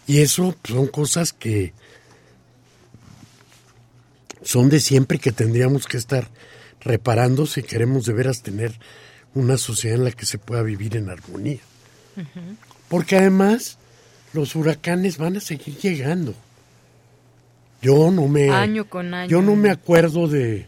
Y 0.07 0.21
eso 0.21 0.55
pues, 0.63 0.75
son 0.75 0.87
cosas 0.87 1.33
que 1.33 1.73
son 4.41 4.69
de 4.69 4.79
siempre 4.79 5.19
que 5.19 5.33
tendríamos 5.33 5.87
que 5.87 5.97
estar 5.97 6.31
reparando 6.83 7.45
si 7.45 7.65
queremos 7.65 8.05
de 8.05 8.13
veras 8.13 8.41
tener 8.41 8.79
una 9.35 9.59
sociedad 9.59 9.99
en 9.99 10.05
la 10.05 10.13
que 10.13 10.25
se 10.25 10.39
pueda 10.39 10.63
vivir 10.63 10.97
en 10.97 11.11
armonía. 11.11 11.63
Porque 12.89 13.17
además 13.17 13.77
los 14.35 14.55
huracanes 14.55 15.19
van 15.19 15.39
a 15.39 15.41
seguir 15.41 15.77
llegando. 15.79 16.37
Yo 17.81 18.11
no 18.11 18.27
me 18.29 18.51
Año 18.51 18.89
con 18.89 19.15
año. 19.15 19.29
yo 19.29 19.43
no 19.43 19.55
me 19.57 19.71
acuerdo 19.71 20.27
de, 20.27 20.67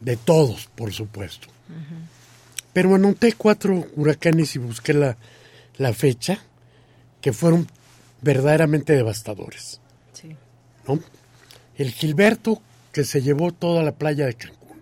de 0.00 0.16
todos, 0.16 0.66
por 0.74 0.92
supuesto. 0.92 1.48
Pero 2.72 2.94
anoté 2.94 3.32
cuatro 3.34 3.86
huracanes 3.96 4.56
y 4.56 4.58
busqué 4.58 4.94
la, 4.94 5.16
la 5.78 5.92
fecha 5.92 6.38
que 7.20 7.32
fueron 7.32 7.68
verdaderamente 8.20 8.92
devastadores. 8.94 9.80
Sí. 10.12 10.36
¿no? 10.86 10.98
El 11.76 11.90
Gilberto 11.90 12.60
que 12.92 13.04
se 13.04 13.22
llevó 13.22 13.52
toda 13.52 13.82
la 13.82 13.92
playa 13.92 14.26
de 14.26 14.34
Cancún. 14.34 14.80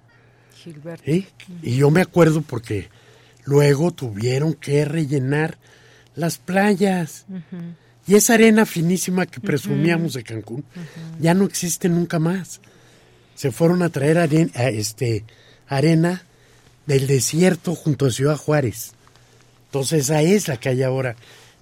Gilberto. 0.54 1.04
¿sí? 1.04 1.26
Y 1.62 1.76
yo 1.76 1.90
me 1.90 2.02
acuerdo 2.02 2.42
porque 2.42 2.88
luego 3.44 3.90
tuvieron 3.92 4.54
que 4.54 4.84
rellenar 4.84 5.58
las 6.14 6.38
playas. 6.38 7.26
Y 8.06 8.14
esa 8.16 8.34
arena 8.34 8.66
finísima 8.66 9.26
que 9.26 9.40
presumíamos 9.40 10.14
de 10.14 10.24
Cancún 10.24 10.64
ya 11.20 11.34
no 11.34 11.44
existe 11.44 11.88
nunca 11.88 12.18
más. 12.18 12.60
Se 13.34 13.52
fueron 13.52 13.82
a 13.82 13.88
traer 13.90 14.16
aren- 14.18 14.54
a 14.56 14.68
este, 14.68 15.24
arena 15.68 16.22
del 16.86 17.06
desierto 17.06 17.74
junto 17.74 18.06
a 18.06 18.10
Ciudad 18.10 18.36
Juárez. 18.36 18.92
Entonces 19.66 20.04
esa 20.04 20.20
es 20.22 20.48
la 20.48 20.58
que 20.58 20.68
hay 20.70 20.82
ahora 20.82 21.14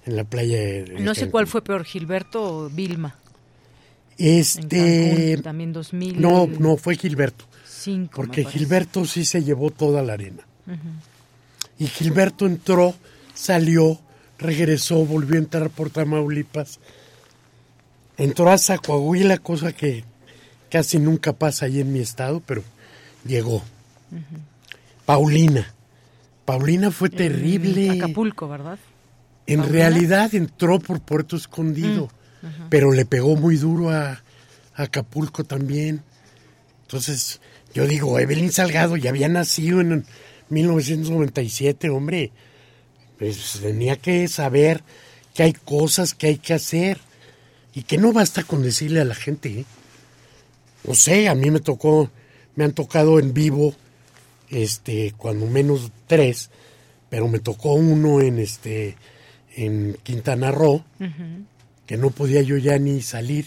en 0.05 0.15
la 0.15 0.23
playa 0.23 0.57
de, 0.57 0.95
No 0.99 1.13
sé 1.15 1.29
cuál 1.29 1.45
fue 1.47 1.63
peor, 1.63 1.85
Gilberto 1.85 2.43
o 2.65 2.69
Vilma. 2.69 3.15
Este, 4.17 5.11
En 5.13 5.27
Cancún, 5.27 5.43
también 5.43 5.73
2000. 5.73 6.21
no, 6.21 6.47
no 6.47 6.77
fue 6.77 6.95
Gilberto, 6.95 7.45
Cinco, 7.67 8.11
porque. 8.15 8.45
Gilberto 8.45 9.05
sí 9.05 9.25
se 9.25 9.43
llevó 9.43 9.71
toda 9.71 10.01
la 10.03 10.13
arena. 10.13 10.43
Y 11.79 11.87
Gilberto 11.87 12.45
entró, 12.45 12.93
salió, 13.33 13.99
regresó, 14.41 15.05
volvió 15.05 15.35
a 15.35 15.39
entrar 15.39 15.69
por 15.69 15.89
Tamaulipas, 15.89 16.79
entró 18.17 18.51
a 18.51 18.57
Coahuila, 18.77 19.37
cosa 19.37 19.71
que 19.71 20.03
casi 20.69 20.99
nunca 20.99 21.33
pasa 21.33 21.65
ahí 21.65 21.79
en 21.79 21.93
mi 21.93 21.99
estado, 21.99 22.41
pero 22.45 22.63
llegó. 23.25 23.63
Paulina. 25.05 25.73
Paulina 26.45 26.91
fue 26.91 27.09
terrible. 27.09 27.91
Acapulco, 27.91 28.47
¿verdad? 28.47 28.77
En 29.47 29.67
realidad 29.67 30.33
entró 30.35 30.79
por 30.79 31.01
Puerto 31.01 31.35
Escondido, 31.35 32.09
mm, 32.41 32.69
pero 32.69 32.91
le 32.91 33.05
pegó 33.05 33.35
muy 33.35 33.57
duro 33.57 33.89
a, 33.89 34.21
Acapulco 34.73 35.43
también. 35.43 36.01
Entonces, 36.83 37.41
yo 37.73 37.85
digo, 37.85 38.19
Evelyn 38.19 38.51
Salgado 38.51 38.97
ya 38.97 39.09
había 39.09 39.27
nacido 39.27 39.81
en 39.81 40.05
1997, 40.49 41.89
hombre. 41.89 42.31
Pues 43.21 43.59
tenía 43.61 43.97
que 43.97 44.27
saber 44.27 44.81
que 45.35 45.43
hay 45.43 45.53
cosas 45.53 46.15
que 46.15 46.25
hay 46.25 46.37
que 46.39 46.55
hacer 46.55 46.97
y 47.75 47.83
que 47.83 47.99
no 47.99 48.13
basta 48.13 48.41
con 48.41 48.63
decirle 48.63 48.99
a 48.99 49.05
la 49.05 49.13
gente. 49.13 49.59
¿eh? 49.59 49.65
No 50.87 50.95
sé, 50.95 51.29
a 51.29 51.35
mí 51.35 51.51
me 51.51 51.59
tocó, 51.59 52.09
me 52.55 52.63
han 52.63 52.71
tocado 52.71 53.19
en 53.19 53.31
vivo, 53.31 53.75
este, 54.49 55.13
cuando 55.17 55.45
menos 55.45 55.91
tres, 56.07 56.49
pero 57.11 57.27
me 57.27 57.37
tocó 57.37 57.73
uno 57.73 58.21
en 58.21 58.39
este 58.39 58.97
en 59.55 59.99
Quintana 60.01 60.49
Roo, 60.49 60.83
que 61.85 61.97
no 61.97 62.09
podía 62.09 62.41
yo 62.41 62.57
ya 62.57 62.79
ni 62.79 63.03
salir, 63.03 63.45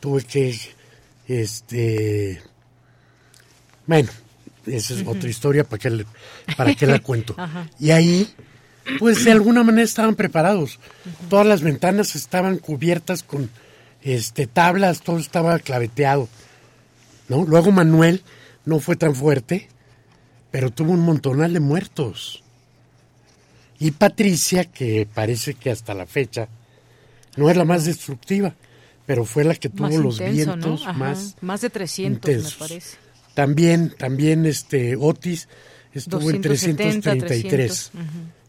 tuve 0.00 0.22
que, 0.22 0.54
este, 1.28 2.42
bueno, 3.86 4.10
esa 4.66 4.92
es 4.92 5.06
otra 5.06 5.30
historia, 5.30 5.64
¿para 5.64 5.78
qué, 5.80 6.04
para 6.58 6.74
qué 6.74 6.86
la 6.86 6.98
cuento? 7.02 7.34
Y 7.80 7.92
ahí, 7.92 8.28
pues 8.98 9.24
de 9.24 9.32
alguna 9.32 9.62
manera 9.62 9.84
estaban 9.84 10.14
preparados. 10.14 10.78
Todas 11.28 11.46
las 11.46 11.62
ventanas 11.62 12.14
estaban 12.16 12.58
cubiertas 12.58 13.22
con 13.22 13.50
este, 14.02 14.46
tablas, 14.46 15.02
todo 15.02 15.18
estaba 15.18 15.58
claveteado. 15.58 16.28
¿no? 17.28 17.44
Luego 17.44 17.70
Manuel 17.72 18.22
no 18.64 18.80
fue 18.80 18.96
tan 18.96 19.14
fuerte, 19.14 19.68
pero 20.50 20.70
tuvo 20.70 20.92
un 20.92 21.00
montonal 21.00 21.52
de 21.52 21.60
muertos. 21.60 22.42
Y 23.78 23.92
Patricia, 23.92 24.64
que 24.64 25.06
parece 25.12 25.54
que 25.54 25.70
hasta 25.70 25.94
la 25.94 26.06
fecha 26.06 26.48
no 27.36 27.48
es 27.48 27.56
la 27.56 27.64
más 27.64 27.84
destructiva, 27.84 28.54
pero 29.06 29.24
fue 29.24 29.44
la 29.44 29.54
que 29.54 29.68
tuvo 29.68 29.96
los 29.98 30.18
vientos 30.18 30.84
más 30.94 31.36
más 31.40 31.60
de 31.60 31.70
300 31.70 32.30
me 32.30 32.50
parece. 32.58 32.96
También 33.34 33.94
también 33.96 34.44
este 34.46 34.96
Otis 34.96 35.48
estuvo 35.94 36.28
en 36.30 36.42
333 36.42 37.92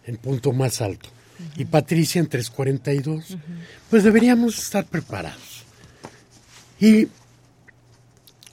en 0.09 0.17
punto 0.17 0.51
más 0.51 0.81
alto 0.81 1.09
y 1.55 1.65
Patricia 1.65 2.19
en 2.19 2.27
342. 2.27 3.37
Pues 3.89 4.03
deberíamos 4.03 4.57
estar 4.57 4.85
preparados. 4.85 5.63
Y 6.79 7.07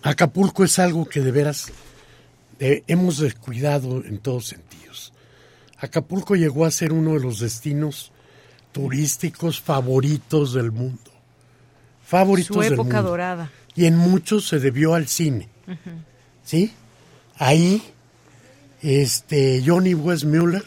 Acapulco 0.02 0.64
es 0.64 0.78
algo 0.78 1.04
que 1.04 1.20
de 1.20 1.30
veras 1.30 1.72
eh, 2.58 2.82
hemos 2.86 3.18
descuidado 3.18 4.04
en 4.04 4.18
todos 4.18 4.46
sentidos. 4.48 5.12
Acapulco 5.78 6.36
llegó 6.36 6.64
a 6.64 6.70
ser 6.70 6.92
uno 6.92 7.14
de 7.14 7.20
los 7.20 7.40
destinos 7.40 8.12
turísticos 8.72 9.60
favoritos 9.60 10.54
del 10.54 10.72
mundo. 10.72 11.10
Favoritos 12.04 12.56
Su 12.56 12.62
época 12.62 13.02
dorada. 13.02 13.50
Y 13.74 13.86
en 13.86 13.96
muchos 13.96 14.48
se 14.48 14.58
debió 14.58 14.94
al 14.94 15.06
cine. 15.06 15.48
¿Sí? 16.44 16.72
Ahí, 17.36 17.82
este, 18.80 19.62
Johnny 19.66 19.92
Westmuller, 19.94 20.64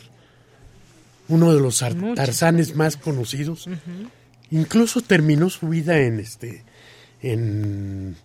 uno 1.30 1.54
de 1.54 1.62
los 1.62 1.80
tarzanes 2.16 2.76
más 2.76 2.98
conocidos, 2.98 3.70
incluso 4.52 5.00
terminó 5.02 5.50
su 5.50 5.70
vida 5.70 6.00
en 6.00 6.20
este, 6.20 6.66
en, 7.22 8.18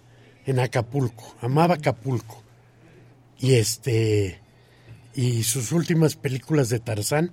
en 0.46 0.58
Acapulco. 0.58 1.36
Amaba 1.40 1.74
Acapulco. 1.74 2.42
Y 3.38 3.54
este, 3.54 4.40
y 5.14 5.44
sus 5.44 5.70
últimas 5.72 6.16
películas 6.16 6.68
de 6.70 6.80
Tarzán 6.80 7.32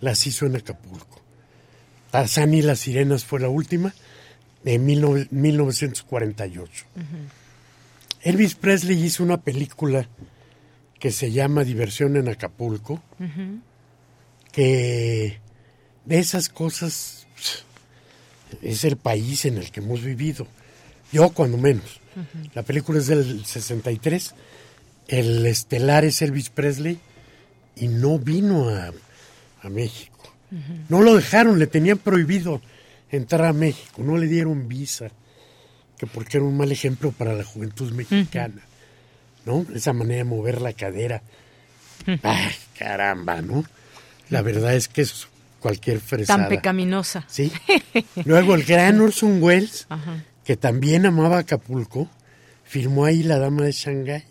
las 0.00 0.26
hizo 0.26 0.46
en 0.46 0.56
Acapulco. 0.56 1.20
Tarzán 2.10 2.54
y 2.54 2.62
las 2.62 2.78
Sirenas 2.80 3.24
fue 3.24 3.38
la 3.40 3.48
última 3.48 3.94
de 4.64 4.78
1948. 4.78 6.86
Elvis 8.22 8.54
Presley 8.54 9.02
hizo 9.02 9.22
una 9.22 9.42
película 9.42 10.08
que 10.98 11.12
se 11.12 11.30
llama 11.30 11.64
Diversión 11.64 12.16
en 12.16 12.28
Acapulco, 12.28 13.02
que 14.58 15.38
de 16.04 16.18
esas 16.18 16.48
cosas 16.48 17.28
es 18.60 18.82
el 18.82 18.96
país 18.96 19.44
en 19.44 19.56
el 19.56 19.70
que 19.70 19.78
hemos 19.78 20.02
vivido. 20.02 20.48
Yo 21.12 21.30
cuando 21.30 21.56
menos. 21.56 22.00
La 22.54 22.64
película 22.64 22.98
es 22.98 23.06
del 23.06 23.46
63, 23.46 24.34
el 25.06 25.46
estelar 25.46 26.04
es 26.04 26.22
Elvis 26.22 26.50
Presley 26.50 26.98
y 27.76 27.86
no 27.86 28.18
vino 28.18 28.68
a, 28.68 28.90
México. 29.70 30.34
No 30.88 31.02
lo 31.02 31.14
dejaron, 31.14 31.60
le 31.60 31.68
tenían 31.68 31.98
prohibido 31.98 32.60
entrar 33.12 33.44
a 33.44 33.52
México, 33.52 34.02
no 34.02 34.16
le 34.16 34.26
dieron 34.26 34.66
visa, 34.66 35.10
que 35.96 36.08
porque 36.08 36.38
era 36.38 36.46
un 36.46 36.56
mal 36.56 36.72
ejemplo 36.72 37.12
para 37.12 37.32
la 37.32 37.44
juventud 37.44 37.92
mexicana, 37.92 38.62
¿no? 39.46 39.64
Esa 39.72 39.92
manera 39.92 40.18
de 40.18 40.24
mover 40.24 40.60
la 40.60 40.72
cadera. 40.72 41.22
¡Ay, 42.24 42.54
caramba, 42.76 43.40
¿no? 43.40 43.64
La 44.30 44.42
verdad 44.42 44.74
es 44.74 44.88
que 44.88 45.02
es 45.02 45.28
cualquier 45.60 46.00
fresada. 46.00 46.40
Tan 46.40 46.48
pecaminosa. 46.48 47.24
Sí. 47.28 47.52
Luego 48.24 48.54
el 48.54 48.64
gran 48.64 49.00
Orson 49.00 49.42
Welles, 49.42 49.86
que 50.44 50.56
también 50.56 51.06
amaba 51.06 51.38
Acapulco, 51.38 52.08
firmó 52.64 53.04
ahí 53.04 53.22
La 53.22 53.38
Dama 53.38 53.64
de 53.64 53.72
Shanghái. 53.72 54.24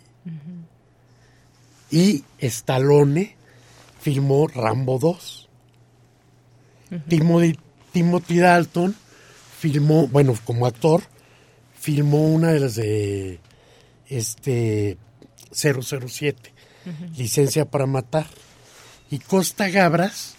Y 1.90 2.24
Stallone 2.40 3.36
filmó 4.02 4.48
Rambo 4.48 4.99
2. 4.99 5.49
Timothy, 7.10 8.40
Dalton 8.40 8.95
filmó, 9.60 10.07
bueno, 10.07 10.36
como 10.45 10.65
actor, 10.65 11.02
filmó 11.78 12.28
una 12.28 12.52
de 12.52 12.60
las 12.60 12.76
de 12.76 13.40
este 14.07 14.98
007, 15.52 16.53
Licencia 17.18 17.65
para 17.65 17.86
Matar. 17.86 18.28
Y 19.09 19.19
Costa 19.19 19.69
Gabras 19.69 20.35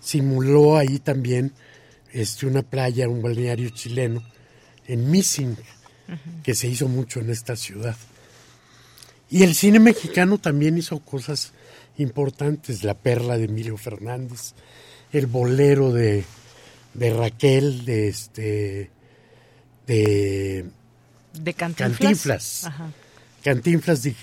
simuló 0.00 0.76
ahí 0.76 0.98
también 0.98 1.52
este, 2.12 2.46
una 2.46 2.62
playa, 2.62 3.08
un 3.08 3.22
balneario 3.22 3.70
chileno, 3.70 4.22
en 4.86 5.10
Missing, 5.10 5.56
que 6.42 6.54
se 6.54 6.66
hizo 6.66 6.88
mucho 6.88 7.20
en 7.20 7.30
esta 7.30 7.54
ciudad. 7.54 7.96
Y 9.30 9.44
el 9.44 9.54
cine 9.54 9.78
mexicano 9.78 10.38
también 10.38 10.76
hizo 10.76 10.98
cosas 10.98 11.52
importantes, 11.98 12.82
La 12.82 12.94
Perla 12.94 13.38
de 13.38 13.44
Emilio 13.44 13.76
Fernández, 13.76 14.54
El 15.12 15.26
Bolero 15.26 15.92
de, 15.92 16.24
de 16.94 17.14
Raquel, 17.14 17.84
de 17.84 18.08
este 18.08 18.90
de, 19.86 20.66
de 21.34 21.54
Cantinflas. 21.54 21.98
Cantinflas. 21.98 22.70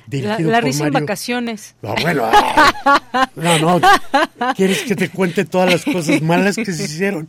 Dirigido 0.07 0.51
la, 0.51 0.61
risa 0.61 0.87
en 0.87 0.93
vacaciones. 0.93 1.75
No, 1.81 1.95
bueno, 2.01 2.29
no, 3.35 3.79
no. 3.79 3.81
¿Quieres 4.55 4.83
que 4.83 4.95
te 4.95 5.09
cuente 5.09 5.45
todas 5.45 5.71
las 5.71 5.83
cosas 5.83 6.21
malas 6.21 6.55
que 6.55 6.65
se 6.65 6.83
hicieron? 6.83 7.27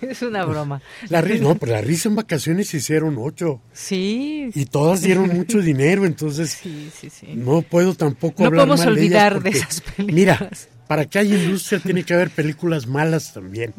Es 0.00 0.22
una 0.22 0.44
broma. 0.44 0.80
La 1.08 1.22
no, 1.22 1.54
pero 1.56 1.72
la 1.72 1.80
risa 1.80 2.08
en 2.08 2.16
vacaciones 2.16 2.68
se 2.68 2.78
hicieron 2.78 3.16
ocho. 3.18 3.60
Sí. 3.72 4.50
Y 4.54 4.66
todas 4.66 5.02
dieron 5.02 5.28
mucho 5.28 5.60
dinero, 5.60 6.04
entonces 6.04 6.50
sí, 6.50 6.90
sí, 6.98 7.10
sí. 7.10 7.28
no 7.34 7.62
puedo 7.62 7.94
tampoco 7.94 8.42
no 8.42 8.46
hablar 8.48 8.66
podemos 8.66 8.86
olvidar 8.86 9.42
de, 9.42 9.50
esas 9.50 9.80
películas. 9.80 10.14
Mira, 10.14 10.50
para 10.86 11.04
que 11.06 11.18
haya 11.18 11.36
industria 11.36 11.80
tiene 11.80 12.04
que 12.04 12.14
haber 12.14 12.30
películas 12.30 12.86
malas 12.86 13.32
también. 13.32 13.74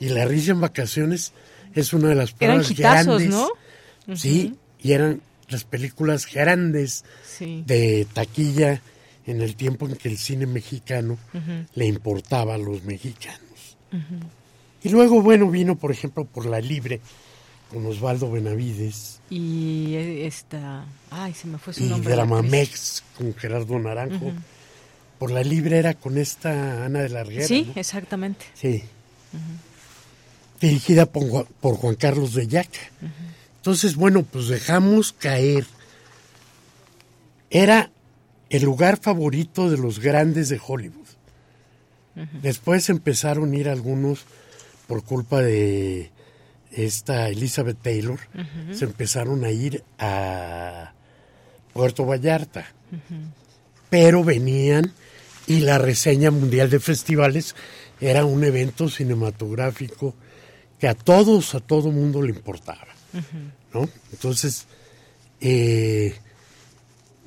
Y 0.00 0.08
la 0.08 0.24
risa 0.26 0.52
en 0.52 0.60
vacaciones 0.60 1.32
es 1.74 1.92
una 1.92 2.08
de 2.08 2.14
las 2.14 2.32
pruebas 2.32 2.70
grandes. 2.74 3.28
¿no? 3.28 3.48
Sí, 4.14 4.54
y 4.82 4.92
eran 4.92 5.20
las 5.48 5.64
películas 5.64 6.26
grandes 6.32 7.04
de 7.40 8.06
taquilla 8.12 8.80
en 9.26 9.40
el 9.40 9.56
tiempo 9.56 9.86
en 9.86 9.96
que 9.96 10.08
el 10.08 10.18
cine 10.18 10.46
mexicano 10.46 11.18
le 11.74 11.86
importaba 11.86 12.54
a 12.54 12.58
los 12.58 12.84
mexicanos. 12.84 13.40
Y 14.82 14.88
luego, 14.90 15.22
bueno, 15.22 15.50
vino, 15.50 15.76
por 15.76 15.90
ejemplo, 15.90 16.24
por 16.24 16.44
La 16.46 16.60
Libre, 16.60 17.00
con 17.70 17.86
Osvaldo 17.86 18.30
Benavides. 18.30 19.20
Y 19.30 19.94
esta, 19.94 20.84
ay, 21.10 21.32
se 21.32 21.46
me 21.46 21.58
fue 21.58 21.72
su 21.72 21.84
y 21.84 21.88
nombre. 21.88 22.12
Y 22.12 22.16
Dramamex, 22.16 23.02
con 23.16 23.34
Gerardo 23.34 23.78
Naranjo. 23.78 24.32
Por 25.18 25.30
La 25.30 25.42
Libre 25.42 25.78
era 25.78 25.94
con 25.94 26.18
esta 26.18 26.84
Ana 26.84 27.00
de 27.00 27.08
la 27.08 27.24
Reguera. 27.24 27.48
Sí, 27.48 27.72
exactamente. 27.74 28.44
Sí. 28.54 28.84
Dirigida 30.60 31.06
por, 31.06 31.46
por, 31.46 31.76
Juan 31.76 31.94
Carlos 31.94 32.34
de 32.34 32.46
Yaca. 32.46 32.78
Entonces, 33.64 33.96
bueno, 33.96 34.24
pues 34.24 34.48
dejamos 34.48 35.14
caer. 35.14 35.64
Era 37.48 37.90
el 38.50 38.62
lugar 38.62 38.98
favorito 39.00 39.70
de 39.70 39.78
los 39.78 40.00
grandes 40.00 40.50
de 40.50 40.60
Hollywood. 40.62 41.06
Después 42.42 42.90
empezaron 42.90 43.50
a 43.50 43.56
ir 43.56 43.70
algunos 43.70 44.26
por 44.86 45.02
culpa 45.02 45.40
de 45.40 46.10
esta 46.72 47.30
Elizabeth 47.30 47.78
Taylor, 47.80 48.20
se 48.70 48.84
empezaron 48.84 49.44
a 49.44 49.50
ir 49.50 49.82
a 49.98 50.92
Puerto 51.72 52.04
Vallarta. 52.04 52.66
Pero 53.88 54.24
venían 54.24 54.92
y 55.46 55.60
la 55.60 55.78
reseña 55.78 56.30
mundial 56.30 56.68
de 56.68 56.80
festivales 56.80 57.56
era 57.98 58.26
un 58.26 58.44
evento 58.44 58.90
cinematográfico 58.90 60.14
que 60.78 60.86
a 60.86 60.94
todos, 60.94 61.54
a 61.54 61.60
todo 61.60 61.90
mundo 61.90 62.20
le 62.20 62.28
importaba. 62.28 62.93
¿No? 63.72 63.88
Entonces, 64.12 64.66
eh, 65.40 66.14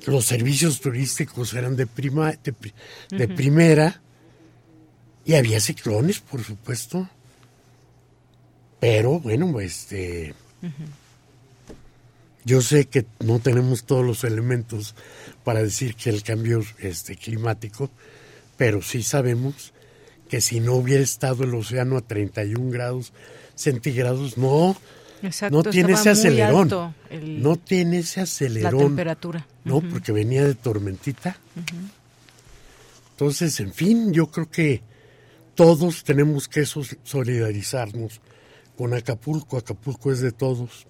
los 0.06 0.24
servicios 0.24 0.80
turísticos 0.80 1.54
eran 1.54 1.76
de, 1.76 1.86
prima, 1.86 2.32
de, 3.10 3.28
primera 3.28 4.00
y 5.24 5.34
había 5.34 5.60
ciclones, 5.60 6.20
por 6.20 6.42
supuesto. 6.42 7.08
Pero 8.80 9.20
bueno, 9.20 9.60
este, 9.60 10.34
yo 12.44 12.62
sé 12.62 12.86
que 12.86 13.04
no 13.20 13.38
tenemos 13.40 13.84
todos 13.84 14.04
los 14.04 14.24
elementos 14.24 14.94
para 15.44 15.62
decir 15.62 15.94
que 15.96 16.10
el 16.10 16.22
cambio 16.22 16.62
este, 16.78 17.16
climático, 17.16 17.90
pero 18.56 18.80
sí 18.82 19.02
sabemos 19.02 19.72
que 20.28 20.40
si 20.40 20.60
no 20.60 20.74
hubiera 20.74 21.02
estado 21.02 21.44
el 21.44 21.54
océano 21.54 21.96
a 21.96 22.02
31 22.02 22.70
grados 22.70 23.12
centígrados, 23.54 24.38
no, 24.38 24.76
no 25.50 25.62
tiene 25.62 25.92
ese 25.94 26.10
acelerón. 26.10 26.94
no 27.10 27.56
tiene 27.56 27.98
ese 27.98 28.20
acelerón. 28.20 28.72
La 28.72 28.84
temperatura. 28.84 29.46
No, 29.64 29.80
porque 29.80 30.12
venía 30.12 30.44
de 30.44 30.54
tormentita. 30.54 31.36
Entonces, 33.12 33.58
en 33.60 33.72
fin, 33.72 34.12
yo 34.12 34.28
creo 34.28 34.50
que 34.50 34.82
todos 35.54 36.04
tenemos 36.04 36.46
que 36.46 36.64
solidarizarnos 36.66 38.20
con 38.76 38.94
Acapulco. 38.94 39.58
Acapulco 39.58 40.12
es 40.12 40.20
de 40.20 40.30
todos. 40.30 40.86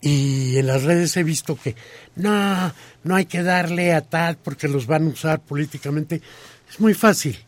Y 0.00 0.56
en 0.56 0.66
las 0.66 0.82
redes 0.82 1.16
he 1.16 1.22
visto 1.22 1.56
que 1.56 1.76
no, 2.16 2.72
no 3.04 3.14
hay 3.14 3.26
que 3.26 3.42
darle 3.42 3.92
a 3.92 4.00
tal 4.00 4.36
porque 4.36 4.68
los 4.68 4.86
van 4.86 5.06
a 5.06 5.10
usar 5.10 5.40
políticamente. 5.40 6.22
Es 6.68 6.80
muy 6.80 6.94
fácil. 6.94 7.38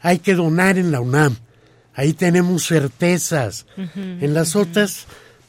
Hay 0.00 0.18
que 0.18 0.34
donar 0.34 0.76
en 0.76 0.90
la 0.90 1.00
UNAM. 1.00 1.36
Ahí 1.96 2.12
tenemos 2.12 2.66
certezas. 2.66 3.66
en 3.96 4.34
las 4.34 4.54
otras 4.54 5.06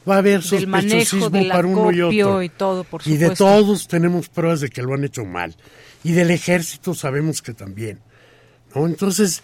va 0.08 0.16
a 0.16 0.18
haber 0.18 0.42
sospechosismo 0.42 1.30
para 1.30 1.68
uno 1.68 1.92
y 1.92 2.00
otro. 2.00 2.42
Y, 2.42 2.48
todo, 2.48 2.84
por 2.84 3.02
y 3.06 3.18
de 3.18 3.30
todos 3.30 3.86
tenemos 3.86 4.28
pruebas 4.28 4.60
de 4.60 4.70
que 4.70 4.82
lo 4.82 4.94
han 4.94 5.04
hecho 5.04 5.24
mal. 5.24 5.54
Y 6.02 6.12
del 6.12 6.30
ejército 6.30 6.94
sabemos 6.94 7.42
que 7.42 7.52
también. 7.52 8.00
¿no? 8.74 8.86
Entonces, 8.86 9.42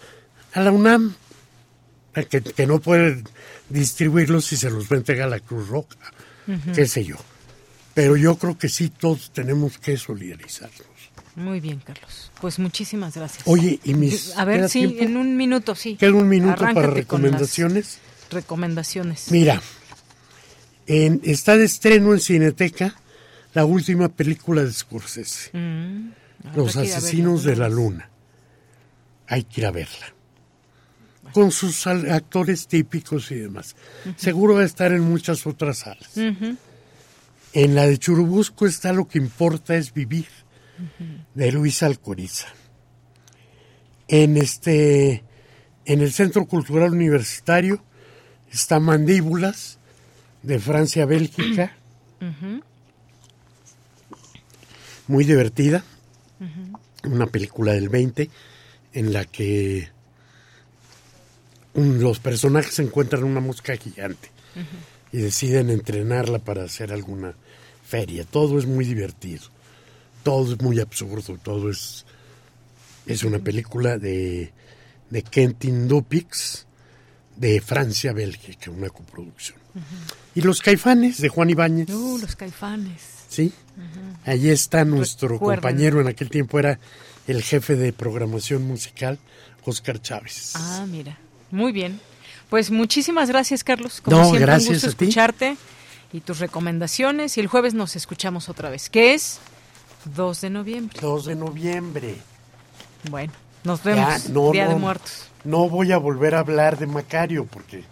a 0.53 0.61
la 0.61 0.71
UNAM, 0.71 1.13
que, 2.29 2.41
que 2.41 2.65
no 2.65 2.79
puede 2.79 3.23
distribuirlos 3.69 4.45
si 4.45 4.57
se 4.57 4.71
los 4.71 4.85
va 4.85 4.95
a 4.95 4.99
entregar 4.99 5.27
a 5.27 5.31
la 5.31 5.39
Cruz 5.39 5.67
Roja, 5.67 5.97
qué 6.73 6.87
sé 6.87 7.03
yo. 7.05 7.17
Pero 7.93 8.17
yo 8.17 8.35
creo 8.37 8.57
que 8.57 8.67
sí, 8.67 8.89
todos 8.89 9.31
tenemos 9.31 9.77
que 9.77 9.95
solidarizarnos. 9.97 10.94
Muy 11.35 11.59
bien, 11.59 11.79
Carlos. 11.79 12.31
Pues 12.39 12.59
muchísimas 12.59 13.15
gracias. 13.15 13.43
Oye, 13.45 13.79
y 13.83 13.93
mis... 13.93 14.35
A 14.37 14.45
ver, 14.45 14.69
sí, 14.69 14.97
en 14.99 15.17
un 15.17 15.35
minuto, 15.35 15.75
sí. 15.75 15.95
Queda 15.95 16.13
un 16.13 16.29
minuto 16.29 16.61
para 16.73 16.87
recomendaciones. 16.87 17.99
Recomendaciones. 18.31 19.31
Mira, 19.31 19.61
en, 20.87 21.21
está 21.23 21.57
de 21.57 21.65
estreno 21.65 22.13
en 22.13 22.19
Cineteca 22.19 22.95
la 23.53 23.65
última 23.65 24.09
película 24.09 24.63
de 24.63 24.71
Scorsese. 24.71 25.49
Mm, 25.57 26.09
Los 26.55 26.77
Asesinos 26.77 27.43
de 27.43 27.55
la 27.55 27.69
Luna. 27.69 28.09
Hay 29.27 29.43
que 29.43 29.61
ir 29.61 29.67
a 29.67 29.71
verla. 29.71 30.13
Con 31.33 31.51
sus 31.51 31.85
actores 31.87 32.67
típicos 32.67 33.29
y 33.31 33.35
demás. 33.35 33.75
Seguro 34.15 34.55
va 34.55 34.61
a 34.61 34.65
estar 34.65 34.93
en 34.93 35.01
muchas 35.01 35.45
otras 35.45 35.79
salas. 35.79 36.11
En 36.15 37.75
la 37.75 37.87
de 37.87 37.97
Churubusco 37.97 38.65
está 38.67 38.93
Lo 38.93 39.07
que 39.07 39.17
importa 39.17 39.75
es 39.75 39.93
vivir 39.93 40.27
de 41.33 41.51
Luis 41.51 41.83
Alcoriza. 41.83 42.47
En 44.07 44.37
este 44.37 45.23
en 45.85 46.01
el 46.01 46.11
Centro 46.11 46.45
Cultural 46.45 46.91
Universitario 46.91 47.83
está 48.51 48.79
Mandíbulas 48.79 49.77
de 50.43 50.59
Francia 50.59 51.05
Bélgica. 51.05 51.75
Muy 55.07 55.23
divertida. 55.23 55.83
Una 57.03 57.27
película 57.27 57.73
del 57.73 57.89
20 57.89 58.29
en 58.93 59.13
la 59.13 59.25
que 59.25 59.89
los 61.75 62.19
personajes 62.19 62.79
encuentran 62.79 63.23
una 63.23 63.41
mosca 63.41 63.75
gigante 63.75 64.31
y 65.11 65.17
deciden 65.17 65.69
entrenarla 65.69 66.39
para 66.39 66.63
hacer 66.63 66.91
alguna 66.91 67.35
feria. 67.83 68.23
Todo 68.23 68.57
es 68.57 68.65
muy 68.65 68.85
divertido 68.85 69.54
todo 70.25 70.53
es 70.53 70.59
muy 70.59 70.79
absurdo, 70.79 71.37
todo 71.37 71.69
es, 71.69 72.03
es 73.05 73.23
una 73.23 73.37
película 73.37 73.99
de, 73.99 74.51
de 75.11 75.21
Kentin 75.21 75.87
Dupix, 75.87 76.65
de 77.35 77.61
Francia, 77.61 78.11
Bélgica, 78.11 78.71
una 78.71 78.89
coproducción. 78.89 79.59
Y 80.33 80.41
Los 80.41 80.63
Caifanes, 80.63 81.21
de 81.21 81.29
Juan 81.29 81.51
Ibáñez. 81.51 81.89
Uh, 81.91 82.17
Los 82.17 82.35
Caifanes. 82.35 83.03
Sí, 83.29 83.53
allí 84.25 84.49
está 84.49 84.83
nuestro 84.83 85.37
compañero, 85.37 86.01
en 86.01 86.07
aquel 86.07 86.31
tiempo 86.31 86.57
era 86.57 86.79
el 87.27 87.43
jefe 87.43 87.75
de 87.75 87.93
programación 87.93 88.63
musical, 88.65 89.19
Oscar 89.63 90.01
Chávez. 90.01 90.53
Ah, 90.55 90.87
mira, 90.89 91.19
muy 91.51 91.71
bien. 91.71 91.99
Pues 92.49 92.71
muchísimas 92.71 93.29
gracias, 93.29 93.63
Carlos. 93.63 94.01
Como 94.01 94.23
siempre, 94.23 94.41
gracias 94.41 94.69
un 94.69 94.73
gusto 94.75 94.87
escucharte 94.89 95.55
y 96.13 96.21
tus 96.21 96.39
recomendaciones. 96.39 97.37
Y 97.37 97.41
el 97.41 97.47
jueves 97.47 97.75
nos 97.75 97.95
escuchamos 97.95 98.49
otra 98.49 98.69
vez. 98.69 98.89
¿Qué 98.89 99.13
es? 99.13 99.39
2 100.05 100.41
de 100.41 100.49
noviembre. 100.49 100.99
2 101.01 101.25
de 101.25 101.35
noviembre. 101.35 102.15
Bueno, 103.09 103.33
nos 103.63 103.83
vemos. 103.83 104.31
Día 104.51 104.67
de 104.67 104.75
Muertos. 104.75 105.27
No 105.43 105.69
voy 105.69 105.91
a 105.91 105.97
volver 105.97 106.35
a 106.35 106.39
hablar 106.39 106.77
de 106.77 106.87
Macario 106.87 107.45
porque 107.45 107.83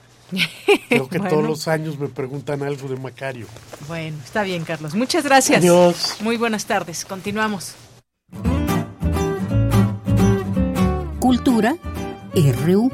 creo 0.90 1.08
que 1.08 1.20
todos 1.30 1.44
los 1.44 1.68
años 1.68 2.00
me 2.00 2.08
preguntan 2.08 2.64
algo 2.64 2.88
de 2.88 2.98
Macario. 2.98 3.48
Bueno, 3.88 4.18
está 4.24 4.44
bien, 4.44 4.64
Carlos. 4.64 4.96
Muchas 4.96 5.24
gracias. 5.24 5.60
Adiós. 5.60 6.18
Muy 6.22 6.38
buenas 6.38 6.66
tardes. 6.66 7.06
Continuamos. 7.06 7.76
Cultura 11.20 11.76
RU. 12.36 12.92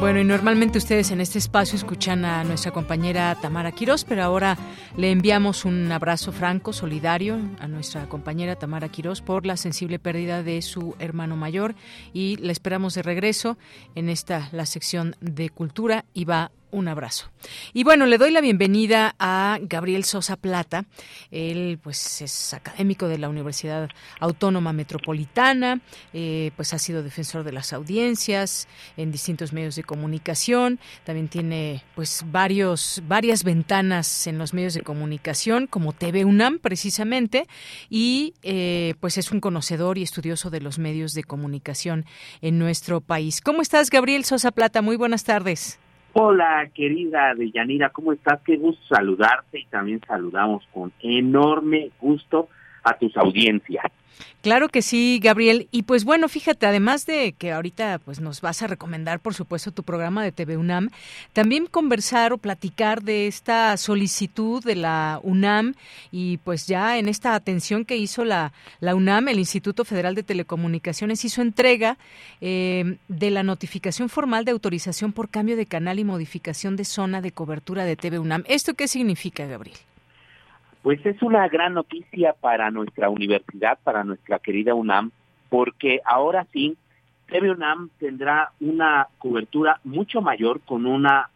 Bueno, 0.00 0.20
y 0.20 0.24
normalmente 0.24 0.78
ustedes 0.78 1.10
en 1.10 1.20
este 1.20 1.38
espacio 1.38 1.74
escuchan 1.74 2.24
a 2.24 2.44
nuestra 2.44 2.70
compañera 2.70 3.34
Tamara 3.34 3.72
Quirós, 3.72 4.04
pero 4.04 4.22
ahora 4.22 4.56
le 4.96 5.10
enviamos 5.10 5.64
un 5.64 5.90
abrazo 5.90 6.30
franco, 6.30 6.72
solidario 6.72 7.40
a 7.58 7.66
nuestra 7.66 8.08
compañera 8.08 8.54
Tamara 8.54 8.90
Quirós 8.90 9.20
por 9.22 9.44
la 9.44 9.56
sensible 9.56 9.98
pérdida 9.98 10.44
de 10.44 10.62
su 10.62 10.94
hermano 11.00 11.36
mayor. 11.36 11.74
Y 12.12 12.36
la 12.36 12.52
esperamos 12.52 12.94
de 12.94 13.02
regreso 13.02 13.58
en 13.96 14.08
esta 14.08 14.48
la 14.52 14.66
sección 14.66 15.16
de 15.20 15.50
cultura 15.50 16.04
y 16.14 16.26
va 16.26 16.52
un 16.70 16.88
abrazo. 16.88 17.30
Y 17.72 17.84
bueno, 17.84 18.06
le 18.06 18.18
doy 18.18 18.30
la 18.30 18.40
bienvenida 18.40 19.14
a 19.18 19.58
Gabriel 19.62 20.04
Sosa 20.04 20.36
Plata. 20.36 20.84
Él, 21.30 21.78
pues, 21.82 22.20
es 22.22 22.54
académico 22.54 23.08
de 23.08 23.18
la 23.18 23.28
Universidad 23.28 23.88
Autónoma 24.20 24.72
Metropolitana, 24.72 25.80
eh, 26.12 26.50
pues 26.56 26.74
ha 26.74 26.78
sido 26.78 27.02
defensor 27.02 27.44
de 27.44 27.52
las 27.52 27.72
audiencias 27.72 28.68
en 28.96 29.12
distintos 29.12 29.52
medios 29.52 29.76
de 29.76 29.84
comunicación. 29.84 30.78
También 31.04 31.28
tiene, 31.28 31.84
pues, 31.94 32.24
varios, 32.26 33.02
varias 33.06 33.44
ventanas 33.44 34.26
en 34.26 34.38
los 34.38 34.54
medios 34.54 34.74
de 34.74 34.82
comunicación, 34.82 35.66
como 35.66 35.92
TV 35.92 36.24
UNAM, 36.24 36.58
precisamente, 36.58 37.46
y 37.88 38.34
eh, 38.42 38.94
pues 39.00 39.18
es 39.18 39.30
un 39.30 39.40
conocedor 39.40 39.98
y 39.98 40.02
estudioso 40.02 40.50
de 40.50 40.60
los 40.60 40.78
medios 40.78 41.12
de 41.12 41.24
comunicación 41.24 42.04
en 42.40 42.58
nuestro 42.58 43.00
país. 43.00 43.40
¿Cómo 43.40 43.62
estás, 43.62 43.90
Gabriel 43.90 44.24
Sosa 44.24 44.50
Plata? 44.50 44.82
Muy 44.82 44.96
buenas 44.96 45.24
tardes. 45.24 45.78
Hola, 46.20 46.68
querida 46.74 47.32
Deyanira, 47.36 47.90
¿cómo 47.90 48.12
estás? 48.12 48.40
Qué 48.44 48.56
gusto 48.56 48.82
saludarte 48.92 49.60
y 49.60 49.66
también 49.66 50.00
saludamos 50.04 50.66
con 50.74 50.92
enorme 51.00 51.92
gusto 52.00 52.48
a 52.82 52.94
tus 52.98 53.16
audiencias. 53.16 53.84
Claro 54.42 54.68
que 54.68 54.82
sí, 54.82 55.20
Gabriel. 55.22 55.68
Y 55.72 55.82
pues 55.82 56.04
bueno, 56.04 56.28
fíjate, 56.28 56.66
además 56.66 57.06
de 57.06 57.32
que 57.32 57.52
ahorita 57.52 57.98
pues 57.98 58.20
nos 58.20 58.40
vas 58.40 58.62
a 58.62 58.66
recomendar, 58.66 59.20
por 59.20 59.34
supuesto, 59.34 59.72
tu 59.72 59.82
programa 59.82 60.22
de 60.22 60.32
TV 60.32 60.56
UNAM, 60.56 60.90
también 61.32 61.66
conversar 61.66 62.32
o 62.32 62.38
platicar 62.38 63.02
de 63.02 63.26
esta 63.26 63.76
solicitud 63.76 64.62
de 64.62 64.76
la 64.76 65.20
UNAM 65.22 65.74
y 66.12 66.38
pues 66.38 66.66
ya 66.66 66.98
en 66.98 67.08
esta 67.08 67.34
atención 67.34 67.84
que 67.84 67.96
hizo 67.96 68.24
la, 68.24 68.52
la 68.80 68.94
UNAM, 68.94 69.28
el 69.28 69.38
Instituto 69.38 69.84
Federal 69.84 70.14
de 70.14 70.22
Telecomunicaciones 70.22 71.24
hizo 71.24 71.42
entrega 71.42 71.98
eh, 72.40 72.96
de 73.08 73.30
la 73.30 73.42
notificación 73.42 74.08
formal 74.08 74.44
de 74.44 74.52
autorización 74.52 75.12
por 75.12 75.28
cambio 75.30 75.56
de 75.56 75.66
canal 75.66 75.98
y 75.98 76.04
modificación 76.04 76.76
de 76.76 76.84
zona 76.84 77.20
de 77.20 77.32
cobertura 77.32 77.84
de 77.84 77.96
TV 77.96 78.18
UNAM. 78.18 78.44
¿Esto 78.46 78.74
qué 78.74 78.88
significa, 78.88 79.46
Gabriel? 79.46 79.78
Pues 80.82 81.04
es 81.04 81.20
una 81.22 81.48
gran 81.48 81.74
noticia 81.74 82.34
para 82.34 82.70
nuestra 82.70 83.10
universidad, 83.10 83.78
para 83.82 84.04
nuestra 84.04 84.38
querida 84.38 84.74
UNAM, 84.74 85.10
porque 85.48 86.00
ahora 86.04 86.46
sí 86.52 86.76
TV 87.26 87.50
UNAM 87.50 87.90
tendrá 87.98 88.52
una 88.60 89.08
cobertura 89.18 89.80
mucho 89.84 90.20
mayor 90.20 90.60
con 90.60 90.86
una 90.86 91.30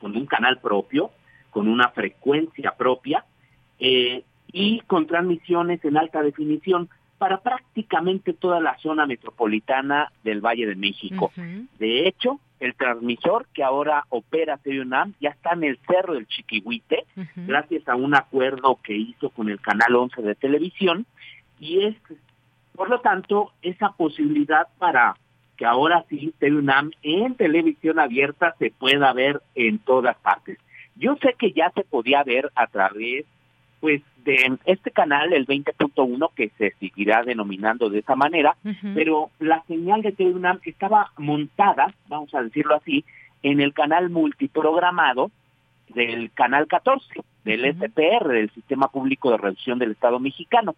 con 0.00 0.16
un 0.16 0.26
canal 0.26 0.58
propio, 0.58 1.10
con 1.50 1.68
una 1.68 1.88
frecuencia 1.88 2.72
propia 2.76 3.24
eh, 3.78 4.22
y 4.52 4.80
con 4.80 5.06
transmisiones 5.06 5.82
en 5.84 5.96
alta 5.96 6.22
definición 6.22 6.88
para 7.16 7.38
prácticamente 7.38 8.34
toda 8.34 8.60
la 8.60 8.76
zona 8.78 9.06
metropolitana 9.06 10.12
del 10.22 10.40
Valle 10.40 10.66
de 10.66 10.74
México. 10.74 11.32
De 11.78 12.06
hecho, 12.06 12.38
el 12.64 12.74
transmisor 12.74 13.46
que 13.52 13.62
ahora 13.62 14.04
opera 14.08 14.58
UNAM 14.64 15.14
ya 15.20 15.30
está 15.30 15.52
en 15.52 15.64
el 15.64 15.78
Cerro 15.86 16.14
del 16.14 16.26
Chiquihuite, 16.26 17.04
gracias 17.36 17.88
a 17.88 17.96
un 17.96 18.14
acuerdo 18.14 18.78
que 18.82 18.96
hizo 18.96 19.30
con 19.30 19.48
el 19.48 19.60
Canal 19.60 19.94
11 19.94 20.22
de 20.22 20.34
televisión, 20.34 21.06
y 21.60 21.84
es, 21.84 21.96
por 22.74 22.90
lo 22.90 23.00
tanto, 23.00 23.52
esa 23.62 23.90
posibilidad 23.90 24.68
para 24.78 25.16
que 25.56 25.66
ahora 25.66 26.04
sí 26.08 26.34
UNAM 26.40 26.90
en 27.02 27.36
televisión 27.36 27.98
abierta 27.98 28.54
se 28.58 28.70
pueda 28.70 29.12
ver 29.12 29.40
en 29.54 29.78
todas 29.78 30.16
partes. 30.16 30.58
Yo 30.96 31.16
sé 31.22 31.34
que 31.38 31.52
ya 31.52 31.70
se 31.74 31.84
podía 31.84 32.22
ver 32.24 32.50
a 32.54 32.66
través 32.66 33.26
pues 33.84 34.00
de 34.24 34.56
este 34.64 34.90
canal, 34.92 35.34
el 35.34 35.46
20.1, 35.46 36.30
que 36.34 36.48
se 36.56 36.70
seguirá 36.80 37.22
denominando 37.22 37.90
de 37.90 37.98
esa 37.98 38.16
manera, 38.16 38.56
pero 38.94 39.28
la 39.40 39.62
señal 39.64 40.00
de 40.00 40.12
TV 40.12 40.40
estaba 40.64 41.12
montada, 41.18 41.92
vamos 42.08 42.34
a 42.34 42.42
decirlo 42.42 42.76
así, 42.76 43.04
en 43.42 43.60
el 43.60 43.74
canal 43.74 44.08
multiprogramado 44.08 45.30
del 45.90 46.32
canal 46.32 46.66
14, 46.66 47.20
del 47.44 47.76
SPR, 47.76 48.28
del 48.28 48.50
Sistema 48.52 48.88
Público 48.88 49.30
de 49.30 49.36
Reducción 49.36 49.78
del 49.78 49.90
Estado 49.90 50.18
Mexicano. 50.18 50.76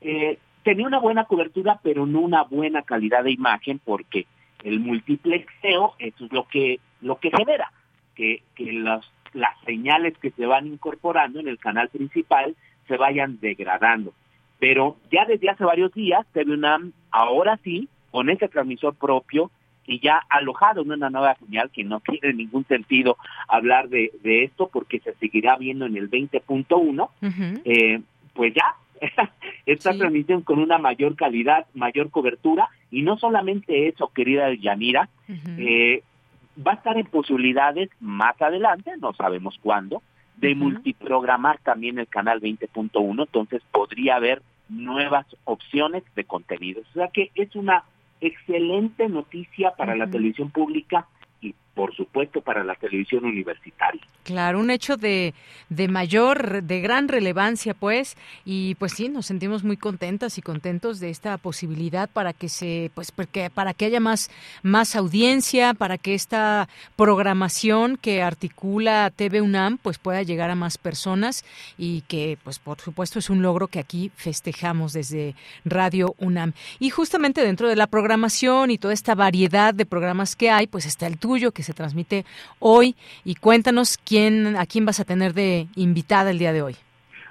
Eh, 0.00 0.38
tenía 0.62 0.86
una 0.86 0.98
buena 0.98 1.26
cobertura, 1.26 1.78
pero 1.82 2.06
no 2.06 2.20
una 2.20 2.44
buena 2.44 2.80
calidad 2.80 3.24
de 3.24 3.32
imagen, 3.32 3.82
porque 3.84 4.26
el 4.64 4.80
multiplexeo, 4.80 5.92
eso 5.98 6.24
es 6.24 6.32
lo 6.32 6.48
que, 6.48 6.80
lo 7.02 7.16
que 7.16 7.30
genera, 7.36 7.70
que, 8.14 8.42
que 8.54 8.72
las 8.72 9.04
las 9.36 9.58
señales 9.64 10.16
que 10.18 10.30
se 10.30 10.46
van 10.46 10.66
incorporando 10.66 11.38
en 11.38 11.48
el 11.48 11.58
canal 11.58 11.88
principal 11.88 12.56
se 12.88 12.96
vayan 12.96 13.38
degradando. 13.40 14.12
Pero 14.58 14.96
ya 15.12 15.26
desde 15.26 15.50
hace 15.50 15.64
varios 15.64 15.92
días, 15.92 16.26
TV 16.32 16.54
UNAM, 16.54 16.92
ahora 17.10 17.58
sí, 17.62 17.88
con 18.10 18.30
ese 18.30 18.48
transmisor 18.48 18.94
propio 18.94 19.50
y 19.86 20.00
ya 20.00 20.20
alojado 20.30 20.82
en 20.82 20.92
una 20.92 21.10
nueva 21.10 21.36
señal, 21.36 21.70
que 21.70 21.84
no 21.84 22.00
tiene 22.00 22.32
ningún 22.32 22.64
sentido 22.66 23.16
hablar 23.46 23.88
de, 23.88 24.10
esto 24.24 24.68
porque 24.72 24.98
se 25.00 25.14
seguirá 25.14 25.56
viendo 25.56 25.86
en 25.86 25.96
el 25.96 26.10
20.1, 26.10 27.10
eh, 27.64 28.00
pues 28.32 28.54
ya 28.54 28.74
esta 29.66 29.96
transmisión 29.96 30.42
con 30.42 30.58
una 30.58 30.78
mayor 30.78 31.14
calidad, 31.14 31.66
mayor 31.74 32.10
cobertura, 32.10 32.68
y 32.90 33.02
no 33.02 33.16
solamente 33.18 33.88
eso, 33.88 34.10
querida 34.14 34.52
Yanira, 34.54 35.08
eh, 35.58 36.02
va 36.64 36.72
a 36.72 36.74
estar 36.76 36.96
en 36.96 37.06
posibilidades 37.06 37.90
más 38.00 38.40
adelante, 38.40 38.92
no 39.00 39.12
sabemos 39.14 39.58
cuándo, 39.62 40.02
de 40.36 40.54
multiprogramar 40.54 41.58
también 41.58 41.98
el 41.98 42.08
canal 42.08 42.40
20.1, 42.40 43.22
entonces 43.22 43.62
podría 43.72 44.16
haber 44.16 44.42
nuevas 44.68 45.26
opciones 45.44 46.02
de 46.14 46.24
contenidos. 46.24 46.86
O 46.90 46.92
sea 46.94 47.08
que 47.08 47.30
es 47.34 47.54
una 47.56 47.84
excelente 48.20 49.08
noticia 49.08 49.72
para 49.72 49.96
la 49.96 50.06
televisión 50.06 50.50
pública 50.50 51.06
por 51.76 51.94
supuesto, 51.94 52.40
para 52.40 52.64
la 52.64 52.74
televisión 52.74 53.26
universitaria. 53.26 54.00
Claro, 54.24 54.58
un 54.58 54.70
hecho 54.70 54.96
de, 54.96 55.34
de 55.68 55.88
mayor, 55.88 56.62
de 56.62 56.80
gran 56.80 57.06
relevancia, 57.06 57.74
pues, 57.74 58.16
y 58.46 58.74
pues 58.76 58.92
sí, 58.94 59.10
nos 59.10 59.26
sentimos 59.26 59.62
muy 59.62 59.76
contentas 59.76 60.38
y 60.38 60.42
contentos 60.42 61.00
de 61.00 61.10
esta 61.10 61.36
posibilidad 61.36 62.08
para 62.08 62.32
que 62.32 62.48
se, 62.48 62.90
pues, 62.94 63.12
porque, 63.12 63.50
para 63.50 63.74
que 63.74 63.84
haya 63.84 64.00
más, 64.00 64.30
más 64.62 64.96
audiencia, 64.96 65.74
para 65.74 65.98
que 65.98 66.14
esta 66.14 66.66
programación 66.96 67.98
que 67.98 68.22
articula 68.22 69.12
TV 69.14 69.42
UNAM, 69.42 69.76
pues, 69.76 69.98
pueda 69.98 70.22
llegar 70.22 70.48
a 70.48 70.54
más 70.54 70.78
personas 70.78 71.44
y 71.76 72.00
que, 72.08 72.38
pues, 72.42 72.58
por 72.58 72.80
supuesto, 72.80 73.18
es 73.18 73.28
un 73.28 73.42
logro 73.42 73.68
que 73.68 73.80
aquí 73.80 74.10
festejamos 74.16 74.94
desde 74.94 75.34
Radio 75.66 76.14
UNAM. 76.18 76.54
Y 76.80 76.88
justamente 76.88 77.42
dentro 77.42 77.68
de 77.68 77.76
la 77.76 77.86
programación 77.86 78.70
y 78.70 78.78
toda 78.78 78.94
esta 78.94 79.14
variedad 79.14 79.74
de 79.74 79.84
programas 79.84 80.36
que 80.36 80.50
hay, 80.50 80.66
pues 80.66 80.86
está 80.86 81.06
el 81.06 81.18
tuyo 81.18 81.52
que 81.52 81.65
se 81.66 81.74
transmite 81.74 82.24
hoy 82.58 82.96
y 83.24 83.34
cuéntanos 83.34 83.98
quién 83.98 84.56
a 84.56 84.66
quién 84.66 84.86
vas 84.86 85.00
a 85.00 85.04
tener 85.04 85.34
de 85.34 85.66
invitada 85.76 86.30
el 86.30 86.38
día 86.38 86.52
de 86.52 86.62
hoy. 86.62 86.76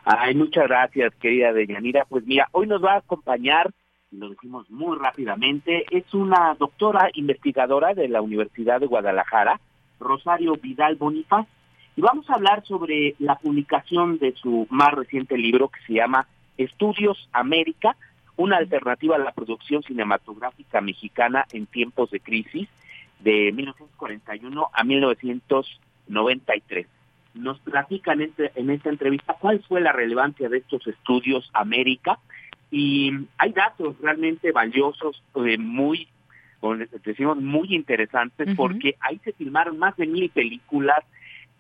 Ay, 0.05 0.35
muchas 0.35 0.67
gracias, 0.67 1.15
querida 1.15 1.51
Deyanira. 1.51 2.05
Pues 2.07 2.25
mira, 2.27 2.47
hoy 2.51 2.67
nos 2.67 2.83
va 2.83 2.93
a 2.93 2.97
acompañar, 2.97 3.71
lo 4.11 4.29
decimos 4.29 4.69
muy 4.69 4.97
rápidamente, 4.99 5.85
es 5.89 6.13
una 6.13 6.55
doctora 6.59 7.09
investigadora 7.15 7.95
de 7.95 8.07
la 8.07 8.21
Universidad 8.21 8.79
de 8.79 8.85
Guadalajara, 8.85 9.59
Rosario 9.99 10.57
Vidal 10.61 10.95
Bonifaz, 10.95 11.47
y 11.95 12.01
vamos 12.01 12.29
a 12.29 12.35
hablar 12.35 12.63
sobre 12.65 13.15
la 13.19 13.35
publicación 13.35 14.19
de 14.19 14.33
su 14.33 14.67
más 14.69 14.91
reciente 14.93 15.37
libro 15.37 15.69
que 15.69 15.79
se 15.87 15.93
llama 15.93 16.27
Estudios 16.57 17.27
América, 17.31 17.95
una 18.37 18.57
alternativa 18.57 19.15
a 19.15 19.19
la 19.19 19.31
producción 19.31 19.81
cinematográfica 19.81 20.81
mexicana 20.81 21.45
en 21.51 21.65
tiempos 21.65 22.11
de 22.11 22.19
crisis, 22.19 22.67
de 23.19 23.51
1941 23.51 24.69
a 24.71 24.83
1993. 24.83 26.87
Nos 27.33 27.59
platican 27.59 28.21
en, 28.21 28.29
este, 28.29 28.51
en 28.55 28.69
esta 28.69 28.89
entrevista 28.89 29.35
cuál 29.39 29.61
fue 29.67 29.81
la 29.81 29.91
relevancia 29.91 30.49
de 30.49 30.59
estos 30.59 30.85
estudios 30.87 31.49
América 31.53 32.19
y 32.71 33.11
hay 33.37 33.51
datos 33.51 33.95
realmente 34.01 34.51
valiosos, 34.51 35.21
eh, 35.45 35.57
muy, 35.57 36.07
decimos, 37.03 37.37
muy 37.37 37.75
interesantes 37.75 38.55
porque 38.55 38.95
ahí 38.99 39.19
se 39.23 39.33
filmaron 39.33 39.77
más 39.77 39.95
de 39.97 40.07
mil 40.07 40.29
películas 40.29 40.99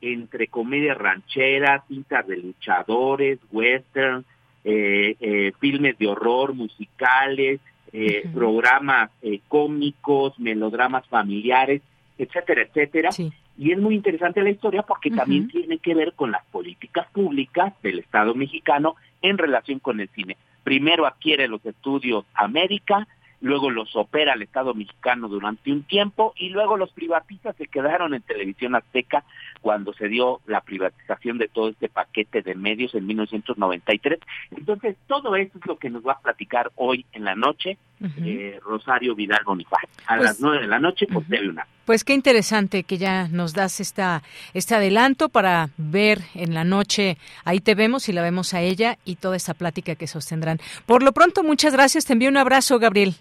entre 0.01 0.47
comedias 0.47 0.97
rancheras, 0.97 1.83
cintas 1.87 2.27
de 2.27 2.37
luchadores, 2.37 3.39
western, 3.51 4.25
eh, 4.63 5.15
eh, 5.19 5.51
filmes 5.59 5.97
de 5.97 6.07
horror, 6.07 6.53
musicales, 6.53 7.61
eh, 7.97 8.29
programas 8.33 9.09
eh, 9.21 9.39
cómicos, 9.47 10.37
melodramas 10.37 11.07
familiares, 11.07 11.81
etcétera, 12.17 12.63
etcétera. 12.63 13.09
Y 13.57 13.71
es 13.71 13.77
muy 13.77 13.95
interesante 13.95 14.43
la 14.43 14.49
historia 14.49 14.81
porque 14.81 15.11
también 15.11 15.47
tiene 15.47 15.77
que 15.77 15.95
ver 15.95 16.11
con 16.13 16.29
las 16.31 16.43
políticas 16.47 17.07
públicas 17.13 17.73
del 17.81 17.99
Estado 17.99 18.35
mexicano 18.35 18.95
en 19.21 19.37
relación 19.37 19.79
con 19.79 20.01
el 20.01 20.09
cine. 20.09 20.35
Primero 20.65 21.05
adquiere 21.05 21.47
los 21.47 21.65
estudios 21.65 22.25
América, 22.33 23.07
luego 23.45 23.69
los 23.69 23.95
opera 23.95 24.33
el 24.33 24.41
Estado 24.41 24.73
mexicano 24.73 25.27
durante 25.27 25.71
un 25.71 25.83
tiempo 25.83 26.33
y 26.35 26.49
luego 26.49 26.77
los 26.77 26.91
privatistas 26.91 27.55
se 27.55 27.67
quedaron 27.67 28.15
en 28.15 28.23
televisión 28.23 28.73
azteca 28.73 29.23
cuando 29.61 29.93
se 29.93 30.07
dio 30.07 30.41
la 30.47 30.61
privatización 30.61 31.37
de 31.37 31.47
todo 31.47 31.69
este 31.69 31.87
paquete 31.87 32.41
de 32.41 32.55
medios 32.55 32.95
en 32.95 33.05
1993. 33.05 34.19
Entonces, 34.49 34.97
todo 35.05 35.35
eso 35.35 35.59
es 35.59 35.65
lo 35.67 35.77
que 35.77 35.91
nos 35.91 36.03
va 36.03 36.13
a 36.13 36.19
platicar 36.19 36.71
hoy 36.75 37.05
en 37.13 37.23
la 37.23 37.35
noche 37.35 37.77
eh, 38.23 38.59
Rosario 38.63 39.13
Vidal 39.13 39.43
Bonifaz, 39.45 39.83
a 40.07 40.15
pues 40.15 40.23
las 40.23 40.39
nueve 40.41 40.61
de 40.61 40.67
la 40.67 40.79
noche 40.79 41.05
por 41.05 41.23
TV 41.23 41.49
una. 41.49 41.67
Pues 41.85 42.03
qué 42.03 42.13
interesante 42.13 42.83
que 42.83 42.97
ya 42.97 43.27
nos 43.27 43.53
das 43.53 43.79
esta, 43.79 44.23
este 44.55 44.73
adelanto 44.73 45.29
para 45.29 45.69
ver 45.77 46.21
en 46.33 46.55
la 46.55 46.63
noche, 46.63 47.17
ahí 47.43 47.59
te 47.59 47.75
vemos 47.75 48.09
y 48.09 48.11
la 48.11 48.23
vemos 48.23 48.55
a 48.55 48.61
ella 48.61 48.97
y 49.05 49.17
toda 49.17 49.35
esta 49.35 49.53
plática 49.53 49.93
que 49.93 50.07
sostendrán. 50.07 50.59
Por 50.87 51.03
lo 51.03 51.11
pronto, 51.11 51.43
muchas 51.43 51.73
gracias, 51.73 52.05
te 52.05 52.13
envío 52.13 52.29
un 52.29 52.37
abrazo, 52.37 52.79
Gabriel. 52.79 53.15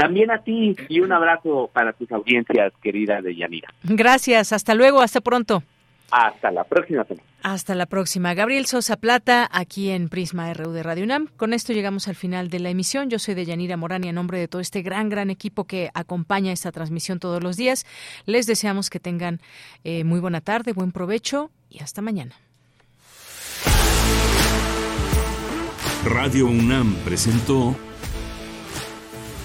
También 0.00 0.30
a 0.30 0.42
ti 0.42 0.74
y 0.88 1.00
un 1.00 1.12
abrazo 1.12 1.68
para 1.74 1.92
tus 1.92 2.10
audiencias, 2.10 2.72
querida 2.82 3.20
de 3.20 3.36
Yanira. 3.36 3.68
Gracias, 3.82 4.54
hasta 4.54 4.74
luego, 4.74 5.02
hasta 5.02 5.20
pronto. 5.20 5.62
Hasta 6.10 6.50
la 6.50 6.64
próxima 6.64 7.04
semana. 7.04 7.26
Hasta 7.42 7.74
la 7.74 7.84
próxima. 7.84 8.32
Gabriel 8.32 8.64
Sosa 8.64 8.96
Plata, 8.96 9.46
aquí 9.52 9.90
en 9.90 10.08
Prisma 10.08 10.54
RU 10.54 10.72
de 10.72 10.82
Radio 10.82 11.04
UNAM. 11.04 11.26
Con 11.36 11.52
esto 11.52 11.74
llegamos 11.74 12.08
al 12.08 12.14
final 12.14 12.48
de 12.48 12.60
la 12.60 12.70
emisión. 12.70 13.10
Yo 13.10 13.18
soy 13.18 13.34
de 13.34 13.44
Yanira 13.44 13.76
Morán 13.76 14.02
y 14.02 14.08
a 14.08 14.12
nombre 14.12 14.38
de 14.38 14.48
todo 14.48 14.62
este 14.62 14.80
gran, 14.80 15.10
gran 15.10 15.28
equipo 15.28 15.64
que 15.64 15.90
acompaña 15.92 16.50
esta 16.50 16.72
transmisión 16.72 17.20
todos 17.20 17.42
los 17.42 17.58
días, 17.58 17.84
les 18.24 18.46
deseamos 18.46 18.88
que 18.88 19.00
tengan 19.00 19.40
eh, 19.84 20.04
muy 20.04 20.20
buena 20.20 20.40
tarde, 20.40 20.72
buen 20.72 20.92
provecho 20.92 21.50
y 21.68 21.82
hasta 21.82 22.00
mañana. 22.00 22.34
Radio 26.06 26.46
UNAM 26.46 26.94
presentó 27.04 27.76